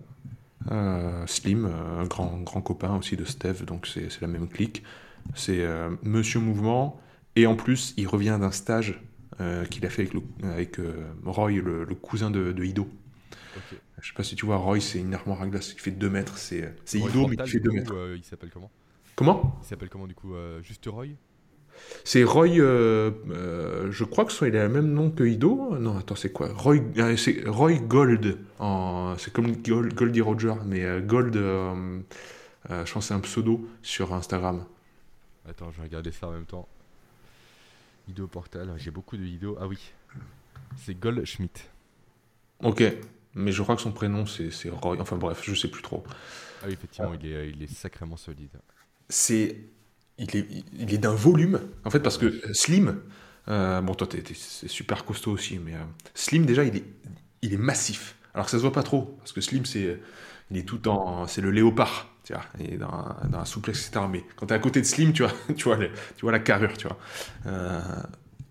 Euh, 0.70 1.27
Slim, 1.27 1.66
euh, 1.66 2.05
grand, 2.06 2.39
grand 2.43 2.60
copain 2.60 2.97
aussi 2.97 3.16
de 3.16 3.24
Steve, 3.24 3.64
donc 3.64 3.86
c'est 3.86 4.20
la 4.20 4.27
même 4.27 4.48
clique. 4.48 4.82
C'est 5.35 5.60
euh, 5.64 5.90
Monsieur 6.02 6.40
Mouvement, 6.40 7.01
et 7.36 7.47
en 7.47 7.56
plus, 7.56 7.94
il 7.97 8.06
revient 8.09 8.36
d'un 8.40 8.51
stage 8.51 9.01
euh, 9.40 9.64
qu'il 9.66 9.85
a 9.86 9.90
fait 9.90 10.02
avec, 10.02 10.14
le- 10.14 10.48
avec 10.48 10.78
euh, 10.81 11.06
Roy, 11.24 11.52
le, 11.52 11.85
le 11.85 11.94
cousin 11.94 12.31
de, 12.31 12.52
de 12.52 12.64
Ido. 12.64 12.89
Ok. 13.56 13.78
Je 14.01 14.09
sais 14.09 14.14
pas 14.14 14.23
si 14.24 14.35
tu 14.35 14.44
vois, 14.47 14.56
Roy, 14.56 14.81
c'est 14.81 14.98
une 15.01 15.14
armoire 15.14 15.43
à 15.43 15.47
glace 15.47 15.73
qui 15.73 15.81
fait 15.81 15.90
2 15.90 16.10
mètres. 16.10 16.36
C'est 16.39 16.74
Ido, 16.94 17.27
mais 17.28 17.36
qui 17.36 17.48
fait 17.48 17.59
du 17.59 17.64
2 17.64 17.70
coup, 17.70 17.77
mètres. 17.77 17.94
euh, 17.94 18.14
il 18.16 18.24
s'appelle 18.24 18.51
comment? 18.51 18.70
Comment 19.16 19.59
Il 19.62 19.66
s'appelle 19.66 19.88
comment 19.88 20.06
du 20.06 20.14
coup 20.14 20.34
euh, 20.34 20.62
Juste 20.62 20.86
Roy? 20.86 21.06
C'est 22.05 22.24
Roy, 22.24 22.59
euh, 22.59 23.10
euh, 23.30 23.90
je 23.90 24.05
crois 24.05 24.24
que 24.24 24.32
soit 24.32 24.48
il 24.48 24.56
a 24.56 24.66
le 24.66 24.72
même 24.72 24.93
nom 24.93 25.10
que 25.10 25.24
Ido. 25.24 25.76
Non, 25.78 25.98
attends, 25.98 26.14
c'est 26.14 26.32
quoi? 26.32 26.48
Roy, 26.55 26.78
euh, 26.98 27.16
c'est 27.16 27.47
Roy 27.47 27.74
Gold. 27.74 28.38
C'est 29.18 29.32
comme 29.32 29.56
Gold, 29.56 29.94
Goldie 29.94 30.20
Roger, 30.20 30.55
mais 30.64 31.01
Gold, 31.02 31.34
je 31.34 32.02
pense 32.68 32.93
que 32.93 33.01
c'est 33.01 33.14
un 33.14 33.20
pseudo 33.20 33.68
sur 33.82 34.14
Instagram. 34.14 34.64
Attends, 35.48 35.70
je 35.70 35.76
vais 35.78 35.84
regarder 35.84 36.12
ça 36.12 36.28
en 36.28 36.32
même 36.32 36.47
temps. 36.47 36.68
Ido 38.09 38.26
Portal, 38.26 38.72
j'ai 38.76 38.90
beaucoup 38.90 39.16
de 39.16 39.24
Ido. 39.24 39.56
Ah 39.60 39.66
oui. 39.66 39.78
C'est 40.76 40.94
Goldschmidt. 40.98 41.68
Ok, 42.62 42.82
mais 43.34 43.52
je 43.52 43.62
crois 43.62 43.76
que 43.76 43.82
son 43.82 43.93
prénom 43.93 44.24
c'est 44.26 44.51
c'est 44.51 44.70
Roy. 44.70 44.97
Enfin 45.01 45.16
bref, 45.16 45.43
je 45.44 45.55
sais 45.55 45.68
plus 45.68 45.82
trop. 45.82 46.05
Ah 46.62 46.66
oui, 46.66 46.72
effectivement, 46.72 47.12
il, 47.14 47.26
est, 47.26 47.51
il 47.51 47.62
est 47.62 47.72
sacrément 47.72 48.16
solide. 48.16 48.48
C'est, 49.08 49.56
il 50.18 50.36
est, 50.36 50.46
il 50.78 50.94
est 50.94 50.98
d'un 50.98 51.14
volume. 51.14 51.60
En 51.84 51.90
fait, 51.90 52.00
parce 52.00 52.18
que 52.18 52.26
euh, 52.26 52.52
Slim, 52.54 53.00
euh, 53.48 53.80
bon 53.80 53.94
toi 53.94 54.06
t'es, 54.06 54.20
t'es- 54.22 54.34
c'est 54.36 54.68
super 54.68 55.04
costaud 55.04 55.32
aussi, 55.32 55.58
mais 55.58 55.74
euh, 55.74 55.78
Slim 56.14 56.46
déjà 56.46 56.64
il 56.64 56.76
est, 56.76 56.84
il 57.42 57.54
est 57.54 57.58
massif. 57.58 58.16
Alors 58.34 58.46
que 58.46 58.50
ça 58.50 58.58
se 58.58 58.62
voit 58.62 58.72
pas 58.72 58.82
trop, 58.82 59.16
parce 59.18 59.32
que 59.32 59.40
Slim 59.40 59.64
c'est, 59.64 60.00
il 60.50 60.58
est 60.58 60.64
tout 60.64 60.88
en, 60.88 61.26
c'est 61.26 61.40
le 61.40 61.50
léopard, 61.50 62.08
tu 62.24 62.32
vois, 62.34 62.42
il 62.60 62.74
est 62.74 62.78
dans, 62.78 63.16
dans 63.30 63.38
la 63.38 63.44
souplesse, 63.44 63.78
etc. 63.86 64.08
Mais 64.10 64.24
quand 64.36 64.46
t'es 64.46 64.54
à 64.54 64.58
côté 64.58 64.80
de 64.80 64.86
Slim, 64.86 65.12
tu 65.12 65.22
vois, 65.22 65.32
tu 65.56 65.64
vois, 65.64 65.76
le- 65.76 65.90
tu 66.16 66.22
vois 66.22 66.32
la 66.32 66.40
carrure, 66.40 66.76
tu 66.76 66.88
vois. 66.88 66.98
Euh, 67.46 67.80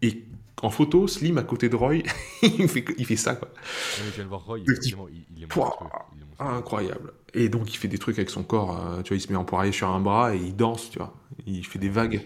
et 0.01 0.23
en 0.61 0.69
photo, 0.69 1.07
Slim 1.07 1.37
à 1.37 1.43
côté 1.43 1.69
de 1.69 1.75
Roy, 1.75 1.95
il 2.41 2.67
fait, 2.69 2.85
il 2.97 3.05
fait 3.05 3.15
ça 3.15 3.35
quoi. 3.35 3.49
Je 3.91 4.03
viens 4.11 4.23
de 4.23 4.29
voir 4.29 4.45
Roy, 4.45 4.59
il, 4.59 5.25
il 5.37 5.43
est 5.43 5.47
Pouah. 5.47 5.65
monstrueux. 5.65 5.89
Il 6.15 6.21
est 6.21 6.25
monstrueux. 6.25 6.57
Incroyable. 6.57 7.13
Et 7.35 7.49
donc 7.49 7.73
il 7.73 7.77
fait 7.77 7.87
des 7.87 7.97
trucs 7.97 8.17
avec 8.17 8.29
son 8.29 8.43
corps, 8.43 8.79
euh, 8.79 9.01
tu 9.01 9.09
vois, 9.09 9.17
il 9.17 9.21
se 9.21 9.31
met 9.31 9.37
en 9.37 9.45
poirier 9.45 9.71
sur 9.71 9.89
un 9.89 9.99
bras 9.99 10.35
et 10.35 10.39
il 10.39 10.55
danse, 10.55 10.89
tu 10.89 10.99
vois. 10.99 11.13
Il 11.45 11.65
fait 11.65 11.79
des 11.79 11.89
vagues. 11.89 12.21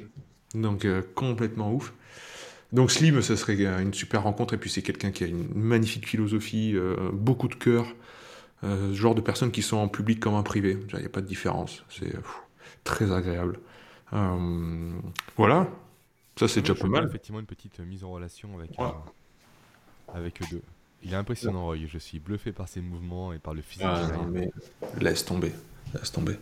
Donc 0.56 0.86
euh, 0.86 1.02
complètement 1.16 1.74
ouf. 1.74 1.94
Donc 2.72 2.92
Slim, 2.92 3.22
ce 3.22 3.36
serait 3.36 3.58
euh, 3.66 3.80
une 3.80 3.94
super 3.94 4.24
rencontre. 4.24 4.54
Et 4.54 4.58
puis 4.58 4.70
c'est 4.70 4.82
quelqu'un 4.82 5.12
qui 5.12 5.24
a 5.24 5.28
une 5.28 5.48
magnifique 5.54 6.08
philosophie, 6.08 6.74
euh, 6.76 7.10
beaucoup 7.14 7.48
de 7.48 7.56
cœur. 7.56 7.86
Ce 8.62 8.94
genre 8.94 9.16
de 9.16 9.22
personnes 9.22 9.52
qui 9.52 9.62
sont 9.62 9.78
en 9.78 9.88
public 9.88 10.20
comme 10.20 10.34
en 10.34 10.44
privé. 10.44 10.78
Il 10.92 11.00
n'y 11.00 11.06
a 11.06 11.10
pas 11.10 11.22
de 11.22 11.26
différence. 11.26 11.86
C'est 11.88 12.12
très 12.84 13.10
agréable. 13.10 13.58
Voilà. 15.38 15.70
Ça 16.38 16.50
c'est 16.50 16.60
déjà 16.60 16.76
pas 16.76 16.88
mal. 16.88 17.06
effectivement 17.06 17.40
une 17.40 17.46
petite 17.46 17.80
mise 17.80 18.04
en 18.04 18.12
relation 18.12 18.50
avec, 18.60 18.72
avec 20.14 20.42
eux 20.42 20.46
deux. 20.52 20.62
Il 21.04 21.14
est 21.14 21.16
impressionnant, 21.18 21.64
Roy. 21.66 21.78
Je 21.88 21.98
suis 21.98 22.20
bluffé 22.20 22.52
par 22.52 22.68
ses 22.68 22.82
mouvements 22.82 23.32
et 23.34 23.40
par 23.40 23.54
le 23.54 23.62
physique. 23.62 23.86
Ah, 23.88 24.00
derrière. 24.02 24.18
non, 24.24 24.28
mais 24.28 24.50
laisse 25.00 25.24
tomber. 25.26 25.54
Laisse 25.94 26.12
tomber. 26.12 26.38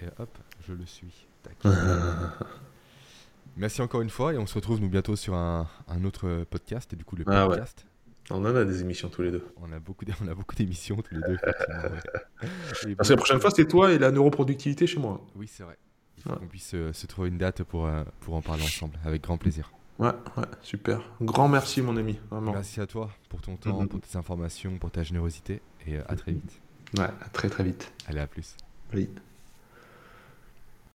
Et 0.00 0.06
hop, 0.18 0.38
je 0.66 0.72
le 0.74 0.86
suis. 0.86 1.12
Tac. 1.42 1.56
Merci 3.56 3.82
encore 3.82 4.02
une 4.02 4.10
fois 4.10 4.32
et 4.34 4.38
on 4.38 4.46
se 4.46 4.54
retrouve 4.54 4.80
nous 4.80 4.88
bientôt 4.88 5.16
sur 5.16 5.34
un, 5.34 5.66
un 5.88 6.04
autre 6.04 6.44
podcast 6.50 6.92
et 6.92 6.96
du 6.96 7.04
coup 7.04 7.16
le 7.16 7.24
Ah 7.26 7.48
ouais. 7.48 7.58
On 8.30 8.44
en 8.44 8.54
a 8.54 8.64
des 8.64 8.82
émissions 8.82 9.08
tous 9.08 9.22
les 9.22 9.30
deux. 9.32 9.44
On 9.56 9.72
a 9.72 9.80
beaucoup, 9.80 10.04
on 10.22 10.28
a 10.28 10.34
beaucoup 10.34 10.54
d'émissions 10.54 10.96
tous 10.96 11.14
les 11.14 11.20
deux. 11.22 11.34
effectivement, 11.42 11.82
ouais. 11.82 12.48
Et 12.92 12.94
Parce 12.94 13.08
que 13.08 13.14
la 13.14 13.16
prochaine 13.16 13.40
fois, 13.40 13.50
c'est 13.50 13.66
toi 13.66 13.90
et 13.90 13.98
la 13.98 14.10
neuroproductivité 14.12 14.86
chez 14.86 15.00
moi. 15.00 15.20
Oui, 15.34 15.48
c'est 15.48 15.62
vrai. 15.64 15.76
Il 16.18 16.22
faut 16.22 16.30
Ouais. 16.30 16.36
qu'on 16.36 16.46
puisse 16.46 16.72
euh, 16.74 16.92
se 16.92 17.06
trouver 17.06 17.28
une 17.30 17.38
date 17.38 17.62
pour, 17.62 17.86
euh, 17.86 18.02
pour 18.20 18.34
en 18.34 18.42
parler 18.42 18.62
ensemble, 18.62 18.98
avec 19.04 19.22
grand 19.22 19.38
plaisir. 19.38 19.72
Ouais, 19.98 20.12
ouais, 20.36 20.44
super. 20.62 21.00
Grand 21.20 21.48
merci, 21.48 21.82
mon 21.82 21.96
ami. 21.96 22.18
Vraiment. 22.30 22.52
Merci 22.52 22.80
à 22.80 22.86
toi 22.86 23.10
pour 23.28 23.40
ton 23.40 23.56
temps, 23.56 23.80
Mhm. 23.80 23.88
pour 23.88 24.00
tes 24.00 24.16
informations, 24.16 24.78
pour 24.78 24.90
ta 24.90 25.02
générosité 25.02 25.60
et 25.86 25.96
euh, 25.98 26.02
à 26.08 26.14
très 26.14 26.32
vite. 26.32 26.60
Ouais, 26.96 27.04
à 27.04 27.28
très 27.32 27.48
très 27.48 27.64
vite. 27.64 27.92
Allez, 28.06 28.20
à 28.20 28.26
plus. 28.26 28.56
Oui. 28.94 29.10